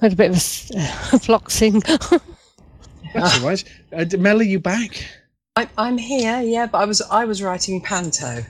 had 0.01 0.11
a 0.11 0.15
bit 0.17 0.31
of 0.31 1.13
a 1.13 1.19
floxing. 1.19 1.79
That's 3.13 3.39
all 3.39 3.47
right. 3.47 3.63
Uh, 3.93 4.05
Mel, 4.17 4.41
are 4.41 4.43
you 4.43 4.59
back? 4.59 5.05
I, 5.55 5.69
I'm 5.77 5.99
here, 5.99 6.41
yeah, 6.41 6.65
but 6.65 6.79
I 6.79 6.85
was 6.85 7.01
I 7.01 7.25
was 7.25 7.43
writing 7.43 7.79
panto 7.79 8.25
at 8.25 8.45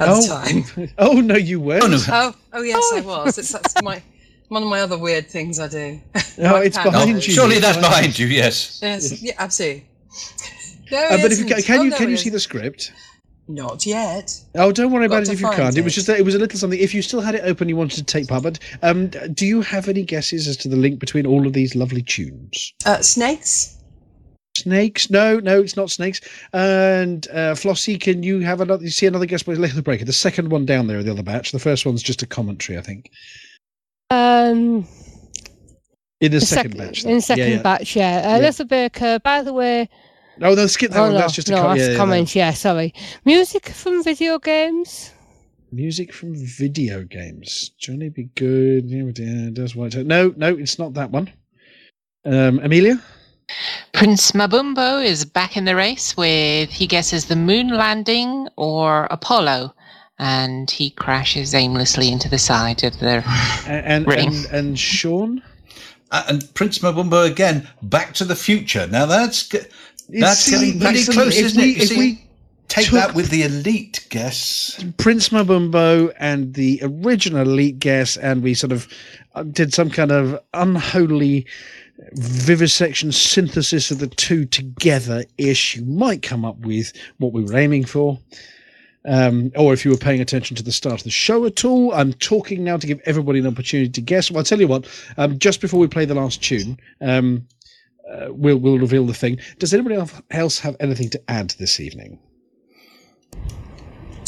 oh, 0.00 0.20
the 0.20 0.28
time. 0.28 0.90
oh 0.98 1.20
no, 1.20 1.36
you 1.36 1.60
weren't. 1.60 1.84
Oh, 2.08 2.34
oh 2.52 2.62
yes, 2.62 2.82
I 2.94 3.00
was. 3.00 3.38
It's 3.38 3.52
that's 3.52 3.80
my 3.80 4.02
one 4.48 4.64
of 4.64 4.68
my 4.68 4.80
other 4.80 4.98
weird 4.98 5.28
things 5.28 5.60
I 5.60 5.68
do. 5.68 6.00
No, 6.38 6.56
it's 6.56 6.76
panto. 6.76 6.92
behind 6.92 7.26
you. 7.26 7.32
Surely 7.32 7.58
that's 7.58 7.78
behind 7.78 8.16
you, 8.16 8.28
yes. 8.28 8.78
Yes, 8.80 9.20
yeah, 9.20 9.32
absolutely. 9.38 9.86
No, 10.92 10.98
Uh, 10.98 11.16
but 11.20 11.32
if 11.32 11.38
you 11.40 11.44
can, 11.44 11.60
can 11.62 11.80
Oh, 11.80 11.82
you 11.82 11.90
no, 11.90 11.96
can 11.96 12.10
you 12.10 12.16
see 12.16 12.30
the 12.30 12.38
script? 12.38 12.92
Not 13.48 13.84
yet. 13.84 14.40
Oh, 14.54 14.70
don't 14.70 14.92
worry 14.92 15.06
about 15.06 15.24
it 15.24 15.30
if 15.30 15.40
you 15.40 15.50
can't. 15.50 15.76
It 15.76 15.82
was 15.82 15.94
just 15.94 16.06
that 16.06 16.18
it 16.18 16.24
was 16.24 16.36
a 16.36 16.38
little 16.38 16.58
something. 16.58 16.78
If 16.78 16.94
you 16.94 17.02
still 17.02 17.20
had 17.20 17.34
it 17.34 17.40
open, 17.44 17.68
you 17.68 17.76
wanted 17.76 17.96
to 17.96 18.04
take 18.04 18.28
part. 18.28 18.44
But 18.44 18.60
um, 18.82 19.08
do 19.08 19.46
you 19.46 19.62
have 19.62 19.88
any 19.88 20.04
guesses 20.04 20.46
as 20.46 20.56
to 20.58 20.68
the 20.68 20.76
link 20.76 21.00
between 21.00 21.26
all 21.26 21.46
of 21.46 21.54
these 21.54 21.74
lovely 21.74 22.02
tunes? 22.02 22.72
Uh, 22.86 23.00
snakes. 23.02 23.77
Snakes? 24.58 25.10
No, 25.10 25.38
no, 25.40 25.60
it's 25.60 25.76
not 25.76 25.90
snakes. 25.90 26.20
And 26.52 27.26
uh, 27.28 27.54
Flossie, 27.54 28.00
can 28.00 28.22
you 28.22 28.40
have 28.40 28.60
another? 28.60 28.82
You 28.84 28.90
see 28.90 29.06
another 29.06 29.26
guess 29.26 29.42
by 29.42 29.54
Litho 29.54 29.82
Breaker. 29.82 30.04
The 30.04 30.12
second 30.12 30.50
one 30.50 30.66
down 30.66 30.86
there, 30.86 31.02
the 31.02 31.10
other 31.12 31.22
batch. 31.22 31.52
The 31.52 31.58
first 31.58 31.84
one's 31.86 32.02
just 32.02 32.22
a 32.22 32.26
commentary, 32.26 32.78
I 32.78 32.82
think. 32.82 33.10
um, 34.10 34.86
In 36.20 36.32
the, 36.32 36.38
the 36.38 36.40
second 36.40 36.72
sec- 36.72 36.78
batch. 36.78 37.04
In 37.04 37.14
the 37.16 37.20
second 37.22 37.44
yeah, 37.48 37.54
yeah. 37.56 37.62
batch, 37.62 37.96
yeah. 37.96 38.18
Uh, 38.24 38.36
Yeah. 38.36 38.38
Little 38.38 38.66
Baker. 38.66 39.18
By 39.20 39.42
the 39.42 39.52
way, 39.52 39.88
Oh 40.40 40.54
no, 40.54 40.66
skip 40.68 40.92
that 40.92 40.98
oh 40.98 41.02
one. 41.02 41.12
no, 41.14 41.18
That's 41.18 41.32
just 41.34 41.48
a 41.48 41.52
no, 41.52 41.62
com- 41.62 41.76
yeah, 41.78 41.96
comment. 41.96 42.34
Yeah, 42.34 42.52
sorry. 42.52 42.94
Music 43.24 43.68
from 43.70 44.04
video 44.04 44.38
games. 44.38 45.12
Music 45.72 46.12
from 46.14 46.34
video 46.34 47.02
games. 47.02 47.72
Johnny 47.78 48.08
be 48.08 48.30
good. 48.36 48.88
Yeah, 48.88 49.50
Does 49.52 49.74
white. 49.76 49.94
No, 49.96 50.32
no, 50.36 50.56
it's 50.56 50.78
not 50.78 50.94
that 50.94 51.10
one. 51.10 51.30
Um, 52.24 52.58
Amelia. 52.60 53.02
Prince 53.92 54.32
Mabumbo 54.32 55.04
is 55.04 55.24
back 55.24 55.56
in 55.56 55.64
the 55.64 55.74
race 55.76 56.16
with 56.16 56.70
he 56.70 56.86
guesses 56.86 57.26
the 57.26 57.36
moon 57.36 57.68
landing 57.68 58.48
or 58.56 59.06
Apollo, 59.10 59.74
and 60.18 60.70
he 60.70 60.90
crashes 60.90 61.54
aimlessly 61.54 62.10
into 62.10 62.28
the 62.28 62.38
side 62.38 62.84
of 62.84 62.98
the 63.00 63.24
And 63.66 63.86
and 63.86 64.06
ring. 64.06 64.28
and, 64.28 64.46
and 64.46 64.78
Sean. 64.78 65.42
Uh, 66.10 66.24
and 66.28 66.54
Prince 66.54 66.78
Mabumbo 66.78 67.26
again, 67.30 67.68
Back 67.82 68.14
to 68.14 68.24
the 68.24 68.36
Future. 68.36 68.86
Now 68.86 69.06
that's 69.06 69.48
that's 70.08 70.40
See, 70.40 70.50
getting 70.52 70.80
pretty 70.80 70.98
listen, 70.98 71.14
close, 71.14 71.36
if 71.36 71.44
isn't 71.46 71.60
we- 71.62 71.70
it? 71.70 71.76
You 71.76 71.82
if 71.82 71.88
see, 71.88 71.98
we 71.98 72.24
take 72.68 72.90
that 72.90 73.14
with 73.14 73.28
the 73.30 73.42
elite 73.42 74.06
guess. 74.10 74.82
Prince 74.98 75.30
Mabumbo 75.30 76.12
and 76.18 76.54
the 76.54 76.80
original 76.82 77.42
elite 77.42 77.78
guess, 77.78 78.16
and 78.16 78.42
we 78.42 78.54
sort 78.54 78.72
of 78.72 78.88
uh, 79.34 79.42
did 79.42 79.72
some 79.74 79.90
kind 79.90 80.10
of 80.10 80.38
unholy 80.54 81.46
vivisection 82.12 83.12
synthesis 83.12 83.90
of 83.90 83.98
the 83.98 84.06
two 84.06 84.44
together 84.44 85.24
ish. 85.36 85.76
You 85.76 85.84
might 85.84 86.22
come 86.22 86.44
up 86.44 86.58
with 86.60 86.92
what 87.18 87.32
we 87.32 87.42
were 87.44 87.56
aiming 87.56 87.84
for. 87.84 88.18
Um, 89.04 89.52
or 89.56 89.72
if 89.72 89.84
you 89.84 89.90
were 89.90 89.96
paying 89.96 90.20
attention 90.20 90.56
to 90.56 90.62
the 90.62 90.72
start 90.72 90.96
of 91.00 91.04
the 91.04 91.10
show 91.10 91.46
at 91.46 91.64
all, 91.64 91.94
I'm 91.94 92.12
talking 92.14 92.62
now 92.62 92.76
to 92.76 92.86
give 92.86 93.00
everybody 93.06 93.38
an 93.38 93.46
opportunity 93.46 93.88
to 93.90 94.00
guess. 94.00 94.30
Well, 94.30 94.38
I'll 94.38 94.44
tell 94.44 94.60
you 94.60 94.68
what, 94.68 94.86
um, 95.16 95.38
just 95.38 95.60
before 95.60 95.80
we 95.80 95.86
play 95.86 96.04
the 96.04 96.14
last 96.14 96.42
tune, 96.42 96.78
um, 97.00 97.46
uh, 98.10 98.26
we'll, 98.30 98.58
we'll 98.58 98.78
reveal 98.78 99.06
the 99.06 99.14
thing. 99.14 99.38
Does 99.58 99.72
anybody 99.72 99.94
else- 99.94 100.20
else 100.30 100.58
have 100.58 100.76
anything 100.80 101.08
to 101.10 101.22
add 101.28 101.50
this 101.58 101.80
evening? 101.80 102.18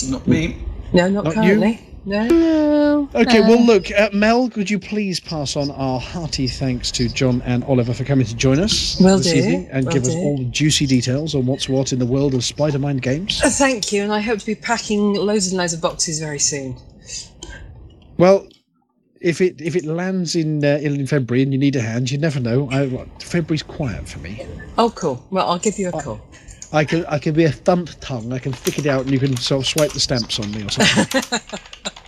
Not 0.08 0.26
me. 0.26 0.56
No, 0.94 1.08
not, 1.08 1.24
Not 1.24 1.44
you? 1.44 1.76
No. 2.10 2.26
No. 2.26 3.08
Okay, 3.14 3.38
uh, 3.38 3.48
well, 3.48 3.64
look, 3.64 3.88
uh, 3.92 4.10
Mel, 4.12 4.50
could 4.50 4.68
you 4.68 4.80
please 4.80 5.20
pass 5.20 5.54
on 5.54 5.70
our 5.70 6.00
hearty 6.00 6.48
thanks 6.48 6.90
to 6.90 7.08
John 7.08 7.40
and 7.42 7.62
Oliver 7.62 7.94
for 7.94 8.02
coming 8.02 8.26
to 8.26 8.34
join 8.34 8.58
us 8.58 9.00
Will 9.00 9.18
this 9.18 9.30
do, 9.30 9.38
evening 9.38 9.68
and 9.70 9.84
will 9.84 9.92
give 9.92 10.02
us 10.02 10.14
all 10.16 10.38
the 10.38 10.46
juicy 10.46 10.86
details 10.86 11.36
on 11.36 11.46
what's 11.46 11.68
what 11.68 11.92
in 11.92 12.00
the 12.00 12.06
world 12.06 12.34
of 12.34 12.40
Spidermind 12.40 13.02
games? 13.02 13.40
Uh, 13.44 13.48
Thank 13.48 13.92
you, 13.92 14.02
and 14.02 14.12
I 14.12 14.18
hope 14.18 14.40
to 14.40 14.46
be 14.46 14.56
packing 14.56 15.14
loads 15.14 15.46
and 15.46 15.56
loads 15.56 15.72
of 15.72 15.80
boxes 15.80 16.18
very 16.18 16.40
soon. 16.40 16.76
Well, 18.18 18.48
if 19.20 19.40
it 19.40 19.60
if 19.60 19.76
it 19.76 19.84
lands 19.84 20.34
in 20.34 20.64
uh, 20.64 20.80
in 20.82 21.06
February 21.06 21.44
and 21.44 21.52
you 21.52 21.60
need 21.60 21.76
a 21.76 21.80
hand, 21.80 22.10
you 22.10 22.18
never 22.18 22.40
know. 22.40 22.68
I, 22.72 22.88
February's 23.20 23.62
quiet 23.62 24.08
for 24.08 24.18
me. 24.18 24.44
Oh, 24.78 24.90
cool. 24.90 25.24
Well, 25.30 25.48
I'll 25.48 25.60
give 25.60 25.78
you 25.78 25.90
a 25.90 25.92
call. 25.92 26.20
I 26.72 26.84
can 26.84 27.06
I 27.06 27.20
can 27.20 27.34
be 27.34 27.44
a 27.44 27.52
thump 27.52 27.90
tongue. 28.00 28.32
I 28.32 28.40
can 28.40 28.52
stick 28.52 28.80
it 28.80 28.86
out 28.86 29.02
and 29.02 29.12
you 29.12 29.20
can 29.20 29.36
sort 29.36 29.62
of 29.62 29.68
swipe 29.68 29.92
the 29.92 30.00
stamps 30.00 30.40
on 30.40 30.50
me 30.50 30.64
or 30.64 30.70
something. 30.70 31.40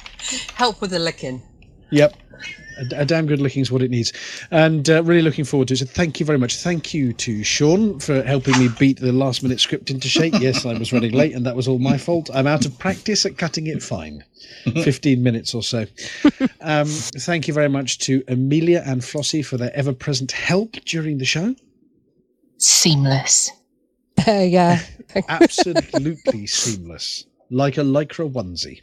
Help 0.54 0.80
with 0.80 0.90
the 0.90 0.98
licking. 0.98 1.42
Yep. 1.90 2.16
A, 2.78 3.02
a 3.02 3.04
damn 3.04 3.26
good 3.26 3.40
looking 3.40 3.60
is 3.60 3.70
what 3.70 3.82
it 3.82 3.90
needs. 3.90 4.12
And 4.50 4.88
uh, 4.88 5.02
really 5.02 5.22
looking 5.22 5.44
forward 5.44 5.68
to 5.68 5.74
it. 5.74 5.78
So 5.78 5.84
thank 5.86 6.18
you 6.20 6.26
very 6.26 6.38
much. 6.38 6.56
Thank 6.56 6.94
you 6.94 7.12
to 7.14 7.44
Sean 7.44 7.98
for 8.00 8.22
helping 8.22 8.58
me 8.58 8.68
beat 8.78 8.98
the 8.98 9.12
last 9.12 9.42
minute 9.42 9.60
script 9.60 9.90
into 9.90 10.08
shape. 10.08 10.34
Yes, 10.40 10.64
I 10.64 10.72
was 10.78 10.92
running 10.92 11.12
late 11.12 11.34
and 11.34 11.44
that 11.44 11.54
was 11.54 11.68
all 11.68 11.78
my 11.78 11.98
fault. 11.98 12.30
I'm 12.32 12.46
out 12.46 12.64
of 12.64 12.78
practice 12.78 13.26
at 13.26 13.36
cutting 13.36 13.66
it 13.66 13.82
fine. 13.82 14.24
15 14.64 15.22
minutes 15.22 15.54
or 15.54 15.62
so. 15.62 15.86
Um, 16.60 16.86
thank 16.86 17.46
you 17.48 17.54
very 17.54 17.68
much 17.68 17.98
to 18.00 18.22
Amelia 18.28 18.82
and 18.86 19.02
Flossie 19.02 19.44
for 19.44 19.56
their 19.56 19.74
ever 19.74 19.92
present 19.92 20.32
help 20.32 20.72
during 20.84 21.18
the 21.18 21.24
show. 21.24 21.54
seamless. 22.58 23.50
Uh, 24.26 24.32
yeah. 24.40 24.80
Absolutely 25.28 26.46
seamless. 26.46 27.26
Like 27.50 27.76
a 27.76 27.82
lycra 27.82 28.30
onesie. 28.30 28.80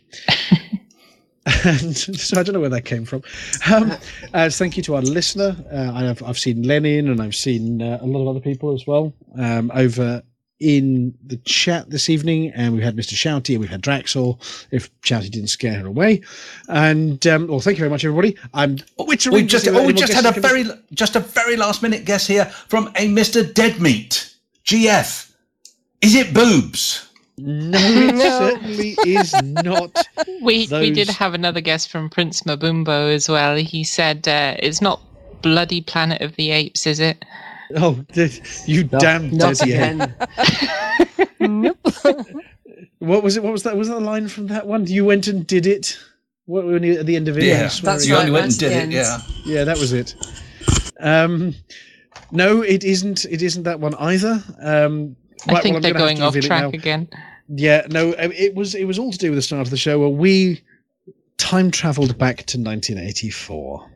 And 1.46 1.98
so 1.98 2.40
I 2.40 2.44
don't 2.44 2.54
know 2.54 2.60
where 2.60 2.70
that 2.70 2.86
came 2.86 3.06
from. 3.06 3.24
Um, 3.72 3.94
uh, 4.34 4.50
thank 4.50 4.78
you 4.78 4.84
to 4.84 4.96
our 4.96 5.02
listener. 5.02 5.56
Uh, 5.72 5.92
I've, 5.94 6.24
I've 6.24 6.40
seen 6.40 6.64
Lenin 6.64 7.10
and 7.10 7.22
I've 7.22 7.36
seen 7.36 7.82
uh, 7.82 8.00
a 8.02 8.06
lot 8.06 8.22
of 8.22 8.28
other 8.28 8.40
people 8.40 8.74
as 8.74 8.86
well 8.86 9.14
um, 9.38 9.72
over 9.74 10.24
in 10.60 11.14
the 11.26 11.38
chat 11.38 11.90
this 11.90 12.10
evening. 12.10 12.52
And 12.54 12.74
we've 12.74 12.84
had 12.84 12.96
Mr. 12.96 13.14
Shouty 13.14 13.52
and 13.52 13.62
we've 13.62 13.70
had 13.70 13.82
Draxel, 13.82 14.40
if 14.72 14.90
Shouty 15.02 15.32
didn't 15.32 15.48
scare 15.48 15.80
her 15.80 15.88
away. 15.88 16.22
And, 16.68 17.26
um, 17.28 17.48
well, 17.48 17.60
thank 17.60 17.78
you 17.78 17.82
very 17.82 17.90
much, 17.90 18.04
everybody. 18.04 18.38
I'm 18.54 18.78
Witcher. 18.98 19.32
We 19.32 19.44
just 19.44 19.68
oh, 19.68 19.86
we 19.86 19.94
just 19.94 20.14
had 20.14 20.26
a 20.26 20.40
very 20.40 20.66
just 20.94 21.16
a 21.16 21.20
very 21.20 21.56
last 21.56 21.82
minute 21.82 22.06
guess 22.06 22.28
here 22.28 22.46
from 22.46 22.88
a 22.90 23.08
Mr. 23.08 23.54
Deadmeat 23.54 24.34
GF. 24.66 25.32
Is 26.02 26.16
it 26.16 26.34
boobs? 26.34 27.09
No, 27.70 27.78
it 27.78 28.18
certainly 28.18 28.96
is 29.06 29.34
not. 29.44 30.08
We 30.42 30.68
we 30.72 30.92
did 30.92 31.10
have 31.10 31.34
another 31.34 31.62
guest 31.62 31.90
from 31.90 32.10
Prince 32.10 32.44
Mabumbo 32.44 33.14
as 33.14 33.30
well. 33.30 33.56
He 33.56 33.84
said 33.84 34.28
uh, 34.28 34.56
it's 34.60 34.82
not 34.82 35.02
bloody 35.42 35.82
Planet 35.82 36.22
of 36.22 36.36
the 36.36 36.52
Apes, 36.52 36.86
is 36.86 37.00
it? 37.00 37.24
Oh, 37.76 38.04
th- 38.14 38.42
you 38.68 38.84
damn 38.84 39.30
not 39.36 39.56
dirty 39.56 39.74
again. 39.74 40.00
head. 41.40 41.76
What 43.00 43.24
was 43.24 43.38
it? 43.38 43.44
What 43.44 43.54
was 43.54 43.64
that? 43.64 43.76
Was 43.78 43.88
that 43.88 43.98
a 43.98 44.00
line 44.00 44.28
from 44.28 44.48
that 44.48 44.68
one? 44.68 44.86
You 44.86 45.06
went 45.06 45.28
and 45.28 45.48
did 45.48 45.66
it. 45.66 45.98
What 46.46 46.66
when 46.66 46.84
you, 46.84 47.00
at 47.00 47.06
the 47.06 47.16
end 47.16 47.28
of 47.30 47.38
it? 47.38 47.46
Yeah, 47.46 47.54
you 47.54 47.82
were 47.82 47.86
that's 47.86 48.06
You 48.06 48.16
right, 48.16 48.20
only 48.22 48.32
went 48.32 48.46
and 48.48 48.58
did 48.60 48.72
it, 48.72 48.76
end. 48.76 49.24
yeah, 49.46 49.64
that 49.64 49.78
was 49.78 49.94
it. 49.94 50.16
Um, 51.00 51.56
no, 52.32 52.62
it 52.62 52.84
isn't. 52.84 53.26
It 53.26 53.42
isn't 53.42 53.64
that 53.64 53.80
one 53.80 53.96
either. 53.96 54.44
Um, 54.62 55.16
I 55.48 55.54
right, 55.54 55.64
think 55.64 55.74
well, 55.74 55.82
they're 55.82 55.94
gonna 55.94 56.10
have 56.10 56.18
going 56.18 56.18
to 56.18 56.40
off 56.40 56.46
track 56.46 56.74
again. 56.74 57.08
Yeah, 57.50 57.88
no, 57.90 58.10
um, 58.20 58.32
it 58.32 58.54
was 58.54 58.76
it 58.76 58.86
was 58.86 59.00
all 59.00 59.12
to 59.12 59.18
do 59.18 59.32
with 59.32 59.38
the 59.38 59.42
start 59.42 59.62
of 59.62 59.72
the 59.72 59.78
show 59.78 60.00
where 60.00 60.10
we 60.10 60.62
time 61.38 61.72
travelled 61.72 62.18
back 62.18 62.38
to 62.48 62.58
1984. 62.60 63.90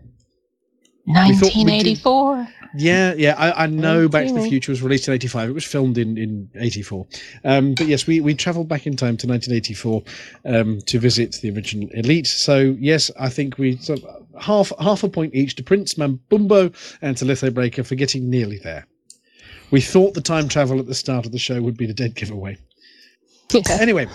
We 1.06 1.14
we 1.14 1.14
did- 1.14 1.42
1984. 1.42 2.48
Yeah, 2.76 3.14
yeah, 3.14 3.36
I, 3.38 3.66
I 3.66 3.68
know 3.68 4.08
Back 4.10 4.26
to 4.26 4.34
the 4.34 4.50
Future 4.50 4.72
was 4.72 4.82
released 4.82 5.08
in 5.08 5.14
'85. 5.14 5.50
It 5.50 5.54
was 5.54 5.64
filmed 5.64 6.00
in 6.00 6.18
in 6.18 6.50
'84, 6.56 7.06
um, 7.46 7.76
but 7.76 7.86
yes, 7.86 8.08
we 8.08 8.20
we 8.20 8.34
travelled 8.34 8.68
back 8.68 8.88
in 8.88 8.96
time 8.96 9.16
to 9.18 9.28
1984 9.28 10.04
um, 10.46 10.80
to 10.88 10.98
visit 10.98 11.34
the 11.44 11.52
original 11.52 11.88
Elite. 11.94 12.26
So 12.26 12.76
yes, 12.80 13.12
I 13.20 13.30
think 13.30 13.60
we 13.60 13.78
so 13.78 13.96
half 14.40 14.72
half 14.80 15.04
a 15.04 15.10
point 15.10 15.36
each 15.36 15.54
to 15.58 15.64
Prince 15.64 15.94
Mambumbo 15.96 16.74
and 17.04 17.16
to 17.18 17.26
Litho 17.26 17.52
Breaker 17.52 17.84
for 17.84 17.94
getting 17.94 18.28
nearly 18.28 18.58
there. 18.58 18.88
We 19.70 19.80
thought 19.80 20.16
the 20.16 20.22
time 20.22 20.48
travel 20.48 20.80
at 20.80 20.88
the 20.88 20.96
start 20.96 21.28
of 21.28 21.32
the 21.32 21.38
show 21.38 21.62
would 21.62 21.78
be 21.78 21.86
the 21.86 21.94
dead 21.94 22.16
giveaway. 22.16 22.58
Anyway, 23.70 24.08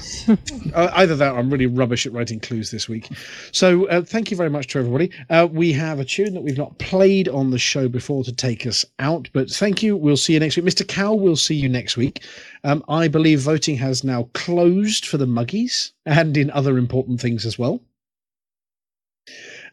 uh, 0.74 0.90
either 0.94 1.16
that 1.16 1.34
I'm 1.34 1.50
really 1.50 1.66
rubbish 1.66 2.06
at 2.06 2.12
writing 2.12 2.40
clues 2.40 2.70
this 2.70 2.88
week. 2.88 3.08
So 3.52 3.86
uh, 3.88 4.02
thank 4.02 4.30
you 4.30 4.36
very 4.36 4.50
much 4.50 4.68
to 4.68 4.78
everybody. 4.78 5.10
Uh, 5.30 5.48
we 5.50 5.72
have 5.72 6.00
a 6.00 6.04
tune 6.04 6.34
that 6.34 6.42
we've 6.42 6.58
not 6.58 6.78
played 6.78 7.28
on 7.28 7.50
the 7.50 7.58
show 7.58 7.88
before 7.88 8.24
to 8.24 8.32
take 8.32 8.66
us 8.66 8.84
out, 8.98 9.28
but 9.32 9.50
thank 9.50 9.82
you. 9.82 9.96
We'll 9.96 10.16
see 10.16 10.34
you 10.34 10.40
next 10.40 10.56
week. 10.56 10.66
Mr. 10.66 10.86
Cow, 10.86 11.14
we'll 11.14 11.36
see 11.36 11.54
you 11.54 11.68
next 11.68 11.96
week. 11.96 12.24
Um, 12.64 12.84
I 12.88 13.08
believe 13.08 13.40
voting 13.40 13.76
has 13.76 14.04
now 14.04 14.28
closed 14.34 15.06
for 15.06 15.16
the 15.18 15.26
Muggies 15.26 15.92
and 16.06 16.36
in 16.36 16.50
other 16.50 16.78
important 16.78 17.20
things 17.20 17.46
as 17.46 17.58
well. 17.58 17.80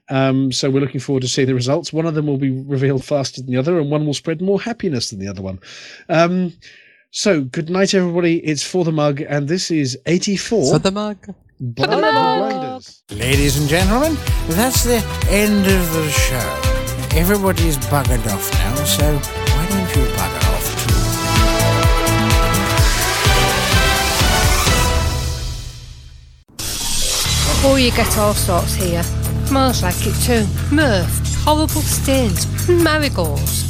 Um, 0.09 0.51
so 0.51 0.69
we're 0.69 0.81
looking 0.81 0.99
forward 0.99 1.21
to 1.21 1.27
seeing 1.27 1.47
the 1.47 1.55
results. 1.55 1.91
One 1.91 2.05
of 2.05 2.13
them 2.13 2.27
will 2.27 2.37
be 2.37 2.51
revealed 2.51 3.03
faster 3.03 3.41
than 3.41 3.51
the 3.51 3.57
other, 3.57 3.79
and 3.79 3.89
one 3.89 4.05
will 4.05 4.13
spread 4.13 4.41
more 4.41 4.61
happiness 4.61 5.09
than 5.09 5.19
the 5.19 5.27
other 5.27 5.41
one. 5.41 5.59
Um, 6.09 6.53
so 7.15 7.41
good 7.41 7.69
night, 7.69 7.93
everybody. 7.93 8.39
It's 8.45 8.61
for 8.61 8.83
the 8.83 8.91
mug, 8.91 9.21
and 9.21 9.47
this 9.47 9.71
is 9.71 9.97
84. 10.05 10.73
For 10.73 10.79
the 10.79 10.91
mug. 10.91 11.17
Blind 11.61 11.93
the 11.93 11.97
Blinders. 11.97 13.03
Ladies 13.11 13.57
and 13.57 13.69
gentlemen, 13.69 14.17
that's 14.49 14.83
the 14.83 14.97
end 15.29 15.65
of 15.65 15.93
the 15.93 16.09
show. 16.09 16.61
Everybody's 17.17 17.77
buggered 17.77 18.27
off 18.27 18.51
now, 18.51 18.75
so 18.83 19.15
why 19.15 19.65
don't 19.69 19.95
you 19.95 20.03
bugger 20.11 20.43
off 20.53 20.67
too? 20.83 20.93
Oh, 27.67 27.77
you 27.77 27.91
get 27.91 28.17
all 28.17 28.33
sorts 28.33 28.75
here. 28.75 29.03
Smells 29.45 29.81
like 29.81 29.95
it 30.05 30.15
too. 30.21 30.45
Murph, 30.75 31.43
horrible 31.45 31.81
stains, 31.81 32.45
marigolds. 32.67 33.63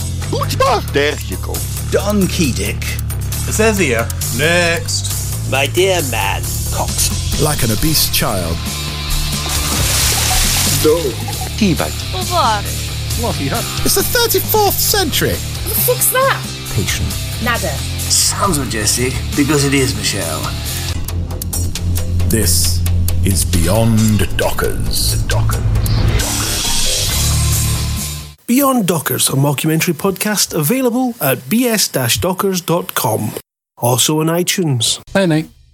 There 0.91 1.15
you 1.27 1.37
go. 1.37 1.53
Don 1.91 2.23
Keydick. 2.23 3.04
It 3.47 3.53
says 3.53 3.77
here, 3.77 4.07
next. 4.37 5.51
My 5.51 5.67
dear 5.67 6.01
man, 6.09 6.41
Cox. 6.73 7.41
Like 7.41 7.61
an 7.63 7.71
obese 7.71 8.09
child. 8.09 8.55
No. 10.83 10.97
Teabag. 11.57 11.91
What 13.21 13.39
you 13.39 13.49
It's 13.85 13.95
the 13.95 14.01
34th 14.01 14.71
century. 14.71 15.35
Fix 15.85 16.09
that. 16.11 16.41
Patient. 16.73 17.07
Nada. 17.43 17.69
Sounds 18.09 18.57
majestic 18.57 19.13
because 19.37 19.63
it 19.63 19.75
is, 19.75 19.95
Michelle. 19.95 20.41
This 22.27 22.83
is 23.23 23.45
Beyond 23.45 24.37
Dockers. 24.37 25.21
Dockers. 25.27 25.74
Beyond 28.47 28.85
Dockers, 28.87 29.29
a 29.29 29.33
mockumentary 29.33 29.93
podcast 29.93 30.53
available 30.53 31.15
at 31.19 31.39
bs-dockers.com. 31.49 33.31
Also 33.77 34.19
on 34.21 34.27
iTunes. 34.27 35.01
Bye 35.13 35.25
night. 35.25 35.54